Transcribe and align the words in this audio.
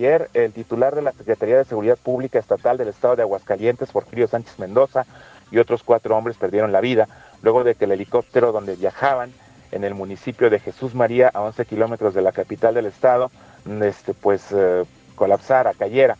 Ayer, 0.00 0.30
el 0.32 0.52
titular 0.52 0.94
de 0.94 1.02
la 1.02 1.10
Secretaría 1.10 1.56
de 1.56 1.64
Seguridad 1.64 1.98
Pública 1.98 2.38
Estatal 2.38 2.78
del 2.78 2.86
Estado 2.86 3.16
de 3.16 3.22
Aguascalientes, 3.22 3.90
Porfirio 3.90 4.28
Sánchez 4.28 4.56
Mendoza, 4.60 5.06
y 5.50 5.58
otros 5.58 5.82
cuatro 5.82 6.16
hombres 6.16 6.36
perdieron 6.36 6.70
la 6.70 6.80
vida 6.80 7.08
luego 7.42 7.64
de 7.64 7.74
que 7.74 7.86
el 7.86 7.90
helicóptero 7.90 8.52
donde 8.52 8.76
viajaban 8.76 9.32
en 9.72 9.82
el 9.82 9.96
municipio 9.96 10.50
de 10.50 10.60
Jesús 10.60 10.94
María, 10.94 11.32
a 11.34 11.40
11 11.40 11.64
kilómetros 11.64 12.14
de 12.14 12.22
la 12.22 12.30
capital 12.30 12.74
del 12.74 12.86
estado, 12.86 13.32
este, 13.82 14.14
pues 14.14 14.46
eh, 14.52 14.84
colapsara, 15.16 15.74
cayera. 15.74 16.16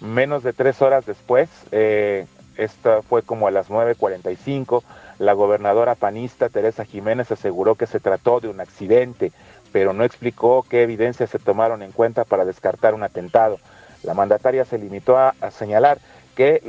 Menos 0.00 0.42
de 0.42 0.54
tres 0.54 0.80
horas 0.80 1.04
después, 1.04 1.50
eh, 1.70 2.24
esta 2.56 3.02
fue 3.02 3.20
como 3.20 3.46
a 3.46 3.50
las 3.50 3.68
9.45, 3.68 4.82
la 5.18 5.34
gobernadora 5.34 5.96
panista 5.96 6.48
Teresa 6.48 6.86
Jiménez 6.86 7.30
aseguró 7.30 7.74
que 7.74 7.86
se 7.86 8.00
trató 8.00 8.40
de 8.40 8.48
un 8.48 8.60
accidente, 8.60 9.32
pero 9.72 9.92
no 9.92 10.04
explicó 10.04 10.64
qué 10.68 10.82
evidencias 10.82 11.30
se 11.30 11.38
tomaron 11.38 11.82
en 11.82 11.92
cuenta 11.92 12.24
para 12.24 12.44
descartar 12.44 12.94
un 12.94 13.02
atentado. 13.02 13.58
La 14.02 14.14
mandataria 14.14 14.64
se 14.64 14.78
limitó 14.78 15.18
a, 15.18 15.34
señalar 15.50 15.98
que, 16.34 16.62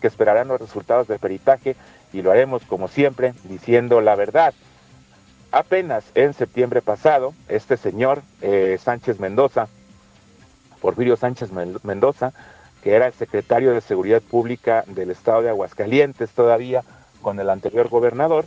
que 0.00 0.06
esperarán 0.06 0.48
los 0.48 0.60
resultados 0.60 1.08
del 1.08 1.18
peritaje 1.18 1.76
y 2.12 2.22
lo 2.22 2.30
haremos 2.30 2.62
como 2.64 2.88
siempre 2.88 3.34
diciendo 3.44 4.00
la 4.00 4.14
verdad. 4.14 4.54
Apenas 5.52 6.04
en 6.14 6.32
septiembre 6.32 6.80
pasado, 6.80 7.34
este 7.48 7.76
señor 7.76 8.22
eh, 8.40 8.78
Sánchez 8.80 9.18
Mendoza, 9.18 9.68
Porfirio 10.80 11.16
Sánchez 11.16 11.50
Mendoza, 11.82 12.32
que 12.82 12.94
era 12.94 13.08
el 13.08 13.12
secretario 13.12 13.72
de 13.72 13.80
Seguridad 13.80 14.22
Pública 14.22 14.84
del 14.86 15.10
estado 15.10 15.42
de 15.42 15.50
Aguascalientes 15.50 16.30
todavía 16.30 16.82
con 17.20 17.38
el 17.40 17.50
anterior 17.50 17.88
gobernador, 17.88 18.46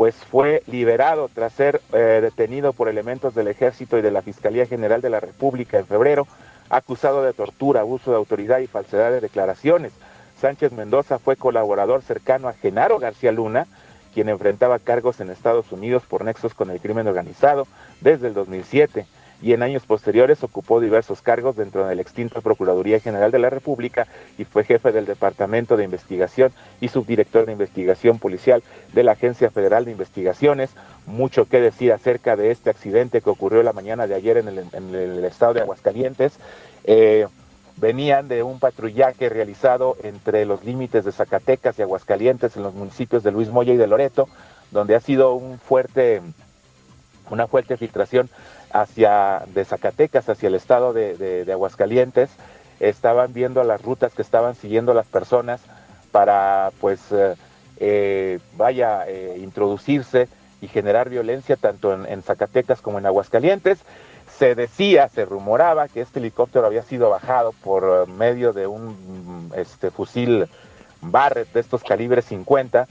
pues 0.00 0.14
fue 0.14 0.62
liberado 0.66 1.28
tras 1.28 1.52
ser 1.52 1.82
eh, 1.92 2.20
detenido 2.22 2.72
por 2.72 2.88
elementos 2.88 3.34
del 3.34 3.48
ejército 3.48 3.98
y 3.98 4.00
de 4.00 4.10
la 4.10 4.22
Fiscalía 4.22 4.64
General 4.64 5.02
de 5.02 5.10
la 5.10 5.20
República 5.20 5.78
en 5.78 5.84
febrero, 5.84 6.26
acusado 6.70 7.22
de 7.22 7.34
tortura, 7.34 7.80
abuso 7.80 8.10
de 8.10 8.16
autoridad 8.16 8.60
y 8.60 8.66
falsedad 8.66 9.10
de 9.10 9.20
declaraciones. 9.20 9.92
Sánchez 10.40 10.72
Mendoza 10.72 11.18
fue 11.18 11.36
colaborador 11.36 12.00
cercano 12.00 12.48
a 12.48 12.54
Genaro 12.54 12.98
García 12.98 13.30
Luna, 13.30 13.66
quien 14.14 14.30
enfrentaba 14.30 14.78
cargos 14.78 15.20
en 15.20 15.28
Estados 15.28 15.70
Unidos 15.70 16.04
por 16.08 16.24
nexos 16.24 16.54
con 16.54 16.70
el 16.70 16.80
crimen 16.80 17.06
organizado 17.06 17.66
desde 18.00 18.28
el 18.28 18.32
2007 18.32 19.04
y 19.42 19.52
en 19.52 19.62
años 19.62 19.84
posteriores 19.86 20.42
ocupó 20.42 20.80
diversos 20.80 21.22
cargos 21.22 21.56
dentro 21.56 21.86
de 21.86 21.94
la 21.94 22.02
extinta 22.02 22.40
Procuraduría 22.40 23.00
General 23.00 23.30
de 23.30 23.38
la 23.38 23.50
República 23.50 24.06
y 24.38 24.44
fue 24.44 24.64
jefe 24.64 24.92
del 24.92 25.06
Departamento 25.06 25.76
de 25.76 25.84
Investigación 25.84 26.52
y 26.80 26.88
subdirector 26.88 27.46
de 27.46 27.52
Investigación 27.52 28.18
Policial 28.18 28.62
de 28.92 29.02
la 29.02 29.12
Agencia 29.12 29.50
Federal 29.50 29.84
de 29.84 29.92
Investigaciones. 29.92 30.70
Mucho 31.06 31.46
que 31.46 31.60
decir 31.60 31.92
acerca 31.92 32.36
de 32.36 32.50
este 32.50 32.70
accidente 32.70 33.22
que 33.22 33.30
ocurrió 33.30 33.62
la 33.62 33.72
mañana 33.72 34.06
de 34.06 34.14
ayer 34.14 34.36
en 34.36 34.48
el, 34.48 35.24
estado 35.24 35.54
de 35.54 35.60
Aguascalientes. 35.62 36.34
Eh, 36.84 37.26
venían 37.76 38.28
de 38.28 38.42
un 38.42 38.58
patrullaje 38.58 39.30
realizado 39.30 39.96
entre 40.02 40.44
los 40.44 40.64
límites 40.64 41.04
de 41.04 41.12
Zacatecas 41.12 41.78
y 41.78 41.82
Aguascalientes 41.82 42.56
en 42.56 42.62
los 42.62 42.74
municipios 42.74 43.22
de 43.22 43.32
Luis 43.32 43.48
Moya 43.48 43.72
y 43.72 43.78
de 43.78 43.86
Loreto, 43.86 44.28
donde 44.70 44.94
ha 44.94 45.00
sido 45.00 45.32
un 45.32 45.58
fuerte, 45.58 46.20
una 47.30 47.46
fuerte 47.46 47.78
filtración 47.78 48.28
hacia 48.72 49.42
de 49.54 49.64
Zacatecas 49.64 50.28
hacia 50.28 50.48
el 50.48 50.54
estado 50.54 50.92
de, 50.92 51.46
Aguascalientes 51.50 52.30
estaban 52.78 53.32
viendo 53.32 53.62
las 53.64 53.82
rutas 53.82 54.14
que 54.14 54.22
estaban 54.22 54.54
siguiendo 54.54 54.94
las 54.94 55.06
personas 55.06 55.60
para 56.12 56.70
pues 56.80 57.00
eh, 57.12 57.34
eh, 57.78 58.38
vaya 58.56 59.04
eh, 59.06 59.38
introducirse 59.38 60.28
y 60.60 60.68
generar 60.68 61.08
violencia 61.08 61.56
tanto 61.56 61.92
en, 61.92 62.22
Zacatecas 62.22 62.80
como 62.80 62.98
en 62.98 63.06
Aguascalientes. 63.06 63.78
Se 64.38 64.54
decía 64.54 65.08
se 65.08 65.24
rumoraba 65.24 65.88
que 65.88 66.00
este 66.00 66.18
helicóptero 66.18 66.66
había 66.66 66.82
sido 66.82 67.10
bajado 67.10 67.52
por 67.64 68.08
medio 68.08 68.52
de 68.52 68.66
un 68.66 69.52
este 69.56 69.90
fusil 69.90 70.48
Barrett 71.02 71.52
de 71.52 71.60
estos 71.60 71.82
calibres 71.82 72.26
50 72.26 72.86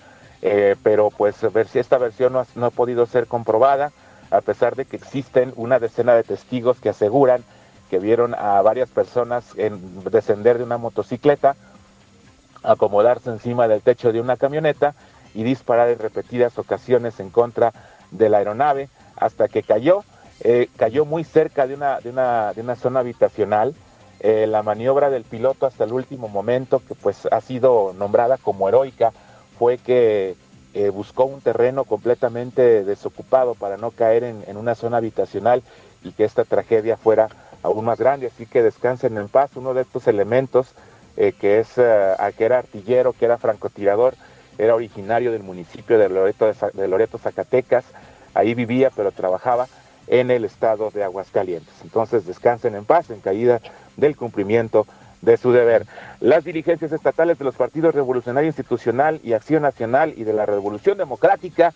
pero 0.83 1.09
pues 1.09 1.35
esta 1.73 1.97
versión 1.97 2.33
no 2.55 2.65
ha 2.65 2.69
podido 2.69 3.05
ser 3.05 3.27
comprobada 3.27 3.91
a 4.31 4.41
pesar 4.41 4.75
de 4.75 4.85
que 4.85 4.97
existen 4.97 5.53
una 5.55 5.79
decena 5.79 6.13
de 6.15 6.23
testigos 6.23 6.79
que 6.79 6.89
aseguran 6.89 7.43
que 7.89 7.99
vieron 7.99 8.35
a 8.35 8.61
varias 8.61 8.89
personas 8.89 9.45
en, 9.57 10.03
descender 10.03 10.57
de 10.59 10.63
una 10.63 10.77
motocicleta, 10.77 11.55
acomodarse 12.63 13.29
encima 13.29 13.67
del 13.67 13.81
techo 13.81 14.13
de 14.13 14.21
una 14.21 14.37
camioneta 14.37 14.93
y 15.33 15.43
disparar 15.43 15.89
en 15.89 15.99
repetidas 15.99 16.57
ocasiones 16.57 17.19
en 17.19 17.29
contra 17.29 17.73
de 18.11 18.29
la 18.29 18.37
aeronave 18.37 18.89
hasta 19.15 19.47
que 19.47 19.63
cayó. 19.63 20.03
Eh, 20.41 20.69
cayó 20.77 21.03
muy 21.03 21.23
cerca 21.23 21.67
de 21.67 21.75
una 21.75 22.75
zona 22.75 22.99
habitacional. 22.99 23.75
Eh, 24.21 24.47
la 24.47 24.63
maniobra 24.63 25.09
del 25.09 25.23
piloto 25.23 25.65
hasta 25.65 25.85
el 25.85 25.93
último 25.93 26.27
momento, 26.27 26.81
que 26.85 26.93
pues 26.93 27.25
ha 27.31 27.41
sido 27.41 27.93
nombrada 27.97 28.37
como 28.37 28.67
heroica, 28.67 29.13
fue 29.57 29.77
que 29.77 30.35
eh, 30.73 30.89
buscó 30.89 31.25
un 31.25 31.41
terreno 31.41 31.83
completamente 31.83 32.83
desocupado 32.83 33.55
para 33.55 33.77
no 33.77 33.91
caer 33.91 34.23
en, 34.23 34.57
una 34.57 34.75
zona 34.75 34.97
habitacional 34.97 35.63
y 36.03 36.11
que 36.11 36.25
esta 36.25 36.45
tragedia 36.45 36.95
fuera 36.95 37.29
aún 37.63 37.85
más 37.85 37.97
grande. 37.97 38.27
Así 38.27 38.45
que 38.45 38.61
descansen 38.61 39.17
en 39.17 39.29
paz. 39.29 39.51
Uno 39.55 39.73
de 39.73 39.81
estos 39.81 40.07
elementos, 40.07 40.67
eh, 41.17 41.33
que, 41.33 41.59
es, 41.59 41.69
eh, 41.77 42.15
que 42.37 42.45
era 42.45 42.59
artillero, 42.59 43.13
que 43.13 43.25
era 43.25 43.37
francotirador, 43.37 44.13
era 44.57 44.75
originario 44.75 45.31
del 45.31 45.43
municipio 45.43 45.97
de 45.97 46.09
Loreto, 46.09 46.51
de 46.73 46.87
Loreto, 46.87 47.17
Zacatecas. 47.17 47.85
Ahí 48.33 48.53
vivía, 48.53 48.91
pero 48.95 49.11
trabajaba 49.11 49.67
en 50.07 50.31
el 50.31 50.45
estado 50.45 50.91
de 50.91 51.03
Aguascalientes. 51.03 51.73
Entonces 51.83 52.25
descansen 52.25 52.75
en 52.75 52.85
paz, 52.85 53.09
en 53.09 53.21
caída 53.21 53.61
del 53.97 54.15
cumplimiento 54.15 54.85
de 55.21 55.37
su 55.37 55.51
deber. 55.51 55.85
Las 56.19 56.43
dirigencias 56.43 56.91
estatales 56.91 57.37
de 57.37 57.45
los 57.45 57.55
partidos 57.55 57.95
Revolucionario 57.95 58.47
Institucional 58.47 59.19
y 59.23 59.33
Acción 59.33 59.63
Nacional 59.63 60.13
y 60.15 60.23
de 60.23 60.33
la 60.33 60.45
Revolución 60.45 60.97
Democrática 60.97 61.73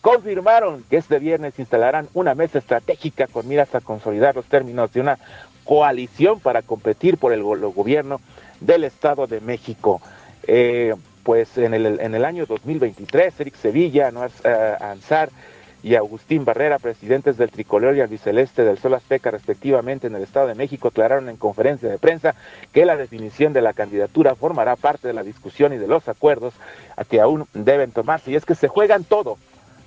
confirmaron 0.00 0.84
que 0.88 0.98
este 0.98 1.18
viernes 1.18 1.58
instalarán 1.58 2.08
una 2.14 2.34
mesa 2.34 2.58
estratégica 2.58 3.26
con 3.26 3.48
miras 3.48 3.74
a 3.74 3.80
consolidar 3.80 4.36
los 4.36 4.46
términos 4.46 4.92
de 4.92 5.00
una 5.00 5.18
coalición 5.64 6.38
para 6.40 6.62
competir 6.62 7.18
por 7.18 7.32
el, 7.32 7.42
gobierno 7.42 8.20
del 8.60 8.84
Estado 8.84 9.26
de 9.26 9.40
México. 9.40 10.00
Eh, 10.46 10.94
pues 11.24 11.58
en 11.58 11.74
el, 11.74 11.98
en 11.98 12.14
el 12.14 12.24
año 12.24 12.46
2023, 12.46 13.40
Eric 13.40 13.56
Sevilla, 13.56 14.12
Noar 14.12 14.30
uh, 14.44 14.84
Ansar 14.84 15.28
y 15.86 15.94
Agustín 15.94 16.44
Barrera, 16.44 16.80
presidentes 16.80 17.36
del 17.36 17.52
Tricolor 17.52 17.96
y 17.96 18.00
Albiceleste 18.00 18.64
del 18.64 18.76
Sol 18.76 18.94
Azteca, 18.94 19.30
respectivamente, 19.30 20.08
en 20.08 20.16
el 20.16 20.24
Estado 20.24 20.48
de 20.48 20.56
México, 20.56 20.88
aclararon 20.88 21.28
en 21.28 21.36
conferencia 21.36 21.88
de 21.88 21.96
prensa 21.96 22.34
que 22.72 22.84
la 22.84 22.96
definición 22.96 23.52
de 23.52 23.62
la 23.62 23.72
candidatura 23.72 24.34
formará 24.34 24.74
parte 24.74 25.06
de 25.06 25.14
la 25.14 25.22
discusión 25.22 25.72
y 25.72 25.78
de 25.78 25.86
los 25.86 26.08
acuerdos 26.08 26.54
a 26.96 27.04
que 27.04 27.20
aún 27.20 27.46
deben 27.54 27.92
tomarse. 27.92 28.32
Y 28.32 28.34
es 28.34 28.44
que 28.44 28.56
se 28.56 28.66
juegan 28.66 29.04
todo, 29.04 29.38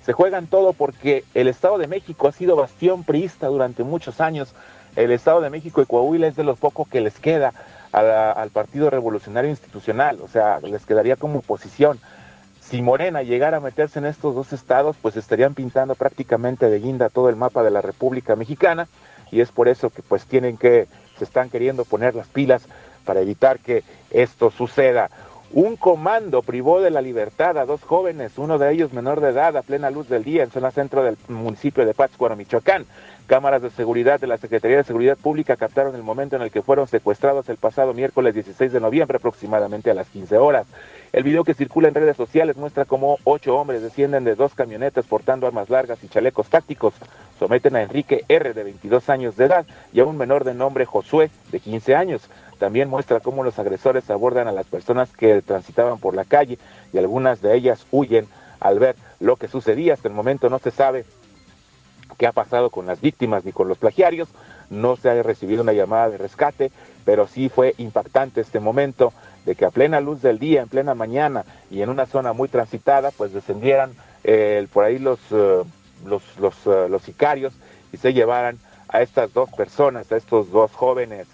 se 0.02 0.14
juegan 0.14 0.46
todo 0.46 0.72
porque 0.72 1.22
el 1.34 1.48
Estado 1.48 1.76
de 1.76 1.86
México 1.86 2.28
ha 2.28 2.32
sido 2.32 2.56
bastión 2.56 3.04
priista 3.04 3.48
durante 3.48 3.84
muchos 3.84 4.22
años. 4.22 4.54
El 4.96 5.10
Estado 5.10 5.42
de 5.42 5.50
México 5.50 5.82
y 5.82 5.84
Coahuila 5.84 6.28
es 6.28 6.34
de 6.34 6.44
los 6.44 6.58
pocos 6.58 6.88
que 6.88 7.02
les 7.02 7.20
queda 7.20 7.52
al 7.92 8.48
Partido 8.48 8.88
Revolucionario 8.88 9.50
Institucional, 9.50 10.18
o 10.22 10.28
sea, 10.28 10.60
les 10.60 10.86
quedaría 10.86 11.16
como 11.16 11.40
oposición 11.40 12.00
si 12.70 12.82
Morena 12.82 13.22
llegara 13.22 13.56
a 13.56 13.60
meterse 13.60 13.98
en 13.98 14.06
estos 14.06 14.34
dos 14.34 14.52
estados, 14.52 14.96
pues 15.02 15.16
estarían 15.16 15.54
pintando 15.54 15.96
prácticamente 15.96 16.70
de 16.70 16.78
guinda 16.78 17.08
todo 17.08 17.28
el 17.28 17.34
mapa 17.34 17.64
de 17.64 17.72
la 17.72 17.82
República 17.82 18.36
Mexicana 18.36 18.86
y 19.32 19.40
es 19.40 19.50
por 19.50 19.68
eso 19.68 19.90
que 19.90 20.02
pues 20.02 20.24
tienen 20.24 20.56
que, 20.56 20.86
se 21.18 21.24
están 21.24 21.50
queriendo 21.50 21.84
poner 21.84 22.14
las 22.14 22.28
pilas 22.28 22.62
para 23.04 23.20
evitar 23.20 23.58
que 23.58 23.82
esto 24.10 24.52
suceda. 24.52 25.10
Un 25.52 25.76
comando 25.76 26.42
privó 26.42 26.80
de 26.80 26.90
la 26.90 27.00
libertad 27.00 27.58
a 27.58 27.66
dos 27.66 27.82
jóvenes, 27.82 28.38
uno 28.38 28.56
de 28.56 28.72
ellos 28.72 28.92
menor 28.92 29.20
de 29.20 29.30
edad, 29.30 29.56
a 29.56 29.62
plena 29.62 29.90
luz 29.90 30.08
del 30.08 30.22
día, 30.22 30.44
en 30.44 30.52
zona 30.52 30.70
centro 30.70 31.02
del 31.02 31.18
municipio 31.26 31.84
de 31.84 31.92
Pátzcuaro, 31.92 32.36
Michoacán. 32.36 32.86
Cámaras 33.30 33.62
de 33.62 33.70
seguridad 33.70 34.18
de 34.18 34.26
la 34.26 34.38
Secretaría 34.38 34.78
de 34.78 34.82
Seguridad 34.82 35.16
Pública 35.16 35.54
captaron 35.54 35.94
el 35.94 36.02
momento 36.02 36.34
en 36.34 36.42
el 36.42 36.50
que 36.50 36.62
fueron 36.62 36.88
secuestrados 36.88 37.48
el 37.48 37.58
pasado 37.58 37.94
miércoles 37.94 38.34
16 38.34 38.72
de 38.72 38.80
noviembre, 38.80 39.18
aproximadamente 39.18 39.88
a 39.88 39.94
las 39.94 40.08
15 40.08 40.36
horas. 40.36 40.66
El 41.12 41.22
video 41.22 41.44
que 41.44 41.54
circula 41.54 41.86
en 41.86 41.94
redes 41.94 42.16
sociales 42.16 42.56
muestra 42.56 42.86
cómo 42.86 43.18
ocho 43.22 43.54
hombres 43.54 43.82
descienden 43.82 44.24
de 44.24 44.34
dos 44.34 44.56
camionetas 44.56 45.06
portando 45.06 45.46
armas 45.46 45.70
largas 45.70 46.02
y 46.02 46.08
chalecos 46.08 46.48
tácticos. 46.48 46.92
Someten 47.38 47.76
a 47.76 47.82
Enrique 47.82 48.24
R. 48.26 48.52
de 48.52 48.64
22 48.64 49.08
años 49.08 49.36
de 49.36 49.44
edad 49.44 49.64
y 49.92 50.00
a 50.00 50.06
un 50.06 50.16
menor 50.16 50.42
de 50.42 50.54
nombre 50.54 50.84
Josué 50.84 51.30
de 51.52 51.60
15 51.60 51.94
años. 51.94 52.28
También 52.58 52.90
muestra 52.90 53.20
cómo 53.20 53.44
los 53.44 53.60
agresores 53.60 54.10
abordan 54.10 54.48
a 54.48 54.52
las 54.52 54.66
personas 54.66 55.08
que 55.12 55.40
transitaban 55.40 55.98
por 56.00 56.16
la 56.16 56.24
calle 56.24 56.58
y 56.92 56.98
algunas 56.98 57.40
de 57.40 57.54
ellas 57.54 57.86
huyen 57.92 58.26
al 58.58 58.80
ver 58.80 58.96
lo 59.20 59.36
que 59.36 59.46
sucedía. 59.46 59.94
Hasta 59.94 60.08
el 60.08 60.14
momento 60.14 60.50
no 60.50 60.58
se 60.58 60.72
sabe 60.72 61.04
qué 62.20 62.26
ha 62.26 62.32
pasado 62.32 62.68
con 62.68 62.84
las 62.84 63.00
víctimas 63.00 63.46
ni 63.46 63.52
con 63.52 63.66
los 63.66 63.78
plagiarios. 63.78 64.28
No 64.68 64.96
se 64.96 65.08
ha 65.08 65.22
recibido 65.22 65.62
una 65.62 65.72
llamada 65.72 66.10
de 66.10 66.18
rescate, 66.18 66.70
pero 67.06 67.26
sí 67.26 67.48
fue 67.48 67.74
impactante 67.78 68.42
este 68.42 68.60
momento 68.60 69.14
de 69.46 69.54
que 69.54 69.64
a 69.64 69.70
plena 69.70 70.00
luz 70.00 70.20
del 70.20 70.38
día, 70.38 70.60
en 70.60 70.68
plena 70.68 70.94
mañana 70.94 71.46
y 71.70 71.80
en 71.80 71.88
una 71.88 72.04
zona 72.04 72.34
muy 72.34 72.50
transitada, 72.50 73.10
pues 73.10 73.32
descendieran 73.32 73.92
eh, 74.22 74.66
por 74.70 74.84
ahí 74.84 74.98
los, 74.98 75.18
eh, 75.30 75.62
los, 76.04 76.22
eh, 76.66 76.88
los, 76.90 77.02
sicarios 77.02 77.54
y 77.90 77.96
se 77.96 78.12
llevaran 78.12 78.58
a 78.90 79.00
estas 79.00 79.32
dos 79.32 79.48
personas, 79.50 80.12
a 80.12 80.18
estos 80.18 80.50
dos 80.50 80.72
jóvenes. 80.72 81.26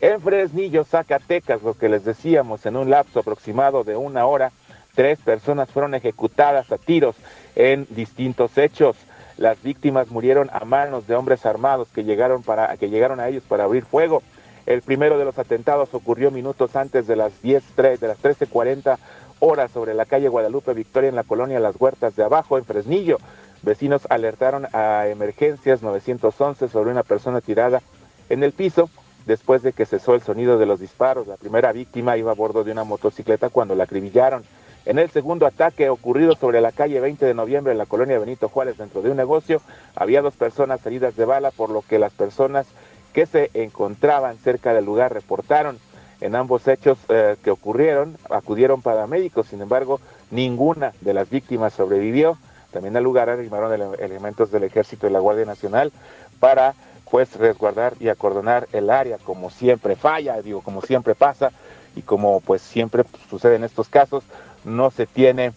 En 0.00 0.20
Fresnillo, 0.20 0.82
Zacatecas, 0.82 1.62
lo 1.62 1.74
que 1.74 1.88
les 1.88 2.04
decíamos, 2.04 2.66
en 2.66 2.74
un 2.74 2.90
lapso 2.90 3.20
aproximado 3.20 3.84
de 3.84 3.94
una 3.94 4.26
hora, 4.26 4.50
tres 4.96 5.20
personas 5.20 5.70
fueron 5.70 5.94
ejecutadas 5.94 6.72
a 6.72 6.78
tiros 6.78 7.14
en 7.54 7.86
distintos 7.90 8.58
hechos. 8.58 8.96
Las 9.42 9.60
víctimas 9.60 10.08
murieron 10.08 10.50
a 10.52 10.64
manos 10.64 11.08
de 11.08 11.16
hombres 11.16 11.44
armados 11.46 11.88
que 11.92 12.04
llegaron, 12.04 12.44
para, 12.44 12.76
que 12.76 12.90
llegaron 12.90 13.18
a 13.18 13.26
ellos 13.26 13.42
para 13.42 13.64
abrir 13.64 13.84
fuego. 13.84 14.22
El 14.66 14.82
primero 14.82 15.18
de 15.18 15.24
los 15.24 15.36
atentados 15.36 15.92
ocurrió 15.94 16.30
minutos 16.30 16.76
antes 16.76 17.08
de 17.08 17.16
las 17.16 17.42
10, 17.42 17.74
de 17.74 18.06
las 18.06 18.22
13.40 18.22 18.98
horas 19.40 19.72
sobre 19.72 19.94
la 19.94 20.04
calle 20.04 20.28
Guadalupe 20.28 20.74
Victoria 20.74 21.08
en 21.08 21.16
la 21.16 21.24
colonia 21.24 21.58
Las 21.58 21.74
Huertas 21.76 22.14
de 22.14 22.22
Abajo, 22.22 22.56
en 22.56 22.64
Fresnillo. 22.64 23.18
Vecinos 23.62 24.06
alertaron 24.10 24.68
a 24.72 25.08
emergencias 25.08 25.82
911 25.82 26.68
sobre 26.68 26.92
una 26.92 27.02
persona 27.02 27.40
tirada 27.40 27.82
en 28.28 28.44
el 28.44 28.52
piso 28.52 28.90
después 29.26 29.62
de 29.62 29.72
que 29.72 29.86
cesó 29.86 30.14
el 30.14 30.22
sonido 30.22 30.56
de 30.56 30.66
los 30.66 30.78
disparos. 30.78 31.26
La 31.26 31.36
primera 31.36 31.72
víctima 31.72 32.16
iba 32.16 32.30
a 32.30 32.36
bordo 32.36 32.62
de 32.62 32.70
una 32.70 32.84
motocicleta 32.84 33.48
cuando 33.48 33.74
la 33.74 33.82
acribillaron. 33.82 34.44
En 34.84 34.98
el 34.98 35.10
segundo 35.10 35.46
ataque 35.46 35.88
ocurrido 35.88 36.34
sobre 36.34 36.60
la 36.60 36.72
calle 36.72 36.98
20 36.98 37.24
de 37.24 37.34
noviembre 37.34 37.72
en 37.72 37.78
la 37.78 37.86
colonia 37.86 38.18
Benito 38.18 38.48
Juárez 38.48 38.78
dentro 38.78 39.00
de 39.00 39.10
un 39.10 39.16
negocio, 39.16 39.62
había 39.94 40.22
dos 40.22 40.34
personas 40.34 40.84
heridas 40.84 41.14
de 41.14 41.24
bala, 41.24 41.52
por 41.52 41.70
lo 41.70 41.82
que 41.82 42.00
las 42.00 42.12
personas 42.12 42.66
que 43.12 43.26
se 43.26 43.50
encontraban 43.54 44.38
cerca 44.38 44.74
del 44.74 44.84
lugar 44.84 45.12
reportaron. 45.12 45.78
En 46.20 46.34
ambos 46.34 46.66
hechos 46.66 46.98
eh, 47.08 47.36
que 47.42 47.50
ocurrieron 47.50 48.16
acudieron 48.30 48.82
paramédicos, 48.82 49.48
sin 49.48 49.60
embargo, 49.60 50.00
ninguna 50.30 50.92
de 51.00 51.14
las 51.14 51.30
víctimas 51.30 51.72
sobrevivió. 51.74 52.38
También 52.72 52.96
al 52.96 53.04
lugar 53.04 53.28
arrimaron 53.28 53.94
elementos 54.00 54.50
del 54.50 54.64
Ejército 54.64 55.06
y 55.06 55.10
la 55.10 55.18
Guardia 55.18 55.44
Nacional 55.44 55.92
para 56.40 56.74
pues 57.12 57.36
resguardar 57.36 57.92
y 58.00 58.08
acordonar 58.08 58.68
el 58.72 58.88
área 58.88 59.18
como 59.18 59.50
siempre 59.50 59.96
falla, 59.96 60.40
digo, 60.40 60.62
como 60.62 60.80
siempre 60.80 61.14
pasa 61.14 61.52
y 61.94 62.00
como 62.00 62.40
pues 62.40 62.62
siempre 62.62 63.04
sucede 63.28 63.56
en 63.56 63.64
estos 63.64 63.90
casos, 63.90 64.24
no 64.64 64.90
se 64.90 65.06
tiene 65.06 65.52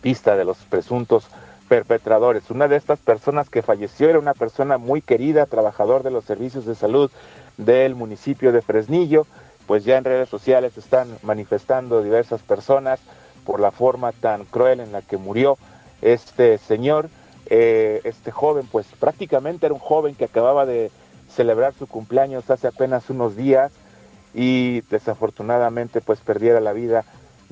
pista 0.00 0.36
de 0.36 0.44
los 0.44 0.58
presuntos 0.58 1.26
perpetradores. 1.68 2.50
Una 2.50 2.68
de 2.68 2.76
estas 2.76 2.98
personas 2.98 3.48
que 3.48 3.62
falleció 3.62 4.10
era 4.10 4.18
una 4.18 4.34
persona 4.34 4.78
muy 4.78 5.00
querida, 5.00 5.46
trabajador 5.46 6.02
de 6.02 6.10
los 6.10 6.24
servicios 6.24 6.66
de 6.66 6.74
salud 6.74 7.10
del 7.56 7.94
municipio 7.94 8.52
de 8.52 8.62
Fresnillo, 8.62 9.26
pues 9.66 9.84
ya 9.84 9.96
en 9.96 10.04
redes 10.04 10.28
sociales 10.28 10.76
están 10.76 11.08
manifestando 11.22 12.02
diversas 12.02 12.42
personas 12.42 13.00
por 13.44 13.60
la 13.60 13.70
forma 13.70 14.12
tan 14.12 14.44
cruel 14.44 14.80
en 14.80 14.92
la 14.92 15.02
que 15.02 15.16
murió 15.16 15.56
este 16.02 16.58
señor 16.58 17.08
eh, 17.46 18.00
este 18.04 18.30
joven, 18.30 18.66
pues 18.70 18.86
prácticamente 18.98 19.66
era 19.66 19.74
un 19.74 19.80
joven 19.80 20.14
que 20.14 20.24
acababa 20.24 20.64
de 20.64 20.90
celebrar 21.28 21.74
su 21.74 21.86
cumpleaños 21.86 22.50
hace 22.50 22.66
apenas 22.66 23.10
unos 23.10 23.36
días 23.36 23.72
y 24.34 24.82
desafortunadamente 24.82 26.00
pues 26.00 26.20
perdiera 26.20 26.60
la 26.60 26.72
vida 26.72 27.04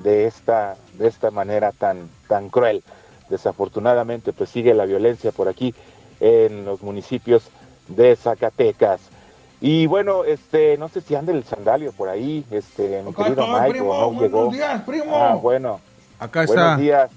de 0.02 0.26
esta, 0.26 0.76
de 0.94 1.08
esta 1.08 1.30
manera 1.30 1.72
tan, 1.72 2.08
tan 2.28 2.48
cruel. 2.48 2.82
Desafortunadamente 3.28 4.32
pues 4.32 4.50
sigue 4.50 4.74
la 4.74 4.86
violencia 4.86 5.32
por 5.32 5.48
aquí 5.48 5.74
en 6.20 6.64
los 6.64 6.82
municipios 6.82 7.48
de 7.88 8.16
Zacatecas. 8.16 9.00
Y 9.60 9.86
bueno, 9.86 10.24
este, 10.24 10.78
no 10.78 10.88
sé 10.88 11.02
si 11.02 11.14
anda 11.14 11.32
el 11.32 11.44
sandalio 11.44 11.92
por 11.92 12.08
ahí, 12.08 12.44
este, 12.50 13.02
mi 13.02 13.12
querido 13.12 13.46
Mike, 13.46 13.80
no 13.80 14.20
llegó. 14.20 14.50
Días, 14.50 14.82
primo. 14.82 15.14
Ah, 15.14 15.34
bueno. 15.34 15.80
Acá 16.18 16.44
está. 16.44 16.54
Buenos 16.54 16.80
días. 16.80 17.10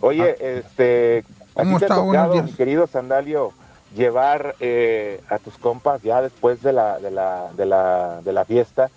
Oye, 0.00 0.30
ah. 0.30 0.42
este, 0.42 1.24
¿Cómo 1.52 1.76
está? 1.76 1.96
Tocado, 1.96 2.42
mi 2.42 2.52
querido 2.52 2.86
Sandalio, 2.86 3.52
llevar 3.94 4.54
eh, 4.60 5.20
a 5.28 5.38
tus 5.38 5.58
compas 5.58 6.00
ya 6.02 6.22
después 6.22 6.62
de 6.62 6.72
la, 6.72 6.98
de 6.98 7.10
la, 7.10 7.50
de 7.54 7.66
la, 7.66 8.22
de 8.22 8.32
la 8.32 8.44
fiesta, 8.44 8.88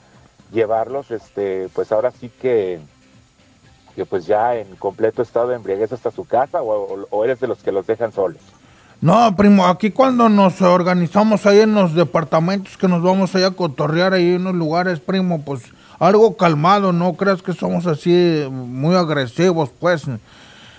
llevarlos, 0.52 1.12
este, 1.12 1.68
pues 1.74 1.92
ahora 1.92 2.12
sí 2.12 2.30
que, 2.30 2.80
que 3.96 4.06
pues 4.06 4.26
ya 4.26 4.56
en 4.56 4.76
completo 4.76 5.22
estado 5.22 5.50
de 5.50 5.56
embriaguez 5.56 5.92
hasta 5.92 6.12
su 6.12 6.26
casa 6.26 6.62
o, 6.62 7.24
eres 7.24 7.40
de 7.40 7.48
los 7.48 7.60
que 7.60 7.72
los 7.72 7.86
dejan 7.88 8.12
solos? 8.12 8.42
No, 9.02 9.36
primo, 9.36 9.66
aquí 9.68 9.92
cuando 9.92 10.30
nos 10.30 10.62
organizamos 10.62 11.46
ahí 11.46 11.60
en 11.60 11.74
los 11.74 11.94
departamentos 11.94 12.78
que 12.78 12.88
nos 12.88 13.02
vamos 13.02 13.36
allá 13.36 13.48
a 13.48 13.52
cotorrear 13.52 14.14
ahí 14.14 14.36
en 14.36 14.46
los 14.46 14.56
lugares, 14.56 15.00
primo, 15.00 15.42
pues 15.44 15.64
algo 16.00 16.38
calmado, 16.38 16.94
no 16.94 17.14
creas 17.14 17.42
que 17.42 17.54
somos 17.54 17.86
así 17.86 18.48
muy 18.50 18.96
agresivos, 18.96 19.72
pues. 19.80 20.06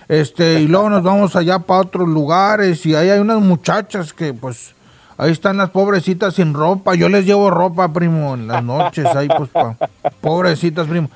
Este, 0.07 0.61
y 0.61 0.67
luego 0.67 0.89
nos 0.89 1.03
vamos 1.03 1.35
allá 1.35 1.59
para 1.59 1.81
otros 1.81 2.07
lugares 2.07 2.85
y 2.85 2.95
ahí 2.95 3.09
hay 3.09 3.19
unas 3.19 3.41
muchachas 3.41 4.13
que 4.13 4.35
pues 4.35 4.75
ahí 5.17 5.31
están 5.31 5.57
las 5.57 5.71
pobrecitas 5.71 6.35
sin 6.35 6.53
ropa. 6.53 6.95
Yo 6.95 7.09
les 7.09 7.25
llevo 7.25 7.49
ropa, 7.49 7.91
primo, 7.91 8.35
en 8.35 8.47
las 8.47 8.63
noches, 8.63 9.05
ahí 9.15 9.27
pues 9.27 9.49
pa, 9.49 9.75
pobrecitas, 10.21 10.87
primo. 10.87 11.09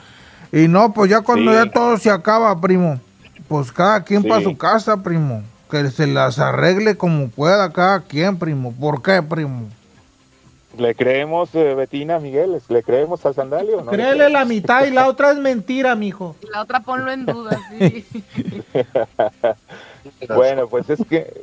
Y 0.52 0.68
no, 0.68 0.94
pues 0.94 1.10
ya 1.10 1.22
cuando 1.22 1.54
ya 1.54 1.70
todo 1.70 1.98
se 1.98 2.10
acaba, 2.10 2.60
primo, 2.60 3.00
pues 3.48 3.72
cada 3.72 4.04
quien 4.04 4.24
para 4.24 4.42
su 4.42 4.58
casa, 4.58 5.02
primo. 5.02 5.44
Que 5.70 5.92
se 5.92 6.08
las 6.08 6.40
arregle 6.40 6.98
como 6.98 7.30
pueda 7.30 7.72
cada 7.72 8.02
quien, 8.02 8.40
primo. 8.40 8.74
¿Por 8.74 9.04
qué, 9.04 9.22
primo? 9.22 9.68
¿Le 10.78 10.96
creemos, 10.96 11.54
eh, 11.56 11.74
Betina, 11.76 12.20
Miguel? 12.20 12.62
¿Le 12.70 12.84
creemos 12.84 13.26
al 13.26 13.36
sandalio? 13.36 13.82
No 13.82 13.92
Créele 13.92 14.30
la 14.30 14.46
mitad 14.46 14.86
y 14.86 14.92
la 14.92 15.08
otra 15.08 15.32
es 15.32 15.38
mentira, 15.38 15.96
mijo. 15.96 16.36
La 16.52 16.62
otra 16.62 16.80
ponlo 16.80 17.12
en 17.12 17.26
duda, 17.26 17.60
sí. 17.70 18.06
bueno, 20.30 20.68
pues 20.68 20.90
es 20.90 21.00
que 21.10 21.34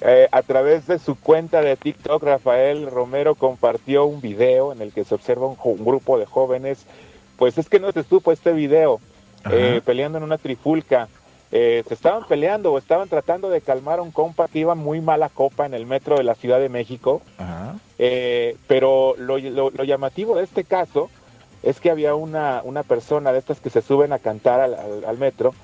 eh, 0.00 0.28
a 0.30 0.42
través 0.42 0.86
de 0.86 0.98
su 0.98 1.18
cuenta 1.18 1.62
de 1.62 1.76
TikTok, 1.76 2.22
Rafael 2.22 2.90
Romero 2.90 3.36
compartió 3.36 4.04
un 4.04 4.20
video 4.20 4.72
en 4.72 4.82
el 4.82 4.92
que 4.92 5.04
se 5.04 5.14
observa 5.14 5.46
un, 5.46 5.84
grupo 5.84 6.18
de 6.18 6.26
jóvenes. 6.26 6.84
Pues 7.36 7.58
es 7.58 7.68
que 7.68 7.80
no 7.80 7.92
se 7.92 8.02
supo 8.04 8.32
este 8.32 8.52
video, 8.52 9.00
eh, 9.50 9.80
peleando 9.84 10.18
en 10.18 10.24
una 10.24 10.38
trifulca. 10.38 11.08
se 11.50 11.84
estaban 11.90 12.26
peleando 12.26 12.72
o 12.72 12.78
estaban 12.78 13.08
tratando 13.08 13.50
de 13.50 13.60
calmar 13.60 13.98
a 13.98 14.02
un 14.02 14.10
compa 14.10 14.48
que 14.48 14.60
iba 14.60 14.74
muy 14.74 15.00
mala 15.00 15.28
copa 15.28 15.66
en 15.66 15.74
el 15.74 15.86
metro 15.86 16.16
de 16.16 16.24
la 16.24 16.34
Ciudad 16.34 16.58
de 16.60 16.68
México. 16.68 17.22
Ajá. 17.38 17.76
Eh, 17.98 18.56
pero 18.66 19.14
lo, 19.18 19.38
llamativo 19.38 20.36
de 20.36 20.44
este 20.44 20.64
caso 20.64 21.10
es 21.62 21.80
que 21.80 21.90
había 21.90 22.14
una, 22.14 22.60
una 22.64 22.82
persona 22.82 23.32
de 23.32 23.38
estas 23.38 23.60
que 23.60 23.70
se 23.70 23.82
suben 23.82 24.12
a 24.12 24.18
cantar 24.18 24.60
al, 24.60 25.18
metro, 25.18 25.54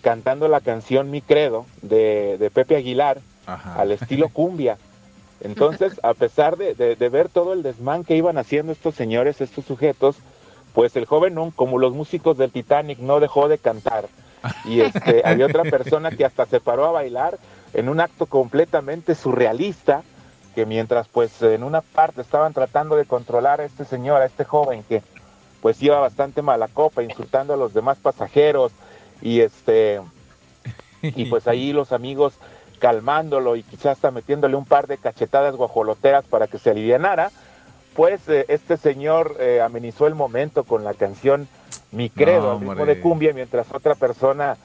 cantando 0.00 0.48
la 0.48 0.60
canción 0.60 1.10
Mi 1.10 1.20
Credo 1.20 1.66
de, 1.82 2.50
Pepe 2.54 2.76
Aguilar, 2.76 3.18
al 3.46 3.92
estilo 3.92 4.28
cumbia. 4.32 4.78
Entonces, 5.40 5.98
a 6.04 6.14
pesar 6.14 6.56
de, 6.56 6.94
ver 7.10 7.28
todo 7.28 7.52
el 7.52 7.62
desmán 7.62 8.04
que 8.04 8.16
iban 8.16 8.38
haciendo 8.38 8.72
estos 8.72 8.94
señores, 8.94 9.40
estos 9.40 9.64
sujetos, 9.64 10.16
pues 10.74 10.96
el 10.96 11.06
joven, 11.06 11.36
como 11.52 11.78
los 11.78 11.92
músicos 11.92 12.38
del 12.38 12.50
Titanic, 12.50 12.98
no 12.98 13.20
dejó 13.20 13.48
de 13.48 13.58
cantar. 13.58 14.08
Y 14.64 14.80
este, 14.80 15.22
había 15.24 15.46
otra 15.46 15.62
persona 15.64 16.10
que 16.10 16.24
hasta 16.24 16.46
se 16.46 16.60
paró 16.60 16.86
a 16.86 16.92
bailar 16.92 17.38
en 17.74 17.88
un 17.88 18.00
acto 18.00 18.26
completamente 18.26 19.14
surrealista, 19.14 20.02
que 20.54 20.66
mientras 20.66 21.08
pues 21.08 21.40
en 21.42 21.62
una 21.62 21.80
parte 21.80 22.20
estaban 22.20 22.52
tratando 22.52 22.96
de 22.96 23.06
controlar 23.06 23.60
a 23.60 23.64
este 23.64 23.84
señor, 23.84 24.20
a 24.20 24.26
este 24.26 24.44
joven 24.44 24.84
que 24.86 25.02
pues 25.62 25.82
iba 25.82 25.98
bastante 25.98 26.42
mala 26.42 26.68
copa, 26.68 27.02
insultando 27.02 27.54
a 27.54 27.56
los 27.56 27.72
demás 27.72 27.96
pasajeros 27.98 28.72
y 29.22 29.40
este 29.40 30.00
y 31.02 31.24
pues 31.26 31.48
ahí 31.48 31.72
los 31.72 31.92
amigos 31.92 32.34
calmándolo 32.78 33.56
y 33.56 33.62
quizás 33.62 33.92
hasta 33.92 34.10
metiéndole 34.10 34.56
un 34.56 34.64
par 34.64 34.88
de 34.88 34.98
cachetadas 34.98 35.54
guajoloteras 35.54 36.24
para 36.24 36.48
que 36.48 36.58
se 36.58 36.70
alivianara, 36.70 37.30
pues 37.94 38.28
eh, 38.28 38.46
este 38.48 38.76
señor 38.76 39.36
eh, 39.38 39.60
amenizó 39.60 40.06
el 40.06 40.14
momento 40.14 40.64
con 40.64 40.84
la 40.84 40.94
canción 40.94 41.48
Mi 41.90 42.10
Credo, 42.10 42.58
ritmo 42.58 42.86
de 42.86 43.00
cumbia, 43.00 43.32
mientras 43.32 43.66
otra 43.72 43.94
persona, 43.94 44.56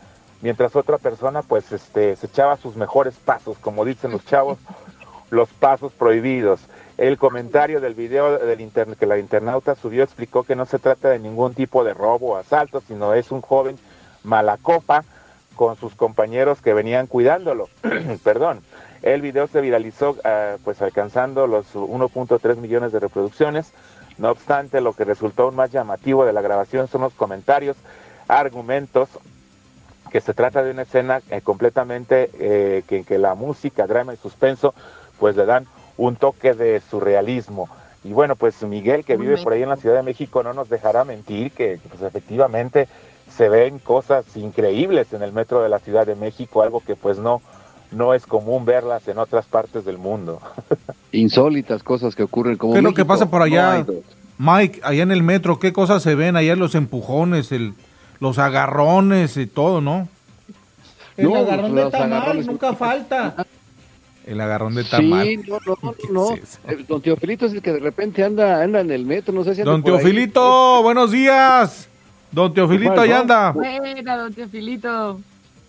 mientras 0.41 0.75
otra 0.75 0.97
persona 0.97 1.41
pues 1.41 1.71
este 1.71 2.15
se 2.15 2.27
echaba 2.27 2.57
sus 2.57 2.75
mejores 2.75 3.15
pasos, 3.15 3.57
como 3.59 3.85
dicen 3.85 4.11
los 4.11 4.25
chavos, 4.25 4.57
los 5.29 5.49
pasos 5.49 5.91
prohibidos. 5.93 6.61
El 6.97 7.17
comentario 7.17 7.79
del 7.79 7.93
video 7.93 8.39
del 8.39 8.61
internet 8.61 8.97
que 8.97 9.05
la 9.05 9.19
internauta 9.19 9.75
subió 9.75 10.03
explicó 10.03 10.43
que 10.43 10.55
no 10.55 10.65
se 10.65 10.79
trata 10.79 11.09
de 11.09 11.19
ningún 11.19 11.53
tipo 11.53 11.83
de 11.83 11.93
robo 11.93 12.33
o 12.33 12.35
asalto, 12.37 12.81
sino 12.87 13.13
es 13.13 13.31
un 13.31 13.41
joven 13.41 13.77
malacopa 14.23 15.03
con 15.55 15.75
sus 15.75 15.95
compañeros 15.95 16.61
que 16.61 16.73
venían 16.73 17.07
cuidándolo. 17.07 17.69
Perdón. 18.23 18.61
El 19.01 19.21
video 19.21 19.47
se 19.47 19.61
viralizó 19.61 20.17
ah, 20.23 20.57
pues 20.63 20.81
alcanzando 20.81 21.47
los 21.47 21.73
1.3 21.75 22.55
millones 22.57 22.91
de 22.91 22.99
reproducciones. 22.99 23.71
No 24.17 24.31
obstante, 24.31 24.81
lo 24.81 24.93
que 24.93 25.05
resultó 25.05 25.43
aún 25.43 25.55
más 25.55 25.71
llamativo 25.71 26.25
de 26.25 26.33
la 26.33 26.41
grabación 26.41 26.87
son 26.87 27.01
los 27.01 27.13
comentarios, 27.13 27.77
argumentos 28.27 29.09
que 30.11 30.21
se 30.21 30.33
trata 30.33 30.63
de 30.63 30.71
una 30.71 30.83
escena 30.83 31.21
eh, 31.29 31.41
completamente 31.41 32.31
eh, 32.39 32.83
que, 32.87 33.03
que 33.03 33.17
la 33.17 33.35
música, 33.35 33.85
drama 33.87 34.13
y 34.13 34.17
suspenso 34.17 34.73
pues 35.19 35.35
le 35.35 35.45
dan 35.45 35.67
un 35.97 36.15
toque 36.15 36.53
de 36.53 36.79
surrealismo. 36.79 37.69
Y 38.03 38.13
bueno, 38.13 38.35
pues 38.35 38.61
Miguel, 38.63 39.03
que 39.03 39.17
vive 39.17 39.37
por 39.41 39.53
ahí 39.53 39.63
en 39.63 39.69
la 39.69 39.75
Ciudad 39.75 39.95
de 39.95 40.03
México, 40.03 40.43
no 40.43 40.53
nos 40.53 40.69
dejará 40.69 41.03
mentir 41.03 41.51
que 41.51 41.79
pues 41.89 42.01
efectivamente 42.01 42.87
se 43.35 43.49
ven 43.49 43.79
cosas 43.79 44.25
increíbles 44.37 45.11
en 45.13 45.23
el 45.23 45.33
metro 45.33 45.61
de 45.61 45.69
la 45.69 45.79
Ciudad 45.79 46.05
de 46.05 46.15
México, 46.15 46.61
algo 46.61 46.79
que 46.79 46.95
pues 46.95 47.17
no, 47.17 47.41
no 47.91 48.13
es 48.13 48.25
común 48.25 48.65
verlas 48.65 49.07
en 49.07 49.17
otras 49.17 49.45
partes 49.45 49.85
del 49.85 49.97
mundo. 49.97 50.41
Insólitas 51.11 51.83
cosas 51.83 52.15
que 52.15 52.23
ocurren 52.23 52.57
como... 52.57 52.73
¿Qué 52.73 52.79
es 52.79 52.83
lo 52.83 52.93
que 52.93 53.05
pasa 53.05 53.29
por 53.29 53.41
allá? 53.41 53.85
Mike, 54.37 54.81
allá 54.83 55.03
en 55.03 55.11
el 55.11 55.23
metro, 55.23 55.59
¿qué 55.59 55.73
cosas 55.73 56.03
se 56.03 56.15
ven? 56.15 56.35
Allá 56.35 56.55
los 56.55 56.75
empujones, 56.75 57.51
el, 57.51 57.73
los 58.19 58.37
agarrones 58.37 59.37
y 59.37 59.47
todo, 59.47 59.81
¿no? 59.81 60.07
El 61.15 61.35
agarrón 61.35 61.75
de 61.75 61.89
tamal 61.89 62.45
nunca 62.45 62.73
falta. 62.73 63.35
El 64.27 64.41
agarrón 64.41 64.75
de 64.75 64.83
tamal. 64.83 65.25
Sí, 65.25 65.37
no, 65.37 65.57
no, 65.65 65.95
no. 66.11 66.35
Eh, 66.67 66.83
don 66.85 67.01
Teofilito 67.01 67.45
es 67.45 67.53
el 67.53 67.61
que 67.61 67.71
de 67.71 67.79
repente 67.79 68.25
anda, 68.25 68.61
anda 68.61 68.81
en 68.81 68.91
el 68.91 69.05
metro, 69.05 69.33
no 69.33 69.45
sé 69.45 69.55
si 69.55 69.61
Don 69.61 69.81
Teofilito, 69.81 70.83
buenos 70.83 71.11
días. 71.11 71.87
Don 72.29 72.53
Teofilito, 72.53 72.99
ahí 72.99 73.13
anda. 73.13 73.51
Buena, 73.51 74.17
don 74.17 74.33
Teofilito. 74.33 75.21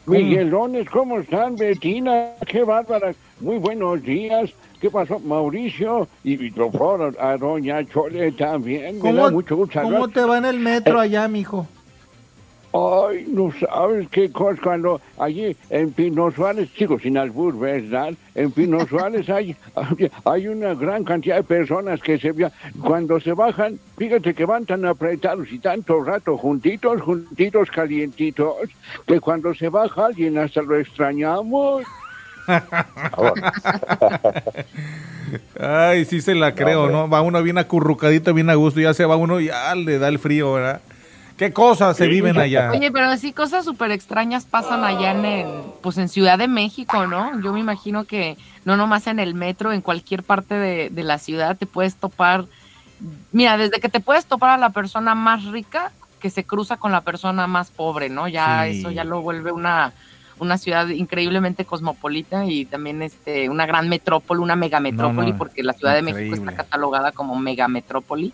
Miguelones, 0.09 0.89
¿cómo 0.89 1.21
están? 1.21 1.57
Betina, 1.57 2.33
qué 2.47 2.65
bárbara. 2.65 3.13
Muy 3.41 3.59
buenos 3.59 4.03
días. 4.03 4.51
¿Qué 4.81 4.91
pasó, 4.91 5.19
Mauricio? 5.19 6.09
Y 6.25 6.51
por 6.51 7.15
a 7.19 7.37
doña 7.37 7.85
Chole 7.85 8.33
también. 8.33 9.03
Me 9.03 9.13
da 9.13 9.31
mucho 9.31 9.57
gusto 9.57 9.81
¿Cómo 9.83 10.09
te 10.09 10.21
va 10.21 10.39
en 10.39 10.45
el 10.45 10.61
metro 10.61 11.01
allá, 11.01 11.27
mijo? 11.29 11.67
Ay, 12.79 13.27
no 13.29 13.51
sabes 13.59 14.09
qué 14.11 14.31
cosa 14.31 14.61
cuando 14.63 15.01
allí 15.19 15.57
en 15.71 15.91
Pino 15.93 16.31
Suárez, 16.31 16.73
chicos, 16.75 17.03
sin 17.03 17.19
albur, 17.19 17.59
¿verdad? 17.59 18.15
En 18.35 18.53
Pino 18.53 18.87
Suárez 18.89 19.29
hay, 19.29 19.57
hay 20.25 20.49
una 20.49 20.75
gran 20.75 21.05
cantidad 21.05 21.37
de 21.37 21.43
personas 21.43 22.01
que 22.01 22.19
se 22.19 22.33
cuando 22.81 23.21
se 23.21 23.33
bajan, 23.33 23.79
fíjate 23.97 24.35
que 24.35 24.45
van 24.45 24.67
tan 24.67 24.85
apretados 24.85 25.51
y 25.51 25.59
tanto 25.59 26.03
rato 26.05 26.37
juntitos, 26.37 27.01
juntitos, 27.01 27.71
calientitos, 27.71 28.55
que 29.07 29.21
cuando 29.21 29.55
se 29.55 29.69
baja 29.69 30.07
alguien 30.07 30.39
hasta 30.39 30.63
lo 30.63 30.77
extrañamos. 30.77 31.85
Ay, 35.61 36.05
sí 36.05 36.21
se 36.21 36.35
la 36.35 36.55
creo, 36.55 36.89
¿no? 36.89 37.09
Va 37.09 37.23
uno 37.23 37.43
bien 37.43 37.59
acurrucadito, 37.59 38.35
bien 38.35 38.51
a 38.51 38.55
gusto, 38.55 38.81
ya 38.81 38.95
se 38.95 39.05
va 39.05 39.17
uno 39.17 39.41
y 39.41 39.47
ya 39.47 39.75
le 39.75 39.99
da 39.99 40.09
el 40.09 40.19
frío, 40.19 40.53
¿verdad? 40.53 40.81
¿Qué 41.39 41.53
cosas 41.53 41.97
se 41.97 42.09
viven 42.09 42.37
allá? 42.37 42.73
Oye, 42.73 42.91
pero 42.91 43.17
sí 43.17 43.33
cosas 43.33 43.65
súper 43.65 43.93
extrañas 43.93 44.45
pasan 44.45 44.83
allá 44.83 45.13
en 45.13 45.25
el, 45.25 45.47
pues 45.81 45.97
en 45.97 46.09
Ciudad 46.09 46.37
de 46.37 46.49
México, 46.49 47.07
¿no? 47.07 47.41
Yo 47.41 47.53
me 47.53 47.61
imagino 47.61 48.05
que 48.05 48.37
no 48.65 48.77
nomás 48.77 49.07
en 49.07 49.21
el 49.21 49.35
metro, 49.35 49.73
en 49.73 49.81
cualquier 49.81 50.25
parte 50.25 50.55
de, 50.55 51.03
la 51.05 51.19
ciudad 51.19 51.57
te 51.57 51.65
puedes 51.65 51.95
topar, 51.95 52.47
mira, 53.31 53.57
desde 53.57 53.79
que 53.79 53.89
te 53.89 54.01
puedes 54.01 54.27
topar 54.27 54.51
a 54.51 54.57
la 54.57 54.71
persona 54.71 55.15
más 55.15 55.45
rica 55.45 55.93
que 56.19 56.29
se 56.29 56.43
cruza 56.43 56.77
con 56.77 56.91
la 56.91 57.03
persona 57.03 57.47
más 57.47 57.71
pobre, 57.71 58.09
¿no? 58.09 58.27
Ya 58.27 58.67
eso 58.67 58.91
ya 58.91 59.05
lo 59.05 59.23
vuelve 59.23 59.53
una, 59.53 59.93
una 60.41 60.59
ciudad 60.59 60.89
increíblemente 60.89 61.65
cosmopolita 61.65 62.47
y 62.47 62.65
también 62.65 63.01
este, 63.01 63.49
una 63.49 63.65
gran 63.65 63.89
metrópoli, 63.89 64.41
una 64.41 64.57
megametrópoli, 64.57 65.35
porque 65.35 65.63
la 65.63 65.73
Ciudad 65.73 65.95
de 65.95 66.03
México 66.03 66.35
está 66.35 66.53
catalogada 66.57 67.13
como 67.13 67.39
megametrópoli. 67.39 68.33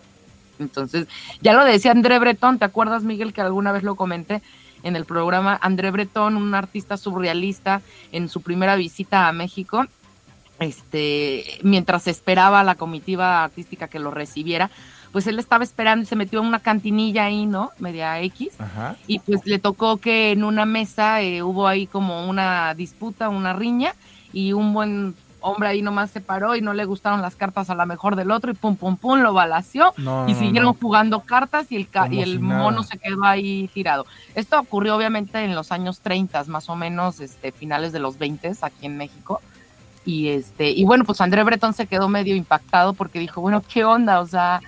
Entonces, 0.58 1.06
ya 1.40 1.52
lo 1.52 1.64
decía 1.64 1.90
André 1.90 2.18
Breton, 2.18 2.58
¿te 2.58 2.64
acuerdas, 2.64 3.02
Miguel, 3.02 3.32
que 3.32 3.40
alguna 3.40 3.72
vez 3.72 3.82
lo 3.82 3.94
comenté 3.94 4.42
en 4.82 4.96
el 4.96 5.04
programa? 5.04 5.58
André 5.60 5.90
Breton, 5.90 6.36
un 6.36 6.54
artista 6.54 6.96
surrealista, 6.96 7.82
en 8.12 8.28
su 8.28 8.42
primera 8.42 8.76
visita 8.76 9.28
a 9.28 9.32
México, 9.32 9.86
este, 10.60 11.58
mientras 11.62 12.06
esperaba 12.06 12.62
la 12.62 12.76
comitiva 12.76 13.44
artística 13.44 13.88
que 13.88 13.98
lo 13.98 14.10
recibiera, 14.10 14.70
pues 15.12 15.26
él 15.26 15.38
estaba 15.38 15.62
esperando 15.62 16.02
y 16.02 16.06
se 16.06 16.16
metió 16.16 16.40
en 16.40 16.46
una 16.46 16.58
cantinilla 16.58 17.26
ahí, 17.26 17.46
¿no? 17.46 17.70
Media 17.78 18.20
X. 18.20 18.50
Y 19.06 19.20
pues 19.20 19.46
le 19.46 19.60
tocó 19.60 19.98
que 19.98 20.32
en 20.32 20.42
una 20.42 20.64
mesa 20.64 21.22
eh, 21.22 21.42
hubo 21.42 21.68
ahí 21.68 21.86
como 21.86 22.28
una 22.28 22.74
disputa, 22.74 23.28
una 23.28 23.52
riña, 23.52 23.94
y 24.34 24.52
un 24.52 24.74
buen 24.74 25.14
hombre 25.44 25.68
ahí 25.68 25.82
nomás 25.82 26.10
se 26.10 26.20
paró 26.20 26.56
y 26.56 26.62
no 26.62 26.72
le 26.72 26.84
gustaron 26.86 27.20
las 27.20 27.36
cartas 27.36 27.68
a 27.68 27.74
la 27.74 27.84
mejor 27.84 28.16
del 28.16 28.30
otro 28.30 28.50
y 28.50 28.54
pum, 28.54 28.76
pum, 28.76 28.96
pum, 28.96 29.20
lo 29.20 29.34
balació 29.34 29.92
y 30.26 30.34
siguieron 30.34 30.74
jugando 30.74 31.20
cartas 31.20 31.70
y 31.70 31.76
el, 31.76 31.88
y 32.10 32.20
el 32.20 32.40
mono 32.40 32.82
se 32.82 32.98
quedó 32.98 33.24
ahí 33.24 33.68
tirado. 33.72 34.06
Esto 34.34 34.58
ocurrió 34.58 34.96
obviamente 34.96 35.44
en 35.44 35.54
los 35.54 35.70
años 35.70 36.00
30, 36.00 36.44
más 36.44 36.68
o 36.70 36.76
menos, 36.76 37.20
este, 37.20 37.52
finales 37.52 37.92
de 37.92 38.00
los 38.00 38.18
20 38.18 38.52
aquí 38.62 38.86
en 38.86 38.96
México. 38.96 39.40
Y, 40.06 40.28
este, 40.28 40.70
y 40.70 40.84
bueno, 40.84 41.04
pues 41.04 41.20
André 41.20 41.42
Breton 41.44 41.74
se 41.74 41.86
quedó 41.86 42.08
medio 42.08 42.34
impactado 42.34 42.94
porque 42.94 43.18
dijo, 43.18 43.40
bueno, 43.40 43.62
¿qué 43.62 43.84
onda? 43.84 44.20
O 44.20 44.26
sea, 44.26 44.60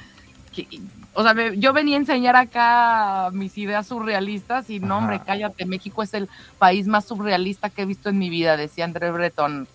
o 1.15 1.23
sea, 1.23 1.35
yo 1.55 1.73
venía 1.73 1.97
a 1.97 2.01
enseñar 2.01 2.37
acá 2.37 3.31
mis 3.33 3.57
ideas 3.57 3.87
surrealistas 3.87 4.69
y 4.69 4.81
no, 4.81 4.99
hombre, 4.99 5.21
cállate, 5.25 5.65
México 5.65 6.03
es 6.03 6.13
el 6.13 6.29
país 6.59 6.87
más 6.87 7.07
surrealista 7.07 7.71
que 7.71 7.83
he 7.83 7.87
visto 7.87 8.11
en 8.11 8.19
mi 8.19 8.29
vida, 8.29 8.57
decía 8.59 8.85
André 8.85 9.11
Breton 9.11 9.67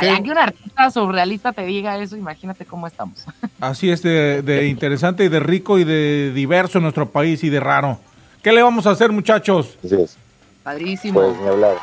sea, 0.00 0.22
que 0.22 0.30
un 0.30 0.38
artista 0.38 0.90
surrealista 0.90 1.52
te 1.52 1.64
diga 1.64 1.98
eso, 1.98 2.16
imagínate 2.16 2.64
cómo 2.64 2.86
estamos. 2.86 3.24
Así 3.60 3.90
es, 3.90 4.02
de, 4.02 4.66
interesante 4.68 5.24
y 5.24 5.28
de 5.28 5.40
rico 5.40 5.78
y 5.78 5.84
de 5.84 6.32
diverso 6.32 6.78
en 6.78 6.82
nuestro 6.82 7.08
país 7.08 7.42
y 7.44 7.50
de 7.50 7.60
raro. 7.60 7.98
¿Qué 8.42 8.52
le 8.52 8.62
vamos 8.62 8.86
a 8.86 8.90
hacer, 8.90 9.10
muchachos? 9.12 9.78
Así 9.84 9.94
es. 9.94 10.16
Padrísimo. 10.62 11.20
Pues 11.20 11.40
ni 11.40 11.48
hablar. 11.48 11.76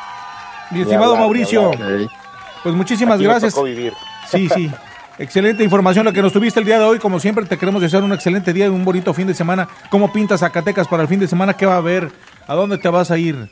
Mi 0.71 0.81
estimado 0.81 1.15
Mauricio, 1.17 1.71
pues 2.63 2.75
muchísimas 2.75 3.21
gracias. 3.21 3.55
Sí, 4.29 4.47
sí. 4.49 4.71
Excelente 5.17 5.63
información 5.63 6.05
la 6.05 6.13
que 6.13 6.21
nos 6.21 6.33
tuviste 6.33 6.59
el 6.59 6.65
día 6.65 6.79
de 6.79 6.85
hoy. 6.85 6.97
Como 6.97 7.19
siempre, 7.19 7.45
te 7.45 7.57
queremos 7.57 7.81
desear 7.81 8.03
un 8.03 8.13
excelente 8.13 8.53
día 8.53 8.65
y 8.65 8.69
un 8.69 8.83
bonito 8.83 9.13
fin 9.13 9.27
de 9.27 9.33
semana. 9.33 9.67
¿Cómo 9.89 10.11
pintas 10.11 10.39
Zacatecas 10.39 10.87
para 10.87 11.03
el 11.03 11.09
fin 11.09 11.19
de 11.19 11.27
semana? 11.27 11.53
¿Qué 11.53 11.65
va 11.65 11.75
a 11.75 11.77
haber? 11.77 12.11
¿A 12.47 12.55
dónde 12.55 12.77
te 12.77 12.89
vas 12.89 13.11
a 13.11 13.17
ir? 13.17 13.49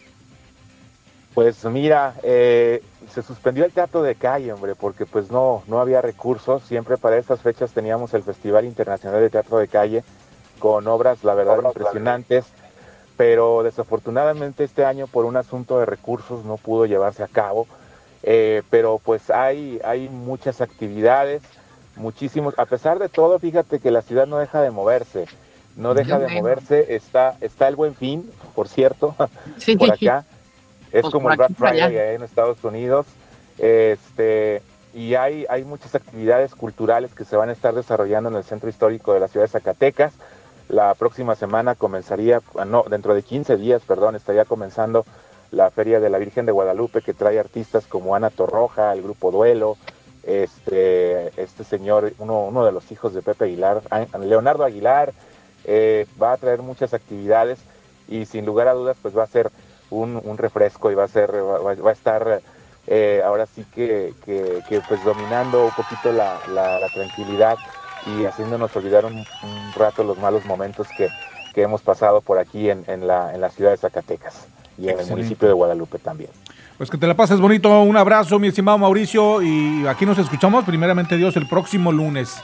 Pues 1.33 1.63
mira, 1.65 2.15
eh, 2.23 2.81
se 3.09 3.21
suspendió 3.21 3.65
el 3.65 3.71
teatro 3.71 4.01
de 4.01 4.15
calle, 4.15 4.53
hombre, 4.53 4.75
porque 4.75 5.05
pues 5.05 5.31
no, 5.31 5.63
no 5.67 5.79
había 5.79 6.01
recursos. 6.01 6.63
Siempre 6.63 6.97
para 6.97 7.17
estas 7.17 7.41
fechas 7.41 7.71
teníamos 7.71 8.13
el 8.13 8.23
Festival 8.23 8.65
Internacional 8.65 9.21
de 9.21 9.29
Teatro 9.29 9.57
de 9.57 9.67
Calle 9.67 10.03
con 10.59 10.87
obras, 10.87 11.23
la 11.23 11.33
verdad, 11.33 11.59
impresionantes, 11.63 12.45
pero 13.17 13.63
desafortunadamente 13.63 14.63
este 14.63 14.85
año 14.85 15.07
por 15.07 15.25
un 15.25 15.37
asunto 15.37 15.79
de 15.79 15.85
recursos 15.85 16.45
no 16.45 16.57
pudo 16.57 16.85
llevarse 16.85 17.23
a 17.23 17.27
cabo. 17.27 17.67
Eh, 18.23 18.63
pero 18.69 18.99
pues 19.03 19.29
hay, 19.29 19.79
hay 19.83 20.09
muchas 20.09 20.61
actividades, 20.61 21.41
muchísimos, 21.95 22.53
a 22.57 22.65
pesar 22.65 22.99
de 22.99 23.09
todo, 23.09 23.39
fíjate 23.39 23.79
que 23.79 23.91
la 23.91 24.01
ciudad 24.01 24.27
no 24.27 24.37
deja 24.37 24.61
de 24.61 24.71
moverse, 24.71 25.25
no 25.77 25.93
deja 25.93 26.19
de 26.19 26.27
moverse, 26.27 26.95
está, 26.95 27.37
está 27.39 27.69
el 27.69 27.77
buen 27.77 27.95
fin, 27.95 28.29
por 28.55 28.67
cierto, 28.67 29.15
por 29.79 29.91
acá. 29.93 30.25
Es 30.91 31.01
pues 31.01 31.13
como 31.13 31.31
el 31.31 31.37
Black 31.37 31.53
Friday 31.55 32.15
en 32.15 32.23
Estados 32.23 32.63
Unidos. 32.63 33.05
Este, 33.57 34.61
y 34.93 35.15
hay, 35.15 35.45
hay 35.49 35.63
muchas 35.63 35.95
actividades 35.95 36.55
culturales 36.55 37.13
que 37.13 37.25
se 37.25 37.35
van 37.35 37.49
a 37.49 37.53
estar 37.53 37.73
desarrollando 37.73 38.29
en 38.29 38.35
el 38.35 38.43
centro 38.43 38.69
histórico 38.69 39.13
de 39.13 39.19
la 39.19 39.27
ciudad 39.27 39.45
de 39.45 39.51
Zacatecas. 39.51 40.13
La 40.67 40.93
próxima 40.95 41.35
semana 41.35 41.75
comenzaría, 41.75 42.41
ah, 42.57 42.65
no, 42.65 42.83
dentro 42.89 43.13
de 43.13 43.23
15 43.23 43.57
días, 43.57 43.81
perdón, 43.87 44.15
estaría 44.15 44.45
comenzando 44.45 45.05
la 45.51 45.71
Feria 45.71 45.99
de 45.99 46.09
la 46.09 46.19
Virgen 46.19 46.45
de 46.45 46.51
Guadalupe 46.51 47.01
que 47.01 47.13
trae 47.13 47.39
artistas 47.39 47.87
como 47.87 48.15
Ana 48.15 48.29
Torroja, 48.29 48.93
el 48.93 49.01
grupo 49.01 49.31
Duelo, 49.31 49.77
este, 50.23 51.29
este 51.41 51.63
señor, 51.63 52.13
uno, 52.19 52.45
uno 52.45 52.65
de 52.65 52.71
los 52.71 52.91
hijos 52.91 53.13
de 53.13 53.21
Pepe 53.21 53.45
Aguilar, 53.45 53.81
Leonardo 54.19 54.63
Aguilar, 54.63 55.11
eh, 55.65 56.05
va 56.21 56.33
a 56.33 56.37
traer 56.37 56.61
muchas 56.61 56.93
actividades 56.93 57.59
y 58.07 58.25
sin 58.25 58.45
lugar 58.45 58.67
a 58.67 58.73
dudas 58.73 58.97
pues 59.01 59.17
va 59.17 59.23
a 59.23 59.27
ser 59.27 59.51
un, 59.89 60.37
refresco 60.37 60.91
y 60.91 60.95
va 60.95 61.05
a 61.05 61.07
ser, 61.07 61.31
va, 61.33 61.89
a 61.89 61.93
estar 61.93 62.41
eh, 62.87 63.21
ahora 63.25 63.45
sí 63.45 63.65
que, 63.73 64.13
pues 64.87 65.03
dominando 65.03 65.65
un 65.65 65.71
poquito 65.71 66.11
la, 66.11 66.39
tranquilidad 66.93 67.57
y 68.05 68.25
haciéndonos 68.25 68.75
olvidar 68.75 69.05
un, 69.05 69.25
rato 69.75 70.03
los 70.03 70.17
malos 70.17 70.45
momentos 70.45 70.87
que, 70.97 71.09
hemos 71.55 71.81
pasado 71.81 72.21
por 72.21 72.39
aquí 72.39 72.69
en, 72.69 72.85
la, 73.05 73.33
en 73.33 73.41
la 73.41 73.49
ciudad 73.49 73.71
de 73.71 73.77
Zacatecas 73.77 74.47
y 74.77 74.87
en 74.87 74.97
el 74.97 75.07
municipio 75.07 75.45
de 75.45 75.53
Guadalupe 75.53 75.99
también. 75.99 76.29
Pues 76.77 76.89
que 76.89 76.97
te 76.97 77.05
la 77.05 77.13
pases 77.13 77.41
bonito, 77.41 77.81
un 77.81 77.97
abrazo 77.97 78.39
mi 78.39 78.47
estimado 78.47 78.77
Mauricio 78.77 79.41
y 79.41 79.85
aquí 79.85 80.05
nos 80.05 80.17
escuchamos 80.17 80.63
primeramente 80.63 81.17
Dios 81.17 81.35
el 81.35 81.49
próximo 81.49 81.91
lunes. 81.91 82.41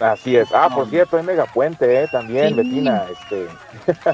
Así 0.00 0.36
es. 0.36 0.48
Ah, 0.52 0.68
por 0.74 0.88
cierto, 0.88 1.16
hay 1.16 1.22
Megapuente 1.22 2.02
eh, 2.02 2.08
también, 2.10 2.56
Betina. 2.56 3.04
Este, 3.10 3.46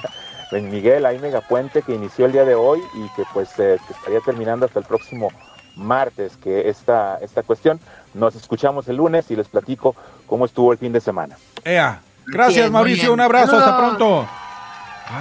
en 0.56 0.70
Miguel, 0.70 1.06
hay 1.06 1.18
Megapuente 1.18 1.82
que 1.82 1.94
inició 1.94 2.26
el 2.26 2.32
día 2.32 2.44
de 2.44 2.54
hoy 2.54 2.80
y 2.94 3.08
que 3.16 3.25
pues 3.32 3.58
eh, 3.58 3.78
estaría 3.90 4.20
terminando 4.20 4.66
hasta 4.66 4.78
el 4.78 4.84
próximo 4.84 5.30
martes 5.76 6.37
que 6.37 6.68
esta, 6.68 7.18
esta 7.18 7.42
cuestión. 7.42 7.80
Nos 8.14 8.37
escuchamos 8.37 8.88
el 8.88 8.96
lunes 8.96 9.30
y 9.30 9.37
les 9.37 9.49
platico 9.49 9.94
cómo 10.26 10.44
estuvo 10.44 10.73
el 10.73 10.78
fin 10.78 10.92
de 10.92 11.00
semana. 11.00 11.37
Ea. 11.64 12.00
Gracias 12.26 12.70
Mauricio, 12.70 13.12
un 13.12 13.20
abrazo, 13.20 13.56
hasta 13.58 13.76
pronto. 13.76 14.26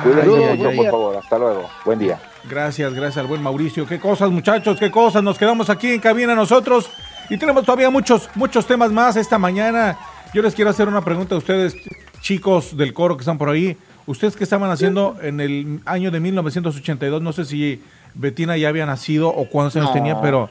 Cuídense 0.03 0.55
mucho, 0.55 0.75
por 0.75 0.85
favor, 0.85 1.17
hasta 1.17 1.37
luego. 1.37 1.69
Buen 1.83 1.99
día. 1.99 2.19
Gracias, 2.49 2.93
gracias 2.93 3.17
al 3.17 3.27
buen 3.27 3.41
Mauricio. 3.41 3.85
Qué 3.85 3.99
cosas, 3.99 4.29
muchachos, 4.31 4.77
qué 4.79 4.89
cosas. 4.89 5.21
Nos 5.21 5.37
quedamos 5.37 5.69
aquí 5.69 5.91
en 5.91 5.99
cabina 5.99 6.33
nosotros 6.35 6.89
y 7.29 7.37
tenemos 7.37 7.65
todavía 7.65 7.89
muchos, 7.89 8.29
muchos 8.35 8.65
temas 8.65 8.91
más 8.91 9.15
esta 9.15 9.37
mañana. 9.37 9.97
Yo 10.33 10.41
les 10.41 10.55
quiero 10.55 10.71
hacer 10.71 10.87
una 10.87 11.01
pregunta 11.01 11.35
a 11.35 11.37
ustedes, 11.37 11.75
chicos 12.21 12.75
del 12.77 12.93
coro 12.93 13.17
que 13.17 13.21
están 13.21 13.37
por 13.37 13.49
ahí. 13.49 13.77
¿Ustedes 14.05 14.35
qué 14.35 14.43
estaban 14.43 14.69
haciendo 14.69 15.17
en 15.21 15.39
el 15.39 15.79
año 15.85 16.11
de 16.11 16.19
1982? 16.19 17.21
No 17.21 17.31
sé 17.31 17.45
si 17.45 17.81
Betina 18.13 18.57
ya 18.57 18.69
había 18.69 18.85
nacido 18.85 19.29
o 19.29 19.47
cuántos 19.47 19.75
años 19.77 19.93
tenía, 19.93 20.19
pero 20.21 20.49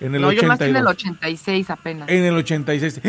En 0.00 0.14
el 0.14 0.22
no, 0.22 0.32
yo 0.32 0.42
nací 0.48 0.64
en 0.64 0.76
el 0.76 0.86
82. 0.86 1.12
86 1.22 1.70
apenas. 1.70 2.08
En 2.08 2.24
el 2.24 2.34
86. 2.36 3.00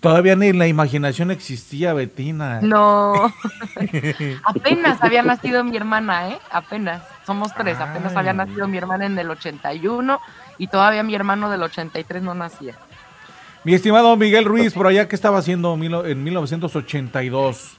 Todavía 0.00 0.36
ni 0.36 0.52
la 0.52 0.66
imaginación 0.66 1.30
existía, 1.30 1.94
Betina. 1.94 2.60
No. 2.60 3.14
apenas 4.44 5.02
había 5.02 5.22
nacido 5.22 5.64
mi 5.64 5.76
hermana, 5.76 6.30
¿eh? 6.30 6.38
Apenas. 6.50 7.02
Somos 7.26 7.54
tres. 7.54 7.78
Apenas 7.78 8.14
había 8.16 8.34
nacido 8.34 8.68
mi 8.68 8.76
hermana 8.76 9.06
en 9.06 9.18
el 9.18 9.30
81 9.30 10.20
y 10.58 10.66
todavía 10.66 11.02
mi 11.02 11.14
hermano 11.14 11.50
del 11.50 11.62
83 11.62 12.22
no 12.22 12.34
nacía. 12.34 12.74
Mi 13.64 13.74
estimado 13.74 14.14
Miguel 14.16 14.44
Ruiz, 14.44 14.72
por 14.72 14.86
allá, 14.86 15.08
¿qué 15.08 15.14
estaba 15.14 15.38
haciendo 15.38 15.74
en 15.74 16.24
1982? 16.24 17.78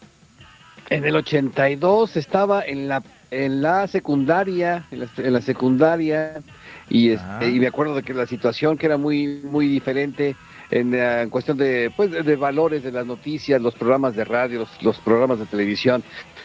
En 0.91 1.05
el 1.05 1.15
82 1.15 2.17
estaba 2.17 2.63
en 2.65 2.87
la 2.87 3.01
en 3.31 3.61
la 3.61 3.87
secundaria, 3.87 4.85
en 4.91 4.99
la, 4.99 5.07
en 5.17 5.31
la 5.33 5.41
secundaria 5.41 6.41
y 6.89 7.11
este, 7.11 7.25
Ah. 7.25 7.45
y 7.45 7.59
me 7.61 7.67
acuerdo 7.67 7.95
de 7.95 8.03
que 8.03 8.13
la 8.13 8.27
situación 8.27 8.77
que 8.77 8.87
era 8.87 8.97
muy 8.97 9.39
muy 9.43 9.67
diferente 9.67 10.35
en, 10.69 10.93
eh, 10.93 11.21
en 11.21 11.29
cuestión 11.29 11.55
de 11.57 11.91
pues 11.95 12.11
de, 12.11 12.35
valores 12.35 12.83
de 12.83 12.91
las 12.91 13.05
noticias, 13.05 13.61
los 13.61 13.73
programas 13.75 14.15
de 14.17 14.25
radio, 14.25 14.59
los, 14.59 14.83
los 14.83 14.97
programas 14.99 15.39
de 15.39 15.45
televisión, 15.45 16.03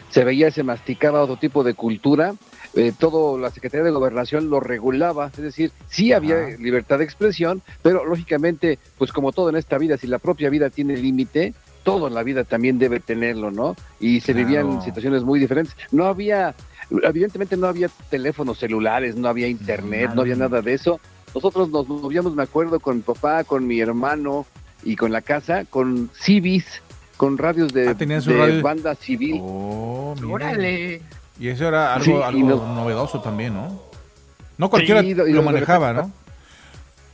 se 0.09 0.23
veía 0.23 0.49
se 0.49 0.63
masticaba 0.63 1.21
otro 1.23 1.35
tipo 1.35 1.61
de 1.65 1.73
cultura. 1.73 2.33
eh, 2.73 2.93
todo 2.97 3.37
la 3.37 3.49
Secretaría 3.49 3.83
de 3.85 3.91
Gobernación 3.91 4.49
lo 4.49 4.59
regulaba, 4.61 5.27
es 5.27 5.43
decir, 5.43 5.71
sí 5.89 6.13
había 6.13 6.37
libertad 6.57 6.99
de 6.99 7.05
expresión, 7.05 7.61
pero 7.81 8.05
lógicamente, 8.05 8.77
pues 8.97 9.11
como 9.11 9.31
todo 9.31 9.49
en 9.49 9.55
esta 9.57 9.77
vida, 9.77 9.97
si 9.97 10.07
la 10.07 10.19
propia 10.19 10.49
vida 10.49 10.69
tiene 10.69 10.95
límite, 10.95 11.53
todo 11.87 12.09
en 12.09 12.13
la 12.15 12.21
vida 12.23 12.43
también 12.43 12.77
debe 12.79 12.99
tenerlo, 12.99 13.49
¿no? 13.49 13.73
Y 14.01 14.19
se 14.19 14.33
Claro. 14.33 14.45
vivían 14.47 14.81
situaciones 14.83 15.23
muy 15.23 15.39
diferentes. 15.39 15.73
No 15.89 16.03
había, 16.05 16.53
evidentemente 16.89 17.55
no 17.55 17.67
había 17.67 17.89
teléfonos 18.09 18.59
celulares, 18.59 19.15
no 19.15 19.29
había 19.29 19.47
internet, 19.47 20.11
no 20.13 20.21
había 20.23 20.35
nada 20.35 20.61
de 20.61 20.73
eso. 20.73 20.99
Nosotros 21.33 21.69
nos 21.69 21.87
movíamos, 21.87 22.35
me 22.35 22.43
acuerdo, 22.43 22.81
con 22.81 22.97
mi 22.97 23.03
papá, 23.03 23.45
con 23.45 23.65
mi 23.65 23.79
hermano 23.79 24.45
y 24.83 24.97
con 24.97 25.13
la 25.13 25.21
casa, 25.21 25.63
con 25.63 26.09
civis, 26.13 26.65
con 27.15 27.37
radios 27.37 27.71
de, 27.71 27.87
Ah, 27.87 27.93
de 27.93 28.37
radio. 28.37 28.61
banda 28.61 28.93
civil. 28.95 29.39
Oh. 29.41 30.13
Órale. 30.29 31.01
Y 31.39 31.47
eso 31.47 31.69
era 31.69 31.93
algo, 31.93 32.03
Sí, 32.05 32.11
algo 32.21 32.49
no- 32.49 32.75
novedoso 32.75 33.21
también, 33.21 33.53
¿no? 33.53 33.79
No 34.57 34.69
cualquiera 34.69 34.99
Sí, 35.03 35.11
y 35.11 35.13
lo 35.13 35.41
manejaba, 35.41 35.93
repente- 35.93 36.09
¿no? 36.17 36.26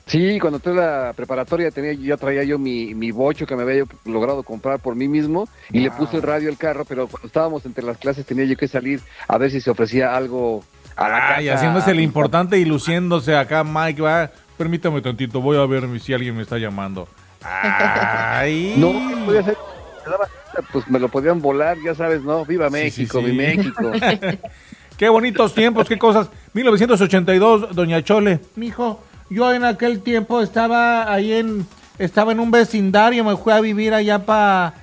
Sí, 0.05 0.37
cuando 0.39 0.57
entré 0.57 0.73
a 0.73 0.75
la 1.07 1.13
preparatoria 1.13 1.71
tenía, 1.71 1.93
yo 1.93 2.17
traía 2.17 2.43
yo 2.43 2.59
mi, 2.59 2.93
mi 2.93 3.11
bocho 3.11 3.45
que 3.45 3.55
me 3.55 3.63
había 3.63 3.77
yo 3.77 3.85
logrado 4.05 4.43
comprar 4.43 4.79
por 4.79 4.95
mí 4.95 5.07
mismo 5.07 5.47
y 5.71 5.79
le 5.79 5.91
puse 5.91 6.17
el 6.17 6.21
radio 6.23 6.49
al 6.49 6.57
carro, 6.57 6.83
pero 6.83 7.07
cuando 7.07 7.25
estábamos 7.27 7.65
entre 7.65 7.85
las 7.85 7.97
clases 7.97 8.25
tenía 8.25 8.43
yo 8.45 8.57
que 8.57 8.67
salir 8.67 8.99
a 9.27 9.37
ver 9.37 9.49
si 9.49 9.61
se 9.61 9.71
ofrecía 9.71 10.13
algo 10.15 10.63
a 10.97 11.07
la 11.07 11.35
Ay, 11.37 11.45
casa. 11.45 11.57
haciéndose 11.57 11.91
el 11.91 12.01
importante 12.01 12.57
y 12.59 12.65
luciéndose 12.65 13.35
acá, 13.35 13.63
Mike, 13.63 14.01
va. 14.01 14.29
Permítame 14.57 15.01
tantito, 15.01 15.41
voy 15.41 15.57
a 15.57 15.65
ver 15.65 15.87
si 16.01 16.13
alguien 16.13 16.35
me 16.35 16.41
está 16.43 16.57
llamando. 16.57 17.07
Ay. 17.41 18.73
No, 18.77 18.91
podía 19.25 19.43
ser, 19.43 19.57
me 20.05 20.11
daba- 20.11 20.29
pues 20.71 20.87
me 20.89 20.99
lo 20.99 21.07
podían 21.09 21.41
volar, 21.41 21.77
ya 21.83 21.95
sabes, 21.95 22.21
¿no? 22.21 22.45
Viva 22.45 22.69
Sí, 22.69 22.75
sí, 22.91 23.01
México, 23.01 23.19
sí. 23.19 23.25
mi 23.25 23.31
México. 23.33 23.81
Qué 24.97 25.09
bonitos 25.09 25.55
tiempos, 25.55 25.87
qué 25.89 25.97
cosas. 25.97 26.29
1982, 26.53 27.73
Doña 27.75 28.03
Chole. 28.03 28.39
Mijo, 28.55 29.01
yo 29.29 29.53
en 29.53 29.63
aquel 29.63 30.01
tiempo 30.01 30.41
estaba 30.41 31.11
ahí 31.11 31.33
en, 31.33 31.65
estaba 31.97 32.31
en 32.31 32.39
un 32.39 32.51
vecindario, 32.51 33.23
me 33.23 33.37
fui 33.37 33.53
a 33.53 33.61
vivir 33.61 33.93
allá 33.93 34.25
para 34.25 34.73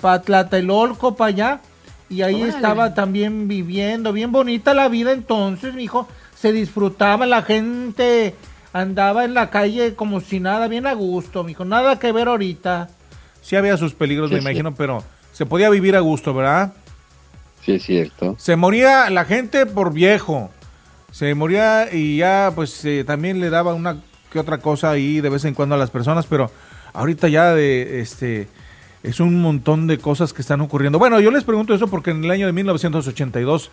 pa 0.00 0.22
Tlatelolco, 0.22 1.14
para 1.14 1.28
allá, 1.28 1.60
y 2.08 2.22
ahí 2.22 2.42
Órale. 2.42 2.50
estaba 2.50 2.94
también 2.94 3.48
viviendo, 3.48 4.12
bien 4.12 4.32
bonita 4.32 4.74
la 4.74 4.88
vida 4.88 5.12
entonces, 5.12 5.74
mijo, 5.74 6.08
se 6.34 6.52
disfrutaba, 6.52 7.26
la 7.26 7.42
gente 7.42 8.34
andaba 8.72 9.24
en 9.24 9.34
la 9.34 9.50
calle 9.50 9.94
como 9.94 10.20
si 10.20 10.40
nada, 10.40 10.68
bien 10.68 10.86
a 10.86 10.94
gusto, 10.94 11.44
mijo, 11.44 11.64
nada 11.64 11.98
que 11.98 12.12
ver 12.12 12.28
ahorita. 12.28 12.88
Sí 13.42 13.56
había 13.56 13.76
sus 13.76 13.94
peligros, 13.94 14.30
me 14.30 14.38
sí. 14.38 14.42
imagino, 14.42 14.74
pero 14.74 15.02
se 15.32 15.46
podía 15.46 15.70
vivir 15.70 15.96
a 15.96 16.00
gusto, 16.00 16.34
¿verdad? 16.34 16.72
Sí, 17.64 17.72
es 17.72 17.82
cierto. 17.84 18.36
Se 18.38 18.56
moría 18.56 19.10
la 19.10 19.24
gente 19.24 19.66
por 19.66 19.92
viejo. 19.92 20.50
Se 21.10 21.34
moría 21.34 21.92
y 21.92 22.18
ya 22.18 22.52
pues 22.54 22.84
eh, 22.84 23.04
también 23.04 23.40
le 23.40 23.50
daba 23.50 23.74
una 23.74 23.96
que 24.30 24.38
otra 24.38 24.58
cosa 24.58 24.90
ahí 24.90 25.20
de 25.20 25.28
vez 25.28 25.44
en 25.44 25.54
cuando 25.54 25.74
a 25.74 25.78
las 25.78 25.90
personas, 25.90 26.26
pero 26.26 26.50
ahorita 26.92 27.28
ya 27.28 27.52
de 27.54 28.00
este 28.00 28.48
es 29.02 29.18
un 29.20 29.40
montón 29.40 29.86
de 29.86 29.98
cosas 29.98 30.32
que 30.32 30.42
están 30.42 30.60
ocurriendo. 30.60 30.98
Bueno, 30.98 31.20
yo 31.20 31.30
les 31.30 31.44
pregunto 31.44 31.74
eso 31.74 31.88
porque 31.88 32.10
en 32.10 32.24
el 32.24 32.30
año 32.30 32.46
de 32.46 32.52
1982 32.52 33.70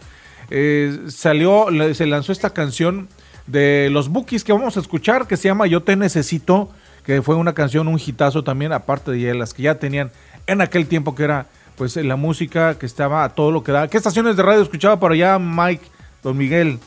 eh, 0.49 0.99
salió, 1.09 1.67
se 1.93 2.05
lanzó 2.05 2.31
esta 2.31 2.51
canción 2.51 3.09
de 3.45 3.89
los 3.91 4.09
Bookies 4.09 4.43
que 4.43 4.53
vamos 4.53 4.77
a 4.77 4.79
escuchar 4.79 5.27
que 5.27 5.37
se 5.37 5.47
llama 5.49 5.67
Yo 5.67 5.83
te 5.83 5.95
necesito, 5.95 6.69
que 7.05 7.21
fue 7.21 7.35
una 7.35 7.53
canción, 7.53 7.87
un 7.87 7.99
hitazo 8.03 8.43
también, 8.43 8.71
aparte 8.71 9.11
de 9.11 9.33
las 9.33 9.53
que 9.53 9.63
ya 9.63 9.75
tenían 9.75 10.11
en 10.47 10.61
aquel 10.61 10.87
tiempo 10.87 11.13
que 11.13 11.23
era 11.23 11.47
pues 11.75 11.95
la 11.97 12.15
música 12.15 12.77
que 12.79 12.85
estaba 12.85 13.23
a 13.23 13.29
todo 13.29 13.51
lo 13.51 13.63
que 13.63 13.71
da. 13.71 13.87
¿Qué 13.87 13.97
estaciones 13.97 14.35
de 14.35 14.43
radio 14.43 14.61
escuchaba 14.61 14.99
por 14.99 15.11
allá 15.11 15.37
Mike, 15.37 15.85
Don 16.23 16.37
Miguel? 16.37 16.79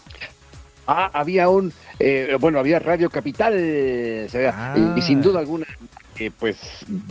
Ah, 0.92 1.08
había 1.12 1.48
un, 1.48 1.72
eh, 2.00 2.36
bueno, 2.40 2.58
había 2.58 2.80
Radio 2.80 3.10
Capital, 3.10 3.54
Ah. 4.52 4.74
y, 4.76 4.98
y 4.98 5.02
sin 5.02 5.22
duda 5.22 5.38
alguna, 5.38 5.64
eh, 6.18 6.32
pues 6.36 6.56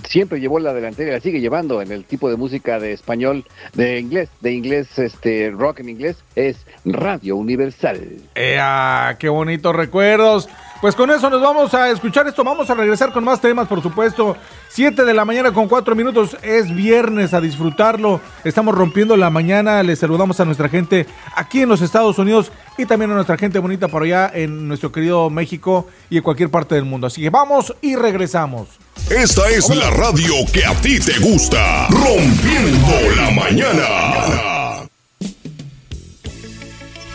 siempre 0.08 0.42
llevó 0.42 0.60
la 0.60 0.74
delantera, 0.74 1.12
y 1.12 1.14
la 1.14 1.20
sigue 1.22 1.40
llevando 1.40 1.82
en 1.82 1.92
el 1.94 2.04
tipo 2.04 2.30
de 2.30 2.36
música 2.36 2.78
de 2.78 2.92
español, 2.92 3.46
de 3.74 4.00
inglés, 4.00 4.28
de 4.42 4.52
inglés, 4.52 5.00
este, 5.00 5.50
rock 5.52 5.80
en 5.80 5.90
inglés, 5.90 6.18
es 6.36 6.58
Radio 6.84 7.38
Universal. 7.38 8.18
¡Ea! 8.36 9.16
¡Qué 9.18 9.30
bonitos 9.30 9.74
recuerdos! 9.74 10.50
Pues 10.82 10.96
con 10.96 11.12
eso 11.12 11.30
nos 11.30 11.42
vamos 11.42 11.74
a 11.74 11.90
escuchar 11.90 12.26
esto. 12.28 12.44
Vamos 12.44 12.70
a 12.70 12.74
regresar 12.74 13.12
con 13.12 13.24
más 13.24 13.42
temas, 13.42 13.68
por 13.68 13.84
supuesto. 13.84 14.38
7 14.70 15.04
de 15.04 15.14
la 15.14 15.26
mañana 15.26 15.52
con 15.52 15.68
4 15.68 15.94
minutos. 15.94 16.38
Es 16.42 16.74
viernes 16.74 17.34
a 17.34 17.42
disfrutarlo. 17.42 18.22
Estamos 18.46 18.74
rompiendo 18.74 19.18
la 19.18 19.30
mañana. 19.30 19.84
Les 19.84 20.00
saludamos 20.00 20.40
a 20.40 20.46
nuestra 20.46 20.70
gente 20.70 21.06
aquí 21.36 21.62
en 21.64 21.70
los 21.70 21.82
Estados 21.82 22.18
Unidos 22.18 22.54
y 22.78 22.86
también 22.86 23.12
a 23.12 23.16
nuestra 23.16 23.38
gente 23.38 23.60
bonita 23.60 23.90
por 23.90 24.04
allá 24.04 24.32
en 24.34 24.70
nuestro 24.70 24.90
querido 24.92 25.30
México 25.30 25.88
y 26.10 26.18
en 26.18 26.24
cualquier 26.24 26.50
parte 26.50 26.76
del 26.76 26.86
mundo. 26.86 27.08
Así 27.08 27.22
que 27.22 27.30
vamos 27.30 27.74
y 27.82 27.98
regresamos. 27.98 28.70
Esta 29.10 29.50
es 29.50 29.70
la 29.76 29.90
radio 29.90 30.34
que 30.54 30.66
a 30.66 30.74
ti 30.76 31.00
te 31.00 31.20
gusta. 31.20 31.88
Rompiendo 31.90 33.16
la 33.18 33.32
mañana. 33.32 34.90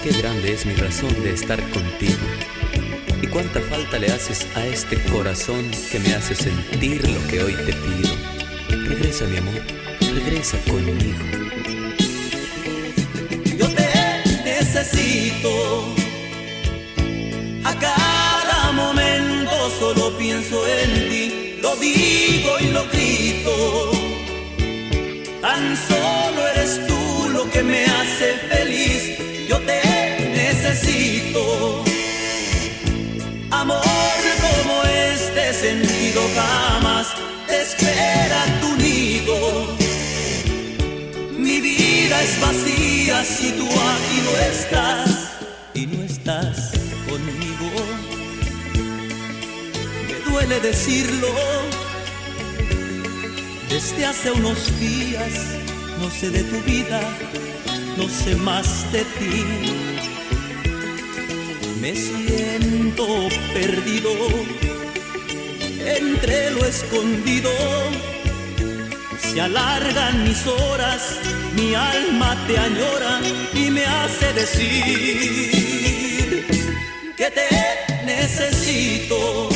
Qué 0.03 0.12
grande 0.20 0.53
es 0.53 0.66
mi 0.66 0.74
razón 0.74 1.14
de 1.22 1.33
estar 1.33 1.59
contigo. 1.70 2.18
Y 3.22 3.27
cuánta 3.27 3.61
falta 3.61 3.98
le 3.98 4.09
haces 4.09 4.46
a 4.55 4.66
este 4.66 4.96
corazón 5.05 5.70
que 5.90 5.98
me 5.98 6.14
hace 6.14 6.35
sentir 6.35 7.09
lo 7.09 7.27
que 7.29 7.42
hoy 7.42 7.55
te 7.55 7.72
pido. 7.72 8.11
Regresa, 8.88 9.24
mi 9.27 9.38
amor, 9.38 9.62
regresa 10.00 10.59
conmigo. 10.68 11.24
Yo 13.59 13.68
te 13.68 13.88
necesito. 14.44 15.94
A 17.64 17.74
cada 17.79 18.72
momento 18.72 19.70
solo 19.79 20.16
pienso 20.18 20.66
en 20.66 21.09
ti. 21.09 21.59
Lo 21.62 21.77
digo 21.77 22.50
y 22.61 22.66
lo 22.72 22.85
grito. 22.88 23.92
Tan 25.40 25.77
solo 25.77 26.48
eres 26.55 26.81
tú 26.87 27.29
lo 27.31 27.50
que 27.50 27.62
me 27.62 27.85
hace 27.87 28.35
feliz. 28.50 29.18
Yo 29.48 29.59
te 29.61 29.81
necesito. 30.35 31.93
Amor 33.64 33.81
como 34.42 34.83
este 34.83 35.55
sentido 35.55 36.20
jamás 36.37 37.07
te 37.46 37.62
espera 37.62 38.44
tu 38.61 38.77
nido. 38.77 39.74
Mi 41.38 41.62
vida 41.62 42.22
es 42.22 42.38
vacía 42.42 43.24
si 43.24 43.53
tú 43.53 43.64
aquí 43.64 44.18
no 44.27 44.33
estás 44.53 45.11
y 45.72 45.87
no 45.87 46.05
estás 46.05 46.72
conmigo. 47.09 47.70
Me 50.09 50.31
duele 50.31 50.61
decirlo. 50.61 51.29
Desde 53.70 54.05
hace 54.05 54.31
unos 54.31 54.79
días 54.79 55.33
no 56.03 56.11
sé 56.11 56.29
de 56.29 56.44
tu 56.44 56.61
vida, 56.70 57.00
no 57.96 58.11
sé 58.11 58.37
más 58.37 58.92
de 58.92 59.05
ti. 59.05 59.93
Me 61.85 61.94
siento 61.94 63.29
perdido 63.53 64.11
entre 65.85 66.51
lo 66.53 66.64
escondido 66.64 67.51
se 69.18 69.38
alargan 69.38 70.25
mis 70.25 70.47
horas, 70.47 71.18
mi 71.55 71.75
alma 71.75 72.42
te 72.47 72.57
añora 72.57 73.20
y 73.53 73.70
me 73.70 73.85
hace 73.85 74.33
decir 74.33 74.64
que 77.18 77.31
te 77.31 77.49
necesito, 78.07 79.51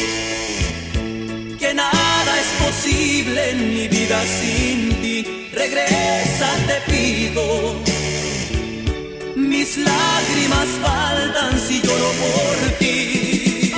que 1.59 1.73
nada 1.73 2.41
es 2.43 2.49
posible 2.63 3.51
en 3.53 3.73
mi 3.73 3.89
vida 3.89 4.23
sin 4.27 5.01
ti. 5.01 5.49
Regresa, 5.55 6.51
te 6.67 6.79
pido. 6.93 7.88
Mis 9.69 9.77
lágrimas 9.77 10.69
faltan 10.81 11.61
si 11.61 11.83
lloro 11.83 12.11
por 12.23 12.79
ti. 12.79 13.71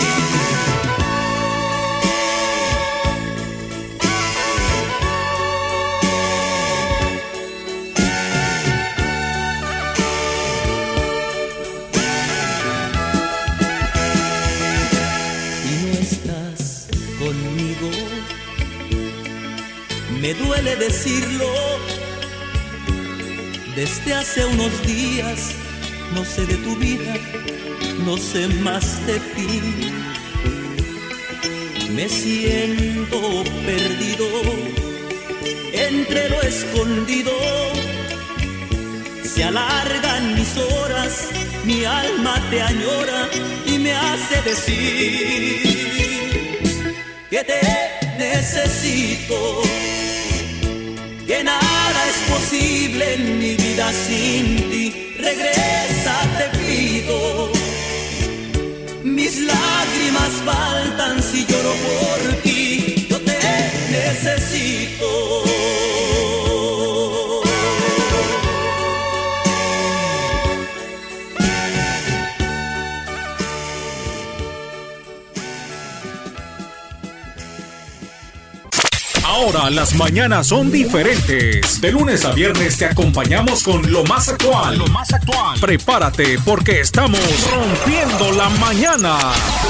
Y 15.64 15.72
no 15.86 15.92
estás 15.98 16.86
conmigo. 17.18 17.90
Me 20.20 20.34
duele 20.34 20.76
decirlo 20.76 21.48
desde 23.74 24.14
hace 24.14 24.46
unos 24.46 24.86
días 24.86 25.59
no 26.14 26.24
sé 26.24 26.46
de 26.46 26.56
tu 26.56 26.76
vida, 26.76 27.14
no 28.04 28.16
sé 28.16 28.48
más 28.62 29.06
de 29.06 29.18
ti. 29.34 29.60
Me 31.94 32.08
siento 32.08 33.44
perdido 33.64 34.26
entre 35.72 36.28
lo 36.30 36.42
escondido. 36.42 37.32
Se 39.22 39.44
alargan 39.44 40.34
mis 40.34 40.56
horas, 40.56 41.28
mi 41.64 41.84
alma 41.84 42.34
te 42.50 42.62
añora 42.62 43.28
y 43.66 43.78
me 43.78 43.92
hace 43.92 44.42
decir 44.42 45.80
que 47.30 47.44
te 47.44 47.60
necesito, 48.18 49.62
que 51.26 51.44
nada 51.44 52.08
es 52.08 52.16
posible 52.32 53.14
en 53.14 53.38
mi 53.38 53.54
vida 53.54 53.92
sin 53.92 54.70
ti. 54.70 55.09
Regresa, 55.22 56.14
te 56.38 56.58
pido. 56.58 57.50
Mis 59.04 59.40
lágrimas 59.40 60.32
faltan 60.44 61.22
si 61.22 61.44
lloro 61.46 61.74
por 61.86 62.34
ti. 62.42 63.06
Yo 63.08 63.18
te 63.20 63.38
necesito. 63.90 65.10
Ahora 79.30 79.70
las 79.70 79.94
mañanas 79.94 80.48
son 80.48 80.72
diferentes. 80.72 81.80
De 81.80 81.92
lunes 81.92 82.24
a 82.24 82.32
viernes 82.32 82.76
te 82.76 82.86
acompañamos 82.86 83.62
con 83.62 83.92
lo 83.92 84.02
más 84.02 84.28
actual. 84.28 84.76
Lo 84.76 84.88
más 84.88 85.12
actual. 85.12 85.56
Prepárate 85.60 86.36
porque 86.44 86.80
estamos 86.80 87.20
rompiendo 87.48 88.32
la 88.32 88.48
mañana. 88.48 89.16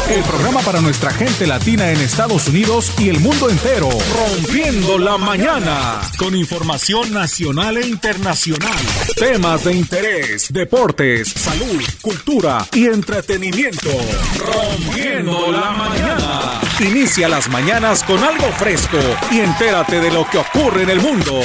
El 0.08 0.22
programa 0.22 0.60
para 0.62 0.80
nuestra 0.80 1.10
gente 1.10 1.46
latina 1.46 1.90
en 1.90 2.00
Estados 2.00 2.48
Unidos 2.48 2.90
y 2.98 3.10
el 3.10 3.20
mundo 3.20 3.50
entero. 3.50 3.90
Rompiendo 3.90 4.98
la 4.98 5.18
mañana. 5.18 6.00
Con 6.16 6.34
información 6.34 7.12
nacional 7.12 7.76
e 7.76 7.86
internacional. 7.86 8.78
Temas 9.14 9.64
de 9.64 9.74
interés, 9.74 10.50
deportes, 10.50 11.28
salud, 11.28 11.82
cultura 12.00 12.66
y 12.72 12.86
entretenimiento. 12.86 13.90
Rompiendo 14.38 15.52
la 15.52 15.70
mañana. 15.72 16.69
Inicia 16.80 17.28
las 17.28 17.50
mañanas 17.50 18.02
con 18.04 18.24
algo 18.24 18.50
fresco 18.52 18.96
y 19.30 19.40
entérate 19.40 20.00
de 20.00 20.10
lo 20.10 20.26
que 20.26 20.38
ocurre 20.38 20.84
en 20.84 20.90
el 20.90 21.00
mundo. 21.00 21.42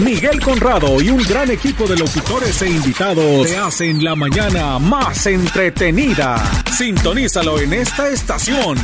Miguel 0.00 0.40
Conrado 0.40 1.00
y 1.00 1.08
un 1.08 1.22
gran 1.22 1.50
equipo 1.50 1.86
de 1.86 1.96
locutores 1.96 2.60
e 2.60 2.68
invitados 2.68 3.46
te 3.46 3.56
hacen 3.56 4.04
la 4.04 4.14
mañana 4.14 4.78
más 4.78 5.26
entretenida. 5.26 6.36
Sintonízalo 6.76 7.60
en 7.60 7.72
esta 7.72 8.10
estación. 8.10 8.78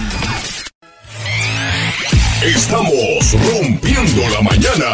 Estamos 2.43 3.37
rompiendo 3.53 4.23
la 4.31 4.41
mañana. 4.41 4.93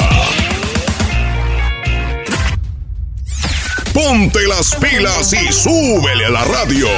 Ponte 3.94 4.40
las 4.48 4.74
pilas 4.74 5.32
y 5.32 5.52
súbele 5.52 6.26
a 6.26 6.30
la 6.30 6.44
radio. 6.44 6.88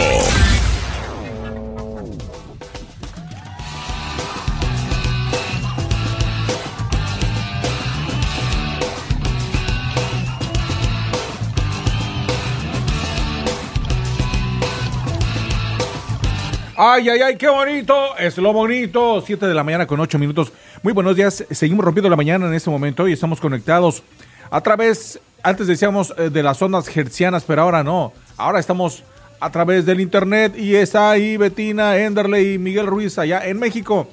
Ay, 16.80 17.08
ay, 17.08 17.20
ay, 17.22 17.36
qué 17.36 17.48
bonito. 17.48 18.16
Es 18.16 18.38
lo 18.38 18.52
bonito. 18.52 19.20
7 19.20 19.48
de 19.48 19.52
la 19.52 19.64
mañana 19.64 19.84
con 19.84 19.98
8 19.98 20.16
minutos. 20.16 20.52
Muy 20.84 20.92
buenos 20.92 21.16
días. 21.16 21.44
Seguimos 21.50 21.84
rompiendo 21.84 22.08
la 22.08 22.14
mañana 22.14 22.46
en 22.46 22.54
este 22.54 22.70
momento 22.70 23.08
y 23.08 23.14
estamos 23.14 23.40
conectados 23.40 24.04
a 24.48 24.60
través, 24.60 25.18
antes 25.42 25.66
decíamos 25.66 26.14
eh, 26.16 26.30
de 26.30 26.40
las 26.40 26.62
ondas 26.62 26.96
hercianas, 26.96 27.42
pero 27.44 27.62
ahora 27.62 27.82
no. 27.82 28.12
Ahora 28.36 28.60
estamos 28.60 29.02
a 29.40 29.50
través 29.50 29.86
del 29.86 30.00
internet 30.00 30.54
y 30.56 30.76
está 30.76 31.10
ahí 31.10 31.36
Betina, 31.36 31.96
Enderley 31.96 32.54
y 32.54 32.58
Miguel 32.58 32.86
Ruiz 32.86 33.18
allá 33.18 33.44
en 33.44 33.58
México. 33.58 34.06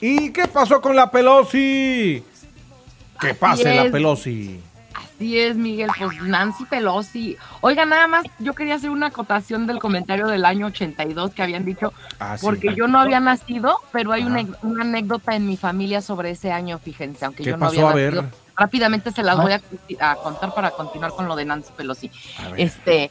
¿Y 0.00 0.30
qué 0.30 0.48
pasó 0.48 0.80
con 0.80 0.96
la 0.96 1.12
Pelosi? 1.12 2.24
Que 3.20 3.34
pase 3.34 3.72
la. 3.76 3.92
Pelosi. 3.92 4.60
Así 5.18 5.36
es, 5.36 5.56
Miguel, 5.56 5.90
pues 5.98 6.22
Nancy 6.22 6.64
Pelosi. 6.64 7.36
Oiga, 7.60 7.84
nada 7.84 8.06
más, 8.06 8.24
yo 8.38 8.54
quería 8.54 8.76
hacer 8.76 8.90
una 8.90 9.06
acotación 9.08 9.66
del 9.66 9.80
comentario 9.80 10.28
del 10.28 10.44
año 10.44 10.66
82 10.66 11.32
que 11.34 11.42
habían 11.42 11.64
dicho, 11.64 11.92
Ah, 12.20 12.38
sí. 12.38 12.46
porque 12.46 12.72
yo 12.76 12.86
no 12.86 13.00
había 13.00 13.18
nacido, 13.18 13.80
pero 13.90 14.12
hay 14.12 14.22
una, 14.22 14.46
anécdota 14.80 15.34
en 15.34 15.44
mi 15.46 15.56
familia 15.56 16.02
sobre 16.02 16.30
ese 16.30 16.52
año, 16.52 16.78
fíjense, 16.78 17.24
aunque 17.24 17.42
¿Qué 17.42 17.50
yo 17.50 17.56
no 17.56 17.66
pasó? 17.66 17.88
había 17.88 17.90
A 17.90 17.94
ver. 17.94 18.14
nacido. 18.14 18.32
Rápidamente 18.56 19.10
se 19.10 19.22
las 19.24 19.36
voy 19.36 19.52
a, 19.52 19.60
a 20.00 20.14
contar 20.16 20.54
para 20.54 20.70
continuar 20.70 21.10
con 21.12 21.26
lo 21.26 21.34
de 21.34 21.44
Nancy 21.44 21.72
Pelosi. 21.76 22.10
Este, 22.56 23.10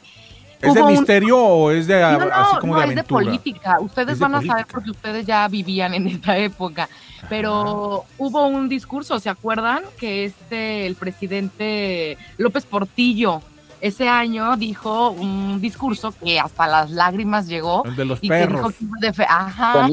¿Es 0.60 0.74
de 0.74 0.80
hubo 0.80 0.88
un- 0.88 0.92
misterio 0.94 1.38
o 1.38 1.70
es 1.70 1.86
de 1.86 2.00
no, 2.00 2.18
no, 2.18 2.24
así 2.34 2.56
como 2.60 2.74
no, 2.74 2.80
de 2.80 2.86
es 2.86 2.94
de 2.94 3.00
aventura? 3.00 3.24
política. 3.24 3.76
Ustedes 3.80 4.12
Es 4.14 4.18
de 4.18 4.22
van 4.22 4.34
a 4.34 4.38
saber 4.38 4.48
política. 4.66 4.72
porque 4.72 4.90
ustedes 4.90 5.26
ya 5.26 5.46
vivían 5.48 5.94
en 5.94 6.06
esa 6.08 6.36
época. 6.38 6.88
Pero 7.28 8.04
hubo 8.18 8.46
un 8.46 8.68
discurso, 8.68 9.18
¿se 9.20 9.28
acuerdan? 9.28 9.82
Que 9.98 10.24
este, 10.24 10.86
el 10.86 10.94
presidente 10.96 12.16
López 12.38 12.64
Portillo, 12.64 13.42
ese 13.80 14.08
año 14.08 14.56
dijo 14.56 15.10
un 15.10 15.60
discurso 15.60 16.12
que 16.12 16.40
hasta 16.40 16.66
las 16.66 16.90
lágrimas 16.90 17.46
llegó. 17.46 17.84
El 17.84 17.96
de 17.96 18.04
los 18.04 18.18
y 18.22 18.28
que 18.28 18.34
dijo 18.46 18.48
perros. 18.48 18.74
que 18.74 18.84
iba, 18.84 19.26
ajá, 19.28 19.88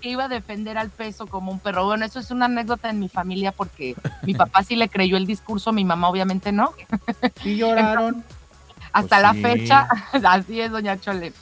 que 0.00 0.08
iba 0.08 0.24
a 0.24 0.28
defender 0.28 0.78
al 0.78 0.88
peso 0.88 1.26
como 1.26 1.52
un 1.52 1.58
perro. 1.58 1.84
Bueno, 1.84 2.06
eso 2.06 2.20
es 2.20 2.30
una 2.30 2.46
anécdota 2.46 2.88
en 2.88 2.98
mi 3.00 3.08
familia 3.10 3.52
porque 3.52 3.94
mi 4.22 4.32
papá 4.32 4.62
sí 4.62 4.74
le 4.76 4.88
creyó 4.88 5.18
el 5.18 5.26
discurso, 5.26 5.72
mi 5.72 5.84
mamá 5.84 6.08
obviamente 6.08 6.52
no. 6.52 6.72
Y 7.44 7.56
lloraron. 7.56 8.24
Hasta 8.92 9.16
Pues 9.16 9.22
la 9.22 9.32
sí. 9.34 9.42
fecha, 9.42 9.88
así 10.28 10.60
es, 10.60 10.70
doña 10.70 10.98
Chole. 11.00 11.32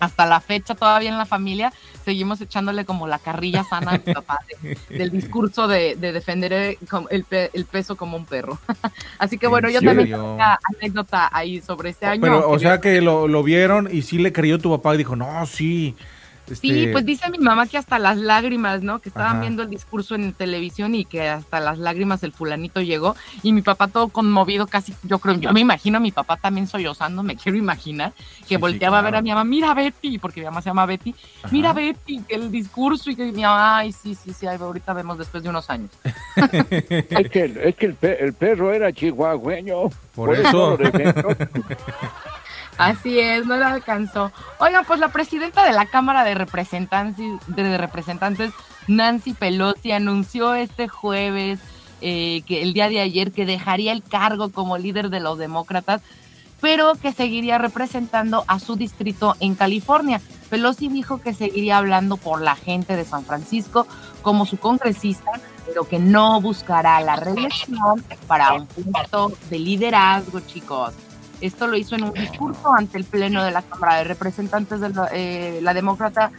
Hasta 0.00 0.26
la 0.26 0.40
fecha 0.40 0.74
todavía 0.74 1.10
en 1.10 1.16
la 1.18 1.26
familia 1.26 1.72
seguimos 2.04 2.40
echándole 2.40 2.84
como 2.84 3.06
la 3.06 3.20
carrilla 3.20 3.62
sana 3.62 3.92
a 3.92 3.98
mi 4.04 4.12
papá 4.12 4.40
de- 4.60 4.76
del 4.98 5.10
discurso 5.12 5.68
de, 5.68 5.94
de 5.94 6.10
defender 6.10 6.52
el, 6.52 6.78
com- 6.90 7.06
el 7.10 7.24
el 7.30 7.64
peso 7.66 7.94
como 7.96 8.16
un 8.16 8.24
perro. 8.26 8.58
Así 9.18 9.38
que 9.38 9.46
¿En 9.46 9.50
bueno, 9.52 9.68
yo 9.70 9.78
también 9.78 9.98
serio? 10.00 10.16
tengo 10.16 10.34
una 10.34 10.58
anécdota 10.76 11.30
ahí 11.32 11.60
sobre 11.60 11.90
ese 11.90 12.06
año. 12.06 12.20
Pero, 12.20 12.50
o 12.50 12.58
sea 12.58 12.80
que 12.80 13.00
lo, 13.00 13.28
lo 13.28 13.44
vieron 13.44 13.88
y 13.92 14.02
sí 14.02 14.18
le 14.18 14.32
creyó 14.32 14.58
tu 14.58 14.70
papá 14.70 14.94
y 14.94 14.98
dijo, 14.98 15.14
no, 15.14 15.46
sí. 15.46 15.94
Sí, 16.46 16.80
este, 16.80 16.92
pues 16.92 17.06
dice 17.06 17.30
mi 17.30 17.38
mamá 17.38 17.66
que 17.66 17.78
hasta 17.78 17.98
las 17.98 18.18
lágrimas, 18.18 18.82
¿no? 18.82 18.98
Que 18.98 19.08
estaban 19.08 19.32
Ajá. 19.32 19.40
viendo 19.40 19.62
el 19.62 19.70
discurso 19.70 20.14
en 20.16 20.32
televisión 20.32 20.94
y 20.94 21.04
que 21.04 21.28
hasta 21.28 21.60
las 21.60 21.78
lágrimas 21.78 22.22
el 22.24 22.32
fulanito 22.32 22.80
llegó 22.82 23.14
y 23.42 23.52
mi 23.52 23.62
papá 23.62 23.86
todo 23.88 24.08
conmovido, 24.08 24.66
casi, 24.66 24.92
yo 25.04 25.18
creo, 25.20 25.36
yo 25.36 25.52
me 25.52 25.60
imagino 25.60 25.96
a 25.98 26.00
mi 26.00 26.10
papá 26.12 26.36
también 26.36 26.66
sollozando, 26.66 27.22
me 27.22 27.36
quiero 27.42 27.56
imaginar, 27.56 28.12
que 28.40 28.56
Sí, 28.56 28.56
volteaba 28.56 28.98
a 28.98 29.02
ver 29.02 29.14
a 29.16 29.22
mi 29.22 29.30
mamá, 29.30 29.44
mira 29.44 29.72
Betty, 29.72 30.18
porque 30.18 30.40
mi 30.40 30.46
mamá 30.46 30.60
se 30.62 30.70
llama 30.70 30.84
Betty, 30.86 31.14
mira. 31.50 31.72
Betty, 31.72 32.20
que 32.28 32.34
el 32.34 32.50
discurso 32.50 33.10
y 33.10 33.16
que 33.16 33.24
mi 33.32 33.42
mamá, 33.42 33.78
ay, 33.78 33.92
sí, 33.92 34.14
sí, 34.14 34.32
sí, 34.34 34.46
ay, 34.46 34.58
ahorita 34.60 34.92
vemos 34.92 35.16
después 35.18 35.42
de 35.42 35.48
unos 35.48 35.70
años. 35.70 35.90
Es 36.82 37.30
que, 37.30 37.42
el- 37.44 37.56
es 37.58 37.76
que 37.76 37.86
el, 37.86 37.94
pe- 37.94 38.22
el 38.24 38.32
perro 38.34 38.72
era 38.72 38.92
chihuahueño. 38.92 39.88
Por 40.14 40.34
eso. 40.34 40.76
Así 42.78 43.18
es, 43.18 43.46
no 43.46 43.56
la 43.56 43.72
alcanzó. 43.72 44.32
Oigan, 44.58 44.84
pues 44.84 44.98
la 44.98 45.08
presidenta 45.08 45.64
de 45.64 45.72
la 45.72 45.86
Cámara 45.86 46.24
de 46.24 46.34
Representantes, 46.34 47.38
de 47.46 47.78
Representantes 47.78 48.52
Nancy 48.88 49.34
Pelosi, 49.34 49.92
anunció 49.92 50.54
este 50.54 50.88
jueves, 50.88 51.60
eh, 52.00 52.42
que 52.46 52.62
el 52.62 52.72
día 52.72 52.88
de 52.88 53.00
ayer, 53.00 53.32
que 53.32 53.46
dejaría 53.46 53.92
el 53.92 54.02
cargo 54.02 54.50
como 54.50 54.78
líder 54.78 55.10
de 55.10 55.20
los 55.20 55.38
demócratas, 55.38 56.02
pero 56.60 56.94
que 56.94 57.12
seguiría 57.12 57.58
representando 57.58 58.44
a 58.46 58.58
su 58.58 58.76
distrito 58.76 59.36
en 59.40 59.54
California. 59.54 60.20
Pelosi 60.48 60.88
dijo 60.88 61.20
que 61.20 61.34
seguiría 61.34 61.78
hablando 61.78 62.16
por 62.16 62.40
la 62.40 62.56
gente 62.56 62.96
de 62.96 63.04
San 63.04 63.24
Francisco 63.24 63.86
como 64.22 64.46
su 64.46 64.58
congresista, 64.58 65.30
pero 65.66 65.84
que 65.84 65.98
no 65.98 66.40
buscará 66.40 67.00
la 67.00 67.16
reelección 67.16 68.04
para 68.26 68.54
un 68.54 68.66
puesto 68.66 69.32
de 69.50 69.58
liderazgo, 69.58 70.40
chicos. 70.40 70.94
Esto 71.42 71.66
lo 71.66 71.76
hizo 71.76 71.96
en 71.96 72.04
un 72.04 72.12
discurso 72.12 72.72
ante 72.72 72.96
el 72.96 73.04
Pleno 73.04 73.42
de 73.44 73.50
la 73.50 73.62
Cámara 73.62 73.96
de 73.96 74.04
Representantes 74.04 74.80
de 74.80 74.88
la, 74.90 75.08
eh, 75.12 75.58
la 75.60 75.74
Demócrata. 75.74 76.30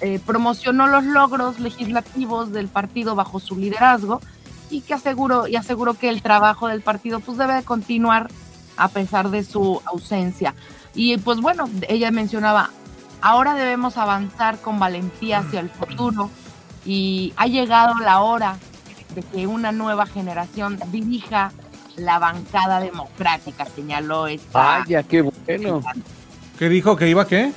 eh, 0.00 0.20
promocionó 0.24 0.86
los 0.86 1.04
logros 1.04 1.58
legislativos 1.58 2.52
del 2.52 2.68
partido 2.68 3.14
bajo 3.14 3.40
su 3.40 3.56
liderazgo 3.56 4.20
y 4.70 4.82
que 4.82 4.94
aseguró, 4.94 5.46
y 5.46 5.56
aseguró 5.56 5.94
que 5.94 6.08
el 6.08 6.22
trabajo 6.22 6.68
del 6.68 6.82
partido 6.82 7.20
pues 7.20 7.38
debe 7.38 7.54
de 7.54 7.62
continuar 7.62 8.28
a 8.76 8.88
pesar 8.88 9.30
de 9.30 9.42
su 9.42 9.80
ausencia. 9.86 10.54
Y 10.94 11.16
pues 11.18 11.40
bueno, 11.40 11.68
ella 11.88 12.10
mencionaba, 12.10 12.70
ahora 13.20 13.54
debemos 13.54 13.96
avanzar 13.96 14.60
con 14.60 14.78
valentía 14.78 15.38
hacia 15.38 15.60
el 15.60 15.70
futuro 15.70 16.30
y 16.84 17.32
ha 17.36 17.46
llegado 17.46 17.94
la 17.98 18.20
hora 18.20 18.58
de 19.14 19.22
que 19.22 19.46
una 19.46 19.72
nueva 19.72 20.06
generación 20.06 20.78
dirija 20.92 21.52
la 21.96 22.18
bancada 22.18 22.80
democrática, 22.80 23.64
señaló 23.66 24.26
esta. 24.26 24.78
Vaya, 24.80 25.02
qué 25.02 25.22
bueno. 25.22 25.82
¿Qué 26.58 26.68
dijo? 26.68 26.96
¿Que 26.96 27.08
iba 27.08 27.26
qué? 27.26 27.52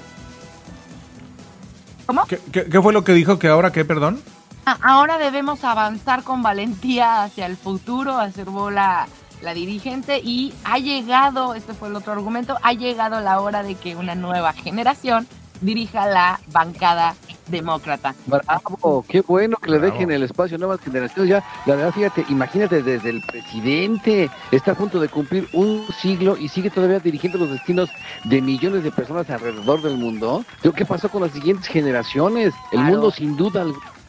¿Cómo? 2.05 2.25
¿Qué, 2.25 2.39
qué- 2.51 2.65
qué 2.65 2.81
fue 2.81 2.93
lo 2.93 3.03
que 3.03 3.13
dijo 3.13 3.37
que 3.39 3.47
ahora 3.47 3.71
qué, 3.71 3.85
perdón? 3.85 4.21
Ah, 4.65 4.77
Ahora 4.81 5.17
debemos 5.17 5.63
avanzar 5.63 6.23
con 6.23 6.41
valentía 6.41 7.23
hacia 7.23 7.45
el 7.45 7.55
futuro, 7.57 8.17
aservó 8.17 8.71
la, 8.71 9.07
la 9.41 9.53
dirigente, 9.53 10.19
y 10.23 10.53
ha 10.63 10.79
llegado, 10.79 11.53
este 11.53 11.73
fue 11.73 11.87
el 11.89 11.95
otro 11.95 12.13
argumento, 12.13 12.57
ha 12.61 12.73
llegado 12.73 13.19
la 13.21 13.39
hora 13.41 13.63
de 13.63 13.75
que 13.75 13.95
una 13.95 14.15
nueva 14.15 14.53
generación 14.53 15.27
dirija 15.61 16.07
la 16.07 16.39
bancada 16.51 17.15
demócrata. 17.47 18.13
Bravo, 18.27 19.03
qué 19.07 19.21
bueno 19.21 19.57
que 19.57 19.71
le 19.71 19.79
Bravo. 19.79 19.93
dejen 19.93 20.11
el 20.11 20.23
espacio 20.23 20.55
a 20.55 20.59
nuevas 20.59 20.79
generaciones. 20.81 21.29
Ya, 21.29 21.43
la 21.65 21.75
verdad, 21.75 21.91
fíjate, 21.93 22.25
imagínate 22.29 22.83
desde 22.83 23.09
el 23.09 23.21
presidente, 23.21 24.29
está 24.51 24.71
a 24.73 24.75
punto 24.75 24.99
de 24.99 25.09
cumplir 25.09 25.47
un 25.53 25.83
siglo 25.99 26.37
y 26.37 26.47
sigue 26.47 26.69
todavía 26.69 26.99
dirigiendo 26.99 27.39
los 27.39 27.49
destinos 27.49 27.89
de 28.25 28.41
millones 28.41 28.83
de 28.83 28.91
personas 28.91 29.29
alrededor 29.29 29.81
del 29.81 29.97
mundo. 29.97 30.45
Digo, 30.61 30.75
¿Qué 30.75 30.85
pasó 30.85 31.09
con 31.09 31.23
las 31.23 31.31
siguientes 31.31 31.67
generaciones? 31.67 32.53
El 32.71 32.79
Claro. 32.79 32.91
mundo 32.91 33.11
sin 33.11 33.35
duda 33.35 33.65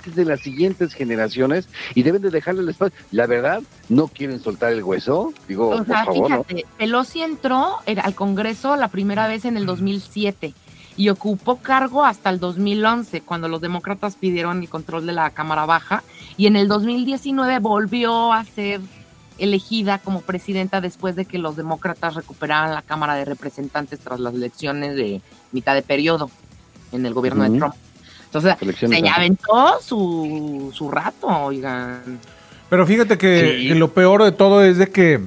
es 0.06 0.14
de 0.14 0.24
las 0.24 0.40
siguientes 0.40 0.94
generaciones 0.94 1.68
y 1.94 2.02
deben 2.02 2.22
de 2.22 2.30
dejarle 2.30 2.62
el 2.62 2.68
espacio. 2.68 2.96
La 3.10 3.26
verdad, 3.26 3.60
no 3.88 4.08
quieren 4.08 4.40
soltar 4.40 4.72
el 4.72 4.82
hueso. 4.82 5.32
Digo, 5.48 5.68
O 5.70 5.76
por 5.78 5.86
favor, 5.86 6.30
¿no? 6.30 6.44
fíjate, 6.44 6.66
Pelosi 6.78 7.22
entró 7.22 7.78
al 7.86 8.14
Congreso 8.14 8.76
la 8.76 8.88
primera 8.88 9.26
vez 9.28 9.44
en 9.46 9.56
el 9.56 9.66
2007 9.66 10.54
y 11.00 11.08
ocupó 11.08 11.56
cargo 11.56 12.04
hasta 12.04 12.28
el 12.28 12.38
2011, 12.40 13.22
cuando 13.22 13.48
los 13.48 13.62
demócratas 13.62 14.16
pidieron 14.16 14.60
el 14.60 14.68
control 14.68 15.06
de 15.06 15.14
la 15.14 15.30
Cámara 15.30 15.64
Baja, 15.64 16.02
y 16.36 16.46
en 16.46 16.56
el 16.56 16.68
2019 16.68 17.58
volvió 17.58 18.34
a 18.34 18.44
ser 18.44 18.82
elegida 19.38 19.96
como 19.96 20.20
presidenta 20.20 20.82
después 20.82 21.16
de 21.16 21.24
que 21.24 21.38
los 21.38 21.56
demócratas 21.56 22.16
recuperaran 22.16 22.74
la 22.74 22.82
Cámara 22.82 23.14
de 23.14 23.24
Representantes 23.24 23.98
tras 24.00 24.20
las 24.20 24.34
elecciones 24.34 24.94
de 24.94 25.22
mitad 25.52 25.74
de 25.74 25.80
periodo 25.80 26.30
en 26.92 27.06
el 27.06 27.14
gobierno 27.14 27.44
de. 27.44 27.58
Trump. 27.58 27.74
Entonces, 28.26 28.54
Elecciones 28.60 28.98
se 28.98 29.04
ya 29.06 29.14
aventó 29.14 29.80
su, 29.80 30.70
su 30.74 30.90
rato, 30.90 31.28
oigan. 31.28 32.20
Pero 32.68 32.86
fíjate 32.86 33.16
que, 33.16 33.56
Sí. 33.58 33.68
que 33.68 33.74
lo 33.74 33.94
peor 33.94 34.22
de 34.22 34.32
todo 34.32 34.62
es 34.62 34.76
de 34.76 34.90
que 34.90 35.18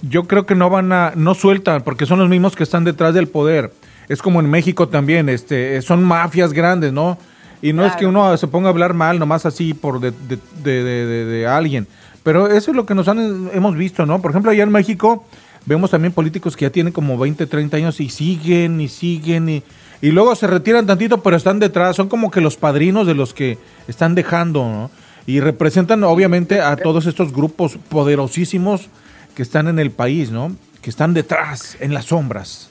yo 0.00 0.24
creo 0.24 0.46
que 0.46 0.54
no 0.54 0.70
van 0.70 0.90
a, 0.90 1.12
no 1.16 1.34
sueltan, 1.34 1.82
porque 1.82 2.06
son 2.06 2.18
los 2.18 2.30
mismos 2.30 2.56
que 2.56 2.62
están 2.62 2.84
detrás 2.84 3.12
del 3.12 3.28
poder. 3.28 3.74
Es 4.08 4.20
como 4.22 4.40
en 4.40 4.50
México 4.50 4.88
también, 4.88 5.28
este, 5.28 5.80
son 5.82 6.02
mafias 6.02 6.52
grandes, 6.52 6.92
¿no? 6.92 7.18
Y 7.62 7.72
no 7.72 7.86
es 7.86 7.94
que 7.96 8.06
uno 8.06 8.36
se 8.36 8.48
ponga 8.48 8.68
a 8.68 8.70
hablar 8.70 8.92
mal 8.94 9.18
nomás 9.18 9.46
así 9.46 9.72
por 9.72 10.00
de, 10.00 10.10
de, 10.10 10.38
de- 10.64 10.82
de- 10.84 11.06
de- 11.06 11.24
de 11.24 11.46
alguien. 11.46 11.86
Pero 12.24 12.48
eso 12.48 12.70
es 12.72 12.76
lo 12.76 12.86
que 12.86 12.94
nos 12.94 13.08
han, 13.08 13.50
hemos 13.52 13.76
visto, 13.76 14.04
¿no? 14.06 14.20
Por 14.20 14.30
ejemplo, 14.32 14.50
allá 14.50 14.64
en 14.64 14.70
México 14.70 15.24
vemos 15.64 15.90
también 15.90 16.12
políticos 16.12 16.56
que 16.56 16.64
ya 16.64 16.70
tienen 16.70 16.92
como 16.92 17.16
20, 17.18 17.46
30 17.46 17.76
años 17.76 18.00
y 18.00 18.08
siguen 18.08 18.80
y 18.80 18.88
siguen 18.88 19.48
y, 19.48 19.62
y 20.00 20.10
luego 20.10 20.34
se 20.34 20.48
retiran 20.48 20.86
tantito, 20.86 21.22
pero 21.22 21.36
están 21.36 21.60
detrás, 21.60 21.94
son 21.96 22.08
como 22.08 22.30
que 22.32 22.40
los 22.40 22.56
padrinos 22.56 23.06
de 23.06 23.14
los 23.14 23.32
que 23.32 23.58
están 23.86 24.14
dejando, 24.16 24.64
¿no? 24.64 24.90
Y 25.24 25.38
representan 25.38 26.02
obviamente 26.02 26.60
a 26.60 26.74
todos 26.76 27.06
estos 27.06 27.32
grupos 27.32 27.78
poderosísimos 27.88 28.88
que 29.36 29.42
están 29.42 29.68
en 29.68 29.78
el 29.78 29.92
país, 29.92 30.30
¿no? 30.32 30.54
Que 30.80 30.90
están 30.90 31.14
detrás, 31.14 31.76
en 31.80 31.94
las 31.94 32.06
sombras. 32.06 32.70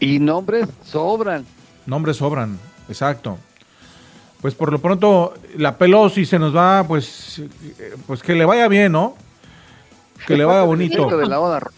Y 0.00 0.18
nombres 0.18 0.68
sobran. 0.84 1.44
Nombres 1.86 2.16
sobran, 2.16 2.58
exacto. 2.88 3.38
Pues 4.40 4.54
por 4.54 4.70
lo 4.70 4.78
pronto, 4.78 5.34
la 5.56 5.78
Pelosi 5.78 6.26
se 6.26 6.38
nos 6.38 6.54
va, 6.54 6.84
pues, 6.86 7.40
pues 8.06 8.22
que 8.22 8.34
le 8.34 8.44
vaya 8.44 8.68
bien, 8.68 8.92
¿no? 8.92 9.16
Que 10.26 10.36
le 10.36 10.44
vaya 10.44 10.62
bonito. 10.62 11.06
De 11.16 11.26
la 11.26 11.38
boda 11.38 11.60
roja. 11.60 11.74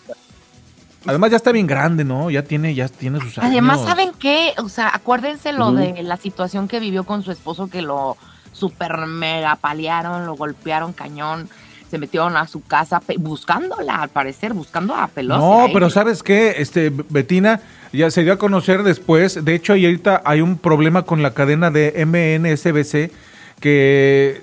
Además 1.07 1.31
ya 1.31 1.37
está 1.37 1.53
bien 1.53 1.67
grande, 1.67 2.05
¿no? 2.05 2.31
Ya 2.31 2.43
tiene, 2.43 2.75
ya 2.75 2.89
tiene 2.89 3.21
sus 3.21 3.39
años. 3.39 3.53
Además, 3.53 3.85
¿saben 3.85 4.11
qué? 4.19 4.53
O 4.59 4.69
sea, 4.69 4.91
acuérdense 4.93 5.53
lo 5.53 5.71
de 5.71 6.03
la 6.03 6.17
situación 6.17 6.67
que 6.67 6.81
vivió 6.81 7.05
con 7.05 7.23
su 7.23 7.31
esposo, 7.31 7.69
que 7.69 7.83
lo 7.83 8.17
super 8.53 9.07
mega 9.07 9.55
palearon, 9.57 10.27
lo 10.27 10.35
golpearon 10.35 10.93
cañón, 10.93 11.49
se 11.89 11.99
metieron 11.99 12.37
a 12.37 12.49
su 12.49 12.63
casa 12.65 13.01
buscándola, 13.19 14.03
al 14.03 14.09
parecer, 14.09 14.53
buscando 14.53 14.95
a 14.95 15.07
Pelosi. 15.07 15.41
No, 15.41 15.67
pero. 15.73 15.89
¿sabes 15.91 16.25
qué? 16.25 16.57
Este, 16.59 16.91
Betina 16.91 17.61
ya 17.93 18.11
se 18.11 18.23
dio 18.23 18.33
a 18.33 18.39
conocer 18.39 18.83
después. 18.83 19.45
De 19.45 19.55
hecho, 19.55 19.77
y 19.77 19.85
ahorita 19.85 20.23
hay 20.25 20.41
un 20.41 20.59
problema 20.59 21.03
con 21.03 21.23
la 21.23 21.35
cadena 21.35 21.71
de 21.71 22.05
MNSBC 22.05 23.13
que 23.61 24.43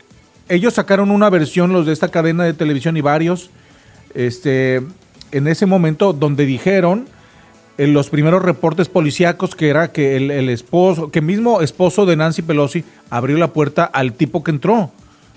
ellos 0.50 0.74
sacaron 0.74 1.12
una 1.12 1.30
versión, 1.30 1.74
los 1.74 1.86
de 1.86 1.94
esta 1.94 2.10
cadena 2.10 2.44
de 2.44 2.54
televisión 2.54 2.98
y 2.98 3.02
varios, 3.02 3.50
este, 4.14 4.82
en 5.32 5.48
ese 5.48 5.66
momento 5.66 6.14
donde 6.14 6.46
dijeron 6.46 7.08
en 7.78 7.94
los 7.94 8.10
primeros 8.10 8.44
reportes 8.44 8.88
policíacos 8.88 9.56
que 9.56 9.70
era 9.70 9.92
que 9.92 10.16
el, 10.16 10.30
el 10.30 10.50
esposo, 10.50 11.10
que 11.10 11.22
mismo 11.22 11.62
esposo 11.62 12.06
de 12.06 12.16
Nancy 12.16 12.44
Pelosi 12.44 12.84
abrió 13.10 13.38
la 13.38 13.48
puerta 13.48 13.84
al 13.84 14.14
tipo 14.14 14.44
que 14.44 14.52
entró, 14.52 14.92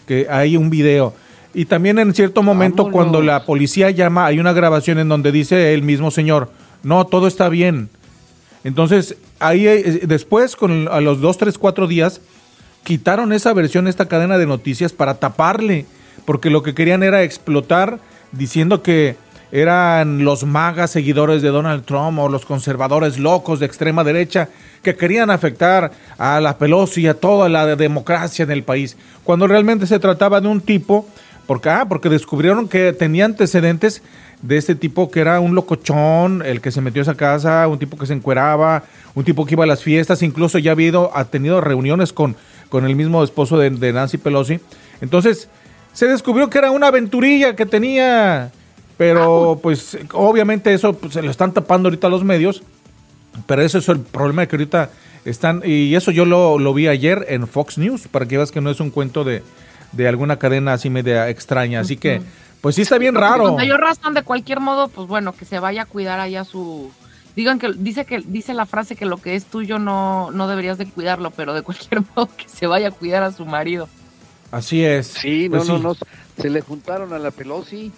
que 0.07 0.27
hay 0.29 0.57
un 0.57 0.69
video. 0.69 1.15
Y 1.55 1.65
también 1.65 1.99
en 1.99 2.13
cierto 2.13 2.43
momento 2.43 2.85
Vámonos. 2.85 2.93
cuando 2.93 3.23
la 3.23 3.45
policía 3.47 3.91
llama, 3.91 4.27
hay 4.27 4.39
una 4.39 4.53
grabación 4.53 4.99
en 4.99 5.09
donde 5.09 5.33
dice 5.33 5.73
el 5.73 5.83
mismo 5.83 6.11
señor, 6.11 6.51
no, 6.83 7.07
todo 7.07 7.27
está 7.27 7.49
bien. 7.49 7.89
Entonces, 8.65 9.17
ahí 9.39 9.67
eh, 9.67 10.03
después, 10.07 10.57
con, 10.57 10.89
a 10.89 11.01
los 11.01 11.21
dos, 11.21 11.39
tres, 11.39 11.59
cuatro 11.59 11.87
días, 11.87 12.21
quitaron 12.85 13.33
esa 13.33 13.53
versión, 13.53 13.89
esta 13.89 14.07
cadena 14.07 14.39
de 14.39 14.47
noticias 14.47 14.93
para 14.93 15.15
taparle, 15.15 15.87
porque 16.25 16.51
lo 16.51 16.63
que 16.63 16.75
querían 16.75 17.03
era 17.03 17.23
explotar 17.23 17.99
diciendo 18.33 18.83
que 18.83 19.17
eran 19.53 20.25
los 20.25 20.45
magas 20.45 20.91
seguidores 20.91 21.43
de 21.43 21.49
Donald 21.49 21.85
Trump 21.85 22.19
o 22.19 22.29
los 22.29 22.45
conservadores 22.45 23.19
locos 23.19 23.61
de 23.61 23.67
extrema 23.67 24.03
derecha 24.05 24.49
que 24.83 24.97
querían 24.97 25.31
afectar 25.31 25.93
a 26.19 26.41
la 26.41 26.59
Pelosi 26.59 27.03
y 27.03 27.07
a 27.07 27.15
toda 27.15 27.49
la 27.49 27.77
democracia 27.77 28.43
en 28.43 28.51
el 28.51 28.65
país, 28.65 28.97
cuando 29.25 29.47
realmente 29.47 29.87
se 29.87 29.99
trataba 29.99 30.41
de 30.41 30.49
un 30.49 30.61
tipo, 30.61 31.07
porque, 31.47 31.69
ah, 31.69 31.87
porque 31.89 32.09
descubrieron 32.09 32.69
que 32.69 32.93
tenía 32.93 33.25
antecedentes 33.25 34.03
de 34.43 34.57
este 34.57 34.75
tipo 34.75 35.11
que 35.11 35.21
era 35.21 35.41
un 35.41 35.55
locochón, 35.55 36.43
el 36.45 36.61
que 36.61 36.71
se 36.71 36.81
metió 36.81 37.01
a 37.01 37.05
esa 37.05 37.15
casa, 37.15 37.67
un 37.69 37.79
tipo 37.79 37.97
que 37.97 38.07
se 38.07 38.13
encueraba, 38.13 38.85
un 39.15 39.25
tipo 39.25 39.47
que 39.47 39.55
iba 39.55 39.65
a 39.65 39.67
las 39.67 39.83
fiestas, 39.83 40.23
incluso 40.23 40.59
ya 40.59 40.77
ha 41.15 41.25
tenido 41.25 41.61
reuniones 41.61 42.13
con, 42.13 42.37
con 42.69 42.85
el 42.85 42.97
mismo 42.97 43.23
esposo 43.23 43.59
de, 43.59 43.71
de 43.71 43.93
Nancy 43.93 44.19
Pelosi. 44.19 44.61
Entonces, 45.01 45.49
se 45.93 46.07
descubrió 46.07 46.51
que 46.51 46.59
era 46.59 46.71
una 46.71 46.89
aventurilla 46.89 47.57
que 47.57 47.65
tenía, 47.65 48.51
pero 48.97 49.59
pues 49.63 49.97
obviamente 50.13 50.75
eso 50.75 50.93
pues, 50.93 51.15
se 51.15 51.23
lo 51.23 51.31
están 51.31 51.53
tapando 51.53 51.89
ahorita 51.89 52.09
los 52.09 52.25
medios, 52.25 52.63
pero 53.47 53.63
ese 53.63 53.79
es 53.79 53.89
el 53.89 54.01
problema 54.01 54.43
de 54.43 54.49
que 54.49 54.57
ahorita 54.57 54.91
están, 55.25 55.63
y 55.65 55.95
eso 55.95 56.11
yo 56.11 56.25
lo, 56.25 56.59
lo 56.59 56.75
vi 56.75 56.89
ayer 56.89 57.25
en 57.29 57.49
Fox 57.49 57.79
News, 57.79 58.09
para 58.09 58.27
que 58.27 58.37
veas 58.37 58.53
que 58.53 58.61
no 58.61 58.71
es 58.71 58.81
un 58.81 58.91
cuento 58.91 59.25
de, 59.25 59.43
de 59.97 60.09
alguna 60.09 60.39
cadena 60.39 60.75
así 60.75 60.91
media 60.91 61.29
extraña, 61.29 61.81
así 61.81 61.97
que 61.97 62.23
pues 62.61 62.75
sí 62.77 62.83
está 62.83 62.99
bien 62.99 63.15
raro. 63.15 63.45
Con 63.45 63.57
mayor 63.57 63.81
razón, 63.81 64.15
de 64.15 64.23
cualquier 64.23 64.61
modo, 64.61 64.89
pues 64.89 65.07
bueno, 65.09 65.33
que 65.33 65.45
se 65.45 65.59
vaya 65.59 65.83
a 65.83 65.87
cuidar 65.87 66.21
allá 66.21 66.45
su... 66.45 66.91
Digan 67.37 67.59
que 67.59 67.71
dice 67.73 68.07
que 68.07 68.21
dice 68.21 68.55
la 68.55 68.65
frase 68.65 68.97
que 68.97 69.05
lo 69.05 69.19
que 69.19 69.35
es 69.35 69.45
tuyo 69.45 69.79
no, 69.79 70.31
no 70.31 70.49
deberías 70.49 70.79
de 70.79 70.87
cuidarlo, 70.87 71.31
pero 71.33 71.53
de 71.53 71.63
cualquier 71.63 72.03
modo 72.17 72.29
que 72.35 72.49
se 72.49 72.67
vaya 72.67 72.89
a 72.89 72.91
cuidar 72.93 73.23
a 73.23 73.31
su 73.33 73.45
marido. 73.45 73.89
Así 74.51 74.85
es. 74.85 75.09
Sí, 75.09 75.49
no, 75.49 75.59
Pues 75.59 75.69
no, 75.69 75.77
sí. 75.77 75.83
no. 75.83 75.97
Se 76.43 76.49
le 76.51 76.61
juntaron 76.63 77.13
a 77.13 77.19
la 77.19 77.31
Pelosi. 77.31 77.93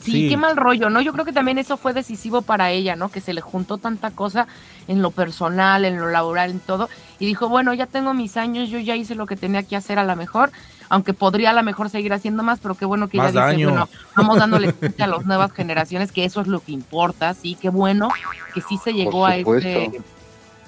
Sí, 0.00 0.12
Sí. 0.12 0.28
qué 0.28 0.36
mal 0.36 0.56
rollo, 0.56 0.90
¿no? 0.90 1.00
Yo 1.00 1.12
creo 1.12 1.24
que 1.24 1.32
también 1.32 1.58
eso 1.58 1.76
fue 1.76 1.92
decisivo 1.92 2.42
para 2.42 2.70
ella, 2.70 2.94
¿no? 2.94 3.10
Que 3.10 3.20
se 3.20 3.32
le 3.32 3.40
juntó 3.40 3.78
tanta 3.78 4.12
cosa 4.12 4.46
en 4.86 5.02
lo 5.02 5.10
personal, 5.10 5.84
en 5.84 5.98
lo 5.98 6.08
laboral, 6.10 6.50
en 6.52 6.60
todo. 6.60 6.88
Y 7.18 7.26
dijo, 7.26 7.48
bueno, 7.48 7.74
ya 7.74 7.86
tengo 7.86 8.14
mis 8.14 8.36
años, 8.36 8.68
yo 8.70 8.78
ya 8.78 8.94
hice 8.96 9.14
lo 9.16 9.26
que 9.26 9.36
tenía 9.36 9.64
que 9.64 9.74
hacer 9.76 9.98
a 9.98 10.04
la 10.04 10.14
mejor, 10.14 10.52
aunque 10.88 11.14
podría 11.14 11.50
a 11.50 11.52
la 11.52 11.62
mejor 11.62 11.90
seguir 11.90 12.12
haciendo 12.12 12.42
más, 12.42 12.58
pero 12.60 12.74
qué 12.74 12.84
bueno 12.84 13.08
que 13.08 13.18
Más 13.18 13.32
ella 13.32 13.48
dice, 13.48 13.66
bueno, 13.66 13.88
vamos 14.16 14.38
dándole 14.38 14.74
a 14.98 15.06
las 15.06 15.26
nuevas 15.26 15.52
generaciones, 15.52 16.12
que 16.12 16.24
eso 16.24 16.40
es 16.40 16.46
lo 16.46 16.60
que 16.60 16.72
importa, 16.72 17.34
sí, 17.34 17.56
qué 17.60 17.68
bueno 17.68 18.08
que 18.54 18.60
sí 18.60 18.78
se 18.82 18.92
llegó 18.92 19.26
a 19.26 19.36
ese 19.36 19.90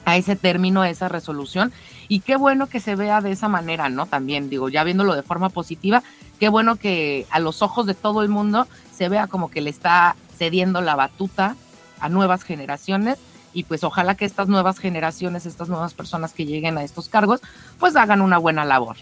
a 0.05 0.17
ese 0.17 0.37
término, 0.37 0.83
a 0.83 0.91
esa 0.91 1.09
resolución. 1.09 1.73
Y 2.09 2.21
qué 2.21 2.37
bueno 2.37 2.69
que 2.69 2.81
se 2.81 2.97
vea 2.97 3.21
de 3.21 3.31
esa 3.31 3.49
manera, 3.49 3.89
¿no? 3.89 4.07
También, 4.07 4.51
digo, 4.51 4.69
ya 4.69 4.83
viéndolo 4.83 5.15
de 5.15 5.23
forma 5.23 5.49
positiva, 5.49 6.03
qué 6.41 6.49
bueno 6.49 6.77
que 6.77 7.27
a 7.31 7.39
los 7.39 7.63
ojos 7.63 7.87
de 7.87 7.95
todo 7.95 8.23
el 8.23 8.29
mundo 8.29 8.67
se 8.93 9.09
vea 9.09 9.27
como 9.27 9.51
que 9.51 9.61
le 9.61 9.71
está 9.71 10.17
cediendo 10.37 10.81
la 10.81 10.97
batuta 10.97 11.55
a 12.01 12.09
nuevas 12.09 12.43
generaciones. 12.43 13.19
Y 13.53 13.65
pues 13.65 13.85
ojalá 13.85 14.15
que 14.15 14.25
estas 14.25 14.49
nuevas 14.49 14.79
generaciones, 14.79 15.47
estas 15.47 15.69
nuevas 15.69 15.95
personas 15.95 16.33
que 16.33 16.47
lleguen 16.47 16.79
a 16.79 16.85
estos 16.85 17.09
cargos, 17.09 17.41
pues 17.79 17.97
hagan 17.97 18.21
una 18.21 18.39
buena 18.39 18.65
labor. 18.65 18.97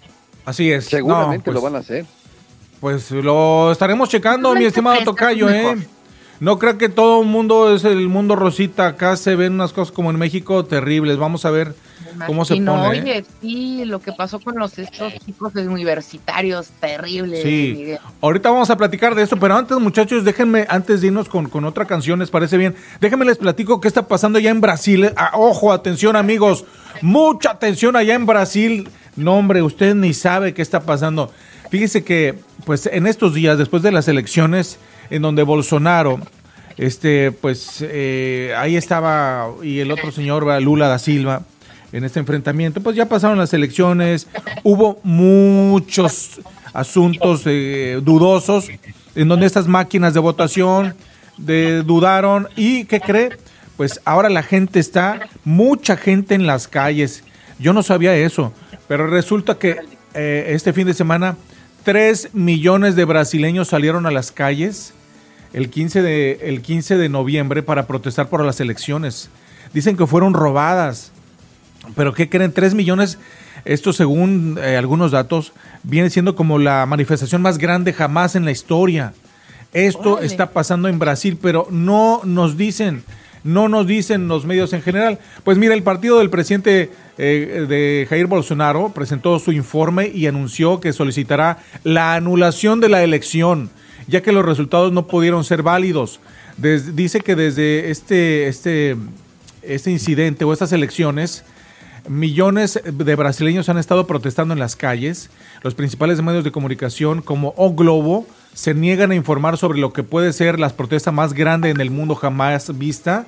Así 0.48 0.72
es. 0.72 0.86
Seguramente 0.86 1.50
No, 1.50 1.54
lo 1.54 1.60
pues- 1.60 1.72
van 1.72 1.76
a 1.76 1.82
hacer. 1.84 2.06
Pues 2.80 3.10
lo 3.10 3.70
estaremos 3.70 4.08
checando, 4.08 4.54
mi 4.54 4.64
estimado 4.64 5.02
Tocayo, 5.04 5.46
mejor. 5.46 5.78
No 6.40 6.58
creo 6.58 6.78
que 6.78 6.88
todo 6.88 7.22
el 7.22 7.28
mundo 7.28 7.74
es 7.74 7.84
el 7.84 8.08
mundo 8.08 8.36
rosita. 8.36 8.86
Acá 8.86 9.16
se 9.16 9.34
ven 9.34 9.54
unas 9.54 9.72
cosas 9.72 9.92
como 9.92 10.10
en 10.10 10.18
México 10.18 10.64
terribles. 10.64 11.16
Vamos 11.16 11.44
a 11.44 11.50
ver 11.50 11.74
cómo 12.26 12.44
se 12.44 12.54
pone. 12.56 12.98
¿eh? 12.98 13.00
Oye, 13.02 13.24
sí, 13.40 13.84
lo 13.84 14.00
que 14.00 14.12
pasó 14.12 14.38
con 14.38 14.56
los 14.56 14.78
estos 14.78 15.14
chicos 15.24 15.52
universitarios, 15.54 16.68
terrible. 16.80 17.42
Sí, 17.42 17.74
Miguel. 17.76 17.98
ahorita 18.20 18.50
vamos 18.50 18.70
a 18.70 18.76
platicar 18.76 19.14
de 19.14 19.22
eso, 19.22 19.36
pero 19.36 19.56
antes 19.56 19.78
muchachos, 19.78 20.24
déjenme, 20.24 20.64
antes 20.68 21.00
de 21.00 21.08
irnos 21.08 21.28
con, 21.28 21.48
con 21.48 21.64
otra 21.64 21.86
canción, 21.86 22.20
¿les 22.20 22.30
parece 22.30 22.56
bien? 22.56 22.74
Déjenme 23.00 23.24
les 23.24 23.38
platico 23.38 23.80
qué 23.80 23.88
está 23.88 24.06
pasando 24.06 24.38
allá 24.38 24.50
en 24.50 24.60
Brasil. 24.60 25.10
Ah, 25.16 25.32
ojo, 25.34 25.72
atención 25.72 26.14
amigos, 26.14 26.64
mucha 27.02 27.50
atención 27.50 27.96
allá 27.96 28.14
en 28.14 28.26
Brasil. 28.26 28.88
No 29.16 29.36
hombre, 29.36 29.62
usted 29.62 29.96
ni 29.96 30.14
sabe 30.14 30.54
qué 30.54 30.62
está 30.62 30.80
pasando. 30.80 31.32
Fíjese 31.70 32.04
que, 32.04 32.36
pues 32.64 32.86
en 32.86 33.06
estos 33.06 33.34
días, 33.34 33.58
después 33.58 33.82
de 33.82 33.90
las 33.90 34.06
elecciones, 34.06 34.78
en 35.10 35.22
donde 35.22 35.42
Bolsonaro, 35.42 36.20
este, 36.76 37.32
pues 37.32 37.78
eh, 37.80 38.54
ahí 38.56 38.76
estaba, 38.76 39.48
y 39.62 39.80
el 39.80 39.90
otro 39.90 40.12
señor. 40.12 40.44
Lula 40.62 40.88
da 40.88 40.98
Silva, 40.98 41.42
en 41.92 42.04
este 42.04 42.20
enfrentamiento, 42.20 42.80
pues 42.80 42.96
ya 42.96 43.06
pasaron 43.06 43.38
las 43.38 43.52
elecciones, 43.54 44.28
hubo 44.62 45.00
muchos 45.02 46.40
asuntos 46.72 47.42
eh, 47.46 48.00
dudosos, 48.02 48.68
en 49.14 49.28
donde 49.28 49.46
estas 49.46 49.66
máquinas 49.66 50.14
de 50.14 50.20
votación 50.20 50.94
de, 51.38 51.82
dudaron, 51.82 52.48
y 52.56 52.84
¿qué 52.84 53.00
cree? 53.00 53.30
Pues 53.76 54.00
ahora 54.04 54.28
la 54.28 54.42
gente 54.42 54.80
está, 54.80 55.28
mucha 55.44 55.96
gente 55.96 56.34
en 56.34 56.46
las 56.46 56.68
calles. 56.68 57.24
Yo 57.58 57.72
no 57.72 57.82
sabía 57.82 58.14
eso, 58.14 58.52
pero 58.86 59.06
resulta 59.06 59.56
que 59.56 59.76
eh, 60.14 60.46
este 60.48 60.72
fin 60.72 60.86
de 60.86 60.94
semana 60.94 61.36
3 61.84 62.30
millones 62.34 62.96
de 62.96 63.04
brasileños 63.04 63.68
salieron 63.68 64.06
a 64.06 64.10
las 64.10 64.30
calles 64.30 64.94
el 65.52 65.70
15, 65.70 66.02
de, 66.02 66.38
el 66.42 66.62
15 66.62 66.96
de 66.96 67.08
noviembre 67.08 67.62
para 67.62 67.86
protestar 67.86 68.28
por 68.28 68.44
las 68.44 68.60
elecciones. 68.60 69.30
Dicen 69.72 69.96
que 69.96 70.06
fueron 70.06 70.34
robadas. 70.34 71.12
Pero 71.96 72.12
¿qué 72.12 72.28
creen? 72.28 72.52
3 72.52 72.74
millones, 72.74 73.18
esto 73.64 73.92
según 73.92 74.58
eh, 74.62 74.76
algunos 74.76 75.12
datos, 75.12 75.52
viene 75.82 76.10
siendo 76.10 76.36
como 76.36 76.58
la 76.58 76.84
manifestación 76.86 77.40
más 77.42 77.58
grande 77.58 77.92
jamás 77.92 78.34
en 78.36 78.44
la 78.44 78.50
historia. 78.50 79.14
Esto 79.72 80.12
Órale. 80.14 80.26
está 80.26 80.50
pasando 80.50 80.88
en 80.88 80.98
Brasil, 80.98 81.38
pero 81.40 81.68
no 81.70 82.22
nos 82.24 82.56
dicen, 82.56 83.04
no 83.44 83.68
nos 83.68 83.86
dicen 83.86 84.28
los 84.28 84.44
medios 84.44 84.72
en 84.72 84.82
general. 84.82 85.18
Pues 85.44 85.58
mira, 85.58 85.74
el 85.74 85.82
partido 85.82 86.18
del 86.18 86.30
presidente 86.30 86.90
eh, 87.18 87.66
de 87.68 88.06
Jair 88.08 88.26
Bolsonaro 88.26 88.90
presentó 88.90 89.38
su 89.38 89.52
informe 89.52 90.08
y 90.08 90.26
anunció 90.26 90.80
que 90.80 90.92
solicitará 90.92 91.58
la 91.84 92.14
anulación 92.14 92.80
de 92.80 92.88
la 92.88 93.02
elección, 93.02 93.70
ya 94.08 94.22
que 94.22 94.32
los 94.32 94.44
resultados 94.44 94.92
no 94.92 95.06
pudieron 95.06 95.44
ser 95.44 95.62
válidos. 95.62 96.18
Dice 96.56 97.20
que 97.20 97.36
desde 97.36 97.90
este, 97.90 98.48
este, 98.48 98.96
este 99.62 99.90
incidente 99.90 100.44
o 100.44 100.52
estas 100.52 100.72
elecciones, 100.72 101.44
millones 102.08 102.80
de 102.84 103.14
brasileños 103.14 103.68
han 103.68 103.78
estado 103.78 104.06
protestando 104.06 104.54
en 104.54 104.60
las 104.60 104.74
calles. 104.74 105.30
Los 105.62 105.74
principales 105.74 106.22
medios 106.22 106.42
de 106.42 106.50
comunicación 106.50 107.22
como 107.22 107.54
O 107.56 107.74
Globo 107.74 108.26
se 108.54 108.74
niegan 108.74 109.12
a 109.12 109.14
informar 109.14 109.58
sobre 109.58 109.78
lo 109.78 109.92
que 109.92 110.02
puede 110.02 110.32
ser 110.32 110.58
las 110.58 110.72
protestas 110.72 111.14
más 111.14 111.34
grandes 111.34 111.72
en 111.72 111.80
el 111.80 111.90
mundo 111.90 112.14
jamás 112.14 112.76
vista. 112.76 113.26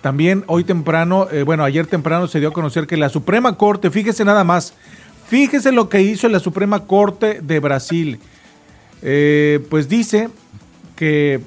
También 0.00 0.42
hoy 0.48 0.64
temprano, 0.64 1.28
eh, 1.30 1.44
bueno, 1.44 1.62
ayer 1.62 1.86
temprano 1.86 2.26
se 2.26 2.40
dio 2.40 2.48
a 2.48 2.52
conocer 2.52 2.88
que 2.88 2.96
la 2.96 3.08
Suprema 3.08 3.56
Corte, 3.56 3.90
fíjese 3.90 4.24
nada 4.24 4.42
más, 4.42 4.74
fíjese 5.28 5.70
lo 5.70 5.88
que 5.88 6.02
hizo 6.02 6.28
la 6.28 6.40
Suprema 6.40 6.86
Corte 6.86 7.40
de 7.40 7.60
Brasil. 7.60 8.18
Eh, 9.02 9.60
pues 9.68 9.88
dice 9.88 10.28
que 10.96 11.40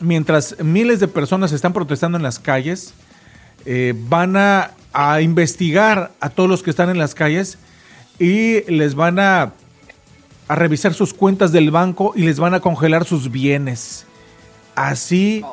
mientras 0.00 0.56
miles 0.62 1.00
de 1.00 1.08
personas 1.08 1.52
están 1.52 1.72
protestando 1.72 2.16
en 2.16 2.22
las 2.22 2.38
calles, 2.38 2.94
eh, 3.64 3.94
van 4.08 4.36
a, 4.36 4.72
investigar 5.20 6.12
a 6.20 6.30
todos 6.30 6.48
los 6.48 6.62
que 6.62 6.70
están 6.70 6.88
en 6.88 6.96
las 6.96 7.14
calles 7.14 7.58
y 8.18 8.62
les 8.62 8.94
van 8.94 9.18
a, 9.18 9.52
a 10.48 10.54
revisar 10.54 10.94
sus 10.94 11.12
cuentas 11.12 11.52
del 11.52 11.70
banco 11.70 12.14
y 12.16 12.22
les 12.22 12.38
van 12.38 12.54
a 12.54 12.60
congelar 12.60 13.04
sus 13.04 13.30
bienes. 13.30 14.06
Así, 14.74 15.44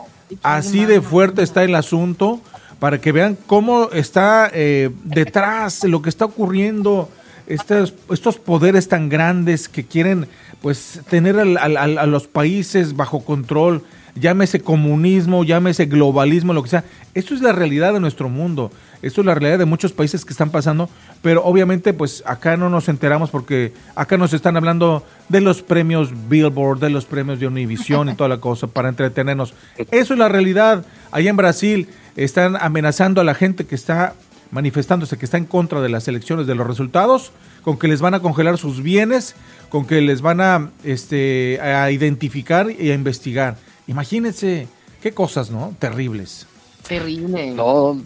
así 0.43 0.85
de 0.85 1.01
fuerte 1.01 1.43
está 1.43 1.65
el 1.65 1.75
asunto 1.75 2.39
para 2.79 2.99
que 2.99 3.11
vean 3.11 3.37
cómo 3.47 3.89
está 3.91 4.49
eh, 4.53 4.91
detrás 5.05 5.83
lo 5.85 6.01
que 6.01 6.09
está 6.09 6.25
ocurriendo, 6.25 7.09
estos 7.47 8.37
poderes 8.37 8.87
tan 8.87 9.09
grandes 9.09 9.69
que 9.69 9.85
quieren 9.85 10.27
pues 10.63 11.01
tener 11.09 11.37
al- 11.37 11.57
al- 11.57 11.97
a 11.97 12.05
los 12.07 12.27
países 12.27 12.95
bajo 12.95 13.23
control, 13.25 13.83
llámese 14.15 14.61
comunismo, 14.61 15.43
llámese 15.43 15.87
globalismo, 15.87 16.53
lo 16.53 16.63
que 16.63 16.69
sea. 16.69 16.85
Esto 17.13 17.35
es 17.35 17.41
la 17.41 17.51
realidad 17.51 17.91
de 17.93 17.99
nuestro 17.99 18.29
mundo. 18.29 18.71
Esto 19.01 19.19
es 19.19 19.25
la 19.27 19.35
realidad 19.35 19.59
de 19.59 19.65
muchos 19.65 19.91
países 19.91 20.23
que 20.23 20.31
están 20.31 20.51
pasando, 20.51 20.89
pero 21.21 21.43
obviamente 21.43 21.93
pues 21.93 22.23
acá 22.25 22.55
no 22.55 22.69
nos 22.69 22.87
enteramos 22.87 23.29
porque 23.29 23.73
acá 23.95 24.17
nos 24.17 24.31
están 24.31 24.55
hablando 24.55 25.05
de 25.27 25.41
los 25.41 25.61
premios 25.61 26.11
Billboard, 26.29 26.79
de 26.79 26.89
los 26.91 27.05
premios 27.05 27.41
de 27.41 27.47
Univision 27.47 28.07
y 28.07 28.15
toda 28.15 28.29
la 28.29 28.37
cosa 28.37 28.67
para 28.67 28.87
entretenernos. 28.87 29.53
Eso 29.91 30.13
es 30.13 30.19
la 30.19 30.29
realidad. 30.29 30.85
Allá 31.11 31.29
en 31.29 31.35
Brasil 31.35 31.89
están 32.15 32.55
amenazando 32.55 33.19
a 33.19 33.25
la 33.25 33.35
gente 33.35 33.65
que 33.65 33.75
está 33.75 34.13
manifestándose, 34.53 35.17
que 35.17 35.25
está 35.25 35.37
en 35.37 35.45
contra 35.45 35.81
de 35.81 35.89
las 35.89 36.07
elecciones, 36.07 36.45
de 36.45 36.55
los 36.55 36.65
resultados, 36.65 37.31
con 37.63 37.77
que 37.77 37.87
les 37.87 38.01
van 38.01 38.13
a 38.13 38.21
congelar 38.21 38.57
sus 38.57 38.83
bienes, 38.83 39.35
con 39.69 39.85
que 39.85 39.99
les 40.01 40.21
van 40.21 40.39
a, 40.41 40.71
este, 40.83 41.59
a 41.59 41.89
identificar 41.91 42.69
y 42.69 42.91
a 42.91 42.93
investigar. 42.93 43.57
Imagínense 43.87 44.67
qué 45.01 45.11
cosas, 45.11 45.49
¿no? 45.49 45.75
Terribles. 45.79 46.47
Terrible. 46.87 47.51
No, 47.51 47.99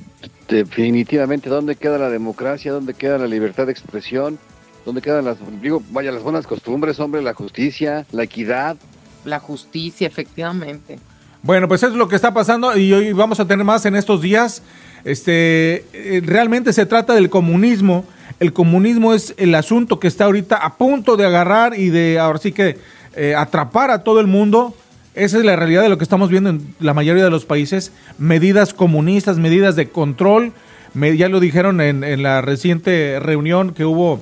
definitivamente, 0.47 1.49
¿dónde 1.49 1.75
queda 1.75 1.97
la 1.97 2.09
democracia? 2.09 2.71
¿Dónde 2.71 2.93
queda 2.93 3.17
la 3.17 3.27
libertad 3.27 3.65
de 3.65 3.73
expresión? 3.73 4.39
¿Dónde 4.85 5.01
quedan 5.01 5.25
las, 5.25 5.37
digo, 5.61 5.83
vaya, 5.91 6.13
las 6.13 6.23
buenas 6.23 6.47
costumbres, 6.47 6.97
hombre, 7.01 7.21
la 7.21 7.33
justicia, 7.33 8.05
la 8.11 8.23
equidad? 8.23 8.77
La 9.25 9.39
justicia, 9.39 10.07
efectivamente. 10.07 10.97
Bueno, 11.43 11.67
pues 11.67 11.83
eso 11.83 11.91
es 11.91 11.97
lo 11.97 12.07
que 12.07 12.15
está 12.15 12.33
pasando 12.33 12.75
y 12.77 12.91
hoy 12.93 13.13
vamos 13.13 13.39
a 13.39 13.47
tener 13.47 13.65
más 13.65 13.85
en 13.85 13.95
estos 13.95 14.21
días. 14.21 14.63
Este, 15.07 15.85
eh, 15.93 16.21
realmente 16.21 16.73
se 16.73 16.85
trata 16.85 17.15
del 17.15 17.29
comunismo. 17.29 18.03
El 18.41 18.51
comunismo 18.51 19.13
es 19.13 19.33
el 19.37 19.55
asunto 19.55 20.01
que 20.01 20.09
está 20.09 20.25
ahorita 20.25 20.57
a 20.57 20.75
punto 20.75 21.15
de 21.15 21.25
agarrar 21.25 21.79
y 21.79 21.87
de 21.87 22.19
ahora 22.19 22.39
sí 22.39 22.51
que 22.51 22.77
eh, 23.15 23.33
atrapar 23.33 23.89
a 23.89 24.03
todo 24.03 24.19
el 24.19 24.27
mundo. 24.27 24.75
Esa 25.15 25.37
es 25.37 25.45
la 25.45 25.55
realidad 25.55 25.83
de 25.83 25.87
lo 25.87 25.97
que 25.97 26.03
estamos 26.03 26.29
viendo 26.29 26.49
en 26.49 26.75
la 26.81 26.93
mayoría 26.93 27.23
de 27.23 27.29
los 27.29 27.45
países. 27.45 27.93
Medidas 28.17 28.73
comunistas, 28.73 29.37
medidas 29.37 29.77
de 29.77 29.87
control. 29.87 30.51
Ya 30.93 31.29
lo 31.29 31.39
dijeron 31.39 31.79
en, 31.79 32.03
en 32.03 32.21
la 32.21 32.41
reciente 32.41 33.21
reunión 33.21 33.73
que 33.73 33.85
hubo 33.85 34.21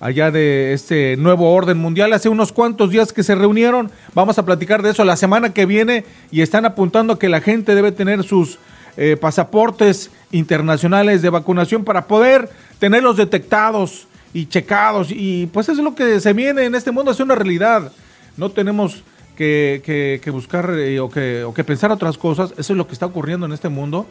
allá 0.00 0.30
de 0.30 0.74
este 0.74 1.16
nuevo 1.16 1.54
orden 1.54 1.78
mundial. 1.78 2.12
Hace 2.12 2.28
unos 2.28 2.52
cuantos 2.52 2.90
días 2.90 3.14
que 3.14 3.22
se 3.22 3.34
reunieron, 3.34 3.90
vamos 4.12 4.38
a 4.38 4.44
platicar 4.44 4.82
de 4.82 4.90
eso 4.90 5.02
la 5.02 5.16
semana 5.16 5.54
que 5.54 5.64
viene 5.64 6.04
y 6.30 6.42
están 6.42 6.66
apuntando 6.66 7.18
que 7.18 7.30
la 7.30 7.40
gente 7.40 7.74
debe 7.74 7.90
tener 7.90 8.22
sus 8.22 8.58
eh, 8.98 9.16
pasaportes 9.18 10.10
internacionales 10.32 11.22
de 11.22 11.30
vacunación 11.30 11.84
para 11.84 12.06
poder 12.06 12.48
tenerlos 12.78 13.16
detectados 13.16 14.06
y 14.32 14.46
checados. 14.46 15.08
Y 15.10 15.46
pues 15.46 15.68
eso 15.68 15.78
es 15.80 15.84
lo 15.84 15.94
que 15.94 16.20
se 16.20 16.32
viene 16.32 16.64
en 16.64 16.74
este 16.74 16.90
mundo, 16.90 17.10
es 17.10 17.20
una 17.20 17.34
realidad. 17.34 17.92
No 18.36 18.50
tenemos 18.50 19.02
que, 19.36 19.82
que- 19.84 20.20
que 20.22 20.30
buscar 20.30 20.70
eh, 20.74 21.00
o, 21.00 21.08
que, 21.10 21.44
o 21.44 21.54
que 21.54 21.64
pensar 21.64 21.90
otras 21.92 22.18
cosas, 22.18 22.52
eso 22.58 22.72
es 22.72 22.76
lo 22.76 22.86
que 22.86 22.92
está 22.94 23.06
ocurriendo 23.06 23.46
en 23.46 23.52
este 23.52 23.68
mundo. 23.68 24.06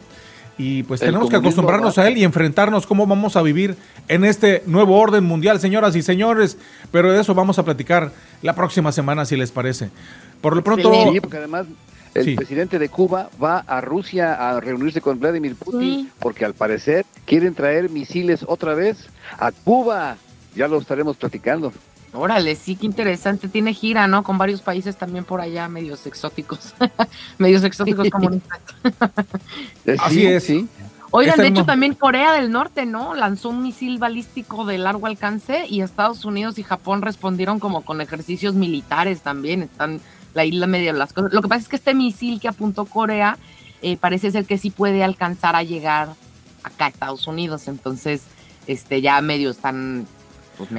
Y 0.58 0.84
pues 0.84 1.02
El 1.02 1.08
tenemos 1.08 1.28
que 1.28 1.36
acostumbrarnos 1.36 1.98
a 1.98 2.08
él 2.08 2.16
y 2.16 2.24
enfrentarnos 2.24 2.86
cómo 2.86 3.06
vamos 3.06 3.36
a 3.36 3.42
vivir 3.42 3.76
en 4.08 4.24
este 4.24 4.62
nuevo 4.66 4.98
orden 4.98 5.22
mundial, 5.22 5.60
señoras 5.60 5.94
y 5.96 6.02
señores. 6.02 6.56
Pero 6.90 7.12
de 7.12 7.20
eso 7.20 7.34
vamos 7.34 7.58
a 7.58 7.64
platicar 7.64 8.10
la 8.40 8.54
próxima 8.54 8.90
semana, 8.90 9.26
si 9.26 9.36
les 9.36 9.52
parece. 9.52 9.90
Por 10.40 10.56
lo 10.56 10.64
pronto, 10.64 10.90
Sí, 11.12 11.20
porque 11.20 11.36
además 11.36 11.66
el 12.18 12.24
Sí. 12.24 12.34
presidente 12.36 12.78
de 12.78 12.88
Cuba 12.88 13.30
va 13.42 13.58
a 13.66 13.80
Rusia 13.80 14.34
a 14.34 14.60
reunirse 14.60 15.00
con 15.00 15.18
Vladimir 15.20 15.54
Putin 15.56 15.80
Sí. 15.80 16.08
porque 16.18 16.44
al 16.44 16.54
parecer 16.54 17.04
quieren 17.24 17.54
traer 17.54 17.90
misiles 17.90 18.44
otra 18.46 18.74
vez 18.74 19.08
a 19.38 19.52
Cuba. 19.52 20.16
Ya 20.54 20.68
lo 20.68 20.78
estaremos 20.78 21.16
platicando. 21.16 21.72
Órale, 22.12 22.54
sí, 22.54 22.76
qué 22.76 22.86
interesante. 22.86 23.46
Tiene 23.46 23.74
gira, 23.74 24.06
¿no? 24.06 24.22
Con 24.22 24.38
varios 24.38 24.62
países 24.62 24.96
también 24.96 25.24
por 25.24 25.40
allá, 25.42 25.68
medios 25.68 26.06
exóticos. 26.06 26.72
medios 27.38 27.62
exóticos 27.64 28.08
comunistas. 28.10 28.60
Eh, 29.84 29.96
Así 30.00 30.14
sí, 30.16 30.26
es. 30.26 30.44
Sí. 30.44 30.68
Oigan, 31.12 31.38
de 31.38 31.46
hecho 31.46 31.64
también 31.64 31.94
Corea 31.94 32.32
del 32.32 32.50
Norte, 32.50 32.84
¿no? 32.86 33.14
Lanzó 33.14 33.50
un 33.50 33.62
misil 33.62 33.98
balístico 33.98 34.64
de 34.66 34.78
largo 34.78 35.06
alcance 35.06 35.64
y 35.68 35.80
Estados 35.80 36.24
Unidos 36.24 36.58
y 36.58 36.62
Japón 36.64 37.00
respondieron 37.02 37.60
como 37.60 37.82
con 37.82 38.00
ejercicios 38.00 38.54
militares 38.54 39.20
también. 39.20 39.62
Están 39.62 40.00
la 40.36 40.44
isla 40.44 40.66
las 40.66 41.12
cosas. 41.12 41.32
Lo 41.32 41.42
que 41.42 41.48
pasa 41.48 41.62
es 41.62 41.68
que 41.68 41.76
este 41.76 41.94
misil 41.94 42.38
que 42.40 42.48
apuntó 42.48 42.84
Corea 42.84 43.38
eh, 43.82 43.96
parece 43.96 44.30
ser 44.30 44.44
que 44.44 44.58
sí 44.58 44.70
puede 44.70 45.02
alcanzar 45.02 45.56
a 45.56 45.62
llegar 45.62 46.10
acá 46.62 46.86
a 46.86 46.88
Estados 46.88 47.26
Unidos. 47.26 47.66
Entonces, 47.68 48.22
este 48.66 49.00
ya 49.00 49.20
medio 49.22 49.50
están... 49.50 50.06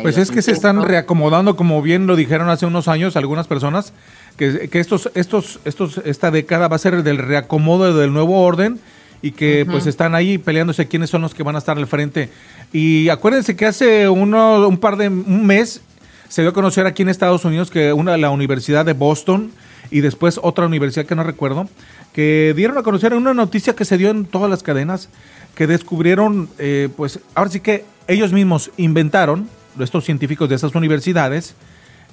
pues 0.01 0.18
es 0.18 0.32
que 0.32 0.41
se 0.41 0.51
están 0.51 0.84
reacomodando, 0.84 1.55
como 1.55 1.82
bien 1.82 2.08
lo 2.08 2.16
dijeron 2.16 2.49
hace 2.49 2.66
unos 2.66 2.88
años 2.88 3.18
algunas 3.18 3.47
personas, 3.47 3.93
que, 4.38 4.70
que 4.70 4.80
estos, 4.80 5.10
estos, 5.16 5.60
estos, 5.66 5.97
esta 6.05 6.32
década 6.32 6.68
va 6.68 6.76
a 6.76 6.80
ser 6.80 7.03
del 7.03 7.18
reacomodo 7.18 7.97
del 7.97 8.14
nuevo 8.14 8.41
orden 8.41 8.80
y 9.22 9.32
que 9.32 9.66
pues 9.66 9.88
están 9.88 10.14
ahí 10.14 10.38
peleándose 10.38 10.88
quiénes 10.88 11.10
son 11.10 11.24
los 11.24 11.34
que 11.34 11.41
van 11.41 11.55
a 11.55 11.60
estar 11.60 11.78
al 11.78 11.88
frente. 11.88 12.30
Y 12.72 13.10
acuérdense 13.10 13.55
que 13.55 13.66
hace 13.66 14.08
uno, 14.08 14.68
un 14.68 14.78
par 14.78 14.97
de 14.97 15.10
un 15.10 15.45
mes 15.45 15.82
se 16.30 16.41
dio 16.41 16.51
a 16.51 16.53
conocer 16.53 16.86
aquí 16.86 17.01
en 17.01 17.09
Estados 17.09 17.45
Unidos 17.45 17.71
que 17.71 17.93
una 17.93 18.17
la 18.17 18.30
Universidad 18.30 18.86
de 18.86 18.93
Boston 18.93 19.51
y 19.91 20.01
después 20.01 20.39
otra 20.43 20.65
universidad 20.65 21.05
que 21.05 21.15
no 21.15 21.23
recuerdo 21.23 21.69
que 22.13 22.53
dieron 22.55 22.78
a 22.78 22.84
conocer 22.84 23.13
una 23.13 23.34
noticia 23.34 23.75
que 23.75 23.86
se 23.86 23.97
dio 23.97 24.09
en 24.09 24.25
todas 24.25 24.49
las 24.49 24.63
cadenas 24.63 25.09
que 25.55 25.67
descubrieron 25.67 26.49
eh, 26.57 26.89
pues 26.95 27.19
ahora 27.36 27.49
sí 27.49 27.59
que 27.59 27.86
ellos 28.07 28.34
mismos 28.34 28.71
inventaron 28.78 29.49
estos 29.80 30.05
científicos 30.05 30.49
de 30.49 30.55
esas 30.55 30.75
universidades 30.75 31.55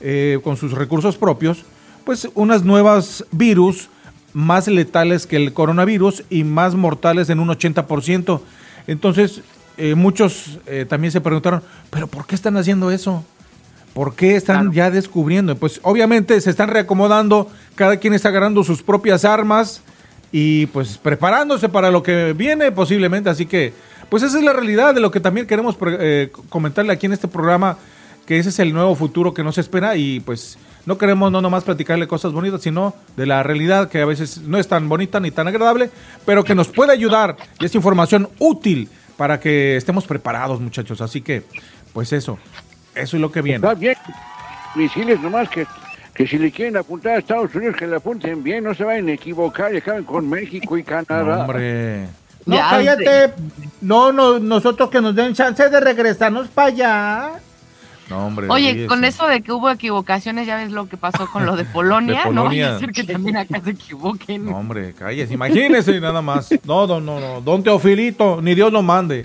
eh, 0.01 0.39
con 0.45 0.57
sus 0.57 0.73
recursos 0.73 1.17
propios 1.17 1.65
pues 2.05 2.29
unas 2.35 2.65
nuevas 2.65 3.25
virus 3.33 3.89
más 4.35 4.67
letales 4.69 5.27
que 5.27 5.37
el 5.37 5.53
coronavirus 5.53 6.25
y 6.29 6.45
más 6.45 6.75
mortales 6.75 7.31
en 7.31 7.41
un 7.41 7.49
80%. 7.49 8.41
Entonces, 8.87 9.41
eh, 9.79 9.95
muchos 9.95 10.59
eh, 10.67 10.85
también 10.87 11.13
se 11.13 11.21
preguntaron, 11.21 11.63
¿pero 11.89 12.09
por 12.09 12.27
qué 12.27 12.35
están 12.35 12.57
haciendo 12.57 12.91
eso? 12.91 13.25
¿Por 13.95 14.17
qué 14.17 14.35
están 14.35 14.73
ya 14.73 14.91
descubriendo? 14.91 15.57
Pues 15.57 15.79
obviamente 15.85 16.41
se 16.41 16.51
están 16.51 16.69
reacomodando, 16.69 17.49
cada 17.77 17.97
quien 17.97 18.13
está 18.13 18.29
agarrando 18.31 18.65
sus 18.65 18.83
propias 18.83 19.25
armas 19.25 19.83
y 20.33 20.67
pues 20.67 20.99
preparándose 20.99 21.69
para 21.69 21.93
lo 21.93 22.03
que 22.03 22.33
viene 22.33 22.73
posiblemente. 22.73 23.31
Así 23.31 23.47
que, 23.47 23.73
pues 24.11 24.25
esa 24.25 24.37
es 24.37 24.45
la 24.45 24.53
realidad 24.53 24.95
de 24.95 25.01
lo 25.01 25.13
que 25.13 25.21
también 25.21 25.47
queremos 25.47 25.77
eh, 26.01 26.33
comentarle 26.49 26.93
aquí 26.93 27.07
en 27.07 27.13
este 27.13 27.29
programa, 27.29 27.79
que 28.27 28.41
ese 28.41 28.49
es 28.49 28.59
el 28.59 28.73
nuevo 28.73 28.97
futuro 28.97 29.33
que 29.33 29.45
nos 29.45 29.59
espera 29.59 29.95
y 29.95 30.19
pues 30.19 30.59
no 30.87 30.99
queremos 30.99 31.31
no 31.31 31.41
nomás 31.41 31.63
platicarle 31.63 32.09
cosas 32.09 32.33
bonitas, 32.33 32.63
sino 32.63 32.95
de 33.17 33.27
la 33.27 33.45
realidad 33.45 33.89
que 33.89 34.03
a 34.03 34.07
veces 34.07 34.39
no 34.39 34.59
es 34.59 34.67
tan 34.67 34.89
bonita 34.89 35.21
ni 35.21 35.31
tan 35.31 35.47
agradable, 35.47 35.91
pero 36.27 36.43
que 36.43 36.57
nos 36.57 36.67
puede 36.67 36.93
ayudar 36.93 37.37
y 37.61 37.67
es 37.67 37.75
información 37.77 38.29
útil 38.41 38.89
para 39.17 39.39
que 39.39 39.77
estemos 39.77 40.05
preparados 40.05 40.61
muchachos. 40.61 41.01
Así 41.01 41.21
que, 41.21 41.45
pues 41.93 42.13
eso, 42.13 42.39
eso 42.95 43.17
es 43.17 43.21
lo 43.21 43.31
que 43.31 43.43
viene. 43.43 43.57
Está 43.67 43.75
bien. 43.75 43.97
Misiles 44.75 45.21
nomás 45.21 45.49
que, 45.49 45.67
que 46.15 46.27
si 46.27 46.39
le 46.39 46.51
quieren 46.51 46.77
apuntar 46.77 47.13
a 47.17 47.19
Estados 47.19 47.55
Unidos, 47.55 47.77
que 47.77 47.87
le 47.87 47.97
apunten 47.97 48.43
bien, 48.43 48.65
no 48.65 48.75
se 48.75 48.85
vayan 48.85 49.09
a 49.09 49.13
equivocar 49.13 49.73
y 49.75 49.79
acaben 49.79 50.05
con 50.05 50.29
México 50.29 50.77
y 50.77 50.83
Canadá. 50.83 51.41
Hombre. 51.41 52.07
No, 52.47 52.57
Ya 52.57 52.71
cállate. 52.71 53.33
No, 53.81 54.13
no, 54.13 54.39
nosotros 54.39 54.91
que 54.91 55.01
nos 55.01 55.15
den 55.15 55.33
chance 55.35 55.69
de 55.69 55.81
regresarnos 55.81 56.49
para 56.49 56.69
allá. 56.69 57.31
No, 58.11 58.27
hombre. 58.27 58.49
Oye, 58.51 58.87
con 58.87 59.03
eso 59.05 59.27
de 59.27 59.41
que 59.41 59.51
hubo 59.51 59.71
equivocaciones, 59.71 60.47
ya 60.47 60.57
ves 60.57 60.71
lo 60.73 60.87
que 60.89 60.99
pasó 60.99 61.27
con 61.31 61.47
lo 61.47 61.57
de 61.57 61.65
Polonia, 61.73 62.25
De 62.25 62.31
no 62.33 62.43
Polonia. 62.43 62.67
vaya 62.67 62.77
a 62.77 62.81
ser 62.81 62.91
que 62.93 63.05
también 63.05 63.39
acá 63.39 63.61
se 63.65 63.71
equivoquen. 63.71 64.45
No, 64.45 64.59
hombre, 64.59 64.93
cállese, 64.93 65.33
imagínese 65.33 66.01
nada 66.01 66.21
más. 66.21 66.51
No, 66.67 66.87
no, 66.87 67.01
no, 67.01 67.19
no, 67.19 67.41
don 67.41 67.63
Teofilito, 67.63 68.43
ni 68.43 68.55
Dios 68.55 68.71
lo 68.73 68.83
mande. 68.83 69.25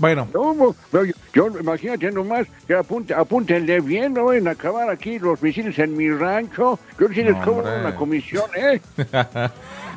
Bueno, 0.00 0.26
No, 0.32 0.74
yo, 0.92 1.12
yo- 1.34 1.60
imagínate 1.60 2.10
nomás 2.10 2.46
que 2.66 2.74
apunte, 2.74 3.12
apúntenle 3.12 3.80
bien, 3.80 4.14
no 4.14 4.24
vayan 4.24 4.48
a 4.48 4.52
acabar 4.52 4.88
aquí 4.88 5.18
los 5.18 5.40
misiles 5.42 5.78
en 5.78 5.94
mi 5.94 6.08
rancho. 6.10 6.78
Yo 6.98 7.08
sí 7.08 7.22
les 7.22 7.36
cobro 7.44 7.64
una 7.80 7.94
comisión, 7.94 8.44
¿eh? 8.56 8.80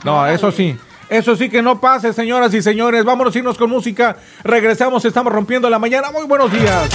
no, 0.04 0.28
eso 0.28 0.52
sí. 0.52 0.78
Eso 1.10 1.38
sí 1.38 1.50
que 1.50 1.62
no 1.62 1.80
pase, 1.80 2.12
señoras 2.12 2.54
y 2.54 2.62
señores. 2.62 3.06
Vámonos 3.06 3.34
a 3.34 3.38
irnos 3.38 3.58
con 3.58 3.70
música. 3.70 4.18
Regresamos, 4.44 5.06
estamos 5.06 5.32
rompiendo 5.32 5.70
la 5.70 5.80
mañana. 5.80 6.12
Muy 6.12 6.26
buenos 6.26 6.52
días. 6.52 6.90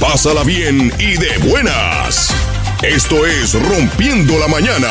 Pásala 0.00 0.42
bien 0.42 0.92
y 0.98 1.16
de 1.16 1.38
buenas. 1.48 2.34
Esto 2.82 3.24
es 3.24 3.54
Rompiendo 3.68 4.36
la 4.38 4.48
Mañana. 4.48 4.88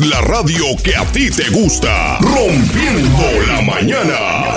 La 0.00 0.20
radio 0.22 0.64
que 0.82 0.96
a 0.96 1.04
ti 1.12 1.30
te 1.30 1.48
gusta. 1.50 2.18
Rompiendo 2.18 3.22
la 3.46 3.60
mañana. 3.62 4.56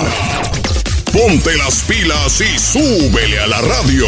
Ponte 1.11 1.55
las 1.57 1.81
pilas 1.83 2.41
y 2.41 2.57
súbele 2.57 3.39
a 3.39 3.47
la 3.47 3.61
radio. 3.61 4.07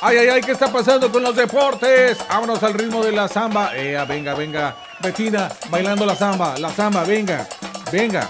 Ay, 0.00 0.18
ay, 0.18 0.28
ay, 0.28 0.40
¿qué 0.42 0.52
está 0.52 0.72
pasando 0.72 1.10
con 1.10 1.22
los 1.22 1.34
deportes? 1.34 2.18
Vámonos 2.28 2.62
al 2.62 2.74
ritmo 2.74 3.04
de 3.04 3.12
la 3.12 3.28
samba. 3.28 3.76
Ea, 3.76 4.04
venga, 4.04 4.34
venga. 4.34 4.76
Betina, 5.02 5.48
bailando 5.70 6.06
la 6.06 6.14
samba, 6.14 6.56
la 6.58 6.70
samba, 6.70 7.04
venga, 7.04 7.48
venga. 7.90 8.28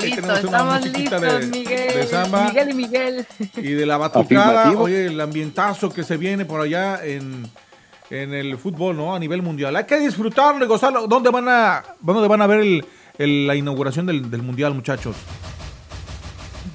Ahí 0.00 0.10
Listo, 0.12 0.32
estamos 0.34 0.86
listos, 0.86 1.20
de- 1.20 1.46
Miguel. 1.46 1.94
de 1.94 2.06
samba. 2.06 2.44
Miguel 2.44 2.70
y 2.70 2.74
Miguel. 2.74 3.26
Y 3.56 3.72
de 3.72 3.86
la 3.86 3.96
batucada, 3.96 4.60
Afirmativo. 4.60 4.82
oye, 4.84 5.06
el 5.06 5.20
ambientazo 5.20 5.90
que 5.90 6.04
se 6.04 6.16
viene 6.16 6.44
por 6.44 6.60
allá 6.60 7.04
en, 7.04 7.50
en 8.10 8.32
el 8.34 8.56
fútbol, 8.58 8.96
¿no? 8.96 9.14
A 9.14 9.18
nivel 9.18 9.42
mundial. 9.42 9.74
Hay 9.76 9.84
que 9.84 9.98
disfrutarlo 9.98 10.64
y 10.64 10.68
gozarlo. 10.68 11.06
¿Dónde 11.08 11.30
van 11.30 11.48
a, 11.48 11.84
dónde 12.00 12.28
van 12.28 12.42
a 12.42 12.46
ver 12.46 12.60
el- 12.60 12.84
el- 13.18 13.46
la 13.46 13.56
inauguración 13.56 14.06
del, 14.06 14.30
del 14.30 14.42
mundial, 14.42 14.72
muchachos? 14.74 15.16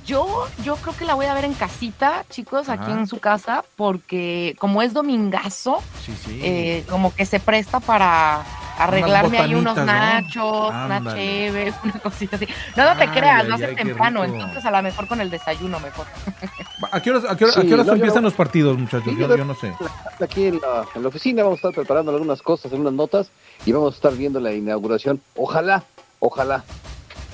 Yo, 0.05 0.45
yo 0.65 0.75
creo 0.75 0.95
que 0.97 1.05
la 1.05 1.13
voy 1.13 1.27
a 1.27 1.33
ver 1.33 1.45
en 1.45 1.53
casita, 1.53 2.25
chicos, 2.29 2.67
aquí 2.67 2.91
en 2.91 3.07
su 3.07 3.19
casa, 3.19 3.63
porque 3.77 4.53
como 4.59 4.81
es 4.81 4.91
domingazo, 4.93 5.81
Sí, 6.05 6.13
sí. 6.25 6.39
eh, 6.43 6.83
como 6.89 7.15
que 7.15 7.25
se 7.25 7.39
presta 7.39 7.79
para 7.79 8.41
arreglarme 8.77 9.37
ahí 9.39 9.55
unos 9.55 9.75
¿no? 9.75 9.85
nachos, 9.85 10.69
una 10.69 11.01
cheve, 11.13 11.73
una 11.83 11.93
cosita 11.99 12.35
así. 12.35 12.47
No, 12.75 12.85
no 12.85 12.95
te 12.97 13.03
Ay, 13.03 13.09
creas, 13.09 13.43
ay, 13.45 13.51
ay, 13.63 13.75
qué 13.75 13.75
temprano, 13.85 14.23
entonces 14.23 14.65
a 14.65 14.71
lo 14.71 14.81
mejor 14.81 15.07
con 15.07 15.21
el 15.21 15.29
desayuno 15.29 15.79
mejor. 15.79 16.05
¿A 16.91 17.01
qué 17.01 17.11
horas, 17.11 17.23
a 17.29 17.35
qué 17.37 17.45
hora- 17.45 17.59
a 17.59 17.61
qué 17.63 17.73
horas 17.73 17.85
no, 17.87 17.93
empiezan 17.93 18.21
no- 18.23 18.27
los 18.27 18.33
partidos, 18.33 18.77
muchachos? 18.77 19.03
Sí, 19.13 19.15
Yo, 19.17 19.27
yo- 19.27 19.37
yo 19.37 19.45
no 19.45 19.55
sé. 19.55 19.73
Aquí 20.21 20.45
en 20.47 20.59
la, 20.59 20.85
en 20.95 21.01
la 21.03 21.07
oficina 21.07 21.43
vamos 21.43 21.57
a 21.57 21.67
estar 21.69 21.73
preparando 21.73 22.11
algunas 22.11 22.41
cosas, 22.41 22.71
algunas 22.71 22.93
notas 22.93 23.31
y 23.65 23.71
vamos 23.71 23.93
a 23.93 23.95
estar 23.95 24.13
viendo 24.13 24.39
la 24.39 24.53
inauguración. 24.53 25.21
Ojalá, 25.35 25.83
ojalá. 26.19 26.63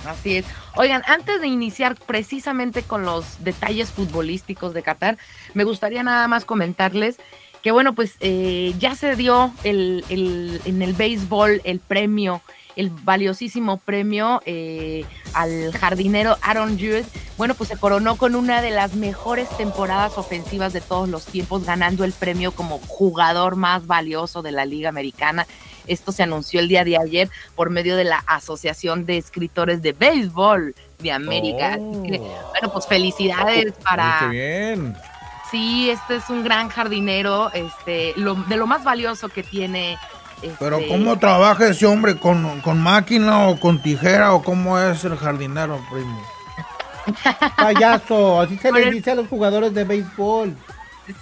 Así 0.08 0.38
es. 0.38 0.46
Oigan, 0.78 1.04
antes 1.08 1.42
de 1.42 1.48
iniciar 1.48 1.96
precisamente 1.96 2.84
con 2.84 3.04
los 3.04 3.44
detalles 3.44 3.92
futbolísticos 3.92 4.74
de 4.74 4.82
Qatar, 4.82 5.18
me 5.54 5.66
gustaría 5.66 6.04
nada 6.04 6.26
más 6.30 6.46
comentarles 6.46 7.18
que, 7.64 7.72
bueno, 7.72 7.93
pues 7.93 8.16
eh, 8.20 8.74
ya 8.80 8.95
se 8.95 9.16
dio 9.16 9.51
el, 9.64 10.03
el- 10.10 10.62
en 10.66 10.82
el 10.82 10.93
béisbol 10.93 11.62
el 11.64 11.80
premio, 11.80 12.41
el 12.76 12.89
valiosísimo 12.89 13.78
premio 13.78 14.41
eh, 14.45 15.03
al 15.34 15.72
jardinero 15.74 16.38
Aaron 16.41 16.78
Judge. 16.80 17.05
Bueno, 17.38 17.53
pues 17.55 17.70
se 17.70 17.78
coronó 17.78 18.16
con 18.16 18.36
una 18.36 18.62
de 18.62 18.70
las 18.72 18.93
mejores 18.95 19.49
temporadas 19.57 20.18
ofensivas 20.18 20.72
de 20.72 20.80
todos 20.82 21.10
los 21.10 21.26
tiempos, 21.26 21.66
ganando 21.66 22.03
el 22.05 22.14
premio 22.14 22.51
como 22.53 22.80
jugador 22.88 23.55
más 23.57 23.86
valioso 23.88 24.41
de 24.41 24.51
la 24.53 24.66
Liga 24.66 24.89
Americana. 24.89 25.45
Esto 25.88 26.12
se 26.12 26.24
anunció 26.24 26.60
el 26.60 26.68
día 26.68 26.84
de 26.84 26.97
ayer 26.97 27.30
por 27.55 27.70
medio 27.72 27.95
de 27.97 28.03
la 28.03 28.24
Asociación 28.28 29.05
de 29.05 29.18
Escritores 29.18 29.82
de 29.82 29.91
Béisbol 29.93 30.76
de 30.99 31.12
América. 31.12 31.74
Así 31.74 32.10
que, 32.12 32.18
bueno, 32.20 32.72
pues 32.72 32.86
felicidades 32.88 33.74
para... 33.84 34.20
Uy, 34.22 34.32
qué 34.32 34.38
bien. 34.76 34.95
Sí, 35.52 35.89
este 35.89 36.18
es 36.18 36.30
un 36.30 36.43
gran 36.43 36.70
jardinero, 36.70 37.52
este, 37.54 38.14
lo, 38.16 38.36
de 38.36 38.56
lo 38.58 38.68
más 38.68 38.84
valioso 38.84 39.30
que 39.30 39.41
tiene. 39.43 39.97
Pero 40.60 40.78
este, 40.78 40.88
¿cómo 40.89 41.18
trabaja 41.20 41.68
ese 41.68 41.86
hombre? 41.86 42.18
¿Con, 42.18 42.62
con 42.62 42.80
máquina 42.82 43.47
o 43.47 43.60
con 43.60 43.82
tijera 43.82 44.34
o 44.34 44.41
cómo 44.43 44.80
es 44.80 45.04
el 45.04 45.18
jardinero, 45.18 45.80
primo? 45.91 46.22
Payaso, 47.58 48.41
así 48.41 48.58
se 48.58 48.70
el- 48.70 48.91
dice 48.91 49.12
a 49.12 49.16
los 49.16 49.28
jugadores 49.28 49.74
de 49.74 49.84
béisbol. 49.84 50.56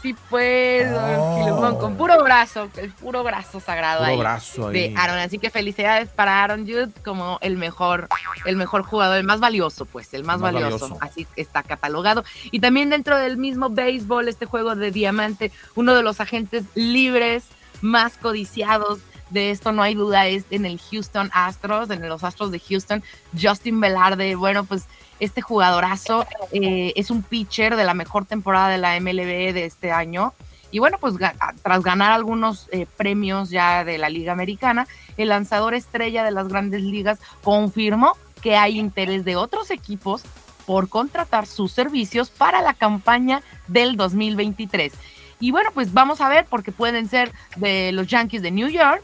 Sí, 0.02 0.16
pues, 0.30 0.88
Oh. 0.94 1.38
Filemón, 1.40 1.78
con 1.78 1.96
puro 1.96 2.22
brazo, 2.24 2.70
el 2.78 2.92
puro 2.92 3.24
brazo 3.24 3.60
sagrado 3.60 4.00
Puro 4.00 4.12
ahí. 4.12 4.18
brazo 4.18 4.70
de 4.70 4.80
ahí. 4.86 4.94
Aaron. 4.98 5.18
Así 5.20 5.40
que 5.40 5.50
felicidades 5.50 6.10
para 6.10 6.44
Aaron 6.44 6.66
Judd 6.68 6.90
como 7.06 7.38
el 7.42 7.58
mejor, 7.58 8.08
el 8.46 8.56
mejor 8.58 8.84
jugador, 8.84 9.18
el 9.18 9.24
más 9.24 9.40
valioso, 9.40 9.86
pues, 9.86 10.14
el 10.14 10.24
más, 10.24 10.36
El 10.38 10.42
más 10.42 10.54
valioso. 10.54 10.80
valioso. 10.90 10.98
Así 11.02 11.28
está 11.36 11.64
catalogado. 11.64 12.24
Y 12.52 12.60
también 12.60 12.90
dentro 12.90 13.18
del 13.18 13.38
mismo 13.38 13.70
béisbol, 13.70 14.28
este 14.28 14.46
juego 14.46 14.76
de 14.76 14.92
diamante, 14.92 15.52
uno 15.76 15.96
de 15.96 16.04
los 16.04 16.20
agentes 16.22 16.64
libres 16.76 17.46
más 17.82 18.18
codiciados 18.18 19.00
de 19.30 19.52
esto 19.52 19.74
no 19.74 19.82
hay 19.84 19.94
duda 19.94 20.26
es 20.28 20.46
en 20.52 20.66
el 20.66 20.80
Houston 20.80 21.30
Astros, 21.34 21.90
en 21.90 22.08
los 22.08 22.24
Astros 22.24 22.50
de 22.52 22.60
Houston, 22.62 23.04
Justin 23.40 23.80
Velarde, 23.82 24.36
bueno, 24.36 24.64
pues 24.64 24.86
este 25.20 25.42
jugadorazo 25.42 26.26
eh, 26.52 26.94
es 26.96 27.12
un 27.12 27.24
pitcher 27.24 27.76
de 27.76 27.84
la 27.84 27.94
mejor 27.94 28.26
temporada 28.26 28.70
de 28.70 28.78
la 28.78 29.00
MLB 29.00 29.54
de 29.54 29.66
este 29.66 29.92
año. 29.92 30.34
Y 30.70 30.80
bueno, 30.80 30.98
pues 31.00 31.16
tras 31.64 31.84
ganar 31.84 32.12
algunos 32.12 32.68
eh, 32.72 32.86
premios 32.98 33.50
ya 33.50 33.86
de 33.86 33.98
la 33.98 34.10
Liga 34.10 34.34
Americana, 34.34 34.88
el 35.16 35.30
lanzador 35.30 35.74
estrella 35.74 36.24
de 36.24 36.32
las 36.32 36.50
grandes 36.50 36.82
ligas 36.82 37.20
confirmó 37.44 38.18
que 38.42 38.56
hay 38.56 38.78
interés 38.78 39.24
de 39.24 39.36
otros 39.36 39.72
equipos 39.72 40.24
por 40.66 40.90
contratar 40.90 41.48
sus 41.48 41.72
servicios 41.72 42.30
para 42.30 42.62
la 42.62 42.74
campaña 42.74 43.42
del 43.68 43.96
2023. 43.96 44.94
Y 45.40 45.52
bueno, 45.52 45.70
pues 45.74 45.94
vamos 45.94 46.20
a 46.20 46.30
ver 46.30 46.46
porque 46.50 46.72
pueden 46.72 47.08
ser 47.08 47.32
de 47.56 47.92
los 47.94 48.08
Yankees 48.08 48.42
de 48.42 48.52
New 48.52 48.68
York 48.68 49.04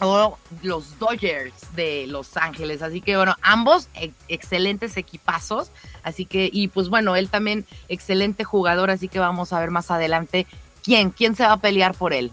o 0.00 0.38
los 0.62 0.98
Dodgers 0.98 1.54
de 1.74 2.06
Los 2.06 2.36
Ángeles. 2.36 2.82
Así 2.82 3.00
que 3.00 3.16
bueno, 3.16 3.36
ambos 3.42 3.88
ex- 3.94 4.14
excelentes 4.28 4.96
equipazos. 4.96 5.70
Así 6.02 6.24
que, 6.24 6.48
y 6.52 6.68
pues 6.68 6.88
bueno, 6.88 7.16
él 7.16 7.28
también 7.28 7.66
excelente 7.88 8.44
jugador, 8.44 8.90
así 8.90 9.08
que 9.08 9.18
vamos 9.18 9.52
a 9.52 9.60
ver 9.60 9.70
más 9.70 9.90
adelante 9.90 10.46
quién, 10.82 11.10
quién 11.10 11.36
se 11.36 11.44
va 11.44 11.52
a 11.52 11.56
pelear 11.58 11.94
por 11.94 12.12
él. 12.12 12.30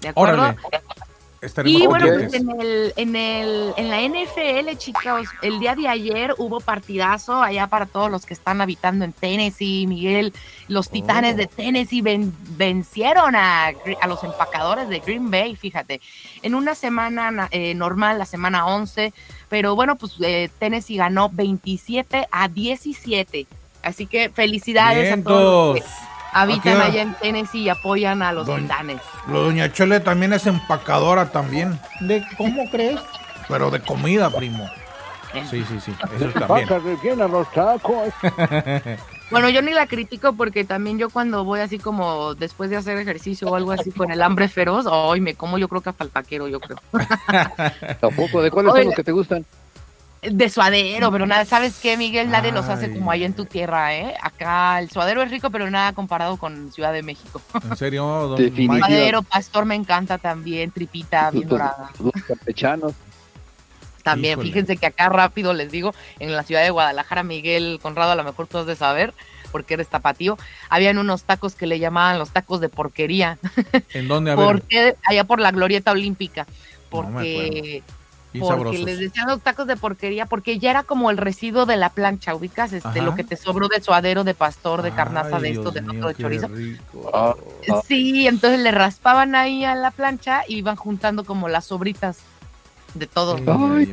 ¿De 0.00 0.08
acuerdo? 0.08 0.54
Estaremos 1.40 1.82
Y 1.82 1.86
bueno, 1.86 2.06
pues 2.06 2.32
en, 2.34 2.48
el, 2.60 2.92
en, 2.96 3.14
el, 3.16 3.74
en 3.76 3.90
la 3.90 4.00
NFL, 4.00 4.76
chicos, 4.78 5.28
el 5.42 5.58
día 5.60 5.74
de 5.74 5.86
ayer 5.86 6.34
hubo 6.38 6.60
partidazo 6.60 7.42
allá 7.42 7.66
para 7.66 7.86
todos 7.86 8.10
los 8.10 8.24
que 8.26 8.34
están 8.34 8.60
habitando 8.60 9.04
en 9.04 9.12
Tennessee, 9.12 9.86
Miguel. 9.86 10.32
Los 10.68 10.88
Titanes 10.90 11.34
Oh. 11.34 11.36
de 11.36 11.46
Tennessee 11.46 12.00
ven- 12.02 12.34
vencieron 12.56 13.36
a, 13.36 13.66
a 14.00 14.06
los 14.08 14.24
empacadores 14.24 14.88
de 14.88 15.00
Green 15.00 15.30
Bay, 15.30 15.56
fíjate, 15.56 16.00
en 16.42 16.54
una 16.54 16.74
semana 16.74 17.30
na- 17.30 17.48
eh, 17.50 17.74
normal, 17.74 18.18
la 18.18 18.24
semana 18.26 18.66
11, 18.66 19.12
pero 19.48 19.74
bueno, 19.76 19.96
pues 19.96 20.14
eh, 20.22 20.48
Tennessee 20.58 20.96
ganó 20.96 21.28
27 21.28 22.26
a 22.30 22.48
17. 22.48 23.46
Así 23.82 24.06
que 24.06 24.30
felicidades 24.30 25.12
a 25.12 25.22
todos 25.22 25.42
los 25.42 25.74
que 25.76 25.80
Vientos. 25.82 26.15
Habitan 26.40 26.80
allá 26.80 27.02
en 27.02 27.14
Tennessee 27.14 27.62
y 27.62 27.68
apoyan 27.68 28.22
a 28.22 28.32
los 28.32 28.46
Doña- 28.46 28.62
Titanes. 28.62 29.00
Lo 29.28 29.42
doña 29.44 29.72
Chole 29.72 30.00
también 30.00 30.32
es 30.32 30.46
empacadora 30.46 31.30
también, 31.30 31.78
¿De 32.00 32.24
cómo 32.36 32.68
crees? 32.70 33.00
pero 33.48 33.70
de 33.70 33.80
comida, 33.80 34.30
primo. 34.30 34.68
Sí, 35.50 35.64
sí, 35.68 35.80
sí. 35.80 35.94
Eso 36.16 36.30
también. 36.38 36.68
Rellenas 36.68 37.30
los 37.30 37.50
tacos. 37.52 38.08
Bueno, 39.28 39.48
yo 39.48 39.60
ni 39.60 39.72
la 39.72 39.88
critico 39.88 40.34
porque 40.34 40.62
también 40.62 40.98
yo 40.98 41.10
cuando 41.10 41.42
voy 41.44 41.58
así 41.58 41.80
como 41.80 42.36
después 42.36 42.70
de 42.70 42.76
hacer 42.76 42.96
ejercicio 42.96 43.48
o 43.48 43.56
algo 43.56 43.72
así 43.72 43.90
con 43.90 44.12
el 44.12 44.22
hambre 44.22 44.46
feroz, 44.48 44.86
ay, 44.88 45.20
me 45.20 45.34
como 45.34 45.58
yo 45.58 45.66
creo 45.66 45.80
que 45.80 45.88
hasta 45.90 46.04
el 46.04 46.10
taquero, 46.10 46.46
yo 46.46 46.60
creo. 46.60 46.78
Tampoco, 48.00 48.40
¿de 48.40 48.52
cuáles 48.52 48.70
son 48.70 48.78
Oiga. 48.78 48.84
los 48.90 48.94
que 48.94 49.02
te 49.02 49.10
gustan? 49.10 49.44
De 50.22 50.48
suadero, 50.48 51.12
pero 51.12 51.26
nada, 51.26 51.44
¿sabes 51.44 51.78
qué, 51.80 51.96
Miguel? 51.96 52.30
Nadie 52.30 52.50
los 52.50 52.66
hace 52.66 52.92
como 52.92 53.10
allá 53.10 53.26
en 53.26 53.34
tu 53.34 53.44
tierra, 53.44 53.94
¿eh? 53.94 54.14
Acá 54.20 54.80
el 54.80 54.90
suadero 54.90 55.22
es 55.22 55.30
rico, 55.30 55.50
pero 55.50 55.70
nada 55.70 55.92
comparado 55.92 56.36
con 56.36 56.72
Ciudad 56.72 56.92
de 56.92 57.02
México. 57.02 57.40
En 57.62 57.76
serio. 57.76 58.36
Suadero, 58.36 59.22
pastor 59.22 59.66
me 59.66 59.74
encanta 59.76 60.18
también, 60.18 60.70
tripita 60.72 61.30
bien 61.30 61.48
dorada. 61.48 61.90
Los 62.02 62.12
campechanos. 62.26 62.92
También, 64.02 64.32
Híjole. 64.34 64.48
fíjense 64.48 64.76
que 64.76 64.86
acá 64.86 65.08
rápido 65.08 65.52
les 65.52 65.70
digo, 65.70 65.94
en 66.18 66.34
la 66.34 66.44
ciudad 66.44 66.62
de 66.62 66.70
Guadalajara, 66.70 67.22
Miguel 67.22 67.78
Conrado, 67.82 68.12
a 68.12 68.16
lo 68.16 68.24
mejor 68.24 68.46
tú 68.46 68.58
has 68.58 68.66
de 68.66 68.76
saber, 68.76 69.12
porque 69.52 69.74
eres 69.74 69.88
tapatío, 69.88 70.38
habían 70.68 70.98
unos 70.98 71.24
tacos 71.24 71.54
que 71.56 71.66
le 71.66 71.78
llamaban 71.78 72.18
los 72.18 72.30
tacos 72.30 72.60
de 72.60 72.68
porquería. 72.68 73.38
¿En 73.92 74.08
dónde? 74.08 74.30
A 74.30 74.34
ver. 74.36 74.44
¿Por 74.46 74.62
qué? 74.62 74.96
Allá 75.06 75.24
por 75.24 75.40
la 75.40 75.50
glorieta 75.50 75.92
olímpica. 75.92 76.46
Porque, 76.88 77.82
porque 78.40 78.78
les 78.78 78.98
decían 78.98 79.26
los 79.28 79.40
tacos 79.40 79.66
de 79.66 79.76
porquería, 79.76 80.26
porque 80.26 80.58
ya 80.58 80.70
era 80.70 80.82
como 80.82 81.10
el 81.10 81.16
residuo 81.16 81.66
de 81.66 81.76
la 81.76 81.90
plancha, 81.90 82.34
ubicas 82.34 82.72
este, 82.72 82.88
Ajá. 82.88 83.02
lo 83.02 83.14
que 83.14 83.24
te 83.24 83.36
sobró 83.36 83.68
de 83.68 83.80
suadero, 83.80 84.24
de 84.24 84.34
pastor, 84.34 84.82
de 84.82 84.92
carnaza, 84.92 85.36
Ay, 85.36 85.42
de 85.42 85.48
esto, 85.50 85.70
Dios 85.70 85.74
de 85.74 85.80
mío, 85.82 85.92
otro 85.98 86.08
de 86.08 86.14
chorizo. 86.14 86.48
rico. 86.48 87.10
Ah. 87.14 87.34
Sí, 87.86 88.26
entonces 88.26 88.60
le 88.60 88.70
raspaban 88.70 89.34
ahí 89.34 89.64
a 89.64 89.74
la 89.74 89.90
plancha 89.90 90.42
y 90.48 90.56
iban 90.56 90.76
juntando 90.76 91.24
como 91.24 91.48
las 91.48 91.66
sobritas 91.66 92.18
de 92.94 93.06
todo. 93.06 93.36
Ay. 93.36 93.92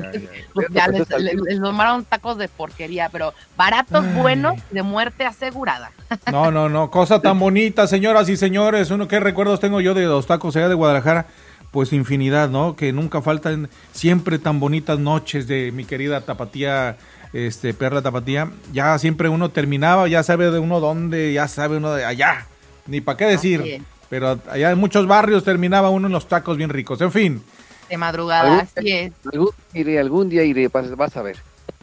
Pues 0.54 0.68
ya 0.72 0.88
les, 0.88 1.10
les- 1.20 1.60
tomaron 1.62 2.06
tacos 2.06 2.38
de 2.38 2.48
porquería, 2.48 3.10
pero 3.12 3.34
baratos, 3.58 4.06
Ay. 4.06 4.14
buenos, 4.22 4.54
de 4.72 4.82
muerte 4.84 5.26
asegurada. 5.26 5.92
No, 6.32 6.52
no, 6.52 6.70
no. 6.70 6.90
Cosa 6.92 7.20
tan 7.22 7.38
bonita, 7.40 7.86
señoras 7.88 8.30
y 8.30 8.38
señores. 8.38 8.92
Uno, 8.92 9.08
¿qué 9.08 9.20
recuerdos 9.20 9.60
tengo 9.60 9.82
yo 9.82 9.94
de 9.94 10.06
los 10.06 10.26
tacos 10.28 10.56
allá 10.56 10.70
de 10.70 10.76
Guadalajara? 10.76 11.26
Pues 11.74 11.92
infinidad, 11.92 12.50
¿no? 12.50 12.76
Que 12.76 12.94
nunca 12.94 13.24
faltan 13.24 13.68
siempre 13.94 14.38
tan 14.38 14.60
bonitas 14.60 15.00
noches 15.00 15.48
de 15.48 15.72
mi 15.72 15.86
querida 15.86 16.22
Tapatía, 16.22 16.98
este, 17.34 17.74
Perla 17.74 18.04
Tapatía. 18.04 18.52
Ya 18.72 18.96
siempre 19.00 19.28
uno 19.28 19.50
terminaba, 19.50 20.08
ya 20.08 20.22
sabe 20.22 20.52
de 20.52 20.60
uno 20.60 20.80
dónde, 20.80 21.34
ya 21.34 21.48
sabe 21.48 21.78
uno 21.78 21.92
de 21.94 22.06
allá. 22.06 22.46
Ni 22.86 23.02
para 23.02 23.18
qué 23.18 23.26
decir. 23.26 23.84
Pero 24.08 24.40
allá 24.52 24.70
en 24.70 24.78
muchos 24.78 25.08
barrios 25.08 25.44
terminaba 25.44 25.90
uno 25.90 26.06
en 26.06 26.14
los 26.14 26.28
tacos 26.28 26.58
bien 26.58 26.70
ricos. 26.70 27.02
En 27.02 27.12
fin. 27.12 27.44
De 27.90 27.98
madrugada, 27.98 28.60
así 28.60 28.92
es. 28.92 29.12
Algún, 29.34 29.50
iré, 29.74 30.00
algún 30.00 30.30
día 30.30 30.44
iré, 30.44 30.68
vas, 30.68 30.96
vas 30.96 31.18
a 31.18 31.24
ver. 31.24 31.38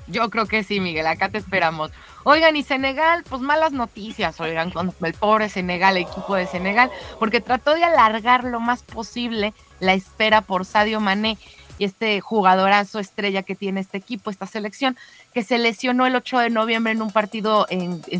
Yo 0.06 0.30
creo 0.30 0.46
que 0.46 0.62
sí, 0.62 0.78
Miguel, 0.78 1.08
acá 1.08 1.30
te 1.30 1.38
esperamos. 1.38 1.90
Oigan, 2.22 2.54
y 2.54 2.62
Senegal, 2.62 3.24
pues 3.28 3.42
malas 3.42 3.72
noticias, 3.72 4.40
oigan, 4.40 4.70
con 4.70 4.92
el 5.02 5.14
pobre 5.14 5.48
Senegal, 5.48 5.96
el 5.96 6.04
equipo 6.04 6.36
de 6.36 6.46
Senegal, 6.46 6.90
porque 7.18 7.40
trató 7.40 7.74
de 7.74 7.82
alargar 7.82 8.44
lo 8.44 8.60
más 8.60 8.82
posible 8.82 9.52
la 9.80 9.94
espera 9.94 10.42
por 10.42 10.64
Sadio 10.64 11.00
Mané 11.00 11.38
y 11.78 11.84
este 11.84 12.20
jugadorazo 12.20 12.98
estrella 12.98 13.42
que 13.42 13.54
tiene 13.54 13.80
este 13.80 13.96
equipo, 13.96 14.30
esta 14.30 14.46
selección, 14.46 14.98
que 15.32 15.42
se 15.42 15.56
lesionó 15.58 16.06
el 16.06 16.14
8 16.14 16.38
de 16.40 16.50
noviembre 16.50 16.92
en 16.92 17.00
un 17.00 17.10
partido 17.10 17.66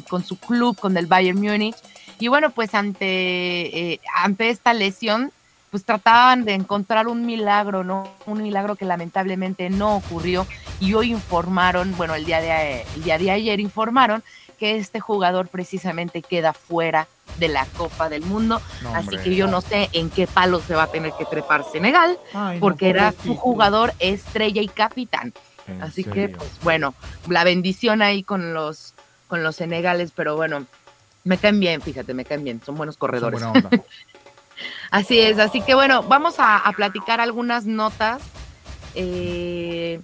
con 0.08 0.24
su 0.24 0.38
club, 0.38 0.78
con 0.78 0.96
el 0.96 1.06
Bayern 1.06 1.38
Múnich. 1.38 1.76
Y 2.18 2.28
bueno, 2.28 2.50
pues 2.50 2.74
ante, 2.74 3.92
eh, 3.92 4.00
ante 4.16 4.48
esta 4.48 4.72
lesión, 4.72 5.30
pues 5.70 5.84
trataban 5.84 6.44
de 6.44 6.54
encontrar 6.54 7.06
un 7.06 7.26
milagro, 7.26 7.84
¿no? 7.84 8.08
Un 8.24 8.42
milagro 8.42 8.76
que 8.76 8.86
lamentablemente 8.86 9.68
no 9.68 9.96
ocurrió. 9.96 10.46
Y 10.80 10.94
hoy 10.94 11.12
informaron, 11.12 11.94
bueno, 11.96 12.14
el 12.14 12.24
día 12.24 12.40
de, 12.40 12.86
el 12.96 13.04
día 13.04 13.18
de 13.18 13.30
ayer 13.30 13.61
informaron 13.61 14.24
que 14.58 14.76
este 14.76 15.00
jugador 15.00 15.48
precisamente 15.48 16.22
queda 16.22 16.52
fuera 16.52 17.08
de 17.41 17.49
la 17.49 17.66
Copa 17.66 18.09
del 18.09 18.22
Mundo. 18.22 18.61
No, 18.82 18.95
Así 18.95 19.16
que 19.18 19.34
yo 19.34 19.49
no 19.49 19.61
sé 19.61 19.88
en 19.93 20.11
qué 20.11 20.28
palo 20.28 20.61
se 20.61 20.74
va 20.76 20.84
a 20.84 20.86
tener 20.93 21.12
que 21.18 21.24
trepar 21.24 21.64
Senegal, 21.64 22.16
Ay, 22.32 22.57
no, 22.57 22.61
porque 22.61 22.91
era 22.91 23.12
su 23.24 23.34
jugador 23.34 23.93
estrella 23.99 24.62
y 24.62 24.68
capitán. 24.68 25.32
¿En 25.66 25.82
Así 25.82 26.05
que, 26.05 26.28
pues 26.28 26.51
bueno, 26.62 26.95
la 27.28 27.43
bendición 27.45 28.03
ahí 28.03 28.22
con 28.22 28.55
los, 28.55 28.95
con 29.28 29.43
los 29.43 29.57
senegales, 29.57 30.12
pero 30.14 30.36
bueno, 30.36 30.66
me 31.24 31.38
caen 31.38 31.59
bien, 31.61 31.80
fíjate, 31.82 32.14
me 32.14 32.24
caen 32.24 32.45
bien, 32.45 32.61
son 32.64 32.76
buenos 32.76 32.97
corredores. 32.97 33.41
buena 33.41 33.53
onda. 33.53 33.70
así 34.91 35.18
es, 35.20 35.38
así 35.38 35.61
que 35.62 35.74
bueno, 35.74 36.03
vamos 36.03 36.38
a, 36.38 36.57
a 36.59 36.72
platicar 36.72 37.20
algunas 37.20 37.66
notas, 37.66 38.20
eh, 38.95 40.01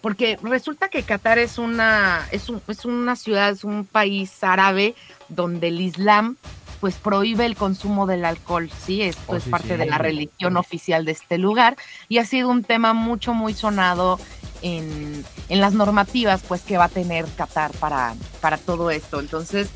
porque 0.00 0.38
resulta 0.42 0.88
que 0.88 1.02
Qatar 1.02 1.38
es 1.38 1.58
una, 1.58 2.26
es, 2.30 2.48
un- 2.48 2.62
es 2.68 2.84
una 2.84 3.16
ciudad, 3.16 3.50
es 3.50 3.64
un 3.64 3.84
país 3.84 4.44
árabe 4.44 4.94
donde 5.28 5.68
el 5.68 5.80
Islam 5.80 6.36
pues 6.80 6.94
prohíbe 6.96 7.44
el 7.46 7.56
consumo 7.56 8.06
del 8.06 8.24
alcohol, 8.24 8.70
sí, 8.86 9.02
esto 9.02 9.22
Oh, 9.32 9.36
es 9.36 9.44
sí, 9.44 9.50
parte 9.50 9.68
sí. 9.68 9.76
de 9.76 9.86
la 9.86 9.98
religión 9.98 10.56
oficial 10.56 11.04
de 11.04 11.12
este 11.12 11.38
lugar 11.38 11.76
y 12.08 12.18
ha 12.18 12.24
sido 12.24 12.48
un 12.48 12.62
tema 12.64 12.92
mucho, 12.94 13.34
muy 13.34 13.54
sonado 13.54 14.18
en, 14.62 15.24
en 15.48 15.60
las 15.60 15.72
normativas 15.74 16.42
pues 16.46 16.62
que 16.62 16.78
va 16.78 16.84
a 16.84 16.88
tener 16.88 17.26
Qatar 17.36 17.72
para, 17.72 18.14
para 18.40 18.58
todo 18.58 18.90
esto. 18.90 19.20
Entonces, 19.20 19.68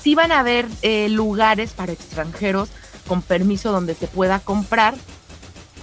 sí 0.00 0.14
van 0.14 0.32
a 0.32 0.40
haber 0.40 0.66
eh, 0.82 1.08
lugares 1.08 1.72
para 1.72 1.92
extranjeros 1.92 2.68
con 3.06 3.22
permiso 3.22 3.72
donde 3.72 3.94
se 3.94 4.06
pueda 4.06 4.38
comprar, 4.40 4.94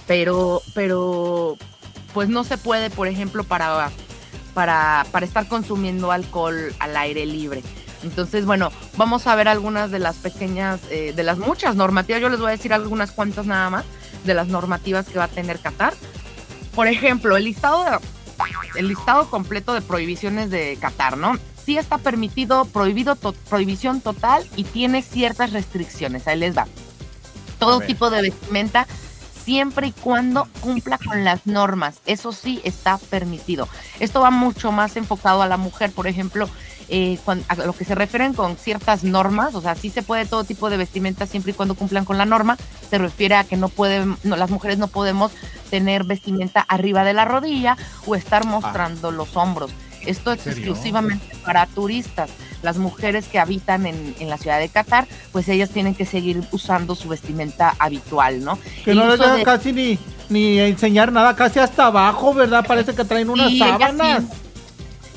pero, 0.06 0.60
pero 0.74 1.56
pues 2.14 2.28
no 2.28 2.44
se 2.44 2.58
puede, 2.58 2.90
por 2.90 3.08
ejemplo, 3.08 3.44
para, 3.44 3.90
para, 4.54 5.06
para 5.12 5.26
estar 5.26 5.48
consumiendo 5.48 6.12
alcohol 6.12 6.74
al 6.78 6.96
aire 6.96 7.26
libre. 7.26 7.62
Entonces, 8.02 8.44
bueno, 8.46 8.70
vamos 8.96 9.26
a 9.26 9.34
ver 9.34 9.48
algunas 9.48 9.90
de 9.90 9.98
las 9.98 10.16
pequeñas, 10.16 10.80
eh, 10.90 11.12
de 11.14 11.22
las 11.22 11.38
muchas 11.38 11.76
normativas. 11.76 12.20
Yo 12.20 12.28
les 12.28 12.38
voy 12.40 12.48
a 12.48 12.52
decir 12.52 12.72
algunas 12.72 13.12
cuantas 13.12 13.46
nada 13.46 13.70
más 13.70 13.84
de 14.24 14.34
las 14.34 14.48
normativas 14.48 15.06
que 15.08 15.18
va 15.18 15.24
a 15.24 15.28
tener 15.28 15.58
Qatar. 15.60 15.94
Por 16.74 16.86
ejemplo, 16.88 17.36
el 17.36 17.44
listado, 17.44 17.84
de- 17.84 17.98
el 18.80 18.88
listado 18.88 19.28
completo 19.30 19.74
de 19.74 19.82
prohibiciones 19.82 20.50
de 20.50 20.76
Qatar, 20.80 21.16
¿no? 21.16 21.36
Sí 21.64 21.78
está 21.78 21.98
permitido, 21.98 22.64
prohibido, 22.64 23.14
to- 23.14 23.34
prohibición 23.48 24.00
total 24.00 24.44
y 24.56 24.64
tiene 24.64 25.02
ciertas 25.02 25.52
restricciones. 25.52 26.26
Ahí 26.26 26.38
les 26.38 26.56
va. 26.56 26.66
Todo 27.58 27.78
tipo 27.86 28.10
de 28.10 28.22
vestimenta 28.22 28.86
siempre 29.44 29.88
y 29.88 29.92
cuando 29.92 30.48
cumpla 30.60 30.98
con 30.98 31.24
las 31.24 31.46
normas. 31.46 31.96
Eso 32.06 32.32
sí 32.32 32.60
está 32.64 32.98
permitido. 32.98 33.68
Esto 34.00 34.20
va 34.20 34.30
mucho 34.30 34.72
más 34.72 34.96
enfocado 34.96 35.42
a 35.42 35.46
la 35.46 35.56
mujer, 35.56 35.92
por 35.92 36.06
ejemplo, 36.06 36.48
eh, 36.94 37.18
a 37.48 37.54
lo 37.56 37.72
que 37.72 37.84
se 37.86 37.94
refieren 37.94 38.34
con 38.34 38.56
ciertas 38.56 39.02
normas, 39.02 39.54
o 39.54 39.62
sea, 39.62 39.74
sí 39.74 39.88
se 39.88 40.02
puede 40.02 40.26
todo 40.26 40.44
tipo 40.44 40.68
de 40.68 40.76
vestimenta 40.76 41.26
siempre 41.26 41.52
y 41.52 41.54
cuando 41.54 41.74
cumplan 41.74 42.04
con 42.04 42.18
la 42.18 42.26
norma. 42.26 42.58
Se 42.90 42.98
refiere 42.98 43.34
a 43.34 43.44
que 43.44 43.56
no 43.56 43.68
pueden, 43.70 44.16
no, 44.24 44.36
las 44.36 44.50
mujeres 44.50 44.76
no 44.78 44.88
podemos 44.88 45.32
tener 45.70 46.04
vestimenta 46.04 46.60
arriba 46.60 47.02
de 47.02 47.14
la 47.14 47.24
rodilla 47.24 47.76
o 48.06 48.14
estar 48.14 48.44
mostrando 48.44 49.10
los 49.10 49.36
hombros. 49.36 49.70
Esto 50.04 50.32
es 50.32 50.46
exclusivamente 50.46 51.24
para 51.44 51.64
turistas. 51.66 52.28
Las 52.62 52.76
mujeres 52.76 53.26
que 53.26 53.38
habitan 53.38 53.86
en, 53.86 54.14
en 54.20 54.28
la 54.28 54.36
ciudad 54.36 54.58
de 54.58 54.68
Qatar, 54.68 55.06
pues 55.32 55.48
ellas 55.48 55.70
tienen 55.70 55.94
que 55.94 56.04
seguir 56.04 56.42
usando 56.52 56.94
su 56.94 57.08
vestimenta 57.08 57.74
habitual, 57.78 58.44
¿no? 58.44 58.58
Que 58.84 58.90
El 58.92 58.98
no 58.98 59.08
les 59.08 59.18
dejan 59.18 59.38
de- 59.38 59.42
casi 59.44 59.72
ni, 59.72 59.98
ni 60.28 60.58
enseñar 60.60 61.10
nada, 61.12 61.34
casi 61.36 61.58
hasta 61.60 61.86
abajo, 61.86 62.34
¿verdad? 62.34 62.64
Parece 62.66 62.94
que 62.94 63.04
traen 63.04 63.30
unas 63.30 63.48
Sí, 63.50 63.56
ellas 63.62 63.78
sábanas. 63.78 64.22
sí. 64.24 64.28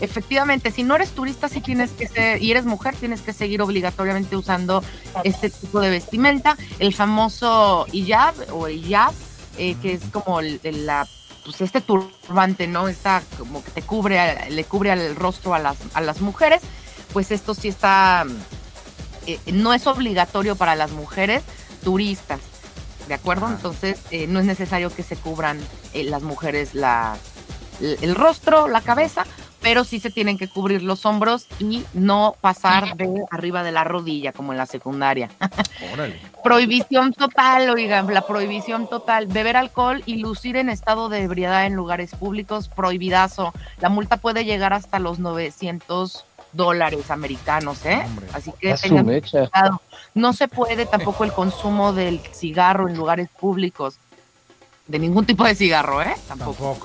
Efectivamente, 0.01 0.71
si 0.71 0.83
no 0.83 0.95
eres 0.95 1.11
turista, 1.11 1.47
sí 1.47 1.61
tienes 1.61 1.91
que 1.91 2.07
ser, 2.07 2.41
y 2.41 2.51
eres 2.51 2.65
mujer, 2.65 2.95
tienes 2.95 3.21
que 3.21 3.31
seguir 3.33 3.61
obligatoriamente 3.61 4.35
usando 4.35 4.83
este 5.23 5.49
tipo 5.49 5.79
de 5.79 5.89
vestimenta. 5.89 6.57
El 6.79 6.93
famoso 6.93 7.85
hijab 7.93 8.33
o 8.51 8.67
hijab, 8.67 9.13
eh, 9.57 9.75
que 9.81 9.93
es 9.93 10.01
como 10.11 10.41
el- 10.41 10.59
el- 10.63 10.85
la, 10.85 11.07
pues 11.45 11.61
este 11.61 11.79
turbante, 11.79 12.67
¿no? 12.67 12.87
Está 12.89 13.23
como 13.37 13.63
que 13.63 13.71
te 13.71 13.81
cubre, 13.83 14.49
le 14.49 14.63
cubre 14.65 14.91
el 14.91 15.15
rostro 15.15 15.53
a 15.53 15.59
las, 15.59 15.77
a 15.93 16.01
las 16.01 16.19
mujeres. 16.19 16.61
Pues 17.13 17.31
esto 17.31 17.53
sí 17.53 17.69
está, 17.69 18.25
eh, 19.27 19.39
no 19.53 19.73
es 19.73 19.87
obligatorio 19.87 20.57
para 20.57 20.75
las 20.75 20.91
mujeres 20.91 21.41
turistas, 21.83 22.39
¿de 23.07 23.13
acuerdo? 23.13 23.47
Entonces 23.47 23.97
eh, 24.11 24.27
no 24.27 24.39
es 24.39 24.45
necesario 24.45 24.93
que 24.93 25.03
se 25.03 25.15
cubran 25.15 25.57
eh, 25.93 26.03
las 26.03 26.23
mujeres 26.23 26.73
la, 26.75 27.15
el, 27.79 27.97
el 28.01 28.15
rostro, 28.15 28.67
la 28.67 28.81
cabeza, 28.81 29.25
pero 29.65 29.83
sí 29.83 29.99
se 29.99 30.11
tienen 30.11 30.37
que 30.37 30.47
cubrir 30.47 30.83
los 30.83 31.07
hombros 31.07 31.47
y 31.57 31.83
no 31.95 32.35
pasar 32.39 32.95
de 32.97 33.25
arriba 33.31 33.63
de 33.63 33.71
la 33.71 33.83
rodilla 33.83 34.31
como 34.31 34.51
en 34.51 34.59
la 34.59 34.67
secundaria. 34.67 35.31
Órale. 35.91 36.21
Prohibición 36.43 37.13
total, 37.13 37.71
oigan, 37.71 38.13
la 38.13 38.21
prohibición 38.27 38.87
total. 38.87 39.25
Beber 39.25 39.57
alcohol 39.57 40.03
y 40.05 40.17
lucir 40.17 40.55
en 40.55 40.69
estado 40.69 41.09
de 41.09 41.23
ebriedad 41.23 41.65
en 41.65 41.73
lugares 41.73 42.11
públicos, 42.11 42.69
prohibidazo. 42.69 43.53
La 43.79 43.89
multa 43.89 44.17
puede 44.17 44.45
llegar 44.45 44.71
hasta 44.71 44.99
los 44.99 45.17
900 45.17 46.25
dólares 46.53 47.09
americanos, 47.09 47.83
¿eh? 47.87 48.05
Así 48.33 48.53
que 48.59 48.75
tengan 48.75 49.05
cuidado. 49.05 49.81
No 50.13 50.33
se 50.33 50.47
puede 50.47 50.85
tampoco 50.85 51.23
el 51.23 51.33
consumo 51.33 51.91
del 51.91 52.19
cigarro 52.19 52.87
en 52.87 52.95
lugares 52.95 53.29
públicos. 53.29 53.97
De 54.87 54.99
ningún 54.99 55.25
tipo 55.25 55.43
de 55.43 55.55
cigarro, 55.55 56.01
¿eh? 56.03 56.15
Tampoco. 56.27 56.77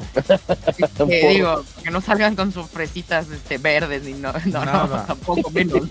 Que 1.07 1.29
digo, 1.35 1.63
que 1.85 1.91
no 1.91 2.01
salgan 2.01 2.35
con 2.35 2.51
sus 2.51 2.67
fresitas 2.67 3.29
este, 3.31 3.59
verdes 3.59 4.05
ni 4.05 4.13
no, 4.15 4.33
no, 4.47 4.65
no, 4.65 4.65
Nada. 4.65 5.07
tampoco 5.07 5.51
menos. 5.51 5.83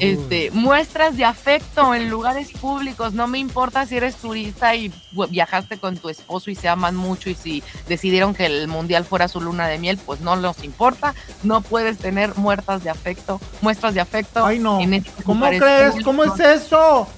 Este, 0.00 0.52
muestras 0.52 1.16
de 1.16 1.24
afecto 1.24 1.92
en 1.92 2.08
lugares 2.08 2.52
públicos. 2.52 3.14
No 3.14 3.26
me 3.26 3.38
importa 3.38 3.84
si 3.84 3.96
eres 3.96 4.14
turista 4.14 4.76
y 4.76 4.92
viajaste 5.30 5.78
con 5.78 5.96
tu 5.96 6.08
esposo 6.08 6.52
y 6.52 6.54
se 6.54 6.68
aman 6.68 6.94
mucho 6.94 7.30
y 7.30 7.34
si 7.34 7.64
decidieron 7.88 8.32
que 8.32 8.46
el 8.46 8.68
mundial 8.68 9.04
fuera 9.04 9.26
su 9.26 9.40
luna 9.40 9.66
de 9.66 9.78
miel, 9.78 9.98
pues 10.06 10.20
no 10.20 10.36
nos 10.36 10.62
importa. 10.62 11.14
No 11.42 11.62
puedes 11.62 11.98
tener 11.98 12.36
muertas 12.36 12.84
de 12.84 12.90
afecto, 12.90 13.40
muestras 13.60 13.94
de 13.94 14.00
afecto. 14.00 14.46
Ay, 14.46 14.60
no. 14.60 14.80
en 14.80 14.94
estos 14.94 15.24
¿Cómo 15.24 15.46
crees? 15.48 15.94
¿Cómo 16.04 16.22
es 16.22 16.30
públicos. 16.30 17.08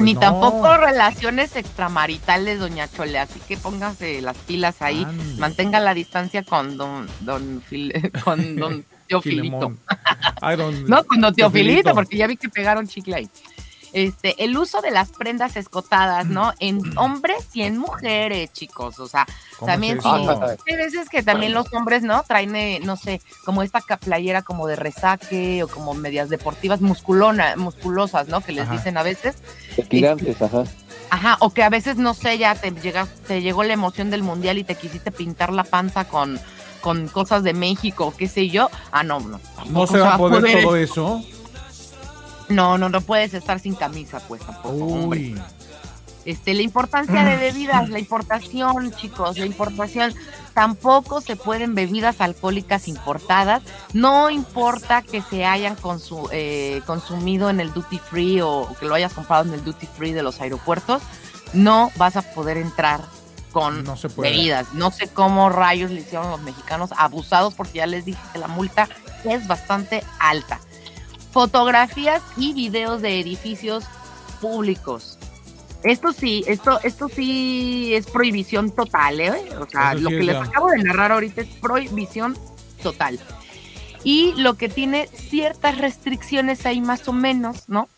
Eso? 0.00 0.04
Ni 0.04 0.14
no. 0.14 0.20
tampoco 0.20 0.76
relaciones 0.76 1.56
extramaritales, 1.56 2.58
doña 2.60 2.88
Chole, 2.88 3.18
así 3.18 3.40
que 3.46 3.56
póngase 3.56 4.20
las 4.22 4.36
pilas 4.38 4.82
ahí, 4.82 5.06
mantenga 5.38 5.80
la 5.80 5.94
distancia 5.94 6.42
con 6.42 6.76
don, 6.76 7.06
don 7.20 7.62
Fil- 7.62 7.92
con 8.24 8.56
don 8.56 8.84
Teofilito. 9.08 9.42
Filemón. 9.42 9.78
Ay, 10.40 10.56
don- 10.56 10.84
No, 10.86 11.04
con 11.04 11.20
don 11.20 11.34
Teofilito. 11.34 11.94
porque 11.94 12.16
ya 12.16 12.26
vi 12.28 12.36
que 12.36 12.48
pegaron 12.48 12.86
chicle 12.86 13.16
ahí. 13.16 13.30
Este, 13.92 14.44
el 14.44 14.56
uso 14.56 14.80
de 14.80 14.90
las 14.90 15.10
prendas 15.10 15.56
escotadas, 15.56 16.26
¿no? 16.26 16.52
En 16.60 16.80
hombres 16.96 17.48
y 17.54 17.62
en 17.62 17.78
mujeres, 17.78 18.52
chicos. 18.52 18.98
O 19.00 19.08
sea, 19.08 19.26
¿Cómo 19.58 19.72
también 19.72 20.00
sí. 20.00 20.08
eso? 20.08 20.42
Hay 20.66 20.76
veces 20.76 21.08
que 21.08 21.22
también 21.22 21.52
los 21.52 21.72
hombres, 21.72 22.02
¿no? 22.02 22.22
Traen, 22.22 22.54
eh, 22.54 22.80
no 22.84 22.96
sé, 22.96 23.20
como 23.44 23.62
esta 23.62 23.80
playera 23.80 24.42
como 24.42 24.66
de 24.66 24.76
resaque 24.76 25.62
o 25.62 25.68
como 25.68 25.94
medias 25.94 26.28
deportivas 26.28 26.80
musculona, 26.80 27.56
musculosas, 27.56 28.28
¿no? 28.28 28.40
Que 28.40 28.52
les 28.52 28.64
Ajá. 28.64 28.72
dicen 28.72 28.96
a 28.96 29.02
veces. 29.02 29.36
Tirantes, 29.88 30.40
ajá. 30.40 30.64
Ajá, 31.10 31.36
o 31.40 31.50
que 31.50 31.64
a 31.64 31.68
veces, 31.70 31.96
no 31.96 32.14
sé, 32.14 32.38
ya 32.38 32.54
te, 32.54 32.70
llegas, 32.70 33.08
te 33.26 33.42
llegó 33.42 33.64
la 33.64 33.72
emoción 33.72 34.10
del 34.10 34.22
mundial 34.22 34.58
y 34.58 34.64
te 34.64 34.76
quisiste 34.76 35.10
pintar 35.10 35.52
la 35.52 35.64
panza 35.64 36.04
con, 36.04 36.38
con 36.80 37.08
cosas 37.08 37.42
de 37.42 37.52
México, 37.52 38.14
qué 38.16 38.28
sé 38.28 38.48
yo. 38.48 38.70
Ah, 38.92 39.02
no, 39.02 39.18
no. 39.18 39.40
No 39.68 39.86
se 39.88 39.98
va 39.98 40.14
a 40.14 40.18
poder 40.18 40.40
poder. 40.40 40.62
todo 40.62 40.76
eso. 40.76 41.22
No, 42.50 42.76
no, 42.78 42.88
no 42.88 43.00
puedes 43.00 43.32
estar 43.34 43.58
sin 43.60 43.74
camisa, 43.74 44.20
pues 44.28 44.42
tampoco, 44.42 44.68
hombre. 44.84 45.34
Este, 46.26 46.52
la 46.52 46.60
importancia 46.60 47.24
de 47.24 47.36
bebidas, 47.36 47.88
la 47.88 47.98
importación, 47.98 48.92
chicos, 48.92 49.38
la 49.38 49.46
importación, 49.46 50.14
tampoco 50.52 51.22
se 51.22 51.34
pueden 51.34 51.74
bebidas 51.74 52.20
alcohólicas 52.20 52.88
importadas, 52.88 53.62
no 53.94 54.28
importa 54.28 55.00
que 55.00 55.22
se 55.22 55.46
hayan 55.46 55.76
consu- 55.78 56.28
eh, 56.30 56.82
consumido 56.84 57.48
en 57.48 57.58
el 57.58 57.72
duty 57.72 57.98
free 57.98 58.40
o 58.42 58.68
que 58.78 58.84
lo 58.84 58.94
hayas 58.94 59.14
comprado 59.14 59.44
en 59.44 59.54
el 59.54 59.64
duty 59.64 59.86
free 59.86 60.12
de 60.12 60.22
los 60.22 60.42
aeropuertos, 60.42 61.00
no 61.54 61.90
vas 61.96 62.16
a 62.16 62.22
poder 62.22 62.58
entrar 62.58 63.00
con 63.50 63.82
No 63.82 63.96
bebidas. 64.22 64.74
No 64.74 64.90
sé 64.90 65.08
cómo 65.08 65.48
rayos 65.48 65.90
le 65.90 66.00
hicieron 66.02 66.30
los 66.30 66.42
mexicanos 66.42 66.90
abusados 66.98 67.54
porque 67.54 67.78
ya 67.78 67.86
les 67.86 68.04
dije 68.04 68.20
que 68.32 68.38
la 68.38 68.46
multa 68.46 68.88
es 69.24 69.46
bastante 69.48 70.04
alta. 70.18 70.60
Fotografías 71.30 72.22
y 72.36 72.52
videos 72.52 73.02
de 73.02 73.20
edificios 73.20 73.84
públicos. 74.40 75.18
Esto 75.82 76.12
sí, 76.12 76.44
esto, 76.46 76.78
esto 76.82 77.08
sí 77.08 77.94
es 77.94 78.06
prohibición 78.06 78.70
total, 78.70 79.20
¿eh? 79.20 79.32
O 79.58 79.66
sea, 79.66 79.94
lo 79.94 80.10
que 80.10 80.18
es 80.18 80.26
les 80.26 80.36
ya. 80.36 80.42
acabo 80.42 80.68
de 80.68 80.78
narrar 80.82 81.12
ahorita 81.12 81.40
es 81.40 81.48
prohibición 81.48 82.36
total. 82.82 83.18
Y 84.04 84.34
lo 84.36 84.54
que 84.54 84.68
tiene 84.68 85.08
ciertas 85.08 85.78
restricciones 85.78 86.66
ahí 86.66 86.80
más 86.80 87.06
o 87.08 87.12
menos, 87.12 87.68
¿no? 87.68 87.88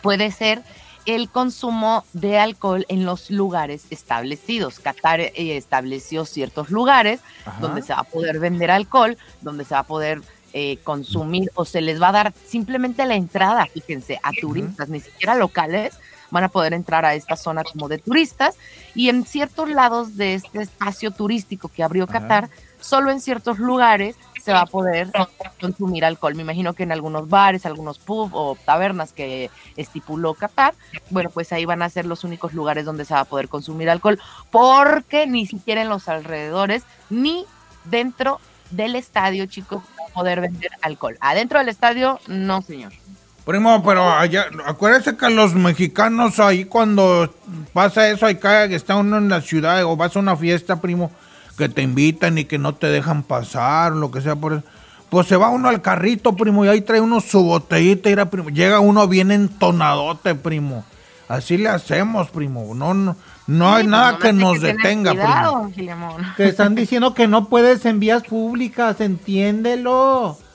Puede 0.00 0.30
ser 0.30 0.62
el 1.04 1.28
consumo 1.28 2.04
de 2.12 2.38
alcohol 2.38 2.86
en 2.88 3.04
los 3.04 3.30
lugares 3.30 3.86
establecidos. 3.90 4.78
Qatar 4.78 5.20
eh, 5.20 5.32
estableció 5.56 6.24
ciertos 6.24 6.70
lugares 6.70 7.20
Ajá. 7.44 7.58
donde 7.60 7.82
se 7.82 7.92
va 7.92 8.00
a 8.00 8.04
poder 8.04 8.38
vender 8.38 8.70
alcohol, 8.70 9.18
donde 9.40 9.64
se 9.64 9.74
va 9.74 9.80
a 9.80 9.86
poder 9.86 10.22
eh, 10.52 10.78
consumir 10.84 11.50
o 11.54 11.64
se 11.64 11.80
les 11.80 12.00
va 12.00 12.08
a 12.08 12.12
dar 12.12 12.34
simplemente 12.46 13.06
la 13.06 13.14
entrada, 13.14 13.66
fíjense, 13.66 14.20
a 14.22 14.32
turistas, 14.32 14.88
ni 14.88 15.00
siquiera 15.00 15.34
locales, 15.34 15.94
van 16.30 16.44
a 16.44 16.48
poder 16.48 16.72
entrar 16.72 17.04
a 17.04 17.14
esta 17.14 17.36
zona 17.36 17.62
como 17.62 17.88
de 17.88 17.98
turistas 17.98 18.56
y 18.94 19.10
en 19.10 19.24
ciertos 19.24 19.68
lados 19.68 20.16
de 20.16 20.34
este 20.34 20.62
espacio 20.62 21.10
turístico 21.10 21.68
que 21.68 21.82
abrió 21.82 22.04
Ajá. 22.04 22.20
Qatar, 22.20 22.50
solo 22.80 23.10
en 23.10 23.20
ciertos 23.20 23.58
lugares 23.58 24.16
se 24.42 24.52
va 24.52 24.62
a 24.62 24.66
poder 24.66 25.10
consumir 25.60 26.04
alcohol. 26.04 26.34
Me 26.34 26.42
imagino 26.42 26.72
que 26.72 26.82
en 26.82 26.90
algunos 26.90 27.28
bares, 27.28 27.64
algunos 27.64 27.98
pubs 27.98 28.32
o 28.34 28.56
tabernas 28.64 29.12
que 29.12 29.50
estipuló 29.76 30.34
Qatar, 30.34 30.74
bueno, 31.10 31.30
pues 31.30 31.52
ahí 31.52 31.64
van 31.64 31.82
a 31.82 31.90
ser 31.90 32.06
los 32.06 32.24
únicos 32.24 32.52
lugares 32.52 32.84
donde 32.84 33.04
se 33.04 33.14
va 33.14 33.20
a 33.20 33.24
poder 33.24 33.48
consumir 33.48 33.88
alcohol, 33.88 34.18
porque 34.50 35.26
ni 35.26 35.46
siquiera 35.46 35.82
en 35.82 35.88
los 35.88 36.08
alrededores 36.08 36.84
ni 37.08 37.46
dentro 37.84 38.40
del 38.72 38.96
estadio, 38.96 39.46
chicos, 39.46 39.82
va 39.98 40.06
a 40.10 40.12
poder 40.12 40.40
vender 40.40 40.70
alcohol. 40.82 41.16
Adentro 41.20 41.58
del 41.58 41.68
estadio, 41.68 42.18
no, 42.26 42.62
señor. 42.62 42.92
Primo, 43.44 43.82
pero 43.82 44.12
allá, 44.12 44.46
acuérdese 44.66 45.16
que 45.16 45.28
los 45.28 45.54
mexicanos 45.54 46.38
ahí 46.38 46.64
cuando 46.64 47.34
pasa 47.72 48.08
eso, 48.08 48.26
acá 48.26 48.68
que 48.68 48.76
está 48.76 48.94
uno 48.94 49.18
en 49.18 49.28
la 49.28 49.40
ciudad 49.40 49.82
o 49.84 49.96
vas 49.96 50.14
a 50.14 50.20
una 50.20 50.36
fiesta, 50.36 50.80
primo, 50.80 51.10
que 51.58 51.68
te 51.68 51.82
invitan 51.82 52.38
y 52.38 52.44
que 52.44 52.58
no 52.58 52.74
te 52.74 52.86
dejan 52.86 53.24
pasar, 53.24 53.92
lo 53.92 54.12
que 54.12 54.20
sea 54.20 54.36
por 54.36 54.52
eso. 54.52 54.62
Pues 55.10 55.26
se 55.26 55.36
va 55.36 55.50
uno 55.50 55.68
al 55.68 55.82
carrito, 55.82 56.36
primo, 56.36 56.64
y 56.64 56.68
ahí 56.68 56.82
trae 56.82 57.00
uno 57.00 57.20
su 57.20 57.42
botellita, 57.42 58.08
y 58.08 58.12
era, 58.12 58.30
primo, 58.30 58.48
llega 58.48 58.78
uno 58.78 59.08
bien 59.08 59.32
entonadote, 59.32 60.36
primo. 60.36 60.84
Así 61.28 61.56
le 61.56 61.68
hacemos, 61.68 62.30
primo. 62.30 62.74
No, 62.74 62.94
no, 62.94 63.16
no 63.46 63.74
hay 63.74 63.82
Sí, 63.84 63.88
nada 63.88 64.12
pues 64.12 64.22
que 64.22 64.32
nos 64.32 64.60
detenga, 64.60 65.12
cuidado. 65.12 65.70
Te 66.36 66.48
están 66.48 66.74
diciendo 66.74 67.14
que 67.14 67.26
no 67.28 67.48
puedes 67.48 67.84
en 67.86 68.00
vías 68.00 68.22
públicas, 68.22 69.00
entiéndelo. 69.00 70.38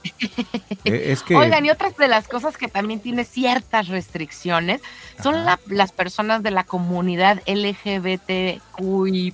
Eh, 0.86 1.12
es 1.12 1.22
que 1.22 1.36
Oigan, 1.36 1.66
y 1.66 1.70
otras 1.70 1.98
de 1.98 2.08
las 2.08 2.30
cosas 2.30 2.56
que 2.56 2.70
también 2.70 3.02
tiene 3.02 3.26
ciertas 3.26 3.90
restricciones 3.90 4.80
son 5.22 5.44
la- 5.44 5.60
las 5.68 5.92
personas 5.92 6.44
de 6.44 6.52
la 6.52 6.64
comunidad 6.64 7.42
LGBTQI 7.46 9.34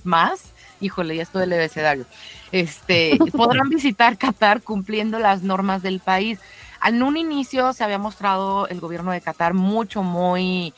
Híjole, 0.80 1.14
ya 1.16 1.22
estoy 1.22 1.42
del 1.42 1.52
abecedario. 1.52 2.06
Este, 2.50 3.16
podrán 3.32 3.68
visitar 3.68 4.18
Qatar 4.18 4.62
cumpliendo 4.62 5.20
las 5.20 5.42
normas 5.42 5.82
del 5.82 6.00
país. 6.00 6.40
En 6.84 7.02
un 7.04 7.16
inicio 7.16 7.72
se 7.72 7.84
había 7.84 7.98
mostrado 7.98 8.66
el 8.68 8.80
gobierno 8.80 9.12
de 9.12 9.20
Qatar 9.20 9.54
mucho, 9.54 10.02
muy 10.02 10.74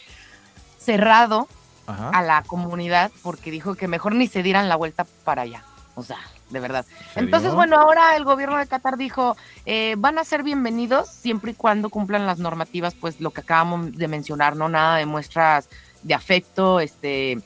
cerrado 0.79 1.49
Ajá. 1.87 2.11
a 2.11 2.23
la 2.23 2.43
comunidad 2.43 3.11
porque 3.23 3.51
dijo 3.51 3.75
que 3.75 3.89
mejor 3.89 4.15
ni 4.15 4.27
se 4.27 4.43
dieran 4.43 4.69
la 4.69 4.77
vuelta 4.77 5.07
para 5.25 5.43
allá. 5.43 5.63
O 5.95 6.03
sea, 6.03 6.19
de 6.51 6.61
verdad. 6.61 6.85
Entonces, 7.15 7.55
bueno, 7.55 7.79
ahora 7.79 8.17
el 8.17 8.25
gobierno 8.25 8.59
de 8.59 8.67
Qatar 8.67 8.97
dijo, 8.97 9.37
eh, 9.65 9.95
van 9.99 10.19
a 10.19 10.25
ser 10.25 10.43
bienvenidos 10.43 11.09
siempre 11.09 11.53
y 11.53 11.55
cuando 11.55 11.89
cumplan 11.89 12.27
las 12.27 12.39
normativas, 12.39 12.95
pues 12.95 13.21
lo 13.21 13.31
que 13.31 13.41
acabamos 13.41 13.93
de 13.93 14.09
mencionar, 14.09 14.57
no 14.57 14.69
nada 14.69 14.97
de 14.97 15.07
muestras 15.07 15.69
de 16.03 16.15
afecto, 16.15 16.81
este 16.81 17.39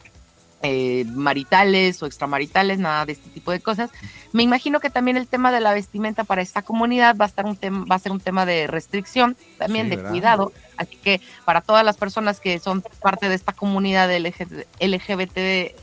eh, 0.63 1.05
maritales 1.07 2.03
o 2.03 2.07
extramaritales, 2.07 2.79
nada 2.79 3.07
de 3.07 3.13
este 3.13 3.31
tipo 3.31 3.51
de 3.51 3.61
cosas. 3.61 3.91
Me 4.33 4.43
imagino 4.43 4.81
que 4.81 4.91
también 4.91 5.17
el 5.17 5.27
tema 5.27 5.53
de 5.53 5.61
la 5.61 5.73
vestimenta 5.73 6.25
para 6.25 6.43
esta 6.43 6.63
comunidad 6.63 7.17
va 7.17 7.25
a 7.25 7.29
estar 7.29 7.47
un 7.47 7.57
va 7.91 7.95
a 7.95 7.99
ser 7.99 8.13
un 8.13 8.21
tema 8.21 8.45
de 8.47 8.67
restricción, 8.67 9.37
también 9.59 9.87
Sí, 9.87 9.91
de 9.91 9.97
¿verdad? 9.97 10.11
cuidado. 10.11 10.53
Así 10.77 10.97
que 10.97 11.21
para 11.45 11.61
todas 11.61 11.85
las 11.85 11.97
personas 11.97 12.41
que 12.41 12.59
son 12.59 12.83
parte 13.01 13.29
de 13.29 13.35
esta 13.35 13.53
comunidad 13.53 14.11
LG 14.15 14.67
LGBT, 14.81 15.75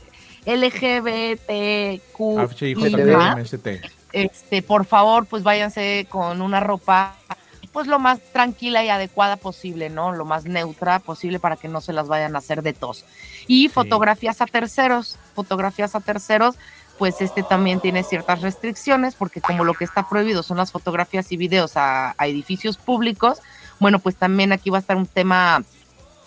LGBTQ 0.46 2.08
este, 4.12 4.62
por 4.62 4.84
favor, 4.84 5.26
pues 5.26 5.42
váyanse 5.42 6.06
con 6.08 6.40
una 6.40 6.60
ropa 6.60 7.14
pues 7.78 7.86
lo 7.86 8.00
más 8.00 8.18
tranquila 8.32 8.82
y 8.82 8.88
adecuada 8.88 9.36
posible, 9.36 9.88
¿no? 9.88 10.10
Lo 10.10 10.24
más 10.24 10.46
neutra 10.46 10.98
posible 10.98 11.38
para 11.38 11.54
que 11.54 11.68
no 11.68 11.80
se 11.80 11.92
las 11.92 12.08
vayan 12.08 12.34
a 12.34 12.40
hacer 12.40 12.62
de 12.62 12.72
tos. 12.72 13.04
Y 13.46 13.68
fotografías 13.68 14.42
a 14.42 14.46
terceros, 14.46 15.16
fotografías 15.36 15.94
a 15.94 16.00
terceros, 16.00 16.56
pues 16.98 17.20
este 17.20 17.44
también 17.44 17.78
tiene 17.78 18.02
ciertas 18.02 18.42
restricciones, 18.42 19.14
porque 19.14 19.40
como 19.40 19.62
lo 19.62 19.74
que 19.74 19.84
está 19.84 20.08
prohibido 20.08 20.42
son 20.42 20.56
las 20.56 20.72
fotografías 20.72 21.30
y 21.30 21.36
videos 21.36 21.76
a, 21.76 22.16
a 22.18 22.26
edificios 22.26 22.78
públicos, 22.78 23.42
bueno, 23.78 24.00
pues 24.00 24.16
también 24.16 24.50
aquí 24.50 24.70
va 24.70 24.78
a 24.78 24.80
estar 24.80 24.96
un 24.96 25.06
tema 25.06 25.62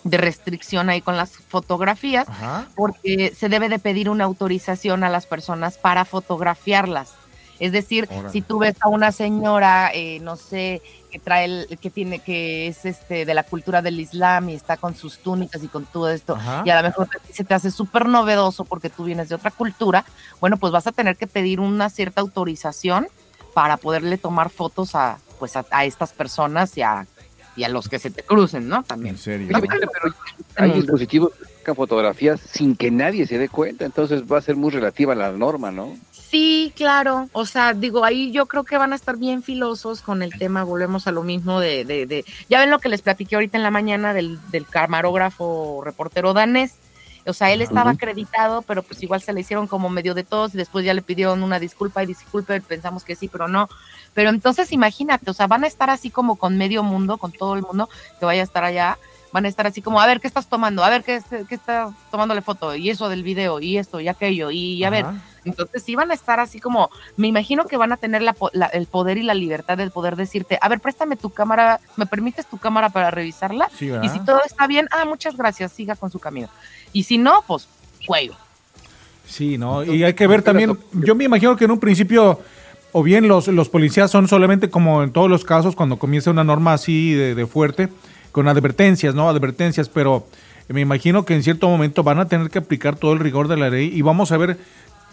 de 0.04 0.16
restricción 0.16 0.88
ahí 0.88 1.02
con 1.02 1.18
las 1.18 1.32
fotografías, 1.36 2.30
Ajá. 2.30 2.66
porque 2.74 3.34
se 3.36 3.50
debe 3.50 3.68
de 3.68 3.78
pedir 3.78 4.08
una 4.08 4.24
autorización 4.24 5.04
a 5.04 5.10
las 5.10 5.26
personas 5.26 5.76
para 5.76 6.06
fotografiarlas. 6.06 7.12
Es 7.60 7.70
decir, 7.72 8.08
Órale. 8.10 8.30
si 8.30 8.40
tú 8.40 8.58
ves 8.58 8.74
a 8.80 8.88
una 8.88 9.12
señora, 9.12 9.90
eh, 9.94 10.18
no 10.20 10.36
sé, 10.36 10.82
que 11.12 11.18
trae, 11.18 11.44
el, 11.44 11.78
que 11.78 11.90
tiene, 11.90 12.18
que 12.18 12.66
es 12.66 12.84
este 12.84 13.24
de 13.24 13.34
la 13.34 13.44
cultura 13.44 13.82
del 13.82 14.00
Islam 14.00 14.48
y 14.48 14.54
está 14.54 14.76
con 14.76 14.96
sus 14.96 15.18
túnicas 15.18 15.62
y 15.62 15.68
con 15.68 15.84
todo 15.84 16.08
esto, 16.08 16.34
Ajá. 16.34 16.62
y 16.64 16.70
a 16.70 16.80
lo 16.80 16.88
mejor 16.88 17.08
se 17.30 17.44
te 17.44 17.54
hace 17.54 17.70
súper 17.70 18.06
novedoso 18.06 18.64
porque 18.64 18.88
tú 18.88 19.04
vienes 19.04 19.28
de 19.28 19.34
otra 19.34 19.50
cultura, 19.50 20.04
bueno, 20.40 20.56
pues 20.56 20.72
vas 20.72 20.86
a 20.86 20.92
tener 20.92 21.16
que 21.16 21.26
pedir 21.26 21.60
una 21.60 21.90
cierta 21.90 22.22
autorización 22.22 23.06
para 23.54 23.76
poderle 23.76 24.16
tomar 24.16 24.48
fotos 24.48 24.94
a, 24.94 25.18
pues 25.38 25.56
a, 25.56 25.66
a 25.70 25.84
estas 25.84 26.12
personas 26.12 26.76
y 26.78 26.82
a, 26.82 27.06
y 27.56 27.64
a 27.64 27.68
los 27.68 27.88
que 27.88 27.98
se 27.98 28.10
te 28.10 28.22
crucen, 28.22 28.68
¿no? 28.68 28.82
También. 28.82 29.16
En 29.16 29.20
serio. 29.20 29.48
Pero 29.60 30.14
hay 30.56 30.72
dispositivos 30.72 31.32
que 31.34 31.44
sacan 31.58 31.76
fotografías 31.76 32.40
sin 32.40 32.76
que 32.76 32.90
nadie 32.90 33.26
se 33.26 33.38
dé 33.38 33.48
cuenta, 33.48 33.84
entonces 33.84 34.24
va 34.30 34.38
a 34.38 34.42
ser 34.42 34.56
muy 34.56 34.70
relativa 34.70 35.14
la 35.14 35.32
norma, 35.32 35.70
¿no? 35.70 35.96
Sí, 36.32 36.72
claro. 36.74 37.28
O 37.32 37.44
sea, 37.44 37.74
digo, 37.74 38.06
ahí 38.06 38.32
yo 38.32 38.46
creo 38.46 38.64
que 38.64 38.78
van 38.78 38.94
a 38.94 38.96
estar 38.96 39.18
bien 39.18 39.42
filosos 39.42 40.00
con 40.00 40.22
el 40.22 40.32
tema. 40.38 40.64
Volvemos 40.64 41.06
a 41.06 41.12
lo 41.12 41.22
mismo 41.22 41.60
de, 41.60 41.84
de, 41.84 42.06
de- 42.06 42.24
ya 42.48 42.58
ven 42.58 42.70
lo 42.70 42.78
que 42.78 42.88
les 42.88 43.02
platiqué 43.02 43.34
ahorita 43.34 43.58
en 43.58 43.62
la 43.62 43.70
mañana 43.70 44.14
del, 44.14 44.38
del 44.50 44.66
camarógrafo 44.66 45.82
reportero 45.84 46.32
danés. 46.32 46.76
O 47.26 47.34
sea, 47.34 47.52
él 47.52 47.60
estaba 47.60 47.90
acreditado, 47.90 48.62
pero 48.62 48.82
pues 48.82 49.02
igual 49.02 49.20
se 49.20 49.34
le 49.34 49.42
hicieron 49.42 49.66
como 49.66 49.90
medio 49.90 50.14
de 50.14 50.24
todos 50.24 50.54
y 50.54 50.56
después 50.56 50.86
ya 50.86 50.94
le 50.94 51.02
pidieron 51.02 51.42
una 51.42 51.60
disculpa 51.60 52.02
y 52.02 52.06
disculpe, 52.06 52.60
pensamos 52.62 53.04
que 53.04 53.14
sí, 53.14 53.28
pero 53.28 53.46
no. 53.46 53.68
Pero 54.14 54.30
entonces 54.30 54.72
imagínate, 54.72 55.30
o 55.30 55.34
sea, 55.34 55.46
van 55.46 55.64
a 55.64 55.66
estar 55.68 55.90
así 55.90 56.08
como 56.08 56.36
con 56.36 56.56
medio 56.56 56.82
mundo, 56.82 57.18
con 57.18 57.30
todo 57.30 57.54
el 57.56 57.62
mundo 57.62 57.90
que 58.18 58.24
vaya 58.24 58.40
a 58.40 58.44
estar 58.44 58.64
allá, 58.64 58.98
van 59.32 59.44
a 59.46 59.48
estar 59.48 59.66
así 59.66 59.80
como, 59.82 60.00
a 60.00 60.06
ver, 60.06 60.20
¿qué 60.20 60.26
estás 60.26 60.46
tomando? 60.46 60.84
A 60.84 60.90
ver, 60.90 61.02
¿qué, 61.04 61.20
qué 61.48 61.54
estás 61.54 61.90
tomándole 62.10 62.42
foto? 62.42 62.74
Y 62.74 62.90
eso 62.90 63.08
del 63.08 63.22
video, 63.22 63.60
y 63.60 63.78
esto, 63.78 63.98
y 64.00 64.08
aquello, 64.08 64.50
y 64.50 64.84
a 64.84 64.90
ver, 64.90 65.06
entonces 65.44 65.82
sí 65.82 65.94
van 65.96 66.10
a 66.10 66.14
estar 66.14 66.38
así 66.38 66.60
como, 66.60 66.90
me 67.16 67.28
imagino 67.28 67.64
que 67.64 67.76
van 67.76 67.92
a 67.92 67.96
tener 67.96 68.22
la 68.22 68.32
po- 68.34 68.50
la- 68.52 68.66
el 68.66 68.86
poder 68.86 69.16
y 69.18 69.22
la 69.22 69.34
libertad 69.34 69.76
del 69.78 69.90
poder 69.90 70.16
decirte, 70.16 70.58
a 70.60 70.68
ver, 70.68 70.80
préstame 70.80 71.16
tu 71.16 71.30
cámara, 71.30 71.80
¿me 71.96 72.06
permites 72.06 72.46
tu 72.46 72.58
cámara 72.58 72.90
para 72.90 73.10
revisarla? 73.10 73.68
Sí, 73.76 73.90
y 74.02 74.08
si 74.10 74.20
todo 74.20 74.40
está 74.44 74.66
bien, 74.66 74.86
ah, 74.92 75.04
muchas 75.06 75.36
gracias, 75.36 75.72
siga 75.72 75.96
con 75.96 76.10
su 76.10 76.18
camino. 76.18 76.48
Y 76.92 77.04
si 77.04 77.16
no, 77.18 77.42
pues, 77.46 77.66
cuello. 78.06 78.34
Sí, 79.26 79.56
¿no? 79.56 79.82
Y 79.84 80.04
hay 80.04 80.14
que 80.14 80.26
ver 80.26 80.42
también, 80.42 80.78
yo 80.92 81.14
me 81.14 81.24
imagino 81.24 81.56
que 81.56 81.64
en 81.64 81.70
un 81.70 81.80
principio, 81.80 82.40
o 82.92 83.02
bien 83.02 83.28
los, 83.28 83.48
los 83.48 83.68
policías 83.70 84.10
son 84.10 84.28
solamente 84.28 84.68
como 84.68 85.02
en 85.02 85.10
todos 85.12 85.30
los 85.30 85.44
casos, 85.44 85.74
cuando 85.74 85.98
comienza 85.98 86.30
una 86.30 86.44
norma 86.44 86.74
así 86.74 87.14
de, 87.14 87.34
de 87.34 87.46
fuerte, 87.46 87.88
con 88.32 88.48
advertencias, 88.48 89.14
¿no? 89.14 89.28
Advertencias, 89.28 89.88
pero 89.88 90.26
me 90.68 90.80
imagino 90.80 91.24
que 91.24 91.34
en 91.34 91.42
cierto 91.42 91.68
momento 91.68 92.02
van 92.02 92.18
a 92.18 92.28
tener 92.28 92.50
que 92.50 92.58
aplicar 92.58 92.96
todo 92.96 93.12
el 93.12 93.18
rigor 93.20 93.48
de 93.48 93.56
la 93.56 93.70
ley 93.70 93.90
y 93.94 94.02
vamos 94.02 94.32
a 94.32 94.36
ver 94.38 94.58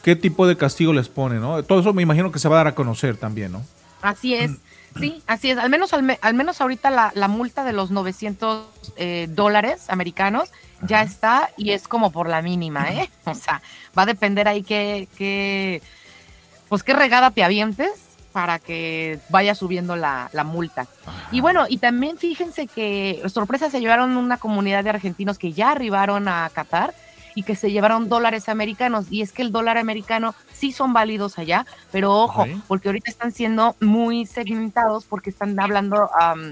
qué 0.03 0.15
tipo 0.15 0.47
de 0.47 0.55
castigo 0.57 0.93
les 0.93 1.09
pone, 1.09 1.36
¿no? 1.36 1.61
Todo 1.63 1.82
eso 1.82 1.93
me 1.93 2.01
imagino 2.01 2.32
que 2.32 2.39
se 2.39 2.47
va 2.47 2.55
a 2.55 2.63
dar 2.63 2.67
a 2.67 2.76
conocer 2.76 3.17
también, 3.17 3.51
¿no? 3.51 3.63
Así 4.01 4.34
es. 4.34 4.51
Sí, 4.99 5.22
así 5.28 5.51
es. 5.51 5.57
Al 5.59 5.70
menos, 5.70 5.93
al, 5.93 6.01
me- 6.01 6.17
al 6.22 6.34
menos 6.34 6.61
ahorita 6.61 6.89
la, 6.89 7.11
la 7.13 7.28
multa 7.28 7.63
de 7.63 7.74
los 7.74 7.91
900 7.91 8.65
eh, 8.95 9.28
dólares 9.30 9.86
americanos 9.89 10.49
ya 10.82 11.03
está 11.03 11.49
y 11.57 11.72
es 11.72 11.88
como 11.88 12.11
por 12.11 12.28
la 12.28 12.41
mínima, 12.41 12.89
¿eh? 12.91 13.09
O 13.26 13.36
sea, 13.36 13.61
va 13.97 14.03
a 14.03 14.05
depender 14.07 14.47
ahí 14.47 14.63
que, 14.63 15.07
que 15.15 15.84
pues 16.70 16.82
qué 16.84 16.93
regada 16.93 17.30
te 17.32 17.43
avientes 17.43 17.91
para 18.32 18.60
que 18.60 19.20
vaya 19.30 19.56
subiendo 19.56 19.96
la, 19.96 20.30
la 20.34 20.44
multa. 20.44 20.88
Y 21.32 21.42
bueno, 21.42 21.66
y 21.68 21.78
también 21.78 22.18
fíjense 22.18 22.68
que 22.68 23.22
sorpresa 23.28 23.70
se 23.70 23.80
llevaron 23.80 24.18
una 24.18 24.38
comunidad 24.38 24.84
de 24.84 24.92
argentinos 24.92 25.38
que 25.38 25.54
ya 25.54 25.72
arribaron 25.72 26.28
a 26.28 26.50
Qatar 26.54 26.94
y 27.36 27.44
que 27.44 27.56
se 27.56 27.72
llevaron 27.72 28.10
dólares 28.10 28.50
americanos. 28.50 29.06
Y 29.10 29.22
es 29.22 29.32
que 29.32 29.42
el 29.42 29.52
dólar 29.52 29.78
americano 29.78 30.36
sí 30.52 30.72
son 30.72 30.94
válidos 30.94 31.38
allá, 31.40 31.66
pero 31.92 32.14
ojo, 32.14 32.46
porque 32.68 32.90
ahorita 32.90 33.10
están 33.10 33.32
siendo 33.32 33.76
muy 33.80 34.26
segmentados 34.26 35.06
porque 35.06 35.30
están 35.30 35.60
hablando, 35.60 36.10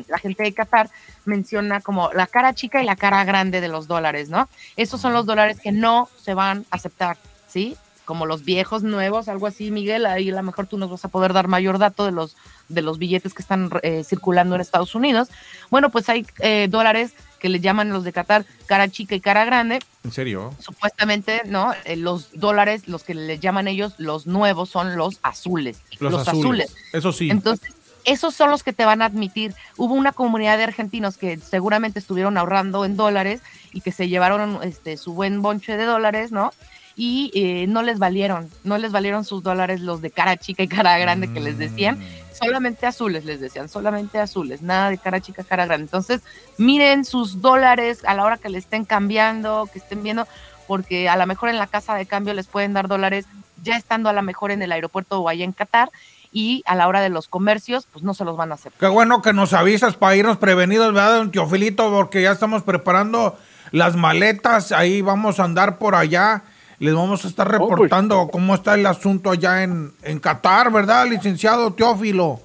la 0.08 0.18
gente 0.20 0.44
de 0.44 0.54
Qatar 0.54 0.90
menciona 1.26 1.82
como 1.82 2.12
la 2.14 2.28
cara 2.28 2.54
chica 2.54 2.82
y 2.82 2.86
la 2.86 2.96
cara 2.96 3.24
grande 3.26 3.62
de 3.62 3.68
los 3.68 3.88
dólares, 3.88 4.30
¿no? 4.30 4.48
Esos 4.76 5.02
son 5.02 5.14
los 5.14 5.26
dólares 5.26 5.60
que 5.62 5.72
no 5.72 6.10
se 6.22 6.34
van 6.34 6.66
a 6.72 6.76
aceptar, 6.78 7.18
¿sí? 7.48 7.76
Como 8.08 8.26
los 8.26 8.46
viejos 8.46 8.84
nuevos, 8.84 9.28
algo 9.28 9.48
así, 9.48 9.70
Miguel, 9.70 10.06
ahí 10.06 10.30
a 10.30 10.36
lo 10.36 10.42
mejor 10.42 10.66
tú 10.66 10.78
nos 10.78 10.90
vas 10.90 11.04
a 11.04 11.10
poder 11.10 11.34
dar 11.34 11.50
mayor 11.50 11.78
dato 11.78 12.06
de 12.06 12.14
los, 12.14 12.38
de 12.70 12.82
los 12.82 13.00
billetes 13.00 13.34
que 13.34 13.42
están 13.42 13.70
eh, 13.84 14.06
circulando 14.06 14.56
en 14.56 14.62
Estados 14.62 14.96
Unidos. 14.96 15.28
Bueno, 15.70 15.90
pues 15.90 16.08
hay 16.08 16.26
eh, 16.40 16.68
dólares 16.70 17.16
que 17.38 17.50
le 17.50 17.60
llaman 17.60 17.90
los 17.90 18.06
de 18.06 18.14
Qatar 18.14 18.46
cara 18.66 18.88
chica 18.88 19.14
y 19.14 19.20
cara 19.20 19.44
grande, 19.44 19.80
¿En 20.06 20.14
serio? 20.14 20.54
supuestamente, 20.58 21.42
¿no? 21.48 21.74
Eh, 21.84 21.98
los 21.98 22.30
dólares, 22.32 22.88
los 22.88 23.04
que 23.04 23.14
le 23.14 23.40
llaman 23.40 23.68
ellos, 23.68 23.96
los 23.98 24.26
nuevos 24.26 24.70
son 24.70 24.96
los 24.96 25.20
azules. 25.22 25.82
Los, 26.00 26.26
azules. 26.30 26.74
Eso 26.94 27.12
sí. 27.12 27.30
Entonces, 27.30 27.76
esos 28.06 28.34
son 28.34 28.52
los 28.52 28.64
que 28.64 28.72
te 28.72 28.86
van 28.86 29.02
a 29.02 29.06
admitir. 29.06 29.54
Hubo 29.76 29.94
una 29.94 30.14
comunidad 30.14 30.58
de 30.58 30.64
argentinos 30.64 31.18
que 31.18 31.36
seguramente 31.40 32.00
estuvieron 32.00 32.38
ahorrando 32.38 32.86
en 32.86 32.96
dólares 32.96 33.42
y 33.74 33.82
que 33.82 33.92
se 33.92 34.08
llevaron 34.08 34.60
este, 34.64 34.96
su 34.96 35.14
buen 35.14 35.42
bonche 35.42 35.76
de 35.76 35.84
dólares, 35.84 36.32
¿no? 36.32 36.54
Y 37.00 37.32
eh, 37.36 37.68
no 37.68 37.84
les 37.84 38.00
valieron, 38.00 38.50
no 38.64 38.78
les 38.80 38.92
valieron 38.92 39.24
sus 39.24 39.44
dólares 39.44 39.82
los 39.82 40.02
de 40.02 40.10
cara 40.10 40.36
chica 40.36 40.64
y 40.64 40.68
cara 40.68 40.98
grande 40.98 41.32
que 41.32 41.40
les 41.40 41.60
decían, 41.60 42.00
solamente 42.34 42.88
azules 42.88 43.24
les 43.24 43.40
decían, 43.40 43.70
solamente 43.70 44.20
azules, 44.20 44.64
nada 44.64 44.90
de 44.90 44.98
cara 44.98 45.22
chica, 45.22 45.44
cara 45.44 45.68
grande. 45.68 45.86
Entonces, 45.86 46.22
miren 46.58 47.06
sus 47.06 47.42
dólares 47.42 48.04
a 48.06 48.16
la 48.16 48.26
hora 48.26 48.38
que 48.38 48.50
le 48.50 48.58
estén 48.58 48.84
cambiando, 48.84 49.70
que 49.72 49.78
estén 49.80 50.02
viendo, 50.02 50.28
porque 50.68 51.08
a 51.08 51.16
lo 51.18 51.28
mejor 51.28 51.50
en 51.50 51.58
la 51.58 51.68
casa 51.68 51.94
de 51.94 52.08
cambio 52.08 52.34
les 52.34 52.48
pueden 52.48 52.74
dar 52.74 52.88
dólares 52.88 53.26
ya 53.64 53.78
estando 53.78 54.10
a 54.10 54.14
lo 54.14 54.22
mejor 54.22 54.52
en 54.52 54.62
el 54.62 54.72
aeropuerto 54.72 55.20
o 55.20 55.30
allá 55.30 55.46
en 55.46 55.52
Qatar 55.52 55.90
y 56.32 56.64
a 56.66 56.76
la 56.76 56.88
hora 56.88 57.02
de 57.02 57.10
los 57.10 57.28
comercios, 57.28 57.88
pues 57.92 58.04
no 58.04 58.14
se 58.14 58.26
los 58.26 58.38
van 58.38 58.52
a 58.52 58.56
aceptar. 58.56 58.80
Qué 58.80 58.88
bueno 58.88 59.22
que 59.22 59.34
nos 59.34 59.54
avisas 59.54 59.96
para 59.96 60.16
irnos 60.16 60.38
prevenidos, 60.38 60.94
¿verdad, 60.94 61.18
don 61.18 61.32
Teofilito? 61.32 61.90
Porque 61.90 62.22
ya 62.22 62.32
estamos 62.32 62.64
preparando 62.64 63.38
las 63.72 63.96
maletas, 63.96 64.72
ahí 64.72 65.02
vamos 65.02 65.40
a 65.40 65.46
andar 65.46 65.78
por 65.78 65.96
allá. 65.96 66.44
Les 66.80 66.94
vamos 66.94 67.26
a 67.26 67.28
estar 67.28 67.50
reportando 67.50 68.28
cómo 68.32 68.54
está 68.54 68.76
el 68.76 68.86
asunto 68.86 69.32
allá 69.32 69.64
en, 69.64 69.92
en 70.04 70.20
Qatar, 70.20 70.72
¿verdad, 70.72 71.08
licenciado 71.08 71.74
Teófilo? 71.74 72.40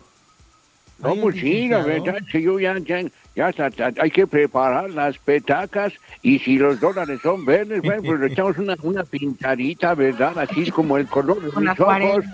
No, 0.98 1.16
pues 1.16 1.36
sí, 1.36 1.68
la 1.68 1.82
verdad 1.82 2.16
es 2.18 2.30
que 2.30 2.40
yo 2.40 2.58
ya, 2.60 2.76
ya, 2.78 3.02
ya 3.34 3.92
hay 4.00 4.10
que 4.10 4.26
preparar 4.26 4.88
las 4.90 5.18
petacas 5.18 5.92
y 6.22 6.38
si 6.38 6.56
los 6.56 6.78
dólares 6.80 7.20
son 7.22 7.44
verdes, 7.44 7.82
bueno, 7.82 8.02
pues 8.04 8.20
le 8.20 8.26
echamos 8.32 8.56
una, 8.56 8.76
una 8.82 9.04
pintadita, 9.04 9.94
¿verdad? 9.94 10.38
Así 10.38 10.70
como 10.70 10.96
el 10.96 11.08
color 11.08 11.42
de 11.42 11.48
Una 11.56 11.72
mis 11.72 11.80
ojos. 11.80 12.24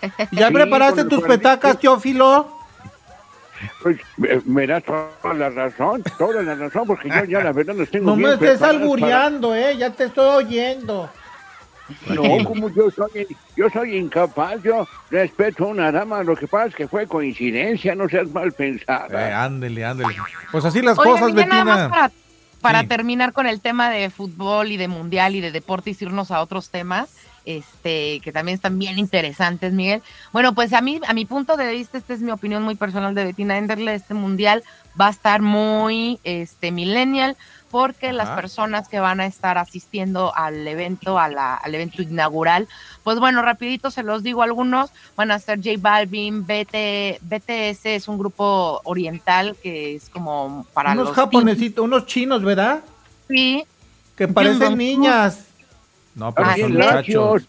¿Ya 0.30 0.48
Sí, 0.48 0.54
preparaste 0.54 1.04
tus 1.04 1.22
petacas, 1.22 1.78
Teófilo? 1.78 2.56
Pues 3.82 3.98
me, 4.18 4.40
me 4.44 4.66
das 4.66 4.84
toda 4.84 5.34
la 5.34 5.50
razón, 5.50 6.02
toda 6.18 6.42
la 6.42 6.54
razón, 6.54 6.86
porque 6.86 7.08
yo 7.08 7.24
ya 7.24 7.42
la 7.42 7.52
verdad 7.52 7.74
los 7.74 7.90
tengo 7.90 8.10
No 8.10 8.16
me 8.16 8.34
estés 8.34 8.62
albureando, 8.62 9.54
¿eh? 9.54 9.76
Ya 9.76 9.90
te 9.90 10.04
estoy 10.04 10.44
oyendo. 10.44 11.10
No, 12.08 12.44
como 12.44 12.68
yo 12.70 12.90
soy, 12.90 13.26
yo 13.56 13.70
soy 13.70 13.96
incapaz, 13.96 14.62
yo 14.62 14.86
respeto 15.10 15.64
a 15.64 15.68
una 15.68 15.92
dama, 15.92 16.22
lo 16.22 16.34
que 16.36 16.48
pasa 16.48 16.66
es 16.66 16.74
que 16.74 16.88
fue 16.88 17.06
coincidencia, 17.06 17.94
no 17.94 18.08
seas 18.08 18.28
mal 18.30 18.52
pensada. 18.52 19.28
Eh, 19.28 19.32
ándele, 19.32 19.84
ándele. 19.84 20.14
Pues 20.50 20.64
así 20.64 20.82
las 20.82 20.98
Oye, 20.98 21.10
cosas, 21.10 21.28
Miguel, 21.32 21.48
nada 21.48 21.64
más 21.64 21.76
Betina. 21.82 21.90
para, 21.94 22.12
para 22.60 22.80
Sí. 22.80 22.86
terminar 22.88 23.32
con 23.32 23.46
el 23.46 23.60
tema 23.60 23.90
de 23.90 24.10
fútbol 24.10 24.72
y 24.72 24.76
de 24.76 24.88
mundial 24.88 25.34
y 25.36 25.40
de 25.40 25.52
deportes, 25.52 26.00
irnos 26.02 26.30
a 26.32 26.40
otros 26.40 26.70
temas, 26.70 27.10
este, 27.44 28.18
que 28.24 28.32
también 28.32 28.56
están 28.56 28.76
bien 28.78 28.98
interesantes, 28.98 29.72
Miguel. 29.72 30.02
Bueno, 30.32 30.52
pues 30.54 30.72
a 30.72 30.80
mí, 30.80 31.00
a 31.06 31.12
mi 31.14 31.26
punto 31.26 31.56
de 31.56 31.70
vista, 31.70 31.96
esta 31.96 32.12
es 32.14 32.20
mi 32.20 32.32
opinión 32.32 32.64
muy 32.64 32.74
personal 32.74 33.14
de 33.14 33.24
Betina 33.24 33.56
Enderle, 33.56 33.94
este 33.94 34.14
mundial 34.14 34.64
va 35.00 35.06
a 35.06 35.10
estar 35.10 35.42
muy 35.42 36.18
este 36.24 36.72
millennial, 36.72 37.36
porque 37.70 38.12
las 38.12 38.28
personas 38.36 38.88
que 38.88 39.00
van 39.00 39.20
a 39.20 39.26
estar 39.26 39.58
asistiendo 39.58 40.34
al 40.36 40.66
evento, 40.66 41.18
a 41.18 41.28
la- 41.28 41.54
al 41.56 41.74
evento 41.74 42.02
inaugural, 42.02 42.68
pues 43.02 43.18
bueno, 43.18 43.42
rapidito 43.42 43.90
se 43.90 44.02
los 44.02 44.22
digo 44.22 44.42
algunos, 44.42 44.90
van 45.16 45.30
a 45.30 45.38
ser 45.38 45.58
J 45.58 45.70
Balvin, 45.78 46.46
BT, 46.46 47.18
BTS 47.22 47.86
es 47.96 48.08
un 48.08 48.18
grupo 48.18 48.80
oriental 48.84 49.56
que 49.62 49.96
es 49.96 50.08
como 50.08 50.66
para 50.72 50.92
unos 50.92 51.06
los 51.08 51.16
japonesitos, 51.16 51.84
unos 51.84 52.06
chinos, 52.06 52.42
¿verdad? 52.42 52.82
Sí. 53.28 53.64
Que 54.16 54.28
parecen 54.28 54.78
niñas. 54.78 55.44
No, 56.14 56.32
pero 56.32 56.48
son 56.52 56.60
son 56.60 56.72
muchachos. 56.72 57.42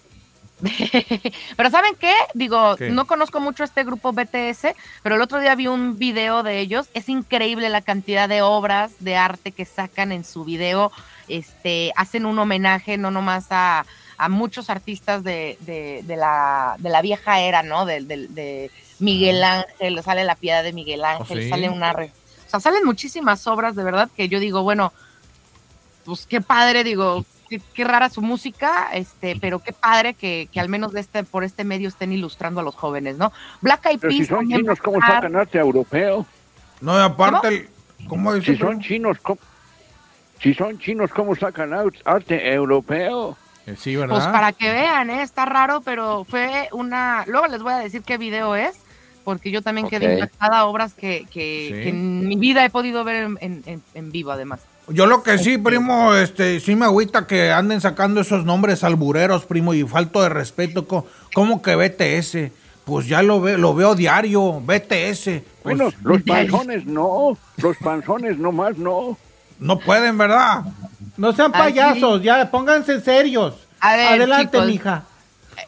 Pero 1.58 1.70
¿saben 1.70 1.96
qué? 2.00 2.14
Digo, 2.34 2.76
¿Qué? 2.78 2.90
no 2.90 3.06
conozco 3.06 3.40
mucho 3.40 3.64
este 3.64 3.84
grupo 3.84 4.12
BTS, 4.12 4.68
pero 5.04 5.16
el 5.16 5.22
otro 5.22 5.40
día 5.40 5.54
vi 5.56 5.68
un 5.68 6.00
video 6.00 6.42
de 6.44 6.60
ellos. 6.60 6.88
Es 6.94 7.10
increíble 7.10 7.70
la 7.70 7.82
cantidad 7.82 8.28
de 8.28 8.42
obras 8.42 8.92
de 9.00 9.16
arte 9.16 9.52
que 9.52 9.66
sacan 9.66 10.12
en 10.12 10.24
su 10.24 10.44
video. 10.46 10.92
Este, 11.28 11.94
hacen 11.96 12.26
un 12.26 12.40
homenaje 12.40 12.98
no 12.98 13.12
nomás 13.12 13.48
a, 13.52 13.86
a 14.18 14.30
muchos 14.30 14.70
artistas 14.70 15.24
de, 15.24 15.58
de, 15.62 16.02
de 16.04 16.16
la, 16.16 16.76
de 16.80 16.90
la 16.90 17.02
vieja 17.02 17.40
era, 17.42 17.62
¿no? 17.64 17.86
De, 17.86 18.72
Miguel 19.00 19.44
Ángel, 19.44 20.02
sale 20.04 20.24
la 20.24 20.34
piedad 20.36 20.64
de 20.64 20.74
Miguel 20.74 21.06
Ángel, 21.06 21.44
sí? 21.44 21.50
sale 21.50 21.70
una... 21.70 21.94
re- 21.94 22.12
o 22.48 22.50
sea, 22.50 22.60
salen 22.60 22.84
muchísimas 22.84 23.46
obras 23.46 23.76
de 23.76 23.84
verdad 23.84 24.10
que 24.16 24.28
yo 24.28 24.40
digo, 24.40 24.64
bueno, 24.64 24.92
pues 26.06 26.26
qué 26.26 26.42
padre, 26.42 26.84
digo, 26.84 27.26
qué, 27.50 27.62
qué 27.74 27.84
rara 27.84 28.10
su 28.10 28.22
música, 28.22 28.90
este, 28.94 29.38
pero 29.40 29.60
qué 29.60 29.74
padre 29.74 30.14
que, 30.14 30.48
que 30.52 30.60
al 30.60 30.70
menos 30.70 30.92
de 30.94 31.00
este, 31.02 31.24
por 31.24 31.44
este 31.44 31.64
medio 31.64 31.88
estén 31.90 32.12
ilustrando 32.12 32.62
a 32.62 32.64
los 32.64 32.76
jóvenes, 32.76 33.18
¿no? 33.18 33.32
Black 33.62 33.86
Eyed 33.86 34.00
Pero 34.00 34.12
si 34.12 34.18
Peas 34.20 34.30
son 34.30 34.48
chinos, 34.50 34.80
¿cómo 34.80 35.00
sacan 35.02 35.36
arte 35.36 35.58
europeo? 35.58 36.26
No, 36.82 36.98
y 36.98 37.02
aparte, 37.02 37.48
el- 37.48 37.70
¿cómo? 38.08 38.36
Si 38.42 38.56
son 38.58 38.80
chinos, 38.82 39.18
¿cómo, 39.22 39.40
si 40.42 40.54
son 40.54 40.78
chinos, 40.80 41.12
¿cómo 41.12 41.36
sacan 41.36 41.72
arte 42.06 42.54
europeo? 42.54 43.38
Eh, 43.66 43.76
sí, 43.78 43.98
Pues 43.98 44.24
para 44.28 44.54
que 44.54 44.72
vean, 44.72 45.10
¿eh? 45.10 45.22
está 45.24 45.46
raro, 45.46 45.82
pero 45.82 46.24
fue 46.24 46.70
una. 46.72 47.26
Luego 47.28 47.48
les 47.48 47.62
voy 47.62 47.74
a 47.74 47.78
decir 47.80 48.02
qué 48.04 48.18
video 48.18 48.56
es, 48.56 48.78
porque 49.26 49.52
yo 49.52 49.62
también 49.62 49.90
quedé 49.90 50.08
Ok. 50.08 50.14
impactada, 50.14 50.66
obras 50.66 50.94
que, 50.94 51.26
que, 51.32 51.68
Sí. 51.68 51.84
que 51.84 51.90
en 51.90 52.28
mi 52.28 52.38
vida 52.38 52.64
he 52.64 52.70
podido 52.70 53.04
ver 53.04 53.24
en, 53.24 53.38
en- 53.42 53.64
en- 53.66 53.84
en 53.94 54.12
vivo, 54.12 54.32
además. 54.32 54.62
Yo 54.90 55.06
lo 55.06 55.22
que 55.22 55.38
sí, 55.38 55.58
primo, 55.58 56.16
este, 56.16 56.62
sí 56.62 56.76
me 56.76 56.86
agüita 56.86 57.28
que 57.28 57.52
anden 57.52 57.82
sacando 57.82 58.22
esos 58.22 58.46
nombres 58.46 58.84
albureros, 58.86 59.46
primo, 59.46 59.74
y 59.74 59.84
falto 59.84 60.22
de 60.22 60.30
respeto. 60.30 60.88
¿Cómo 61.34 61.62
que 61.62 61.76
BTS? 61.76 62.52
Pues 62.86 63.06
ya 63.06 63.22
lo, 63.22 63.42
ve, 63.42 63.58
lo 63.58 63.76
veo 63.76 63.96
diario, 63.96 64.62
BTS. 64.62 65.42
Pues, 65.62 65.78
Bueno, 65.78 65.90
los 66.04 66.22
panzones 66.26 66.86
no, 66.86 67.38
los 67.58 67.76
panzones 67.78 68.38
nomás 68.38 68.78
no. 68.78 69.18
No 69.60 69.78
pueden, 69.80 70.18
¿verdad? 70.18 70.64
No 71.18 71.34
sean 71.34 71.52
Ay, 71.54 71.74
payasos, 71.74 72.24
ya 72.24 72.50
pónganse 72.50 73.02
serios. 73.02 73.56
A 73.82 73.96
ver, 73.96 74.08
Adelante, 74.08 74.52
chicos. 74.58 74.68
mija. 74.68 75.04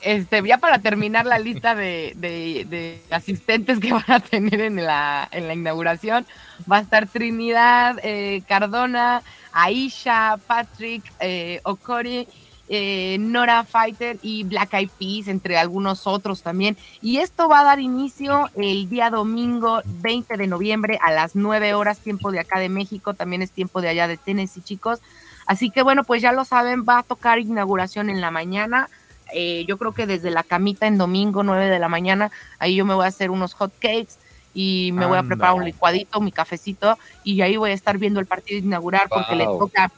Este, 0.02 0.42
ya 0.48 0.58
para 0.58 0.80
terminar 0.80 1.26
la 1.26 1.40
lista 1.40 1.76
de, 1.76 3.02
asistentes 3.10 3.80
que 3.80 3.92
van 3.94 4.04
a 4.08 4.20
tener 4.20 4.62
en 4.62 4.84
la, 4.84 5.28
en 5.32 5.48
la 5.48 5.54
inauguración, 5.54 6.26
va 6.72 6.78
a 6.78 6.82
estar 6.82 7.08
Trinidad, 7.08 7.98
eh, 8.04 8.44
Cardona, 8.48 9.22
Aisha, 9.52 10.38
Patrick, 10.48 11.04
eh, 11.20 11.60
Okori, 11.64 12.28
eh, 12.72 13.18
Nora 13.20 13.64
Fighter 13.64 14.20
y 14.22 14.44
Black 14.44 14.76
Eyed 14.76 14.90
Peas, 15.00 15.28
entre 15.28 15.58
algunos 15.58 16.06
otros 16.06 16.44
también. 16.44 16.78
Y 17.02 17.18
esto 17.18 17.50
va 17.50 17.62
a 17.62 17.64
dar 17.64 17.80
inicio 17.80 18.48
el 18.56 18.88
día 18.90 19.10
domingo 19.10 19.82
20 19.86 20.38
de 20.38 20.48
noviembre 20.48 21.00
a 21.02 21.12
las 21.12 21.36
9 21.36 21.74
horas, 21.74 21.98
tiempo 22.00 22.32
de 22.32 22.40
acá 22.40 22.60
de 22.60 22.70
México, 22.70 23.16
también 23.16 23.42
es 23.42 23.52
tiempo 23.52 23.82
de 23.82 23.90
allá 23.90 24.08
de 24.08 24.18
Tennessee, 24.18 24.62
chicos. 24.62 25.02
Así 25.48 25.72
que 25.72 25.82
bueno, 25.82 26.04
pues 26.04 26.22
ya 26.22 26.32
lo 26.32 26.46
saben, 26.46 26.86
va 26.88 27.00
a 27.00 27.04
tocar 27.04 27.40
inauguración 27.40 28.12
en 28.12 28.22
la 28.22 28.30
mañana. 28.30 28.88
Eh, 29.34 29.66
yo 29.68 29.78
creo 29.78 29.94
que 29.94 30.08
desde 30.08 30.32
la 30.32 30.44
camita 30.44 30.88
en 30.88 30.98
domingo, 30.98 31.44
9 31.44 31.68
de 31.68 31.80
la 31.80 31.90
mañana, 31.90 32.32
ahí 32.58 32.76
yo 32.76 32.86
me 32.86 32.94
voy 32.94 33.06
a 33.06 33.10
hacer 33.10 33.32
unos 33.32 33.54
hot 33.54 33.72
cakes 33.80 34.16
y 34.54 34.92
me 34.94 35.06
voy 35.06 35.18
a 35.18 35.24
preparar 35.24 35.56
un 35.56 35.66
licuadito, 35.66 36.20
mi 36.22 36.32
cafecito, 36.32 36.98
y 37.24 37.42
ahí 37.42 37.58
voy 37.58 37.72
a 37.72 37.74
estar 37.74 37.98
viendo 37.98 38.20
el 38.20 38.26
partido 38.26 38.60
inaugural 38.60 39.08
porque 39.10 39.36
le 39.36 39.46
toca 39.46 39.92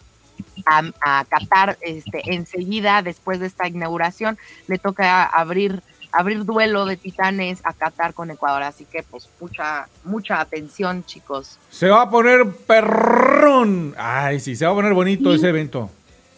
a, 0.66 0.84
a 1.02 1.26
Qatar 1.26 1.78
este, 1.82 2.34
enseguida, 2.34 3.02
después 3.02 3.40
de 3.40 3.48
esta 3.48 3.68
inauguración, 3.68 4.38
le 4.68 4.78
toca 4.78 5.24
abrir 5.24 5.82
abrir 6.12 6.46
duelo 6.46 6.86
de 6.86 6.98
titanes 6.98 7.62
a 7.64 7.74
Qatar 7.74 8.14
con 8.14 8.32
Ecuador. 8.32 8.64
Así 8.64 8.86
que 8.86 9.04
pues 9.04 9.30
mucha, 9.40 9.88
mucha 10.04 10.40
atención, 10.40 11.06
chicos. 11.06 11.58
Se 11.70 11.88
va 11.88 12.04
a 12.04 12.10
poner 12.10 12.48
perrón. 12.68 13.96
Ay, 13.98 14.40
sí, 14.40 14.56
se 14.56 14.66
va 14.66 14.72
a 14.72 14.76
poner 14.76 14.94
bonito 14.94 15.34
ese 15.34 15.50
evento. 15.50 15.90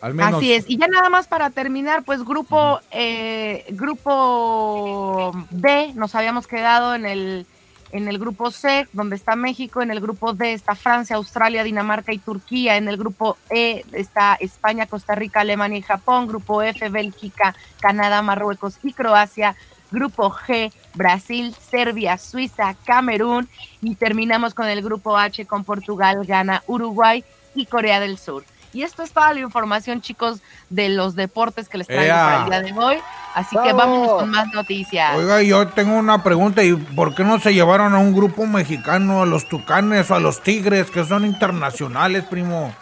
Al 0.04 0.14
menos. 0.14 0.34
Así 0.34 0.52
es. 0.52 0.66
Y 0.70 0.78
ya 0.78 0.88
nada 0.88 1.10
más 1.10 1.28
para 1.28 1.50
terminar, 1.50 2.04
pues 2.04 2.26
grupo, 2.26 2.82
eh, 2.92 3.64
grupo 3.70 5.32
D, 5.50 5.94
nos 5.96 6.14
habíamos 6.14 6.46
quedado 6.46 6.94
en 6.94 7.06
el, 7.06 7.48
en 7.94 8.10
el 8.10 8.20
grupo 8.20 8.52
C, 8.52 8.86
donde 8.92 9.16
está 9.16 9.38
México, 9.38 9.82
en 9.82 9.92
el 9.92 10.02
grupo 10.02 10.34
D 10.34 10.52
está 10.52 10.76
Francia, 10.76 11.16
Australia, 11.16 11.64
Dinamarca 11.64 12.12
y 12.12 12.18
Turquía, 12.18 12.76
en 12.76 12.90
el 12.90 12.98
grupo 12.98 13.38
E 13.50 13.86
está 13.94 14.36
España, 14.42 14.88
Costa 14.88 15.16
Rica, 15.16 15.40
Alemania 15.40 15.78
y 15.78 15.84
Japón, 15.84 16.28
grupo 16.28 16.62
F, 16.62 16.90
Bélgica, 16.90 17.56
Canadá, 17.80 18.22
Marruecos 18.22 18.80
y 18.84 18.92
Croacia, 18.92 19.56
grupo 19.90 20.32
G, 20.32 20.74
Brasil, 20.96 21.56
Serbia, 21.56 22.18
Suiza, 22.18 22.76
Camerún 22.84 23.48
y 23.82 23.96
terminamos 23.96 24.54
con 24.54 24.68
el 24.68 24.82
grupo 24.82 25.18
H 25.18 25.46
con 25.46 25.64
Portugal, 25.64 26.26
Ghana, 26.26 26.62
Uruguay 26.68 27.24
y 27.56 27.68
Corea 27.68 28.02
del 28.02 28.18
Sur. 28.18 28.44
Y 28.74 28.82
esto 28.84 29.04
es 29.04 29.12
toda 29.12 29.34
la 29.34 29.40
información, 29.40 30.02
chicos, 30.02 30.40
de 30.70 30.90
los 30.90 31.16
deportes 31.16 31.70
que 31.70 31.78
les 31.78 31.88
traigo 31.88 32.04
Ea. 32.04 32.16
para 32.16 32.44
el 32.44 32.50
día 32.50 32.74
de 32.74 32.80
hoy. 32.80 32.98
Así 33.36 33.56
que 33.64 33.74
vámonos 33.74 34.14
con 34.14 34.30
más 34.30 34.48
noticias. 34.54 35.16
Oiga, 35.16 35.42
yo 35.44 35.68
tengo 35.68 35.96
una 35.96 36.24
pregunta, 36.24 36.64
¿y 36.64 36.74
por 36.74 37.16
qué 37.16 37.24
no 37.24 37.40
se 37.40 37.54
llevaron 37.54 37.94
a 37.94 38.00
un 38.00 38.14
grupo 38.14 38.46
mexicano, 38.46 39.22
a 39.22 39.26
los 39.26 39.48
Tucanes 39.48 40.10
o 40.12 40.16
a 40.16 40.20
los 40.20 40.42
Tigres, 40.42 40.92
que 40.92 41.06
son 41.06 41.26
internacionales, 41.26 42.24
primo? 42.26 42.74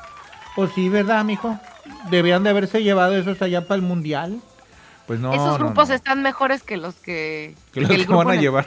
Pues 0.55 0.71
sí, 0.73 0.89
¿verdad, 0.89 1.23
mijo? 1.23 1.57
Debían 2.09 2.43
de 2.43 2.49
haberse 2.49 2.83
llevado 2.83 3.15
esos 3.17 3.41
allá 3.41 3.67
para 3.67 3.75
el 3.75 3.81
mundial. 3.81 4.41
Pues 5.11 5.19
no. 5.19 5.33
Esos 5.33 5.57
grupos 5.57 5.89
no. 5.89 5.95
están 5.95 6.21
mejores 6.21 6.63
que 6.63 6.77
los 6.77 6.95
que, 6.95 7.53
Que 7.73 7.81
los 7.81 7.89
el 7.89 7.97
que 7.97 8.03
grupo 8.03 8.19
van 8.19 8.29
a 8.29 8.39
llevar. 8.39 8.65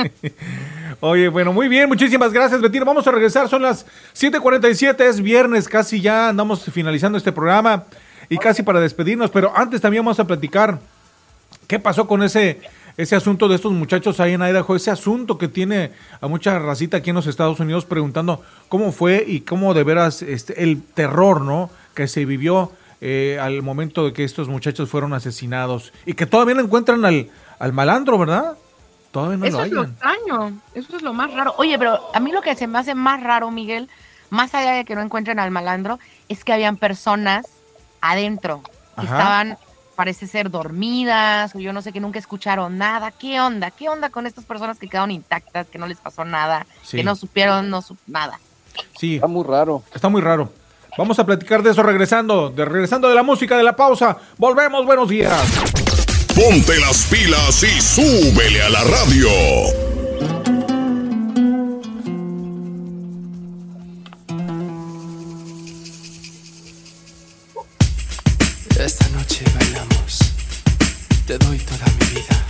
Oye, 1.00 1.26
bueno, 1.30 1.52
muy 1.52 1.66
bien, 1.66 1.88
muchísimas 1.88 2.32
gracias, 2.32 2.60
Betina. 2.60 2.84
Vamos 2.84 3.08
a 3.08 3.10
regresar, 3.10 3.48
son 3.48 3.62
las 3.62 3.84
7:47, 4.14 5.00
es 5.00 5.20
viernes, 5.20 5.68
casi 5.68 6.00
ya 6.00 6.28
andamos 6.28 6.62
finalizando 6.62 7.18
este 7.18 7.32
programa 7.32 7.82
y 8.28 8.38
casi 8.38 8.62
para 8.62 8.78
despedirnos, 8.78 9.32
pero 9.32 9.52
antes 9.52 9.80
también 9.80 10.04
vamos 10.04 10.20
a 10.20 10.28
platicar 10.28 10.78
qué 11.66 11.80
pasó 11.80 12.06
con 12.06 12.22
ese, 12.22 12.60
ese 12.96 13.16
asunto 13.16 13.48
de 13.48 13.56
estos 13.56 13.72
muchachos 13.72 14.20
ahí 14.20 14.34
en 14.34 14.42
Idaho, 14.42 14.76
ese 14.76 14.92
asunto 14.92 15.38
que 15.38 15.48
tiene 15.48 15.90
a 16.20 16.28
mucha 16.28 16.56
racita 16.60 16.98
aquí 16.98 17.10
en 17.10 17.16
los 17.16 17.26
Estados 17.26 17.58
Unidos 17.58 17.84
preguntando 17.84 18.44
cómo 18.68 18.92
fue 18.92 19.24
y 19.26 19.40
cómo 19.40 19.74
de 19.74 19.82
veras 19.82 20.22
este, 20.22 20.62
el 20.62 20.84
terror, 20.84 21.40
¿no? 21.40 21.68
Que 21.94 22.06
se 22.06 22.24
vivió 22.24 22.70
eh, 23.00 23.38
al 23.40 23.62
momento 23.62 24.04
de 24.04 24.12
que 24.12 24.24
estos 24.24 24.48
muchachos 24.48 24.88
fueron 24.88 25.12
asesinados 25.12 25.92
y 26.06 26.14
que 26.14 26.26
todavía 26.26 26.54
no 26.54 26.62
encuentran 26.62 27.04
al, 27.04 27.30
al 27.58 27.72
malandro, 27.72 28.18
¿verdad? 28.18 28.56
Todavía 29.10 29.36
no 29.38 29.46
eso 29.46 29.58
lo 29.58 29.64
es 29.64 29.72
lo 29.72 29.82
extraño, 29.84 30.60
eso 30.74 30.96
es 30.96 31.02
lo 31.02 31.12
más 31.14 31.32
raro. 31.32 31.54
Oye, 31.58 31.78
pero 31.78 31.98
a 32.14 32.20
mí 32.20 32.30
lo 32.32 32.42
que 32.42 32.54
se 32.56 32.66
me 32.66 32.78
hace 32.78 32.94
más 32.94 33.22
raro, 33.22 33.50
Miguel, 33.50 33.88
más 34.30 34.54
allá 34.54 34.72
de 34.72 34.84
que 34.84 34.94
no 34.94 35.00
encuentren 35.00 35.38
al 35.38 35.50
malandro, 35.50 35.98
es 36.28 36.44
que 36.44 36.52
habían 36.52 36.76
personas 36.76 37.46
adentro 38.00 38.62
que 39.00 39.06
Ajá. 39.06 39.16
estaban, 39.18 39.58
parece 39.96 40.26
ser 40.26 40.50
dormidas, 40.50 41.54
o 41.54 41.58
yo 41.58 41.72
no 41.72 41.82
sé, 41.82 41.92
que 41.92 42.00
nunca 42.00 42.18
escucharon 42.18 42.78
nada. 42.78 43.10
¿Qué 43.12 43.40
onda? 43.40 43.70
¿Qué 43.70 43.88
onda 43.88 44.10
con 44.10 44.26
estas 44.26 44.44
personas 44.44 44.78
que 44.78 44.88
quedaron 44.88 45.10
intactas, 45.10 45.66
que 45.68 45.78
no 45.78 45.86
les 45.86 45.98
pasó 45.98 46.24
nada, 46.24 46.66
Sí. 46.82 46.98
que 46.98 47.04
no 47.04 47.16
supieron 47.16 47.70
no 47.70 47.80
sup- 47.80 47.96
nada? 48.06 48.38
Sí. 48.98 49.14
Está 49.16 49.26
muy 49.26 49.44
raro. 49.44 49.82
Está 49.94 50.08
muy 50.08 50.20
raro. 50.20 50.52
Vamos 50.96 51.18
a 51.18 51.26
platicar 51.26 51.62
de 51.62 51.70
eso 51.70 51.82
regresando, 51.82 52.50
de 52.50 52.64
regresando 52.64 53.08
de 53.08 53.14
la 53.14 53.22
música 53.22 53.56
de 53.56 53.62
la 53.62 53.76
pausa. 53.76 54.16
Volvemos, 54.36 54.84
buenos 54.86 55.08
días. 55.08 55.32
Ponte 56.34 56.78
las 56.80 57.04
pilas 57.06 57.62
y 57.62 57.80
súbele 57.80 58.62
a 58.62 58.68
la 58.68 58.84
radio. 58.84 59.28
Esta 68.78 69.08
noche 69.08 69.44
bailamos, 69.58 70.32
te 71.26 71.36
doy 71.38 71.58
toda 71.58 71.84
mi 71.98 72.06
vida. 72.14 72.48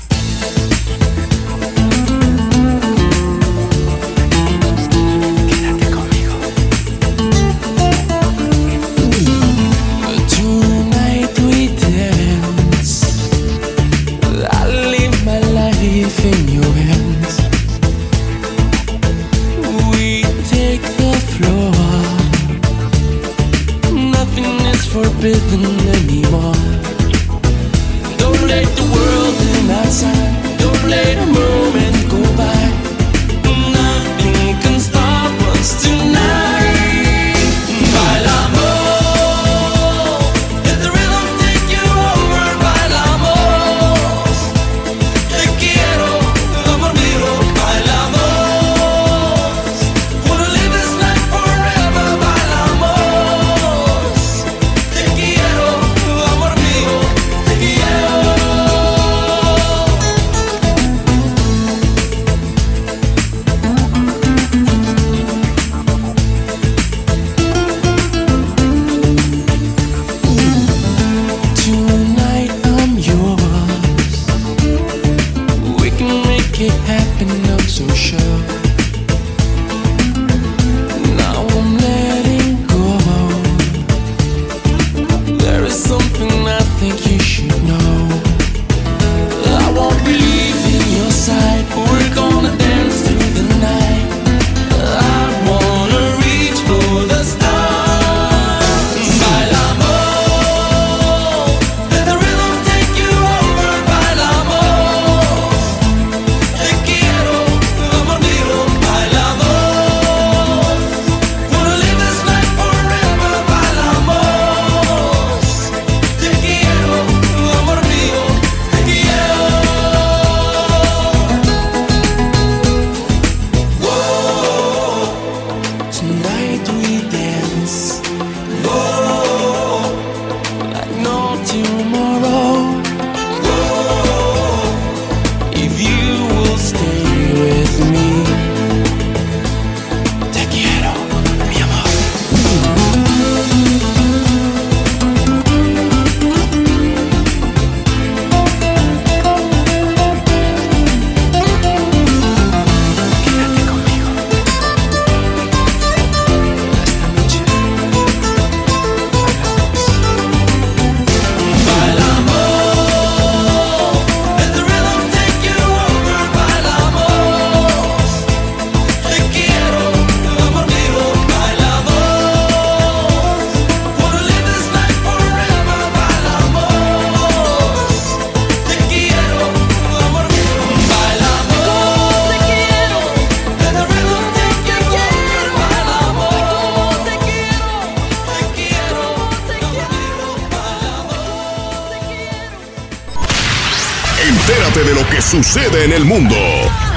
En 195.84 195.92
el 195.92 196.04
mundo. 196.04 196.34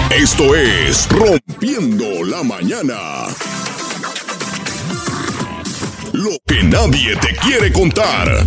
Esto 0.10 0.56
es 0.56 1.08
Rompiendo 1.10 2.24
la 2.24 2.44
Mañana. 2.44 3.28
Lo 6.14 6.32
que 6.48 6.64
nadie 6.64 7.16
te 7.18 7.36
quiere 7.36 7.72
contar. 7.72 8.44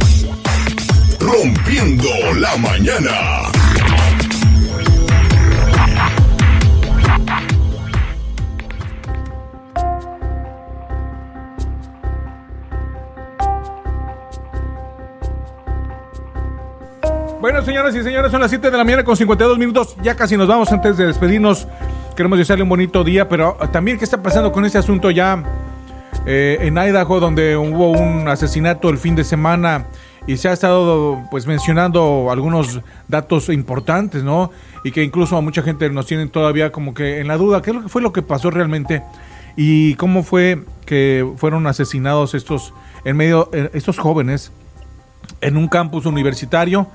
Rompiendo 1.21 2.11
la 2.35 2.57
Mañana. 2.57 3.54
Señoras 17.85 17.97
y 17.97 18.09
señores, 18.09 18.31
son 18.31 18.41
las 18.41 18.51
7 18.51 18.71
de 18.71 18.79
la 18.79 18.85
mañana 18.85 19.05
con 19.05 19.15
52 19.15 19.59
minutos. 19.59 19.97
Ya 20.03 20.15
casi 20.17 20.39
nos 20.39 20.49
vamos 20.49 20.73
antes 20.73 20.97
de 20.97 21.07
despedirnos. 21.07 21.69
Queremos 22.17 22.39
desearle 22.39 22.63
un 22.63 22.71
bonito 22.71 23.05
día, 23.05 23.29
pero 23.29 23.59
también 23.73 23.99
qué 23.99 24.05
está 24.05 24.23
pasando 24.23 24.53
con 24.53 24.65
este 24.65 24.79
asunto 24.79 25.11
ya 25.11 25.43
eh, 26.25 26.57
en 26.63 26.79
Idaho, 26.79 27.21
donde 27.21 27.59
hubo 27.59 27.91
un 27.91 28.27
asesinato 28.29 28.89
el 28.89 28.97
fin 28.97 29.15
de 29.17 29.25
semana 29.25 29.87
y 30.27 30.39
se 30.39 30.49
ha 30.49 30.53
estado 30.55 31.21
pues 31.31 31.47
mencionando 31.47 32.31
algunos 32.31 32.81
datos 33.09 33.51
importantes, 33.51 34.25
¿no? 34.25 34.51
Y 34.83 34.91
que 34.91 35.03
incluso 35.03 35.37
a 35.37 35.43
mucha 35.43 35.63
gente 35.63 35.91
nos 35.91 36.07
tienen 36.07 36.31
todavía 36.31 36.73
como 36.73 36.95
que 36.95 37.21
en 37.21 37.29
la 37.29 37.37
duda, 37.37 37.61
¿qué 37.61 37.75
fue 37.89 38.01
lo 38.01 38.15
que 38.15 38.23
pasó 38.23 38.51
realmente? 38.51 39.03
Y 39.57 39.95
cómo 39.97 40.23
fue 40.23 40.63
que 40.87 41.31
fueron 41.37 41.67
asesinados 41.67 42.35
estos 42.35 42.73
en 43.05 43.17
medio 43.19 43.51
eh, 43.53 43.69
estos 43.75 43.99
jóvenes 43.99 44.53
en 45.43 45.59
un 45.59 45.69
campus 45.69 46.07
universitario, 46.07 46.87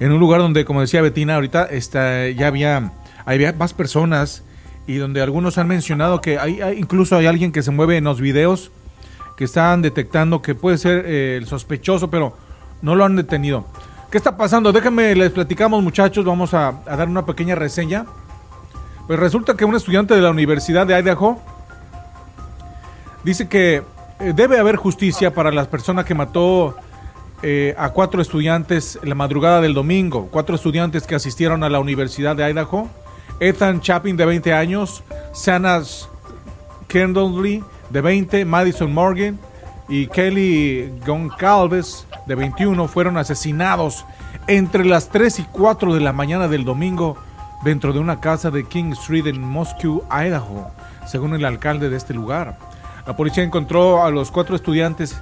en 0.00 0.12
un 0.12 0.20
lugar 0.20 0.40
donde, 0.40 0.64
como 0.64 0.80
decía 0.80 1.00
Betina, 1.00 1.36
ahorita 1.36 1.64
está, 1.64 2.28
ya 2.30 2.48
había, 2.48 2.92
había 3.24 3.52
más 3.52 3.72
personas 3.72 4.42
y 4.86 4.96
donde 4.96 5.22
algunos 5.22 5.58
han 5.58 5.68
mencionado 5.68 6.20
que 6.20 6.38
hay, 6.38 6.60
incluso 6.76 7.16
hay 7.16 7.26
alguien 7.26 7.52
que 7.52 7.62
se 7.62 7.70
mueve 7.70 7.96
en 7.96 8.04
los 8.04 8.20
videos 8.20 8.70
que 9.36 9.44
están 9.44 9.82
detectando 9.82 10.42
que 10.42 10.54
puede 10.54 10.78
ser 10.78 11.04
eh, 11.06 11.36
el 11.36 11.46
sospechoso, 11.46 12.08
pero 12.10 12.36
no 12.82 12.94
lo 12.94 13.04
han 13.04 13.16
detenido. 13.16 13.66
¿Qué 14.10 14.18
está 14.18 14.36
pasando? 14.36 14.72
Déjenme, 14.72 15.14
les 15.14 15.32
platicamos 15.32 15.82
muchachos, 15.82 16.24
vamos 16.24 16.54
a, 16.54 16.68
a 16.68 16.96
dar 16.96 17.08
una 17.08 17.26
pequeña 17.26 17.54
reseña. 17.54 18.06
Pues 19.06 19.18
resulta 19.18 19.54
que 19.54 19.64
un 19.64 19.74
estudiante 19.74 20.14
de 20.14 20.20
la 20.20 20.30
Universidad 20.30 20.86
de 20.86 20.98
Idaho 20.98 21.40
dice 23.24 23.48
que 23.48 23.82
eh, 24.20 24.32
debe 24.34 24.58
haber 24.58 24.76
justicia 24.76 25.34
para 25.34 25.50
las 25.50 25.66
personas 25.66 26.04
que 26.04 26.14
mató 26.14 26.76
eh, 27.42 27.74
a 27.78 27.90
cuatro 27.90 28.22
estudiantes 28.22 28.98
la 29.02 29.14
madrugada 29.14 29.60
del 29.60 29.74
domingo. 29.74 30.28
Cuatro 30.30 30.56
estudiantes 30.56 31.06
que 31.06 31.14
asistieron 31.14 31.62
a 31.64 31.68
la 31.68 31.80
Universidad 31.80 32.36
de 32.36 32.48
Idaho. 32.48 32.88
Ethan 33.40 33.80
Chapin, 33.80 34.16
de 34.16 34.24
20 34.24 34.52
años. 34.52 35.02
Sanas 35.32 36.08
Kendall 36.88 37.62
de 37.90 38.00
20. 38.00 38.44
Madison 38.44 38.92
Morgan 38.92 39.38
y 39.88 40.08
Kelly 40.08 40.92
Goncalves, 41.06 42.06
de 42.26 42.34
21, 42.34 42.88
fueron 42.88 43.16
asesinados 43.16 44.04
entre 44.48 44.84
las 44.84 45.10
3 45.10 45.40
y 45.40 45.44
4 45.44 45.94
de 45.94 46.00
la 46.00 46.12
mañana 46.12 46.48
del 46.48 46.64
domingo 46.64 47.16
dentro 47.64 47.92
de 47.92 47.98
una 47.98 48.20
casa 48.20 48.50
de 48.50 48.64
King 48.64 48.92
Street 48.92 49.26
en 49.26 49.40
Moscow, 49.40 50.04
Idaho, 50.10 50.70
según 51.06 51.34
el 51.34 51.44
alcalde 51.44 51.88
de 51.88 51.96
este 51.96 52.14
lugar. 52.14 52.58
La 53.06 53.16
policía 53.16 53.44
encontró 53.44 54.04
a 54.04 54.10
los 54.10 54.30
cuatro 54.30 54.56
estudiantes 54.56 55.20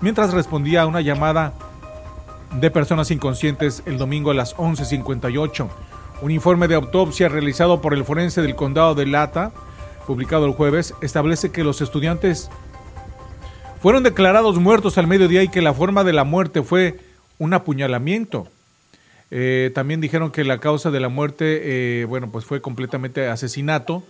mientras 0.00 0.32
respondía 0.32 0.82
a 0.82 0.86
una 0.86 1.00
llamada 1.00 1.54
de 2.60 2.70
personas 2.70 3.10
inconscientes 3.10 3.82
el 3.86 3.98
domingo 3.98 4.30
a 4.30 4.34
las 4.34 4.56
11.58. 4.56 5.68
Un 6.22 6.30
informe 6.30 6.68
de 6.68 6.74
autopsia 6.74 7.28
realizado 7.28 7.80
por 7.80 7.94
el 7.94 8.04
forense 8.04 8.42
del 8.42 8.56
condado 8.56 8.94
de 8.94 9.06
Lata, 9.06 9.52
publicado 10.06 10.46
el 10.46 10.52
jueves, 10.52 10.94
establece 11.00 11.52
que 11.52 11.64
los 11.64 11.80
estudiantes 11.80 12.50
fueron 13.80 14.02
declarados 14.02 14.58
muertos 14.58 14.98
al 14.98 15.06
mediodía 15.06 15.42
y 15.42 15.48
que 15.48 15.62
la 15.62 15.72
forma 15.72 16.02
de 16.02 16.12
la 16.12 16.24
muerte 16.24 16.62
fue 16.62 16.98
un 17.38 17.54
apuñalamiento. 17.54 18.48
Eh, 19.30 19.70
también 19.74 20.00
dijeron 20.00 20.32
que 20.32 20.42
la 20.42 20.58
causa 20.58 20.90
de 20.90 21.00
la 21.00 21.08
muerte, 21.08 22.00
eh, 22.00 22.04
bueno, 22.06 22.30
pues 22.30 22.44
fue 22.44 22.60
completamente 22.60 23.28
asesinato. 23.28 24.02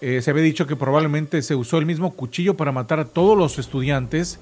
Eh, 0.00 0.22
se 0.22 0.30
había 0.30 0.42
dicho 0.42 0.66
que 0.66 0.76
probablemente 0.76 1.42
se 1.42 1.54
usó 1.54 1.78
el 1.78 1.86
mismo 1.86 2.14
cuchillo 2.14 2.54
para 2.54 2.70
matar 2.70 3.00
a 3.00 3.04
todos 3.06 3.36
los 3.36 3.58
estudiantes. 3.58 4.38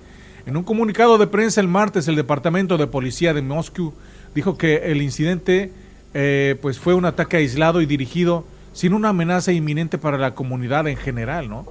En 0.47 0.57
un 0.57 0.63
comunicado 0.63 1.19
de 1.19 1.27
prensa 1.27 1.61
el 1.61 1.67
martes, 1.67 2.07
el 2.07 2.15
Departamento 2.15 2.79
de 2.79 2.87
Policía 2.87 3.35
de 3.35 3.43
Moscú 3.43 3.93
dijo 4.33 4.57
que 4.57 4.93
el 4.93 5.03
incidente 5.03 5.73
eh, 6.15 6.55
pues 6.63 6.79
fue 6.79 6.95
un 6.95 7.05
ataque 7.05 7.39
aislado 7.39 7.81
y 7.81 7.87
dirigido 7.87 8.45
sin 8.73 8.93
una 8.93 9.09
amenaza 9.09 9.51
inminente 9.51 9.99
para 9.99 10.19
la 10.19 10.37
comunidad 10.37 10.87
en 10.87 10.97
general, 10.97 11.49
¿no? 11.49 11.67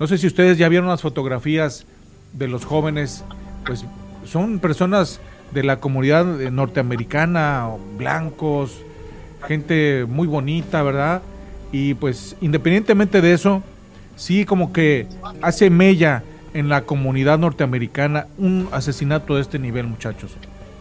No 0.00 0.08
sé 0.08 0.18
si 0.18 0.26
ustedes 0.26 0.58
ya 0.58 0.68
vieron 0.68 0.88
las 0.88 1.02
fotografías 1.02 1.86
de 2.32 2.48
los 2.48 2.64
jóvenes, 2.64 3.24
pues 3.64 3.84
son 4.24 4.58
personas 4.58 5.20
de 5.54 5.62
la 5.62 5.78
comunidad 5.78 6.42
eh, 6.42 6.50
norteamericana, 6.50 7.70
blancos, 7.96 8.82
gente 9.46 10.04
muy 10.08 10.26
bonita, 10.26 10.82
¿verdad? 10.82 11.22
Y 11.70 11.94
pues 11.94 12.34
independientemente 12.40 13.20
de 13.20 13.34
eso, 13.34 13.62
sí 14.16 14.44
como 14.44 14.72
que 14.72 15.06
hace 15.42 15.70
mella 15.70 16.24
en 16.56 16.70
la 16.70 16.84
comunidad 16.84 17.38
norteamericana 17.38 18.26
un 18.38 18.68
asesinato 18.72 19.36
de 19.36 19.42
este 19.42 19.58
nivel, 19.58 19.86
muchachos. 19.86 20.32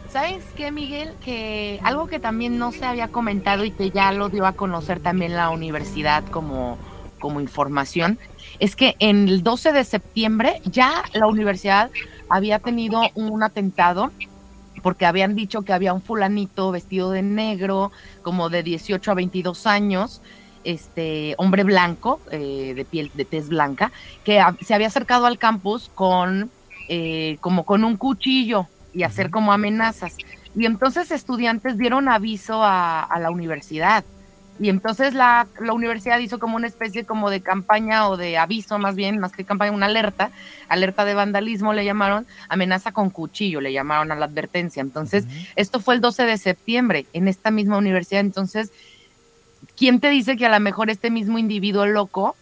¿Sabes 0.10 0.46
qué, 0.56 0.72
Miguel? 0.72 1.14
Que 1.24 1.82
algo 1.84 2.08
que 2.08 2.20
también 2.20 2.58
no 2.58 2.72
se 2.72 2.86
había 2.86 3.10
comentado 3.10 3.66
y 3.66 3.72
que 3.72 3.92
ya 3.92 4.14
lo 4.14 4.30
dio 4.30 4.46
a 4.46 4.54
conocer 4.54 5.02
también 5.02 5.36
la 5.36 5.50
universidad 5.50 6.24
como, 6.32 6.78
como 7.20 7.42
información, 7.42 8.18
es 8.60 8.78
que 8.78 8.96
en 9.00 9.28
el 9.28 9.44
12 9.44 9.74
de 9.74 9.84
septiembre 9.84 10.62
ya 10.64 11.04
la 11.14 11.28
universidad 11.28 11.92
había 12.30 12.60
tenido 12.60 13.02
un 13.16 13.44
atentado 13.44 14.12
porque 14.82 15.06
habían 15.06 15.36
dicho 15.36 15.64
que 15.64 15.74
había 15.74 15.94
un 15.94 16.02
fulanito 16.02 16.72
vestido 16.72 17.12
de 17.12 17.22
negro, 17.22 17.92
como 18.22 18.50
de 18.50 18.64
18 18.64 19.12
a 19.12 19.16
22 19.16 19.68
años, 19.68 20.22
este 20.66 21.36
hombre 21.38 21.64
blanco, 21.64 22.20
eh, 22.32 22.74
de 22.76 22.86
piel 22.86 23.12
de 23.14 23.24
tez 23.26 23.48
blanca, 23.50 23.92
que 24.24 24.40
a- 24.40 24.56
se 24.62 24.74
había 24.74 24.88
acercado 24.88 25.26
al 25.26 25.38
campus 25.38 25.90
con 25.96 26.50
eh, 26.88 27.38
como 27.42 27.64
con 27.66 27.84
un 27.84 27.98
cuchillo 27.98 28.68
y 28.94 29.04
hacer 29.04 29.32
como 29.32 29.52
amenazas. 29.54 30.18
Y 30.56 30.66
entonces 30.66 31.10
estudiantes 31.12 31.78
dieron 31.78 32.08
aviso 32.10 32.64
a, 32.64 33.02
a 33.04 33.20
la 33.20 33.32
universidad. 33.32 34.04
Y 34.58 34.70
entonces 34.70 35.14
la, 35.14 35.48
la 35.60 35.74
universidad 35.74 36.18
hizo 36.20 36.40
como 36.40 36.56
una 36.56 36.68
especie 36.68 37.04
como 37.04 37.30
de 37.30 37.42
campaña 37.42 38.08
o 38.08 38.16
de 38.16 38.38
aviso 38.38 38.80
más 38.80 38.96
bien, 38.96 39.20
más 39.20 39.34
que 39.34 39.44
campaña, 39.44 39.74
una 39.74 39.88
alerta, 39.88 40.32
alerta 40.70 41.04
de 41.04 41.14
vandalismo 41.14 41.74
le 41.74 41.84
llamaron, 41.84 42.26
amenaza 42.48 42.94
con 42.94 43.10
cuchillo 43.10 43.60
le 43.60 43.74
llamaron 43.74 44.14
a 44.14 44.16
la 44.16 44.26
advertencia. 44.26 44.80
Entonces, 44.82 45.26
esto 45.58 45.82
fue 45.82 45.96
el 45.96 46.02
12 46.02 46.24
de 46.24 46.38
septiembre 46.38 47.06
en 47.12 47.28
esta 47.28 47.52
misma 47.52 47.78
universidad. 47.78 48.22
Entonces, 48.22 48.72
¿quién 49.78 50.00
te 50.00 50.10
dice 50.10 50.38
que 50.38 50.46
a 50.46 50.50
lo 50.50 50.60
mejor 50.60 50.90
este 50.90 51.10
mismo 51.10 51.38
individuo 51.38 51.86
loco 51.86 52.36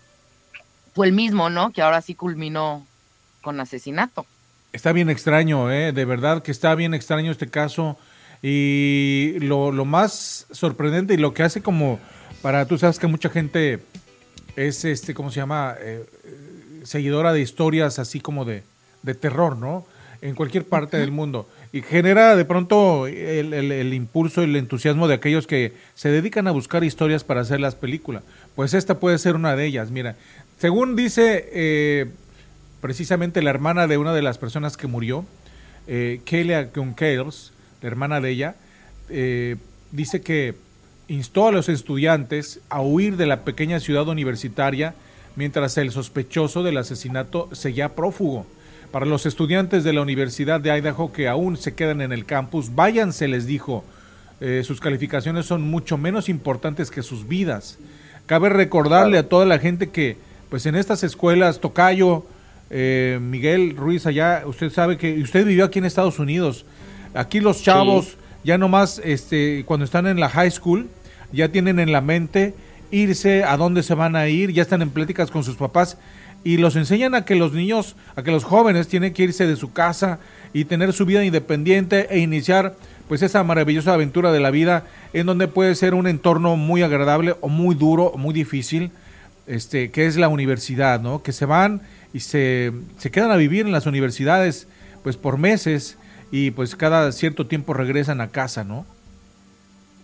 fue 0.94 1.08
el 1.08 1.14
mismo, 1.14 1.50
¿no? 1.50 1.72
Que 1.72 1.82
ahora 1.82 2.02
sí 2.02 2.16
culminó 2.16 2.86
con 3.42 3.60
asesinato. 3.60 4.26
Está 4.72 4.92
bien 4.92 5.10
extraño, 5.10 5.72
¿eh? 5.72 5.92
de 5.92 6.06
verdad 6.06 6.42
que 6.42 6.52
está 6.52 6.74
bien 6.76 6.94
extraño 6.94 7.32
este 7.32 7.50
caso. 7.50 7.98
Y 8.42 9.38
lo, 9.40 9.72
lo 9.72 9.86
más 9.86 10.48
sorprendente 10.52 11.14
y 11.14 11.18
lo 11.18 11.34
que 11.34 11.44
hace 11.44 11.62
como 11.62 12.00
para, 12.42 12.66
tú 12.66 12.78
sabes 12.78 13.00
que 13.00 13.08
mucha 13.08 13.30
gente 13.30 13.80
es, 14.56 14.84
este, 14.84 15.14
¿cómo 15.14 15.32
se 15.32 15.38
llama? 15.38 15.76
Eh, 15.80 16.06
eh, 16.26 16.82
seguidora 16.84 17.32
de 17.32 17.42
historias 17.42 18.00
así 18.00 18.20
como 18.20 18.44
de, 18.44 18.64
de 19.02 19.16
terror, 19.16 19.56
¿no? 19.56 19.86
En 20.22 20.36
cualquier 20.36 20.66
parte 20.66 20.98
del 20.98 21.12
mundo. 21.12 21.48
Y 21.74 21.82
genera 21.82 22.36
de 22.36 22.46
pronto 22.46 23.08
el, 23.08 23.54
el- 23.54 23.72
el 23.72 23.94
impulso 23.94 24.42
y 24.42 24.46
el 24.46 24.56
entusiasmo 24.56 25.08
de 25.08 25.16
aquellos 25.16 25.48
que 25.48 25.74
se 25.96 26.10
dedican 26.10 26.48
a 26.48 26.52
buscar 26.52 26.84
historias 26.84 27.24
para 27.24 27.42
hacer 27.42 27.60
las 27.60 27.74
películas. 27.76 28.24
Pues 28.56 28.74
esta 28.76 29.00
puede 29.00 29.18
ser 29.18 29.36
una 29.36 29.56
de 29.56 29.66
ellas. 29.66 29.90
Mira, 29.90 30.16
según 30.60 30.96
dice 30.96 31.50
eh, 31.52 32.12
precisamente 32.80 33.42
la 33.42 33.50
hermana 33.50 33.88
de 33.88 33.98
una 33.98 34.14
de 34.14 34.22
las 34.22 34.38
personas 34.38 34.78
que 34.78 34.86
murió, 34.86 35.26
eh, 35.88 36.22
Kelia 36.26 36.70
la 36.72 37.88
hermana 37.88 38.22
de 38.22 38.30
ella, 38.30 38.56
eh, 39.10 39.56
dice 39.92 40.22
que 40.22 40.54
instó 41.08 41.48
a 41.48 41.52
los 41.52 41.70
estudiantes 41.70 42.60
a 42.70 42.82
huir 42.82 43.18
de 43.18 43.26
la 43.26 43.44
pequeña 43.44 43.80
ciudad 43.80 44.08
universitaria 44.08 44.94
mientras 45.36 45.78
el 45.80 45.92
sospechoso 45.92 46.62
del 46.62 46.78
asesinato 46.78 47.50
seguía 47.52 47.96
prófugo. 47.96 48.46
Para 48.94 49.08
los 49.08 49.26
estudiantes 49.26 49.84
de 49.84 49.92
la 49.92 50.02
Universidad 50.04 50.62
de 50.62 50.70
Idaho 50.70 51.12
que 51.12 51.28
aún 51.28 51.58
se 51.58 51.74
quedan 51.74 52.00
en 52.02 52.12
el 52.12 52.26
campus, 52.26 52.76
váyanse, 52.76 53.28
les 53.28 53.48
dijo. 53.48 53.84
Eh, 54.40 54.62
sus 54.64 54.80
calificaciones 54.80 55.48
son 55.48 55.64
mucho 55.64 55.98
menos 55.98 56.30
importantes 56.30 56.92
que 56.92 57.02
sus 57.02 57.28
vidas. 57.28 57.80
Cabe 58.28 58.50
recordarle 58.50 59.18
a 59.18 59.28
toda 59.28 59.48
la 59.48 59.58
gente 59.58 59.90
que, 59.90 60.18
pues 60.52 60.68
en 60.68 60.76
estas 60.76 61.02
escuelas, 61.02 61.60
Tocayo, 61.60 62.24
eh, 62.70 63.18
Miguel 63.20 63.76
Ruiz 63.76 64.06
allá, 64.06 64.44
usted 64.46 64.70
sabe 64.70 65.00
que 65.00 65.20
usted 65.24 65.44
vivió 65.44 65.66
aquí 65.66 65.80
en 65.80 65.86
Estados 65.86 66.20
Unidos. 66.20 66.64
Aquí 67.16 67.40
los 67.40 67.64
chavos, 67.64 68.18
ya 68.44 68.60
nomás, 68.60 69.02
este, 69.04 69.64
cuando 69.66 69.86
están 69.86 70.06
en 70.06 70.20
la 70.20 70.30
high 70.30 70.52
school, 70.52 70.88
ya 71.32 71.50
tienen 71.50 71.80
en 71.80 71.92
la 71.92 72.02
mente 72.02 72.54
irse, 72.92 73.44
a 73.44 73.58
dónde 73.58 73.82
se 73.82 73.96
van 73.96 74.16
a 74.16 74.28
ir, 74.28 74.52
ya 74.52 74.62
están 74.62 74.84
en 74.84 74.92
pláticas 74.92 75.32
con 75.32 75.44
sus 75.44 75.56
papás 75.56 75.98
y 76.44 76.58
los 76.58 76.76
enseñan 76.76 77.16
a 77.16 77.26
que 77.26 77.36
los 77.36 77.54
niños, 77.54 77.96
a 78.16 78.24
que 78.24 78.32
los 78.32 78.44
jóvenes 78.44 78.88
tienen 78.88 79.14
que 79.14 79.24
irse 79.24 79.48
de 79.48 79.56
su 79.56 79.72
casa 79.72 80.20
y 80.54 80.66
tener 80.66 80.94
su 80.94 81.06
vida 81.06 81.24
independiente 81.24 82.08
e 82.10 82.20
iniciar 82.20 82.76
pues 83.08 83.22
esa 83.22 83.44
maravillosa 83.44 83.94
aventura 83.94 84.32
de 84.32 84.40
la 84.40 84.52
vida 84.52 84.86
en 85.14 85.26
donde 85.26 85.48
puede 85.48 85.76
ser 85.76 85.94
un 85.94 86.08
entorno 86.08 86.56
muy 86.56 86.84
agradable 86.84 87.36
o 87.42 87.50
muy 87.50 87.76
duro 87.76 88.06
o 88.06 88.18
muy 88.18 88.34
difícil, 88.34 88.92
este, 89.48 89.92
que 89.92 90.06
es 90.06 90.16
la 90.16 90.30
universidad, 90.30 91.02
¿no? 91.02 91.22
Que 91.22 91.34
se 91.34 91.46
van 91.46 91.82
y 92.14 92.22
se, 92.22 92.72
se 92.98 93.12
quedan 93.12 93.32
a 93.32 93.36
vivir 93.36 93.66
en 93.66 93.72
las 93.72 93.86
universidades 93.86 94.68
pues 95.04 95.18
por 95.18 95.38
meses 95.38 95.98
y 96.32 96.52
pues 96.52 96.76
cada 96.76 97.12
cierto 97.12 97.48
tiempo 97.48 97.74
regresan 97.74 98.22
a 98.22 98.30
casa, 98.30 98.64
¿no? 98.64 98.86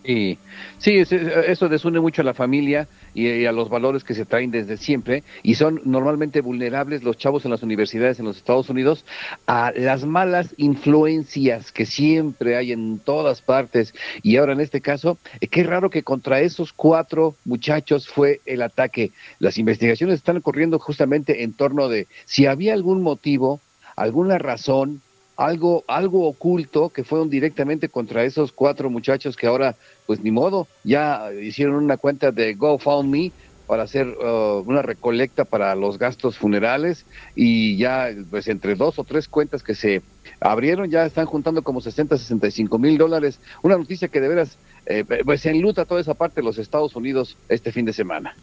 Sí, 0.10 0.40
sí, 0.80 0.98
es- 0.98 1.12
es- 1.12 1.28
eso 1.50 1.70
desune 1.70 2.00
mucho 2.00 2.24
a 2.24 2.26
la 2.26 2.34
familia 2.34 2.88
y, 3.14 3.28
y 3.30 3.46
a 3.46 3.52
los 3.52 3.70
valores 3.70 4.04
que 4.04 4.16
se 4.16 4.26
traen 4.26 4.50
desde 4.50 4.76
siempre 4.78 5.24
y 5.44 5.54
son 5.54 5.82
normalmente 5.86 6.42
vulnerables 6.42 7.04
los 7.04 7.16
chavos 7.16 7.46
en 7.46 7.52
las 7.52 7.62
universidades 7.62 8.18
en 8.18 8.26
los 8.26 8.38
Estados 8.38 8.72
Unidos 8.72 9.06
a 9.46 9.72
las 9.76 10.06
malas 10.06 10.56
influencias 10.58 11.72
que 11.72 11.86
siempre 11.86 12.58
hay 12.58 12.72
en 12.72 12.98
todas 12.98 13.44
partes 13.44 13.94
y 14.24 14.38
ahora 14.38 14.54
en 14.54 14.62
este 14.62 14.82
caso, 14.82 15.20
eh, 15.42 15.48
qué 15.48 15.62
raro 15.64 15.92
que 15.92 16.02
contra 16.02 16.42
esos 16.42 16.74
cuatro 16.74 17.36
muchachos 17.46 18.08
fue 18.08 18.42
el 18.48 18.64
ataque. 18.64 19.12
Las 19.38 19.60
investigaciones 19.60 20.16
están 20.16 20.42
corriendo 20.42 20.80
justamente 20.80 21.44
en 21.44 21.54
torno 21.54 21.88
de 21.88 22.08
si 22.26 22.48
había 22.48 22.74
algún 22.74 23.04
motivo, 23.04 23.62
alguna 23.96 24.40
razón 24.40 25.02
algo, 25.38 25.86
algo 25.88 26.28
oculto 26.28 26.90
que 26.90 27.06
fueron 27.06 27.30
directamente 27.30 27.88
contra 27.88 28.26
esos 28.26 28.52
cuatro 28.52 28.90
muchachos 28.90 29.38
que 29.38 29.48
ahora, 29.48 29.78
pues 30.10 30.24
ni 30.24 30.32
modo, 30.32 30.68
ya 30.84 31.32
hicieron 31.40 31.76
una 31.76 31.98
cuenta 31.98 32.32
de 32.32 32.56
GoFundMe 32.56 33.32
para 33.68 33.84
hacer 33.84 34.08
uh, 34.08 34.64
una 34.66 34.82
recolecta 34.82 35.46
para 35.46 35.76
los 35.76 36.00
gastos 36.00 36.36
funerales 36.36 37.06
y 37.36 37.78
ya 37.78 38.10
pues 38.32 38.48
entre 38.48 38.74
dos 38.74 38.98
o 38.98 39.04
tres 39.04 39.28
cuentas 39.28 39.62
que 39.62 39.76
se 39.76 40.02
abrieron 40.40 40.90
ya 40.90 41.06
están 41.06 41.28
juntando 41.28 41.62
como 41.62 41.80
60, 41.80 42.18
65 42.18 42.80
mil 42.80 42.98
dólares. 42.98 43.40
Una 43.62 43.78
noticia 43.78 44.08
que 44.08 44.20
de 44.20 44.30
veras 44.30 44.58
eh, 44.88 45.06
pues 45.24 45.46
enluta 45.46 45.86
toda 45.86 46.02
esa 46.02 46.16
parte 46.16 46.42
de 46.42 46.46
los 46.46 46.58
Estados 46.58 46.96
Unidos 46.96 47.38
este 47.48 47.72
fin 47.72 47.86
de 47.86 47.94
semana. 47.94 48.36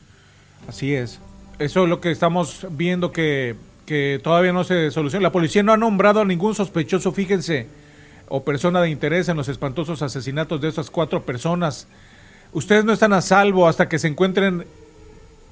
Así 0.68 0.94
es. 0.94 1.18
Eso 1.58 1.82
es 1.82 1.88
lo 1.88 2.00
que 2.00 2.12
estamos 2.12 2.64
viendo 2.70 3.10
que, 3.10 3.56
que 3.86 4.20
todavía 4.22 4.52
no 4.52 4.62
se 4.62 4.92
soluciona. 4.92 5.24
La 5.24 5.32
policía 5.32 5.64
no 5.64 5.72
ha 5.72 5.76
nombrado 5.76 6.20
a 6.20 6.24
ningún 6.24 6.54
sospechoso, 6.54 7.10
fíjense, 7.10 7.66
o 8.28 8.42
persona 8.44 8.80
de 8.80 8.90
interés 8.90 9.28
en 9.28 9.36
los 9.36 9.48
espantosos 9.48 10.02
asesinatos 10.02 10.60
de 10.60 10.68
esas 10.68 10.90
cuatro 10.90 11.22
personas. 11.22 11.86
Ustedes 12.52 12.84
no 12.84 12.92
están 12.92 13.12
a 13.12 13.20
salvo 13.20 13.68
hasta 13.68 13.88
que 13.88 13.98
se 13.98 14.08
encuentren 14.08 14.64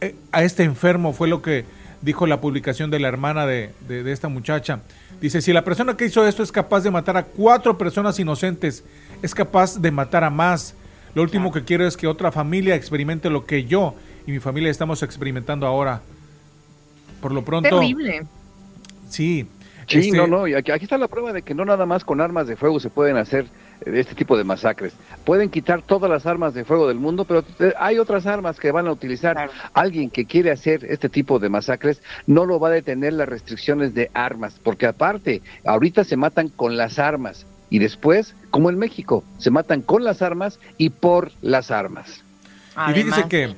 eh, 0.00 0.14
a 0.32 0.42
este 0.42 0.64
enfermo, 0.64 1.12
fue 1.12 1.28
lo 1.28 1.42
que 1.42 1.64
dijo 2.02 2.26
la 2.26 2.40
publicación 2.40 2.90
de 2.90 2.98
la 2.98 3.08
hermana 3.08 3.46
de, 3.46 3.70
de- 3.88 4.02
de 4.02 4.12
esta 4.12 4.28
muchacha. 4.28 4.80
Dice, 5.20 5.40
si 5.40 5.52
la 5.52 5.64
persona 5.64 5.96
que 5.96 6.04
hizo 6.06 6.26
esto 6.26 6.42
es 6.42 6.52
capaz 6.52 6.80
de 6.82 6.90
matar 6.90 7.16
a 7.16 7.24
cuatro 7.24 7.78
personas 7.78 8.18
inocentes, 8.18 8.84
es 9.22 9.34
capaz 9.34 9.80
de 9.80 9.90
matar 9.90 10.24
a 10.24 10.30
más. 10.30 10.74
Lo 11.14 11.22
último 11.22 11.52
que 11.52 11.64
quiero 11.64 11.86
es 11.86 11.96
que 11.96 12.06
otra 12.08 12.32
familia 12.32 12.74
experimente 12.74 13.30
lo 13.30 13.46
que 13.46 13.64
yo 13.64 13.94
y 14.26 14.32
mi 14.32 14.40
familia 14.40 14.70
estamos 14.70 15.02
experimentando 15.02 15.66
ahora. 15.66 16.02
Por 17.22 17.32
lo 17.32 17.44
pronto... 17.44 17.68
Terrible. 17.78 18.26
Sí. 19.08 19.46
Sí, 19.86 19.98
este, 19.98 20.16
no, 20.16 20.26
no, 20.26 20.46
y 20.46 20.54
aquí, 20.54 20.70
aquí 20.70 20.84
está 20.84 20.98
la 20.98 21.08
prueba 21.08 21.32
de 21.32 21.42
que 21.42 21.54
no 21.54 21.64
nada 21.64 21.86
más 21.86 22.04
con 22.04 22.20
armas 22.20 22.46
de 22.46 22.56
fuego 22.56 22.80
se 22.80 22.90
pueden 22.90 23.16
hacer 23.16 23.46
eh, 23.84 23.92
este 23.94 24.14
tipo 24.14 24.36
de 24.36 24.44
masacres. 24.44 24.92
Pueden 25.24 25.50
quitar 25.50 25.82
todas 25.82 26.10
las 26.10 26.26
armas 26.26 26.54
de 26.54 26.64
fuego 26.64 26.88
del 26.88 26.98
mundo, 26.98 27.24
pero 27.24 27.44
eh, 27.60 27.72
hay 27.78 27.98
otras 27.98 28.26
armas 28.26 28.58
que 28.58 28.70
van 28.70 28.86
a 28.86 28.92
utilizar. 28.92 29.50
Alguien 29.72 30.10
que 30.10 30.26
quiere 30.26 30.50
hacer 30.50 30.84
este 30.84 31.08
tipo 31.08 31.38
de 31.38 31.48
masacres 31.48 32.02
no 32.26 32.46
lo 32.46 32.58
va 32.58 32.68
a 32.68 32.72
detener 32.72 33.12
las 33.12 33.28
restricciones 33.28 33.94
de 33.94 34.10
armas, 34.14 34.58
porque 34.62 34.86
aparte, 34.86 35.42
ahorita 35.64 36.04
se 36.04 36.16
matan 36.16 36.48
con 36.48 36.76
las 36.76 36.98
armas 36.98 37.46
y 37.70 37.78
después, 37.78 38.34
como 38.50 38.70
en 38.70 38.78
México, 38.78 39.24
se 39.38 39.50
matan 39.50 39.82
con 39.82 40.04
las 40.04 40.22
armas 40.22 40.60
y 40.78 40.90
por 40.90 41.32
las 41.42 41.70
armas. 41.70 42.22
Y 42.88 42.92
fíjese 42.92 43.28
que, 43.28 43.54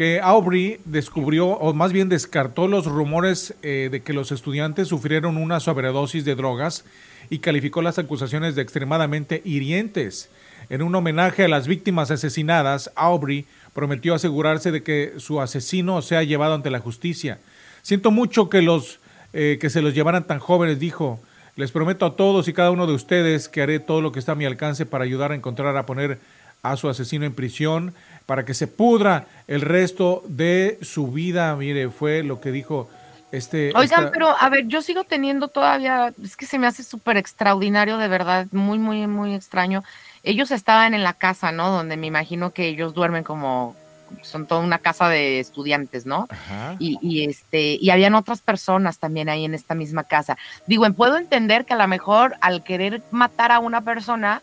que 0.00 0.18
Aubrey 0.18 0.80
descubrió, 0.86 1.48
o 1.48 1.74
más 1.74 1.92
bien 1.92 2.08
descartó 2.08 2.68
los 2.68 2.86
rumores 2.86 3.54
eh, 3.60 3.90
de 3.92 4.00
que 4.00 4.14
los 4.14 4.32
estudiantes 4.32 4.88
sufrieron 4.88 5.36
una 5.36 5.60
sobredosis 5.60 6.24
de 6.24 6.34
drogas 6.34 6.86
y 7.28 7.40
calificó 7.40 7.82
las 7.82 7.98
acusaciones 7.98 8.54
de 8.54 8.62
extremadamente 8.62 9.42
hirientes. 9.44 10.30
En 10.70 10.80
un 10.80 10.94
homenaje 10.94 11.44
a 11.44 11.48
las 11.48 11.68
víctimas 11.68 12.10
asesinadas, 12.10 12.90
Aubrey 12.94 13.44
prometió 13.74 14.14
asegurarse 14.14 14.70
de 14.70 14.82
que 14.82 15.12
su 15.18 15.38
asesino 15.38 16.00
sea 16.00 16.22
llevado 16.22 16.54
ante 16.54 16.70
la 16.70 16.80
justicia. 16.80 17.38
Siento 17.82 18.10
mucho 18.10 18.48
que 18.48 18.62
los 18.62 19.00
eh, 19.34 19.58
que 19.60 19.68
se 19.68 19.82
los 19.82 19.92
llevaran 19.92 20.26
tan 20.26 20.38
jóvenes, 20.38 20.80
dijo. 20.80 21.20
Les 21.56 21.72
prometo 21.72 22.06
a 22.06 22.16
todos 22.16 22.48
y 22.48 22.54
cada 22.54 22.70
uno 22.70 22.86
de 22.86 22.94
ustedes 22.94 23.50
que 23.50 23.60
haré 23.60 23.80
todo 23.80 24.00
lo 24.00 24.12
que 24.12 24.18
está 24.18 24.32
a 24.32 24.36
mi 24.36 24.46
alcance 24.46 24.86
para 24.86 25.04
ayudar 25.04 25.32
a 25.32 25.34
encontrar 25.34 25.76
a 25.76 25.84
poner 25.84 26.20
a 26.62 26.76
su 26.76 26.88
asesino 26.88 27.24
en 27.24 27.34
prisión 27.34 27.94
para 28.26 28.44
que 28.44 28.54
se 28.54 28.66
pudra 28.66 29.26
el 29.48 29.60
resto 29.60 30.22
de 30.28 30.78
su 30.82 31.10
vida. 31.10 31.54
Mire, 31.56 31.90
fue 31.90 32.22
lo 32.22 32.40
que 32.40 32.52
dijo 32.52 32.88
este. 33.32 33.72
Oigan, 33.74 34.04
esta- 34.04 34.10
pero 34.12 34.28
a 34.38 34.48
ver, 34.48 34.66
yo 34.66 34.82
sigo 34.82 35.04
teniendo 35.04 35.48
todavía, 35.48 36.12
es 36.22 36.36
que 36.36 36.46
se 36.46 36.58
me 36.58 36.66
hace 36.66 36.82
súper 36.82 37.16
extraordinario, 37.16 37.96
de 37.98 38.08
verdad, 38.08 38.46
muy, 38.52 38.78
muy, 38.78 39.06
muy 39.06 39.34
extraño. 39.34 39.82
Ellos 40.22 40.50
estaban 40.50 40.94
en 40.94 41.02
la 41.02 41.14
casa, 41.14 41.50
¿no? 41.50 41.70
Donde 41.70 41.96
me 41.96 42.06
imagino 42.06 42.50
que 42.52 42.68
ellos 42.68 42.92
duermen 42.92 43.24
como, 43.24 43.74
son 44.22 44.46
toda 44.46 44.60
una 44.60 44.78
casa 44.78 45.08
de 45.08 45.40
estudiantes, 45.40 46.04
¿no? 46.04 46.26
Ajá. 46.28 46.76
Y, 46.78 46.98
y, 47.00 47.24
este, 47.24 47.78
y 47.80 47.90
habían 47.90 48.14
otras 48.14 48.40
personas 48.42 48.98
también 48.98 49.28
ahí 49.28 49.44
en 49.44 49.54
esta 49.54 49.74
misma 49.74 50.04
casa. 50.04 50.36
Digo, 50.66 50.84
puedo 50.92 51.16
entender 51.16 51.64
que 51.64 51.74
a 51.74 51.78
lo 51.78 51.86
mejor 51.88 52.34
al 52.40 52.62
querer 52.64 53.02
matar 53.12 53.50
a 53.52 53.60
una 53.60 53.80
persona, 53.82 54.42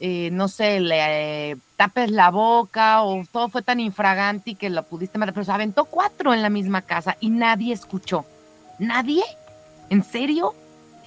eh, 0.00 0.30
no 0.32 0.48
sé, 0.48 0.80
le 0.80 1.50
eh, 1.50 1.56
tapes 1.76 2.10
la 2.10 2.30
boca 2.30 3.02
o 3.02 3.22
todo 3.30 3.48
fue 3.50 3.62
tan 3.62 3.80
infragante 3.80 4.54
que 4.54 4.70
lo 4.70 4.82
pudiste 4.82 5.18
matar, 5.18 5.34
pero 5.34 5.44
se 5.44 5.52
aventó 5.52 5.84
cuatro 5.84 6.32
en 6.32 6.40
la 6.42 6.48
misma 6.50 6.82
casa 6.82 7.16
y 7.20 7.30
nadie 7.30 7.72
escuchó. 7.74 8.24
¿Nadie? 8.78 9.22
¿En 9.90 10.02
serio? 10.02 10.54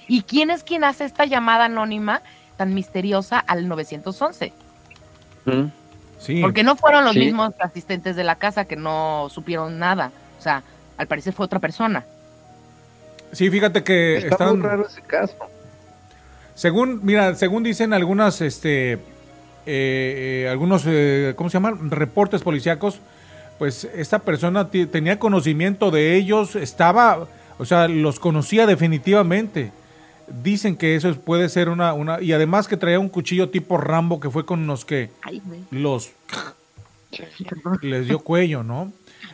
¿Y 0.06 0.22
quién 0.22 0.50
es 0.50 0.62
quien 0.62 0.84
hace 0.84 1.04
esta 1.04 1.24
llamada 1.24 1.64
anónima 1.64 2.22
tan 2.56 2.72
misteriosa 2.72 3.38
al 3.40 3.66
911? 3.66 4.52
Sí. 6.20 6.40
Porque 6.40 6.62
no 6.62 6.76
fueron 6.76 7.04
los 7.04 7.14
Sí. 7.14 7.18
mismos 7.18 7.52
asistentes 7.60 8.16
de 8.16 8.24
la 8.24 8.36
casa 8.36 8.64
que 8.64 8.76
no 8.76 9.28
supieron 9.30 9.78
nada. 9.78 10.12
O 10.38 10.42
sea, 10.42 10.62
al 10.96 11.06
parecer 11.06 11.32
fue 11.32 11.44
otra 11.46 11.58
persona. 11.58 12.04
Sí, 13.32 13.50
fíjate 13.50 13.82
que 13.82 14.18
Está 14.18 14.28
están. 14.30 14.58
muy 14.58 14.66
raro 14.66 14.86
ese 14.86 15.02
caso. 15.02 15.34
Según, 16.54 17.00
mira, 17.02 17.34
según 17.34 17.62
dicen 17.62 17.92
algunas, 17.92 18.40
este, 18.40 18.92
eh, 18.92 18.98
eh, 19.66 20.48
algunos, 20.50 20.84
eh, 20.86 21.34
¿cómo 21.36 21.50
se 21.50 21.54
llaman? 21.54 21.90
Reportes 21.90 22.42
policíacos, 22.42 23.00
pues 23.58 23.84
esta 23.94 24.20
persona 24.20 24.70
tenía 24.70 25.18
conocimiento 25.18 25.90
de 25.90 26.16
ellos, 26.16 26.54
estaba, 26.56 27.26
o 27.58 27.64
sea, 27.64 27.88
los 27.88 28.20
conocía 28.20 28.66
definitivamente. 28.66 29.72
Dicen 30.42 30.76
que 30.76 30.96
eso 30.96 31.12
puede 31.16 31.48
ser 31.48 31.68
una, 31.68 31.92
una, 31.92 32.20
y 32.22 32.32
además 32.32 32.66
que 32.66 32.76
traía 32.76 32.98
un 32.98 33.08
cuchillo 33.08 33.50
tipo 33.50 33.76
Rambo 33.76 34.20
que 34.20 34.30
fue 34.30 34.46
con 34.46 34.66
los 34.66 34.84
que 34.84 35.10
Ay, 35.22 35.42
los 35.70 36.12
les 37.82 38.08
dio 38.08 38.20
cuello, 38.20 38.62
¿no? 38.62 38.92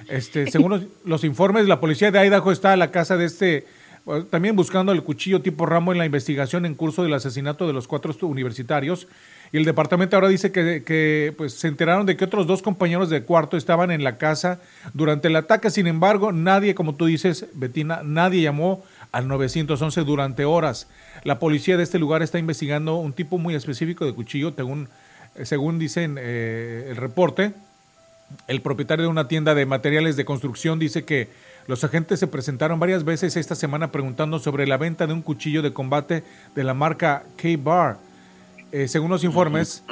Este, 0.09 0.47
según 0.51 0.71
los, 0.71 0.83
los 1.05 1.25
informes, 1.25 1.67
la 1.67 1.81
policía 1.81 2.11
de 2.11 2.19
Idaho 2.27 2.51
está 2.51 2.73
a 2.73 2.77
la 2.77 2.91
casa 2.91 3.17
de 3.17 3.27
este, 3.27 3.67
también 4.31 4.57
buscando 4.57 4.93
el 4.93 5.03
cuchillo 5.03 5.43
tipo 5.43 5.67
Rambo 5.67 5.93
en 5.93 5.99
la 5.99 6.07
investigación 6.07 6.67
en 6.67 6.75
curso 6.75 7.03
del 7.03 7.15
asesinato 7.15 7.67
de 7.67 7.73
los 7.73 7.87
cuatro 7.87 8.15
universitarios. 8.23 9.07
Y 9.53 9.57
el 9.57 9.65
departamento 9.65 10.17
ahora 10.17 10.29
dice 10.29 10.53
que, 10.53 11.35
pues, 11.37 11.55
se 11.55 11.67
enteraron 11.67 12.07
de 12.07 12.17
que 12.17 12.25
otros 12.25 12.47
dos 12.47 12.63
compañeros 12.63 13.11
de 13.11 13.23
cuarto 13.23 13.57
estaban 13.57 13.91
en 13.91 14.05
la 14.05 14.17
casa 14.17 14.61
durante 14.95 15.29
el 15.29 15.37
ataque. 15.37 15.71
Sin 15.71 15.89
embargo, 15.89 16.31
nadie, 16.31 16.75
como 16.75 16.95
tú 16.95 17.07
dices, 17.07 17.47
Betina, 17.55 18.03
nadie 18.05 18.43
llamó 18.43 18.85
al 19.11 19.27
911 19.27 20.03
durante 20.05 20.45
horas. 20.45 20.87
La 21.25 21.41
policía 21.41 21.77
de 21.77 21.83
este 21.83 21.99
lugar 21.99 22.23
está 22.23 22.39
investigando 22.39 22.97
un 22.97 23.13
tipo 23.13 23.39
muy 23.39 23.57
específico 23.57 24.07
de 24.07 24.15
cuchillo, 24.15 24.53
según, 24.55 24.89
según 25.43 25.79
dicen 25.81 26.17
eh, 26.21 26.87
el 26.91 26.97
reporte. 26.97 27.53
El 28.47 28.61
propietario 28.61 29.05
de 29.07 29.11
una 29.11 29.27
tienda 29.27 29.57
de 29.57 29.67
materiales 29.67 30.17
de 30.17 30.25
construcción 30.25 30.79
dice 30.79 31.05
que 31.05 31.29
los 31.71 31.85
agentes 31.85 32.19
se 32.19 32.27
presentaron 32.27 32.81
varias 32.81 33.05
veces 33.05 33.37
esta 33.37 33.55
semana 33.55 33.93
preguntando 33.93 34.41
sobre 34.41 34.67
la 34.67 34.77
venta 34.77 35.07
de 35.07 35.13
un 35.13 35.23
cuchillo 35.23 35.63
de 35.63 35.73
combate 35.73 36.25
de 36.57 36.65
la 36.65 36.75
marca 36.75 37.23
K-Bar. 37.37 37.97
Eh, 38.73 38.89
según 38.89 39.09
los 39.09 39.23
informes, 39.23 39.85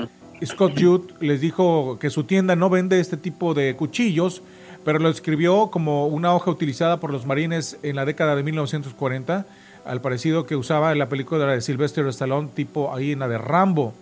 Scott 0.45 0.73
Judd 0.77 1.13
les 1.21 1.41
dijo 1.41 1.97
que 2.01 2.11
su 2.11 2.25
tienda 2.25 2.57
no 2.57 2.69
vende 2.69 2.99
este 2.99 3.17
tipo 3.17 3.55
de 3.55 3.77
cuchillos, 3.77 4.43
pero 4.85 4.99
lo 4.99 5.09
escribió 5.09 5.71
como 5.71 6.09
una 6.09 6.35
hoja 6.35 6.51
utilizada 6.51 6.99
por 6.99 7.13
los 7.13 7.27
marines 7.27 7.79
en 7.85 7.95
la 7.95 8.05
década 8.05 8.35
de 8.35 8.43
1940, 8.43 9.47
al 9.85 10.01
parecido 10.01 10.47
que 10.47 10.57
usaba 10.57 10.91
en 10.91 10.99
la 10.99 11.09
película 11.09 11.47
de 11.47 11.61
Sylvester 11.61 12.05
Stallone, 12.09 12.49
tipo 12.57 12.93
ahí 12.93 13.13
en 13.13 13.21
la 13.21 13.29
de 13.29 13.39
Rambo. 13.39 13.95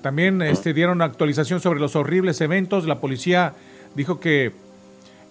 También 0.00 0.40
este, 0.40 0.72
dieron 0.72 1.02
actualización 1.02 1.60
sobre 1.60 1.80
los 1.80 1.96
horribles 1.96 2.40
eventos. 2.40 2.86
La 2.86 2.98
policía 2.98 3.52
dijo 3.94 4.20
que 4.20 4.63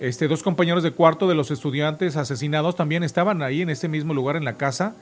este, 0.03 0.27
dos 0.27 0.43
compañeros 0.43 0.83
de 0.83 0.91
cuarto 0.91 1.29
de 1.29 1.35
los 1.35 1.49
estudiantes 1.49 2.17
asesinados 2.17 2.75
también 2.75 3.03
estaban 3.03 3.41
ahí 3.41 3.61
en 3.61 3.69
ese 3.69 3.87
mismo 3.87 4.13
lugar 4.13 4.35
en 4.35 4.43
la 4.43 4.57
casa. 4.57 4.95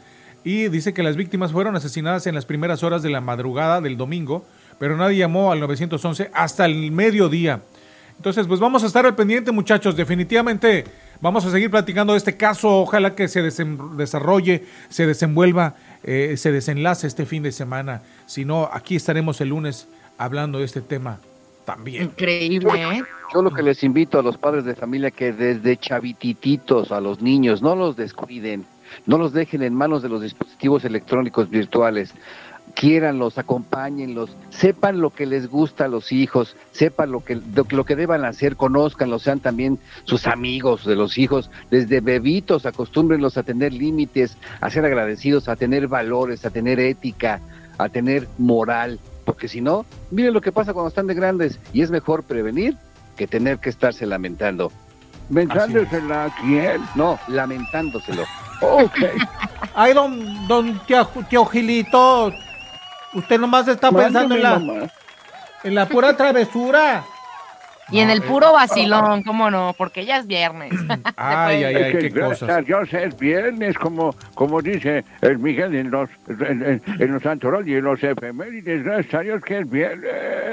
Y 0.44 0.68
dice 0.68 0.94
que 0.94 1.02
las 1.02 1.16
víctimas 1.16 1.52
fueron 1.52 1.76
asesinadas 1.76 2.28
en 2.28 2.36
las 2.36 2.46
primeras 2.46 2.84
horas 2.84 3.02
de 3.02 3.10
la 3.10 3.20
madrugada 3.20 3.82
del 3.82 3.98
domingo, 3.98 4.46
pero 4.78 4.96
nadie 4.96 5.18
llamó 5.18 5.52
al 5.52 5.60
911 5.60 6.30
hasta 6.36 6.66
el 6.66 6.92
mediodía. 6.92 7.62
Entonces, 8.16 8.46
pues 8.46 8.60
vamos 8.60 8.84
a 8.84 8.86
estar 8.86 9.08
al 9.08 9.16
pendiente, 9.16 9.52
muchachos. 9.52 9.96
Definitivamente 9.96 10.86
vamos 11.20 11.48
a 11.48 11.52
seguir 11.52 11.72
platicando 11.72 12.14
de 12.14 12.20
este 12.20 12.38
caso. 12.38 12.82
Ojalá 12.82 13.16
que 13.16 13.28
se 13.28 13.42
desarrolle, 13.42 14.66
se 14.90 15.08
desenvuelva, 15.08 15.78
eh, 16.04 16.36
se 16.38 16.52
desenlace 16.52 17.08
este 17.08 17.26
fin 17.26 17.42
de 17.42 17.52
semana. 17.52 18.04
Si 18.28 18.46
no, 18.46 18.70
aquí 18.72 18.98
estaremos 18.98 19.42
el 19.42 19.50
lunes 19.50 19.88
hablando 20.20 20.60
de 20.60 20.66
este 20.66 20.82
tema 20.82 21.18
también. 21.66 22.04
Increíble, 22.04 22.84
¿eh? 22.98 23.04
Yo 23.34 23.42
lo 23.42 23.52
que 23.52 23.64
les 23.64 23.84
invito 23.84 24.20
a 24.20 24.24
los 24.24 24.38
padres 24.38 24.66
de 24.66 24.76
familia 24.76 25.10
que 25.12 25.32
desde 25.32 25.78
chavitititos 25.78 26.92
a 26.92 27.00
los 27.00 27.22
niños 27.22 27.62
no 27.62 27.76
los 27.76 27.96
descuiden, 27.96 28.66
no 29.06 29.18
los 29.18 29.32
dejen 29.32 29.62
en 29.64 29.74
manos 29.74 30.02
de 30.02 30.10
los 30.10 30.22
dispositivos 30.22 30.84
electrónicos 30.84 31.50
virtuales. 31.50 32.14
Quiéranlos, 32.76 33.38
acompáñenlos, 33.38 34.30
sepan 34.50 35.02
lo 35.02 35.10
que 35.10 35.26
les 35.26 35.50
gusta 35.50 35.86
a 35.86 35.88
los 35.90 36.12
hijos, 36.14 36.56
sepan 36.72 37.12
lo 37.12 37.22
que, 37.24 37.36
lo, 37.36 37.66
que- 37.66 37.76
lo 37.76 37.84
que 37.86 37.96
deban 37.98 38.24
hacer, 38.24 38.56
conózcanlos, 38.56 39.24
sean 39.24 39.40
también 39.42 39.78
sus 40.06 40.26
amigos 40.26 40.86
de 40.86 40.96
los 40.96 41.18
hijos. 41.18 41.50
Desde 41.70 42.00
bebitos, 42.00 42.66
acostúmbrenlos 42.66 43.38
a 43.38 43.44
tener 43.44 43.74
límites, 43.74 44.38
a 44.62 44.70
ser 44.70 44.86
agradecidos, 44.86 45.50
a 45.50 45.58
tener 45.58 45.88
valores, 45.88 46.46
a 46.46 46.50
tener 46.50 46.80
ética, 46.80 47.42
a 47.78 47.90
tener 47.90 48.28
moral. 48.38 49.00
Porque 49.32 49.48
si 49.48 49.62
no, 49.62 49.86
miren 50.10 50.34
lo 50.34 50.42
que 50.42 50.52
pasa 50.52 50.74
cuando 50.74 50.90
están 50.90 51.08
de 51.08 51.14
grandes 51.14 51.58
y 51.72 51.84
es 51.84 51.90
mejor 51.90 52.24
prevenir 52.24 52.76
que 53.16 53.28
tener 53.28 53.60
que 53.60 53.70
estarse 53.70 54.06
lamentando. 54.06 54.74
¿Mentándosela 55.30 56.26
a 56.26 56.36
quién? 56.42 56.82
No, 56.96 57.18
lamentándoselo. 57.30 58.26
Ok. 58.62 58.98
Ay, 59.74 59.94
don, 59.94 60.48
don 60.48 60.80
tío, 60.86 61.08
tío 61.30 61.46
Gilito, 61.46 62.32
usted 63.14 63.40
nomás 63.40 63.68
está 63.70 63.90
pensando 63.90 64.36
en 64.36 64.44
la, 64.44 64.60
mamá. 64.60 64.88
en 65.64 65.76
la 65.76 65.88
pura 65.88 66.16
travesura. 66.16 67.04
Y 67.90 68.00
en 68.00 68.10
el 68.10 68.22
puro 68.22 68.54
vacilón, 68.54 69.24
cómo 69.24 69.50
no, 69.52 69.74
porque 69.78 70.06
ya 70.06 70.18
es 70.18 70.28
viernes. 70.28 70.72
Ay, 71.18 71.64
ay, 71.64 71.76
Es 71.76 71.84
ay, 71.86 71.92
que 71.92 71.98
qué 72.00 72.10
gracias 72.10 72.40
cosas. 72.40 72.58
a 72.58 72.62
Dios 72.62 72.94
es 72.94 73.18
viernes, 73.18 73.78
como, 73.78 74.16
como 74.34 74.62
dice 74.62 75.04
el 75.22 75.40
Miguel 75.40 75.76
en 75.76 75.92
los, 75.92 76.10
en, 76.30 76.64
en- 76.64 76.82
en 77.02 77.12
los 77.12 77.26
Antorol 77.26 77.68
y 77.68 77.76
en 77.76 77.84
los 77.84 78.02
efemérides. 78.02 78.84
Gracias 78.84 79.14
a 79.14 79.20
Dios 79.20 79.42
que 79.44 79.60
es 79.60 79.70
viernes. 79.70 80.10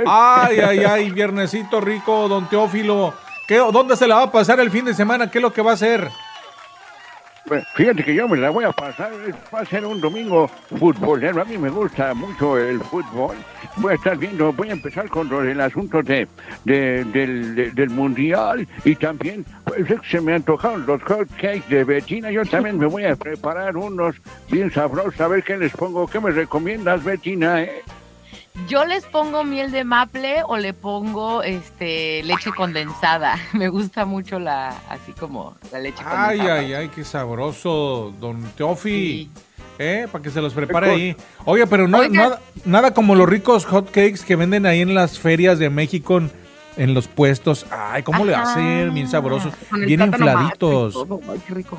Ay, 0.07 0.59
ay, 0.61 0.79
ay, 0.85 1.11
viernesito 1.11 1.81
rico, 1.81 2.29
don 2.29 2.49
Teófilo. 2.49 3.15
¿Qué, 3.47 3.57
¿Dónde 3.59 3.97
se 3.97 4.07
la 4.09 4.17
va 4.17 4.23
a 4.25 4.33
pasar 4.33 4.59
el 4.61 4.71
fin 4.71 4.85
de 4.85 4.95
semana? 4.95 5.31
¿Qué 5.31 5.39
es 5.39 5.43
lo 5.43 5.53
que 5.53 5.63
va 5.63 5.71
a 5.71 5.75
hacer? 5.75 6.09
Fíjate 7.75 8.05
que 8.05 8.15
yo 8.15 8.29
me 8.29 8.37
la 8.37 8.51
voy 8.51 8.65
a 8.65 8.73
pasar, 8.73 9.11
va 9.55 9.61
a 9.61 9.65
ser 9.65 9.85
un 9.87 10.01
domingo 10.01 10.49
futbolero, 10.79 11.41
a 11.41 11.45
mí 11.45 11.57
me 11.59 11.71
gusta 11.71 12.13
mucho 12.15 12.59
el 12.59 12.81
fútbol, 12.81 13.37
voy 13.77 13.93
a 13.93 13.95
estar 13.95 14.17
viendo, 14.19 14.53
voy 14.53 14.71
a 14.71 14.73
empezar 14.73 15.09
con 15.09 15.29
del 15.29 15.61
asunto 15.61 16.03
de, 16.03 16.27
de- 16.65 17.05
del, 17.05 17.55
de- 17.55 17.71
del 17.73 17.91
mundial 17.91 18.67
y 18.85 18.95
también 18.97 19.45
pues, 19.65 19.87
se 20.11 20.21
me 20.21 20.35
antojaron 20.35 20.85
los 20.87 21.03
hot 21.05 21.29
cakes 21.37 21.65
de 21.69 21.85
Betina, 21.85 22.31
yo 22.31 22.45
también 22.45 22.79
me 22.79 22.87
voy 22.87 23.05
a 23.05 23.15
preparar 23.17 23.77
unos 23.77 24.17
bien 24.51 24.71
sabrosos, 24.73 25.21
a 25.21 25.29
ver 25.29 25.43
qué 25.45 25.57
les 25.57 25.73
pongo, 25.73 26.07
¿qué 26.07 26.21
me 26.21 26.31
recomiendas 26.31 27.05
Betina? 27.05 27.63
eh? 27.63 27.83
Yo 28.67 28.85
les 28.85 29.05
pongo 29.07 29.45
miel 29.45 29.71
de 29.71 29.85
maple 29.85 30.43
o 30.47 30.57
le 30.57 30.75
pongo 30.75 31.43
este 31.43 32.23
leche 32.25 32.51
condensada. 32.51 33.37
Me 33.53 33.69
gusta 33.69 34.05
mucho 34.05 34.39
la 34.39 34.71
así 34.91 35.13
como 35.13 35.57
la 35.73 35.79
leche 35.79 36.03
Ay, 36.05 36.39
condensada. 36.39 36.61
ay, 36.61 36.73
ay, 36.75 36.89
qué 36.89 37.05
sabroso, 37.05 38.13
don 38.21 38.43
Teofi. 38.57 38.91
Sí. 38.91 39.31
¿Eh? 39.79 40.09
Para 40.11 40.23
que 40.25 40.31
se 40.31 40.41
los 40.41 40.53
prepare 40.55 40.91
ahí. 40.91 41.17
Oye, 41.45 41.67
pero 41.69 41.87
no- 41.87 42.07
nada, 42.09 42.41
nada 42.65 42.93
como 42.93 43.15
los 43.15 43.29
ricos 43.29 43.65
hot 43.65 43.87
cakes 43.87 44.25
que 44.27 44.35
venden 44.35 44.67
ahí 44.67 44.81
en 44.81 44.93
las 44.95 45.21
ferias 45.21 45.61
de 45.61 45.71
México, 45.71 46.19
en, 46.19 46.33
en 46.77 46.95
los 46.95 47.07
puestos. 47.07 47.65
Ay, 47.71 48.03
¿cómo 48.03 48.25
le 48.25 48.35
Ajá. 48.35 48.53
hacen? 48.53 48.93
Bien 48.93 49.09
sabrosos, 49.09 49.53
bien 49.87 50.01
infladitos. 50.03 50.97
Ay, 51.31 51.41
qué 51.47 51.55
rico. 51.55 51.79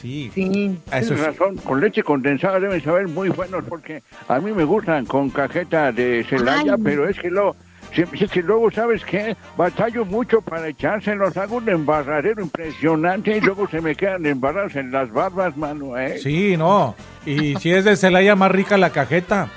Sí. 0.00 0.30
Sí. 0.34 0.78
Eso 0.92 1.14
razón, 1.16 1.56
con 1.58 1.80
leche 1.80 2.02
condensada 2.02 2.58
deben 2.60 2.82
saber 2.82 3.06
muy 3.08 3.28
buenos 3.28 3.62
porque 3.68 4.02
a 4.28 4.38
mí 4.40 4.52
me 4.52 4.64
gustan 4.64 5.04
con 5.06 5.28
cajeta 5.30 5.92
de 5.92 6.24
Celaya, 6.28 6.74
Ay. 6.74 6.80
pero 6.82 7.08
es 7.08 7.18
que 7.18 7.28
luego, 7.30 7.54
si- 7.94 8.04
es 8.24 8.30
que 8.30 8.42
luego, 8.42 8.70
¿sabes 8.70 9.04
qué? 9.04 9.36
Batallo 9.56 10.04
mucho 10.06 10.40
para 10.40 10.68
echárselos, 10.68 11.36
hago 11.36 11.56
un 11.56 11.68
embarradero 11.68 12.42
impresionante 12.42 13.36
y 13.36 13.40
luego 13.40 13.68
se 13.68 13.80
me 13.82 13.94
quedan 13.94 14.24
embarrados 14.24 14.74
en 14.76 14.90
las 14.90 15.12
barbas, 15.12 15.56
mano, 15.56 15.98
¿eh? 15.98 16.18
Sí, 16.18 16.56
no. 16.56 16.94
Y 17.26 17.56
si 17.56 17.70
es 17.72 17.84
de 17.84 17.96
Celaya, 17.96 18.34
más 18.36 18.50
rica 18.52 18.78
la 18.78 18.90
cajeta. 18.90 19.48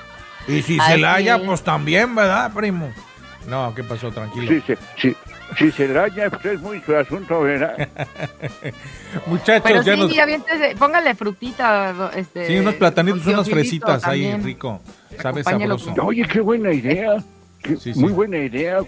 Y 0.48 0.62
si 0.62 0.78
Ay, 0.82 0.96
Celaya, 0.96 1.38
sí. 1.38 1.44
pues 1.46 1.64
también, 1.64 2.14
¿verdad, 2.16 2.52
primo? 2.54 2.92
No, 3.48 3.74
¿qué 3.74 3.84
pasó? 3.84 4.12
Tranquilo. 4.12 4.48
Sí, 4.50 4.62
sí, 4.68 4.74
sí. 5.02 5.16
Si 5.58 5.72
Celaya, 5.72 6.30
pues 6.30 6.46
es 6.46 6.62
muy 6.62 6.82
su 6.82 6.96
asunto, 6.96 7.42
¿verdad? 7.42 7.88
Muchachos, 9.28 9.64
Pero 9.66 9.82
ya 9.84 9.94
sí, 9.94 10.00
nos... 10.00 10.18
aviéntese, 10.20 10.76
póngale 10.78 11.14
frutita. 11.16 12.12
Este, 12.16 12.48
Sí, 12.48 12.58
unos 12.58 12.76
platanitos, 12.76 13.26
unas 13.28 13.50
fresitas 13.50 14.04
ahí, 14.06 14.36
rico. 14.38 14.82
Sabe 15.22 15.44
sabroso. 15.44 15.94
Oye, 16.04 16.26
qué 16.28 16.40
buena 16.40 16.72
idea. 16.72 17.18
Qué- 17.62 17.78
Sí, 17.78 17.94
sí. 17.94 18.00
Muy 18.00 18.12
buena 18.12 18.38
idea. 18.38 18.80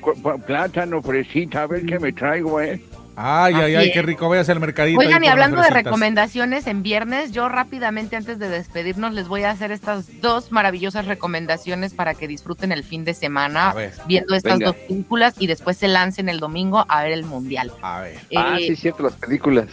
Plátano, 0.46 1.02
fresita, 1.02 1.64
a 1.64 1.68
ver 1.68 1.86
qué 1.86 2.00
me 2.00 2.12
traigo, 2.12 2.60
¿eh? 2.60 2.82
Ay, 3.16 3.54
ay, 3.56 3.62
Así 3.76 3.76
ay, 3.76 3.92
qué 3.94 4.02
rico. 4.02 4.28
Vayas 4.30 4.50
al 4.50 4.60
mercadito. 4.60 5.00
Oigan, 5.00 5.24
y 5.24 5.28
hablando 5.28 5.62
de 5.62 5.70
recomendaciones 5.70 6.68
en 6.68 6.84
viernes, 6.84 7.32
yo 7.32 7.48
rápidamente 7.50 8.16
antes 8.16 8.40
de 8.40 8.50
despedirnos 8.50 9.14
les 9.14 9.28
voy 9.28 9.44
a 9.44 9.52
hacer 9.52 9.72
estas 9.72 10.22
dos 10.22 10.52
maravillosas 10.52 11.06
recomendaciones 11.06 11.94
para 11.94 12.14
que 12.14 12.28
disfruten 12.28 12.72
el 12.72 12.84
fin 12.84 13.06
de 13.06 13.14
semana 13.14 13.70
A 13.70 13.74
ver. 13.74 13.94
viendo 14.08 14.36
estas 14.36 14.60
Venga. 14.60 14.68
dos 14.68 14.76
películas 14.76 15.36
y 15.40 15.48
después 15.48 15.78
se 15.78 15.88
lancen 15.88 16.28
el 16.30 16.40
domingo 16.40 16.86
a 16.90 17.04
ver 17.04 17.12
el 17.14 17.24
mundial. 17.24 17.72
A 17.82 18.02
ver. 18.02 18.20
Ah, 18.36 18.58
Eh, 18.60 18.68
sí, 18.68 18.76
cierto, 18.76 19.04
las 19.04 19.14
películas. 19.14 19.68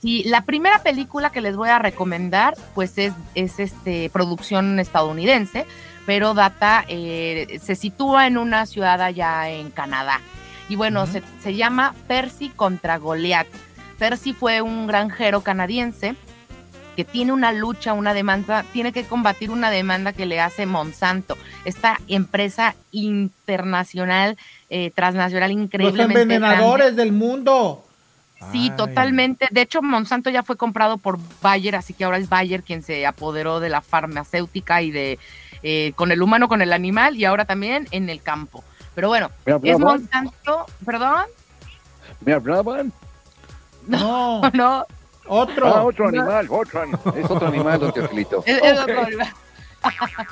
Sí, 0.00 0.22
la 0.26 0.42
primera 0.42 0.80
película 0.82 1.30
que 1.30 1.40
les 1.40 1.56
voy 1.56 1.68
a 1.70 1.78
recomendar, 1.78 2.54
pues 2.74 2.98
es, 2.98 3.12
es 3.34 3.58
este 3.58 4.10
producción 4.10 4.78
estadounidense, 4.78 5.66
pero 6.06 6.34
data, 6.34 6.84
eh, 6.88 7.58
se 7.62 7.74
sitúa 7.74 8.26
en 8.28 8.38
una 8.38 8.64
ciudad 8.66 9.02
allá 9.02 9.50
en 9.50 9.70
Canadá. 9.70 10.20
Y 10.68 10.76
bueno, 10.76 11.06
se, 11.06 11.22
se 11.42 11.54
llama 11.54 11.94
Percy 12.06 12.50
contra 12.50 12.98
Goliath. 12.98 13.48
Percy 13.98 14.32
fue 14.32 14.62
un 14.62 14.86
granjero 14.86 15.42
canadiense 15.42 16.14
que 16.98 17.04
tiene 17.04 17.32
una 17.32 17.52
lucha, 17.52 17.92
una 17.92 18.12
demanda, 18.12 18.64
tiene 18.72 18.92
que 18.92 19.04
combatir 19.04 19.52
una 19.52 19.70
demanda 19.70 20.12
que 20.12 20.26
le 20.26 20.40
hace 20.40 20.66
Monsanto, 20.66 21.38
esta 21.64 22.00
empresa 22.08 22.74
internacional, 22.90 24.36
eh, 24.68 24.90
transnacional 24.90 25.52
Los 25.52 25.62
increíblemente 25.62 26.22
envenenadores 26.22 26.96
del 26.96 27.12
mundo. 27.12 27.84
Sí, 28.50 28.70
Ay. 28.70 28.76
totalmente. 28.76 29.46
De 29.52 29.60
hecho, 29.60 29.80
Monsanto 29.80 30.28
ya 30.28 30.42
fue 30.42 30.56
comprado 30.56 30.98
por 30.98 31.20
Bayer, 31.40 31.76
así 31.76 31.92
que 31.94 32.02
ahora 32.02 32.18
es 32.18 32.28
Bayer 32.28 32.64
quien 32.64 32.82
se 32.82 33.06
apoderó 33.06 33.60
de 33.60 33.68
la 33.68 33.80
farmacéutica 33.80 34.82
y 34.82 34.90
de 34.90 35.20
eh, 35.62 35.92
con 35.94 36.10
el 36.10 36.20
humano, 36.20 36.48
con 36.48 36.62
el 36.62 36.72
animal 36.72 37.14
y 37.14 37.26
ahora 37.26 37.44
también 37.44 37.86
en 37.92 38.10
el 38.10 38.22
campo. 38.22 38.64
Pero 38.98 39.06
bueno, 39.10 39.30
¿Me 39.62 39.70
es? 39.70 39.78
Monsanto, 39.78 40.66
perdón, 40.84 41.26
¿Me 42.20 42.32
hablaban? 42.32 42.92
No, 43.86 44.42
no, 44.54 44.84
otro. 45.28 45.66
Ah, 45.68 45.84
otro 45.84 46.08
animal, 46.08 46.48
otro 46.50 46.82
animal. 46.82 47.00
Es 47.16 47.30
otro 47.30 47.46
animal, 47.46 47.78
don 47.78 47.92
Teofilito. 47.92 48.42
es- 48.44 48.60
es 48.60 48.72
Ok. 48.76 48.82
otro 48.82 49.02
animal. 49.04 49.28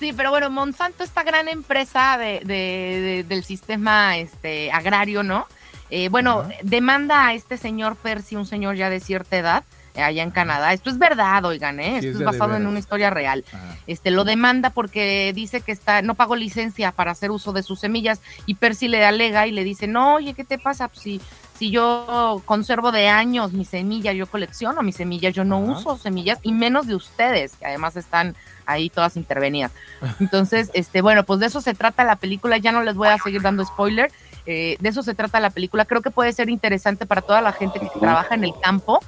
Sí, 0.00 0.12
pero 0.12 0.30
bueno, 0.30 0.50
Monsanto, 0.50 1.04
esta 1.04 1.22
gran 1.22 1.46
empresa 1.46 2.18
de, 2.18 2.40
de- 2.40 3.00
de- 3.00 3.24
del 3.28 3.44
sistema 3.44 4.16
este, 4.16 4.72
agrario, 4.72 5.22
¿no? 5.22 5.46
Eh, 5.90 6.08
bueno, 6.08 6.48
demanda 6.64 7.28
a 7.28 7.34
este 7.34 7.56
señor 7.58 7.94
Percy, 7.94 8.34
un 8.34 8.46
señor 8.46 8.74
ya 8.74 8.90
de 8.90 8.98
cierta 8.98 9.36
edad, 9.36 9.62
allá 9.94 10.22
en 10.22 10.30
Canadá. 10.30 10.72
Esto 10.72 10.90
es 10.90 10.98
verdad, 10.98 11.44
oigan, 11.44 11.80
¿eh? 11.80 11.98
Sí, 12.00 12.08
Esto 12.08 12.20
es 12.20 12.24
basado 12.24 12.56
en 12.56 12.66
una 12.66 12.78
historia 12.78 13.10
real. 13.10 13.44
Ajá. 13.52 13.76
Este, 13.86 14.10
lo 14.10 14.24
demanda 14.24 14.70
porque 14.70 15.32
dice 15.34 15.60
que 15.60 15.72
está, 15.72 16.02
no 16.02 16.14
pagó 16.14 16.36
licencia 16.36 16.92
para 16.92 17.12
hacer 17.12 17.30
uso 17.30 17.52
de 17.52 17.62
sus 17.62 17.80
semillas 17.80 18.20
y 18.46 18.54
Percy 18.54 18.88
le 18.88 19.04
alega 19.04 19.46
y 19.46 19.52
le 19.52 19.64
dice, 19.64 19.86
no, 19.86 20.14
oye, 20.14 20.34
¿qué 20.34 20.44
te 20.44 20.58
pasa? 20.58 20.88
Pues 20.88 21.00
si, 21.00 21.20
si 21.58 21.70
yo 21.70 22.42
conservo 22.44 22.92
de 22.92 23.08
años 23.08 23.52
mis 23.52 23.68
semillas, 23.68 24.14
yo 24.14 24.26
colecciono 24.26 24.82
mis 24.82 24.96
semillas, 24.96 25.34
yo 25.34 25.44
no 25.44 25.56
Ajá. 25.56 25.72
uso 25.72 25.98
semillas 25.98 26.38
y 26.42 26.52
menos 26.52 26.86
de 26.86 26.94
ustedes, 26.94 27.56
que 27.56 27.66
además 27.66 27.96
están 27.96 28.36
ahí 28.66 28.88
todas 28.88 29.16
intervenidas. 29.16 29.72
Entonces, 30.20 30.70
este, 30.74 31.02
bueno, 31.02 31.24
pues 31.24 31.40
de 31.40 31.46
eso 31.46 31.60
se 31.60 31.74
trata 31.74 32.04
la 32.04 32.16
película, 32.16 32.58
ya 32.58 32.72
no 32.72 32.82
les 32.82 32.94
voy 32.94 33.08
a 33.08 33.18
seguir 33.18 33.42
dando 33.42 33.64
spoiler, 33.64 34.10
eh, 34.46 34.76
de 34.80 34.88
eso 34.88 35.02
se 35.02 35.14
trata 35.14 35.40
la 35.40 35.50
película, 35.50 35.84
creo 35.84 36.00
que 36.00 36.10
puede 36.10 36.32
ser 36.32 36.48
interesante 36.48 37.04
para 37.06 37.20
toda 37.20 37.42
la 37.42 37.52
gente 37.52 37.78
que 37.78 37.88
trabaja 38.00 38.34
en 38.34 38.44
el 38.44 38.54
campo 38.62 39.00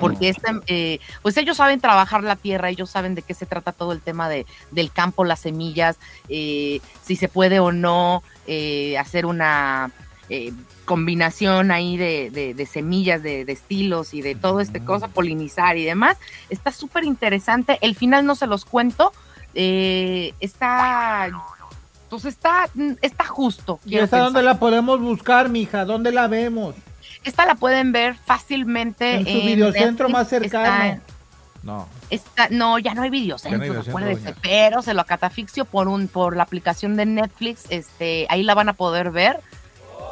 porque 0.00 0.28
este, 0.30 0.50
eh, 0.66 1.00
pues 1.22 1.36
ellos 1.36 1.56
saben 1.56 1.80
trabajar 1.80 2.22
la 2.24 2.36
tierra, 2.36 2.68
ellos 2.70 2.90
saben 2.90 3.14
de 3.14 3.22
qué 3.22 3.34
se 3.34 3.46
trata 3.46 3.72
todo 3.72 3.92
el 3.92 4.00
tema 4.00 4.28
de, 4.28 4.46
del 4.70 4.90
campo, 4.92 5.24
las 5.24 5.40
semillas, 5.40 5.98
eh, 6.28 6.80
si 7.04 7.16
se 7.16 7.28
puede 7.28 7.60
o 7.60 7.72
no 7.72 8.22
eh, 8.46 8.98
hacer 8.98 9.26
una 9.26 9.90
eh, 10.28 10.52
combinación 10.84 11.70
ahí 11.70 11.96
de, 11.96 12.30
de- 12.30 12.54
de 12.54 12.66
semillas, 12.66 13.22
de, 13.22 13.44
de 13.44 13.52
estilos 13.52 14.12
y 14.14 14.22
de 14.22 14.34
todo 14.34 14.60
este 14.60 14.84
cosa, 14.84 15.08
polinizar 15.08 15.76
y 15.76 15.84
demás. 15.84 16.16
Está 16.48 16.72
súper 16.72 17.04
interesante. 17.04 17.78
El 17.80 17.94
final 17.94 18.26
no 18.26 18.34
se 18.34 18.46
los 18.46 18.64
cuento. 18.64 19.12
eh, 19.54 20.34
está, 20.40 21.28
pues 22.08 22.24
está, 22.24 22.68
está 23.02 23.24
justo. 23.24 23.78
¿Y 23.84 23.96
pensar. 23.96 24.20
dónde 24.24 24.42
la 24.42 24.58
podemos 24.58 25.00
buscar, 25.00 25.48
mija? 25.48 25.84
¿Dónde 25.84 26.10
la 26.12 26.26
vemos? 26.28 26.74
Esta 27.24 27.44
la 27.46 27.54
pueden 27.54 27.92
ver 27.92 28.14
fácilmente 28.16 29.16
En 29.16 29.26
su 29.26 29.32
videocentro 29.46 30.08
Netflix. 30.08 30.12
más 30.12 30.28
cercano. 30.28 30.84
Está- 30.84 31.00
No. 31.62 31.86
Está, 32.08 32.48
no, 32.50 32.78
ya 32.78 32.94
no 32.94 33.02
hay 33.02 33.10
videocentro, 33.10 33.66
Ya 33.66 33.72
no 33.74 33.80
acuérdense, 33.80 34.34
pero 34.40 34.80
se 34.80 34.94
lo 34.94 35.04
catafixio 35.04 35.66
por 35.66 35.88
un, 35.88 36.08
por 36.08 36.34
la 36.34 36.42
aplicación 36.44 36.96
de 36.96 37.04
Netflix, 37.04 37.66
este, 37.68 38.26
ahí 38.30 38.42
la 38.42 38.54
van 38.54 38.70
a 38.70 38.72
poder 38.72 39.10
ver. 39.10 39.40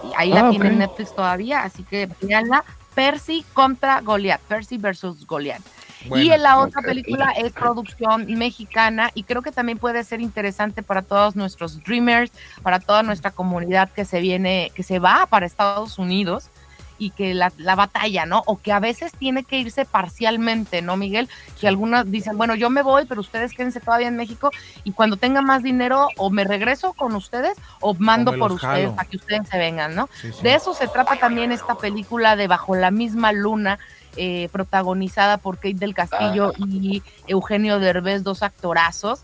Y 0.05 0.13
ahí 0.17 0.33
Ah, 0.33 0.35
la 0.43 0.45
ok. 0.45 0.51
tienen 0.51 0.79
Netflix 0.79 1.15
todavía, 1.15 1.63
así 1.63 1.83
que 1.85 2.09
veanla. 2.21 2.65
Percy 2.95 3.45
contra 3.55 4.01
Goliath, 4.03 4.41
Percy 4.43 4.77
versus 4.77 5.25
Goliath. 5.27 5.63
Bueno, 6.07 6.25
y 6.25 6.31
en 6.33 6.43
la 6.43 6.59
otra 6.59 6.83
película 6.83 7.31
es 7.31 7.53
producción 7.53 8.27
mexicana 8.35 9.11
y 9.15 9.23
creo 9.25 9.41
que 9.43 9.51
también 9.53 9.79
puede 9.79 10.05
ser 10.05 10.21
interesante 10.21 10.83
para 10.83 11.03
todos 11.03 11.35
nuestros 11.35 11.83
dreamers, 11.83 12.31
para 12.63 12.79
toda 12.81 13.03
nuestra 13.03 13.31
comunidad 13.31 13.89
que 13.91 14.05
se 14.05 14.21
viene, 14.21 14.71
que 14.75 14.83
se 14.83 14.99
va 14.99 15.27
para 15.27 15.47
Estados 15.47 15.99
Unidos 15.99 16.51
y 16.99 17.11
que 17.11 17.33
la, 17.35 17.53
la 17.59 17.75
batalla, 17.77 18.27
¿no? 18.27 18.43
O 18.47 18.61
que 18.61 18.73
a 18.73 18.81
veces 18.81 19.13
tiene 19.13 19.45
que 19.45 19.59
irse 19.59 19.85
parcialmente, 19.85 20.83
¿no, 20.83 20.97
Miguel? 20.97 21.29
Que 21.61 21.69
algunas 21.69 22.11
dicen, 22.11 22.37
bueno, 22.37 22.55
yo 22.55 22.71
me 22.71 22.83
voy, 22.83 23.05
pero 23.07 23.21
ustedes 23.21 23.53
quédense 23.55 23.81
todavía 23.81 24.09
en 24.09 24.17
México 24.17 24.51
y 24.85 24.93
cuando 24.93 25.17
tenga 25.17 25.41
más 25.43 25.63
dinero 25.63 26.09
o 26.17 26.31
me 26.31 26.45
regreso 26.45 26.93
con 26.95 27.15
ustedes 27.15 27.57
o 27.81 27.95
mando 27.95 28.33
O 28.33 28.39
por 28.39 28.53
ustedes 28.53 28.85
jalo. 28.87 28.97
para 28.97 29.09
que 29.09 29.17
ustedes 29.17 29.49
se 29.49 29.59
vengan, 29.59 29.95
¿no? 29.95 30.09
Sí, 30.21 30.33
sí. 30.33 30.43
De 30.43 30.55
eso 30.55 30.75
se 30.75 30.89
trata 30.89 31.17
también 31.17 31.53
esta 31.53 31.77
película 31.77 32.37
de 32.37 32.49
Bajo 32.49 32.75
la 32.75 32.91
misma 32.91 33.33
luna, 33.33 33.79
eh, 34.17 34.49
protagonizada 34.51 35.39
por 35.39 35.57
Kate 35.57 35.75
del 35.75 35.95
Castillo 35.95 36.53
y 36.59 37.03
Eugenio 37.29 37.79
Derbez, 37.79 38.25
dos 38.25 38.43
actorazos. 38.43 39.23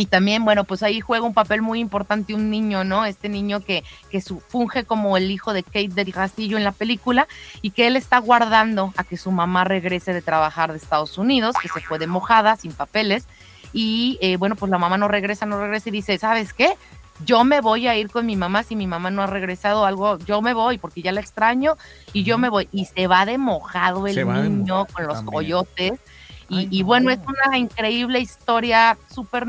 Y 0.00 0.06
también, 0.06 0.46
bueno, 0.46 0.64
pues 0.64 0.82
ahí 0.82 1.00
juega 1.00 1.26
un 1.26 1.34
papel 1.34 1.60
muy 1.60 1.78
importante 1.78 2.32
un 2.34 2.48
niño, 2.48 2.84
¿no? 2.84 3.04
Este 3.04 3.28
niño 3.28 3.60
que, 3.60 3.84
que 4.10 4.22
su- 4.22 4.40
funge 4.40 4.84
como 4.84 5.16
el 5.18 5.30
hijo 5.30 5.52
de 5.52 5.62
Kate 5.62 5.88
del 5.88 6.12
Castillo 6.12 6.56
en 6.56 6.64
la 6.64 6.72
película 6.72 7.28
y 7.60 7.70
que 7.72 7.86
él 7.86 7.96
está 7.96 8.16
guardando 8.18 8.94
a 8.96 9.04
que 9.04 9.18
su 9.18 9.30
mamá 9.30 9.64
regrese 9.64 10.14
de 10.14 10.22
trabajar 10.22 10.72
de 10.72 10.78
Estados 10.78 11.18
Unidos, 11.18 11.54
que 11.60 11.68
se 11.68 11.80
fue 11.80 11.98
de 11.98 12.06
mojada, 12.06 12.56
sin 12.56 12.72
papeles. 12.72 13.26
Y 13.74 14.18
eh, 14.22 14.38
bueno, 14.38 14.56
pues 14.56 14.70
la 14.70 14.78
mamá 14.78 14.96
no 14.96 15.06
regresa, 15.06 15.44
no 15.44 15.60
regresa 15.60 15.90
y 15.90 15.92
dice, 15.92 16.16
¿sabes 16.16 16.54
qué? 16.54 16.74
Yo 17.26 17.44
me 17.44 17.60
voy 17.60 17.86
a 17.86 17.94
ir 17.96 18.08
con 18.10 18.24
mi 18.24 18.34
mamá 18.36 18.62
si 18.62 18.74
mi 18.76 18.86
mamá 18.86 19.10
no 19.10 19.20
ha 19.22 19.26
regresado 19.26 19.84
algo, 19.84 20.18
yo 20.20 20.40
me 20.40 20.54
voy 20.54 20.78
porque 20.78 21.02
ya 21.02 21.12
la 21.12 21.20
extraño 21.20 21.76
y 22.14 22.24
yo 22.24 22.38
me 22.38 22.48
voy. 22.48 22.70
Y 22.72 22.86
se 22.86 23.06
va 23.06 23.26
de 23.26 23.36
mojado 23.36 24.06
el 24.06 24.14
niño 24.42 24.74
mojado 24.78 24.86
con 24.94 25.04
los 25.06 25.14
también. 25.16 25.32
coyotes. 25.34 25.92
Y, 26.50 26.68
y 26.70 26.82
bueno, 26.82 27.10
es 27.10 27.20
una 27.26 27.56
increíble 27.56 28.18
historia, 28.18 28.98
súper 29.08 29.46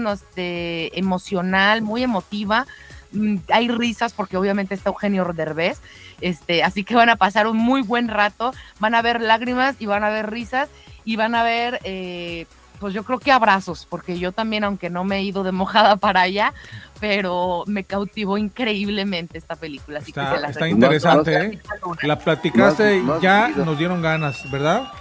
emocional, 0.94 1.82
muy 1.82 2.04
emotiva. 2.04 2.68
Mm, 3.12 3.38
Hay 3.52 3.68
risas 3.70 4.14
porque 4.14 4.38
obviamente 4.38 4.76
está 4.76 4.90
Eugenio 4.92 5.26
Derbez, 5.34 5.82
este, 6.22 6.64
así 6.64 6.84
que 6.84 6.96
van 6.96 7.10
a 7.10 7.16
pasar 7.16 7.48
un 7.48 7.58
muy 7.58 7.82
buen 7.82 8.08
rato, 8.08 8.54
van 8.80 8.94
a 8.96 9.02
ver 9.02 9.20
lágrimas 9.20 9.76
y 9.80 9.88
van 9.88 10.04
a 10.04 10.10
ver 10.10 10.30
risas 10.30 10.70
y 11.04 11.16
van 11.16 11.34
a 11.34 11.44
ver, 11.44 11.80
eh, 11.84 12.46
pues 12.80 12.94
yo 12.94 13.04
creo 13.04 13.20
que 13.20 13.32
abrazos, 13.32 13.88
porque 13.90 14.18
yo 14.20 14.32
también, 14.32 14.64
aunque 14.64 14.90
no 14.90 15.04
me 15.04 15.18
he 15.18 15.24
ido 15.24 15.44
de 15.44 15.52
mojada 15.52 15.96
para 15.98 16.22
allá, 16.22 16.54
pero 17.00 17.64
me 17.66 17.84
cautivó 17.84 18.38
increíblemente 18.38 19.40
esta 19.40 19.56
película. 19.56 20.00
Así 20.00 20.14
que 20.14 20.20
Está, 20.20 20.36
se 20.36 20.42
las 20.42 20.52
está 20.52 20.70
interesante, 20.70 21.36
¿eh? 21.36 21.60
La 22.04 22.18
platicaste, 22.20 23.04
has 23.12 23.22
ya 23.22 23.50
nos 23.50 23.78
dieron 23.78 24.02
ganas, 24.02 24.50
¿verdad? 24.52 24.92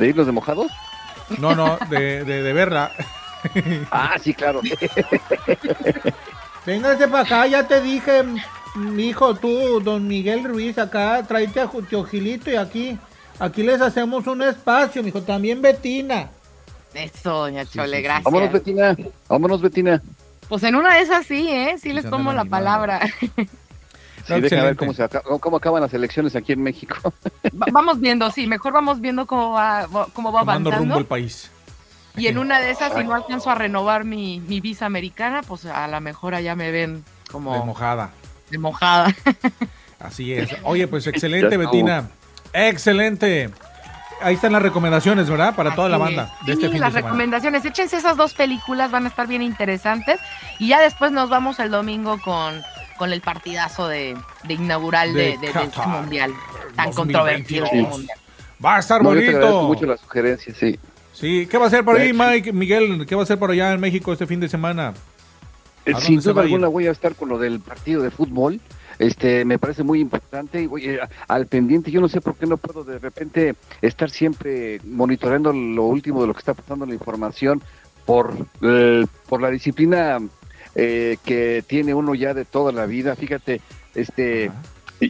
¿De 0.00 0.08
irnos 0.08 0.24
de 0.24 0.32
mojados? 0.32 0.72
No, 1.38 1.54
no, 1.54 1.78
de, 1.90 2.24
de, 2.24 2.42
de 2.42 2.52
verla. 2.52 2.90
Ah, 3.90 4.16
sí, 4.22 4.34
claro. 4.34 4.60
Véngase 6.66 7.08
para 7.08 7.22
acá, 7.22 7.46
ya 7.46 7.66
te 7.66 7.80
dije, 7.80 8.22
mi 8.74 9.08
hijo, 9.08 9.34
tú, 9.34 9.80
don 9.80 10.06
Miguel 10.06 10.44
Ruiz, 10.44 10.76
acá, 10.76 11.24
tráete 11.26 11.58
a 11.60 11.70
tío 11.88 12.04
Gilito 12.04 12.50
y 12.50 12.56
aquí, 12.56 12.98
aquí 13.38 13.62
les 13.62 13.80
hacemos 13.80 14.26
un 14.26 14.42
espacio, 14.42 15.02
mijo, 15.02 15.22
también 15.22 15.62
Betina. 15.62 16.28
Eso, 16.92 17.30
doña 17.30 17.64
Chole, 17.64 18.02
gracias. 18.02 18.24
Vámonos, 18.24 18.52
Betina. 18.52 18.94
Vámonos, 19.26 19.62
Betina. 19.62 20.02
Pues 20.50 20.62
en 20.64 20.74
una 20.74 20.96
de 20.96 21.00
esas 21.00 21.24
sí, 21.24 21.48
¿eh? 21.48 21.76
Sí 21.80 21.94
les 21.94 22.10
tomo 22.10 22.34
la 22.34 22.44
palabra. 22.44 23.00
Sí, 24.36 24.40
deja 24.42 24.62
ver 24.62 24.76
cómo, 24.76 24.92
se 24.92 25.08
cómo 25.40 25.56
acaban 25.56 25.82
las 25.82 25.92
elecciones 25.94 26.34
aquí 26.36 26.52
en 26.52 26.62
México. 26.62 26.96
Va- 27.60 27.66
vamos 27.72 28.00
viendo, 28.00 28.30
sí, 28.30 28.46
mejor 28.46 28.72
vamos 28.72 29.00
viendo 29.00 29.26
cómo 29.26 29.52
va, 29.52 29.86
cómo 30.12 30.32
va 30.32 30.40
Tomando 30.40 30.70
rumbo 30.70 30.94
avanzando. 30.94 30.98
el 30.98 31.06
país. 31.06 31.50
Y 32.16 32.26
en 32.26 32.38
una 32.38 32.58
de 32.60 32.70
esas, 32.72 32.92
si 32.94 33.04
no 33.04 33.14
alcanzo 33.14 33.50
a 33.50 33.54
renovar 33.54 34.04
mi, 34.04 34.40
mi 34.40 34.60
visa 34.60 34.84
americana, 34.86 35.42
pues 35.46 35.64
a 35.66 35.86
lo 35.86 36.00
mejor 36.00 36.34
allá 36.34 36.56
me 36.56 36.70
ven 36.72 37.04
como 37.30 37.54
De 37.54 37.60
mojada. 37.64 38.10
de 38.50 38.58
mojada. 38.58 39.14
Así 40.00 40.32
es. 40.32 40.50
Oye, 40.64 40.88
pues 40.88 41.06
excelente. 41.06 41.56
Betina. 41.56 42.08
Excelente. 42.52 43.50
Ahí 44.22 44.34
están 44.34 44.52
las 44.52 44.60
recomendaciones, 44.62 45.30
¿verdad? 45.30 45.54
Para 45.54 45.74
toda 45.74 45.88
la 45.88 45.96
banda 45.96 46.34
es. 46.40 46.46
de 46.46 46.52
este 46.52 46.66
Sí, 46.66 46.72
fin 46.72 46.80
las 46.80 46.92
de 46.92 47.00
recomendaciones, 47.00 47.64
échense 47.64 47.96
esas 47.96 48.16
dos 48.18 48.34
películas, 48.34 48.90
van 48.90 49.04
a 49.06 49.08
estar 49.08 49.26
bien 49.26 49.40
interesantes. 49.40 50.20
Y 50.58 50.68
ya 50.68 50.80
después 50.80 51.10
nos 51.12 51.30
vamos 51.30 51.58
el 51.58 51.70
domingo 51.70 52.18
con, 52.22 52.60
con 53.00 53.14
el 53.14 53.22
partidazo 53.22 53.88
de, 53.88 54.14
de 54.44 54.54
inaugural 54.54 55.14
de, 55.14 55.22
De 55.22 55.38
de- 55.38 55.38
del 55.46 55.52
Qatar 55.70 55.88
mundial. 55.88 56.32
Tan 56.76 56.90
2022. 56.90 56.94
controvertido 56.96 57.64
este 57.64 57.82
mundial. 57.82 58.18
Va 58.62 58.76
a 58.76 58.78
estar 58.80 59.02
No, 59.02 59.14
yo 59.14 59.20
te 59.20 59.32
bonito. 59.32 59.62
mucho 59.62 59.86
las 59.86 60.00
sugerencias, 60.00 60.54
sí. 60.58 60.78
Sí, 61.14 61.48
¿qué 61.50 61.56
va 61.56 61.64
a 61.64 61.68
hacer 61.68 61.82
por 61.82 61.96
ahí. 61.96 62.12
Mike, 62.12 62.52
Miguel? 62.52 63.06
¿Qué 63.06 63.14
va 63.14 63.22
a 63.22 63.24
hacer 63.24 63.38
por 63.38 63.50
allá 63.50 63.72
en 63.72 63.80
México 63.80 64.12
este 64.12 64.26
fin 64.26 64.38
de 64.38 64.50
semana? 64.50 64.92
Eh, 65.86 65.92
¿A 65.94 66.00
Sin 66.00 66.20
duda 66.20 66.42
alguna 66.42 66.68
voy 66.68 66.86
a 66.88 66.90
estar 66.90 67.14
con 67.14 67.30
lo 67.30 67.38
del 67.38 67.58
partido 67.60 68.02
de 68.02 68.10
fútbol. 68.10 68.60
Este, 68.98 69.46
me 69.46 69.58
parece 69.58 69.82
muy 69.82 69.98
importante 70.00 70.60
y 70.60 70.66
voy 70.66 70.84
eh, 70.86 71.00
al 71.26 71.46
pendiente. 71.46 71.90
Yo 71.90 72.02
no 72.02 72.08
sé 72.10 72.20
por 72.20 72.34
qué 72.34 72.44
no 72.44 72.58
puedo 72.58 72.84
de 72.84 72.98
repente 72.98 73.54
estar 73.80 74.10
siempre 74.10 74.78
monitoreando 74.84 75.54
lo 75.54 75.84
último 75.84 76.20
de 76.20 76.26
lo 76.26 76.34
que 76.34 76.40
está 76.40 76.52
pasando 76.52 76.84
en 76.84 76.90
la 76.90 76.96
información 76.96 77.62
por, 78.04 78.34
eh, 78.60 79.06
por 79.26 79.40
la 79.40 79.48
disciplina 79.48 80.18
eh, 80.74 81.16
que 81.24 81.64
tiene 81.66 81.94
uno 81.94 82.14
ya 82.14 82.34
de 82.34 82.44
toda 82.44 82.72
la 82.72 82.86
vida. 82.86 83.16
Fíjate, 83.16 83.60
este, 83.94 84.50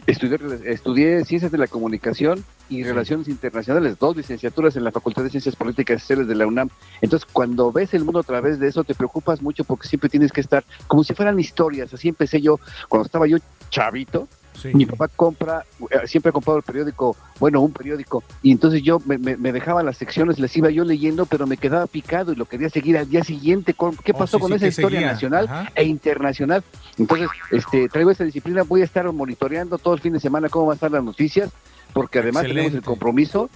estudié, 0.07 0.37
estudié 0.65 1.25
Ciencias 1.25 1.51
de 1.51 1.57
la 1.57 1.67
Comunicación 1.67 2.43
y 2.69 2.83
Relaciones 2.83 3.27
Internacionales, 3.27 3.99
dos 3.99 4.15
licenciaturas 4.15 4.75
en 4.77 4.85
la 4.85 4.91
Facultad 4.91 5.23
de 5.23 5.29
Ciencias 5.29 5.55
Políticas 5.55 5.97
y 5.97 5.99
Sociales 5.99 6.27
de 6.27 6.35
la 6.35 6.47
UNAM. 6.47 6.69
Entonces, 7.01 7.27
cuando 7.31 7.71
ves 7.71 7.93
el 7.93 8.05
mundo 8.05 8.21
a 8.21 8.23
través 8.23 8.59
de 8.59 8.67
eso, 8.69 8.83
te 8.83 8.95
preocupas 8.95 9.41
mucho 9.41 9.63
porque 9.65 9.87
siempre 9.87 10.09
tienes 10.09 10.31
que 10.31 10.41
estar 10.41 10.63
como 10.87 11.03
si 11.03 11.13
fueran 11.13 11.39
historias. 11.39 11.93
Así 11.93 12.07
empecé 12.07 12.41
yo, 12.41 12.59
cuando 12.87 13.05
estaba 13.05 13.27
yo 13.27 13.37
chavito. 13.69 14.27
Mi 14.73 14.85
papá 14.85 15.07
compra, 15.07 15.63
eh, 15.89 16.07
siempre 16.07 16.29
ha 16.29 16.33
comprado 16.33 16.57
el 16.57 16.63
periódico, 16.63 17.15
bueno, 17.39 17.61
un 17.61 17.71
periódico, 17.73 18.23
y 18.43 18.51
entonces 18.51 18.81
yo 18.83 18.99
me, 19.05 19.17
me- 19.17 19.37
me 19.37 19.51
dejaba 19.51 19.81
las 19.83 19.97
secciones, 19.97 20.39
las 20.39 20.55
iba 20.55 20.69
yo 20.69 20.83
leyendo, 20.83 21.25
pero 21.25 21.47
me 21.47 21.57
quedaba 21.57 21.87
picado 21.87 22.31
y 22.31 22.35
lo 22.35 22.45
quería 22.45 22.69
seguir 22.69 22.97
al 22.97 23.09
día 23.09 23.23
siguiente. 23.23 23.73
con- 23.73 23.95
¿Qué 23.95 24.11
Oh, 24.13 24.17
pasó 24.19 24.37
sí, 24.37 24.41
con 24.41 24.49
sí, 24.51 24.55
esa 24.57 24.67
historia 24.67 24.99
seguía. 24.99 25.11
nacional 25.13 25.45
Ajá. 25.49 25.71
e 25.75 25.83
internacional? 25.85 26.63
Entonces, 26.97 27.27
este, 27.51 27.89
traigo 27.89 28.11
esta 28.11 28.23
disciplina, 28.23 28.63
voy 28.63 28.81
a 28.81 28.85
estar 28.85 29.11
monitoreando 29.11 29.77
todo 29.77 29.93
el 29.93 29.99
fin 30.01 30.13
de 30.13 30.19
semana 30.19 30.49
cómo 30.49 30.67
van 30.67 30.73
a 30.73 30.75
estar 30.75 30.91
las 30.91 31.03
noticias, 31.03 31.49
porque 31.93 32.19
además 32.19 32.43
tenemos 32.43 32.73
el 32.73 32.81
compromiso, 32.83 33.49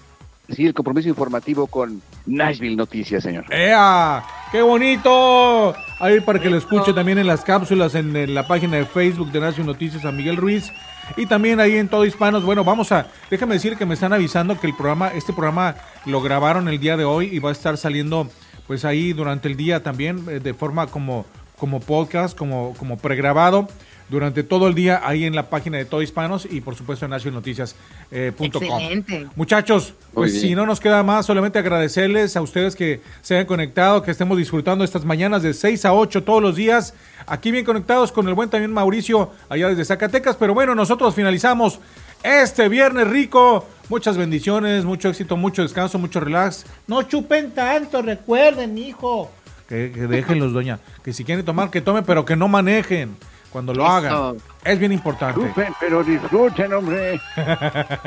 sí, 0.49 0.65
el 0.65 0.73
compromiso 0.73 1.07
informativo 1.09 1.67
con 1.67 2.01
Nashville 2.25 2.75
Noticias, 2.75 3.23
señor. 3.23 3.45
¡Ea! 3.51 4.23
¡Qué 4.51 4.61
bonito! 4.61 5.73
Ahí 5.99 6.19
para 6.21 6.39
que 6.39 6.49
lo 6.49 6.57
escuche 6.57 6.93
también 6.93 7.17
en 7.17 7.27
las 7.27 7.43
cápsulas, 7.43 7.95
en, 7.95 8.15
en 8.15 8.33
la 8.33 8.47
página 8.47 8.77
de 8.77 8.85
Facebook 8.85 9.31
de 9.31 9.39
Nación 9.39 9.65
Noticias 9.67 10.05
a 10.05 10.11
Miguel 10.11 10.37
Ruiz. 10.37 10.71
Y 11.17 11.25
también 11.25 11.59
ahí 11.59 11.75
en 11.77 11.87
Todo 11.87 12.05
Hispanos. 12.05 12.43
Bueno, 12.43 12.63
vamos 12.63 12.91
a. 12.91 13.07
Déjame 13.29 13.55
decir 13.55 13.77
que 13.77 13.85
me 13.85 13.93
están 13.93 14.13
avisando 14.13 14.59
que 14.59 14.67
el 14.67 14.75
programa, 14.75 15.09
este 15.09 15.33
programa 15.33 15.75
lo 16.05 16.21
grabaron 16.21 16.67
el 16.67 16.79
día 16.79 16.97
de 16.97 17.05
hoy 17.05 17.29
y 17.31 17.39
va 17.39 17.49
a 17.49 17.53
estar 17.53 17.77
saliendo 17.77 18.29
pues 18.67 18.85
ahí 18.85 19.13
durante 19.13 19.47
el 19.47 19.55
día 19.55 19.83
también, 19.83 20.25
eh, 20.29 20.39
de 20.39 20.53
forma 20.53 20.87
como, 20.87 21.25
como 21.57 21.79
podcast, 21.79 22.37
como, 22.37 22.73
como 22.77 22.97
pregrabado. 22.97 23.67
Durante 24.07 24.43
todo 24.43 24.67
el 24.67 24.75
día 24.75 25.01
ahí 25.03 25.25
en 25.25 25.35
la 25.35 25.49
página 25.49 25.77
de 25.77 25.85
Todo 25.85 26.03
Hispanos 26.03 26.47
y 26.49 26.61
por 26.61 26.75
supuesto 26.75 27.05
en 27.05 27.11
nacionnoticias.com. 27.11 28.45
Excelente. 28.45 29.27
Muchachos, 29.35 29.95
pues 30.13 30.39
si 30.39 30.53
no 30.53 30.67
nos 30.67 30.79
queda 30.79 31.01
más, 31.01 31.25
solamente 31.25 31.57
agradecerles 31.57 32.37
a 32.37 32.41
ustedes 32.41 32.75
que 32.75 33.01
se 33.21 33.33
hayan 33.33 33.47
conectado, 33.47 34.03
que 34.03 34.11
estemos 34.11 34.37
disfrutando 34.37 34.83
estas 34.83 35.05
mañanas 35.05 35.41
de 35.41 35.55
6 35.55 35.85
a 35.85 35.93
8 35.93 36.23
todos 36.23 36.41
los 36.41 36.55
días, 36.55 36.93
aquí 37.25 37.49
bien 37.49 37.65
conectados 37.65 38.11
con 38.11 38.27
el 38.27 38.35
buen 38.35 38.49
también 38.49 38.71
Mauricio 38.71 39.31
allá 39.49 39.69
desde 39.69 39.85
Zacatecas, 39.85 40.35
pero 40.35 40.53
bueno, 40.53 40.75
nosotros 40.75 41.15
finalizamos 41.15 41.79
este 42.21 42.69
viernes 42.69 43.07
rico. 43.07 43.67
Muchas 43.89 44.17
bendiciones, 44.17 44.83
mucho 44.83 45.09
éxito, 45.09 45.37
mucho 45.37 45.61
descanso, 45.61 45.99
mucho 45.99 46.19
relax. 46.19 46.65
No 46.87 47.03
chupen 47.03 47.51
tanto, 47.51 48.01
recuerden, 48.01 48.77
hijo. 48.77 49.31
Que, 49.69 49.91
que 49.91 50.07
déjenlos, 50.07 50.53
doña. 50.53 50.79
Que 51.03 51.13
si 51.13 51.23
quieren 51.23 51.45
tomar, 51.45 51.69
que 51.69 51.81
tomen, 51.81 52.03
pero 52.03 52.25
que 52.25 52.35
no 52.35 52.47
manejen 52.47 53.15
cuando 53.55 53.73
lo 53.73 53.83
Eso. 53.85 53.91
hagan. 53.93 54.37
Es 54.65 54.77
bien 54.77 54.91
importante. 54.91 55.39
Chupen, 55.39 55.73
pero 55.79 56.03
disfruten, 56.03 56.73
hombre. 56.73 57.21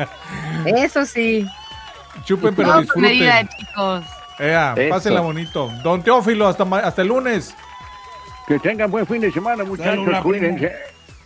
Eso 0.66 1.06
sí. 1.06 1.48
Chupen, 2.24 2.54
pero 2.54 2.68
con 2.72 2.80
disfruten. 2.82 3.10
medida, 3.10 3.48
chicos. 3.48 4.04
Ea, 4.38 4.74
Eso. 4.76 4.90
pásenla 4.94 5.22
bonito. 5.22 5.72
Don 5.82 6.02
Teófilo, 6.02 6.46
hasta, 6.46 6.66
ma- 6.66 6.80
hasta 6.80 7.00
el 7.00 7.08
lunes. 7.08 7.54
Que 8.46 8.58
tengan 8.58 8.90
buen 8.90 9.06
fin 9.06 9.22
de 9.22 9.32
semana, 9.32 9.64
muchachos. 9.64 10.06
Cuídense. 10.22 10.70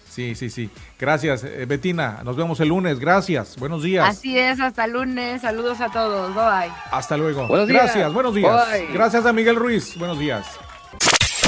Sí, 0.09 0.37
sí, 0.37 0.51
sí. 0.51 0.71
Gracias, 1.01 1.43
eh, 1.43 1.65
Betina. 1.67 2.21
Nos 2.23 2.37
vemos 2.37 2.61
el 2.61 2.69
lunes. 2.69 3.01
Gracias. 3.01 3.57
Buenos 3.57 3.83
días. 3.83 4.09
Así 4.09 4.39
es, 4.39 4.61
hasta 4.61 4.85
el 4.85 4.93
lunes. 4.93 5.43
Saludos 5.43 5.81
a 5.81 5.89
todos. 5.89 6.33
Bye 6.33 6.45
bye. 6.45 6.73
Hasta 6.93 7.17
luego. 7.17 7.49
Buenos 7.49 7.67
días. 7.67 7.83
Gracias, 7.87 8.13
buenos 8.13 8.37
días. 8.37 8.69
Bye. 8.71 8.87
Gracias 8.93 9.27
a 9.27 9.33
Miguel 9.33 9.57
Ruiz. 9.57 9.99
Buenos 9.99 10.21
días. 10.21 10.47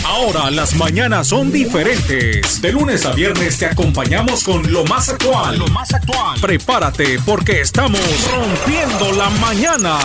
Ahora 0.05 0.51
las 0.51 0.75
mañanas 0.75 1.29
son 1.29 1.51
diferentes. 1.51 2.61
De 2.61 2.73
lunes 2.73 3.07
a 3.07 3.13
viernes 3.13 3.59
te 3.59 3.67
acompañamos 3.67 4.45
con 4.45 4.71
lo 4.71 4.85
más 4.85 5.09
actual. 5.09 5.59
Lo 5.59 5.67
más 5.69 5.93
actual. 5.95 6.39
Prepárate 6.41 7.19
porque 7.25 7.63
estamos 7.63 8.01
rompiendo 8.31 9.13
la 9.13 9.31
mañana. 9.31 9.99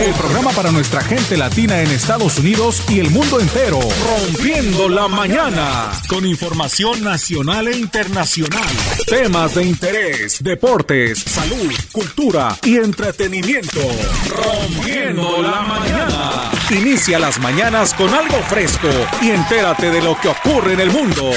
El 0.00 0.14
programa 0.14 0.50
para 0.52 0.72
nuestra 0.72 1.02
gente 1.02 1.36
latina 1.36 1.82
en 1.82 1.90
Estados 1.90 2.38
Unidos 2.38 2.82
y 2.88 3.00
el 3.00 3.10
mundo 3.10 3.38
entero. 3.38 3.80
Rompiendo 3.80 4.88
la 4.88 5.08
mañana. 5.08 5.92
Con 6.08 6.24
información 6.24 7.04
nacional 7.04 7.68
e 7.68 7.76
internacional. 7.76 8.68
Temas 9.06 9.54
de 9.54 9.64
interés, 9.64 10.42
deportes, 10.42 11.20
salud, 11.20 11.70
cultura 11.92 12.56
y 12.62 12.76
entretenimiento. 12.76 13.80
Rompiendo 14.28 15.42
la 15.42 15.60
mañana. 15.60 16.50
Inicia 16.70 17.18
las 17.18 17.38
mañanas 17.40 17.92
con 17.92 18.12
algo 18.12 18.36
fresco 18.48 18.88
y 19.20 19.30
entérate 19.30 19.90
de 19.90 20.02
lo 20.02 20.18
que 20.18 20.28
ocurre 20.28 20.72
en 20.72 20.80
el 20.80 20.90
mundo. 20.90 21.30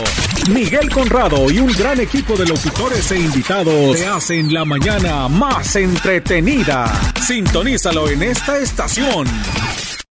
Miguel 0.49 0.89
Conrado 0.89 1.51
y 1.51 1.59
un 1.59 1.71
gran 1.73 1.99
equipo 1.99 2.37
de 2.37 2.45
locutores 2.45 3.11
e 3.11 3.19
invitados 3.19 3.97
te 3.97 4.07
hacen 4.07 4.53
la 4.53 4.63
mañana 4.63 5.27
más 5.27 5.75
entretenida. 5.75 6.91
Sintonízalo 7.21 8.09
en 8.09 8.23
esta 8.23 8.57
estación. 8.57 9.27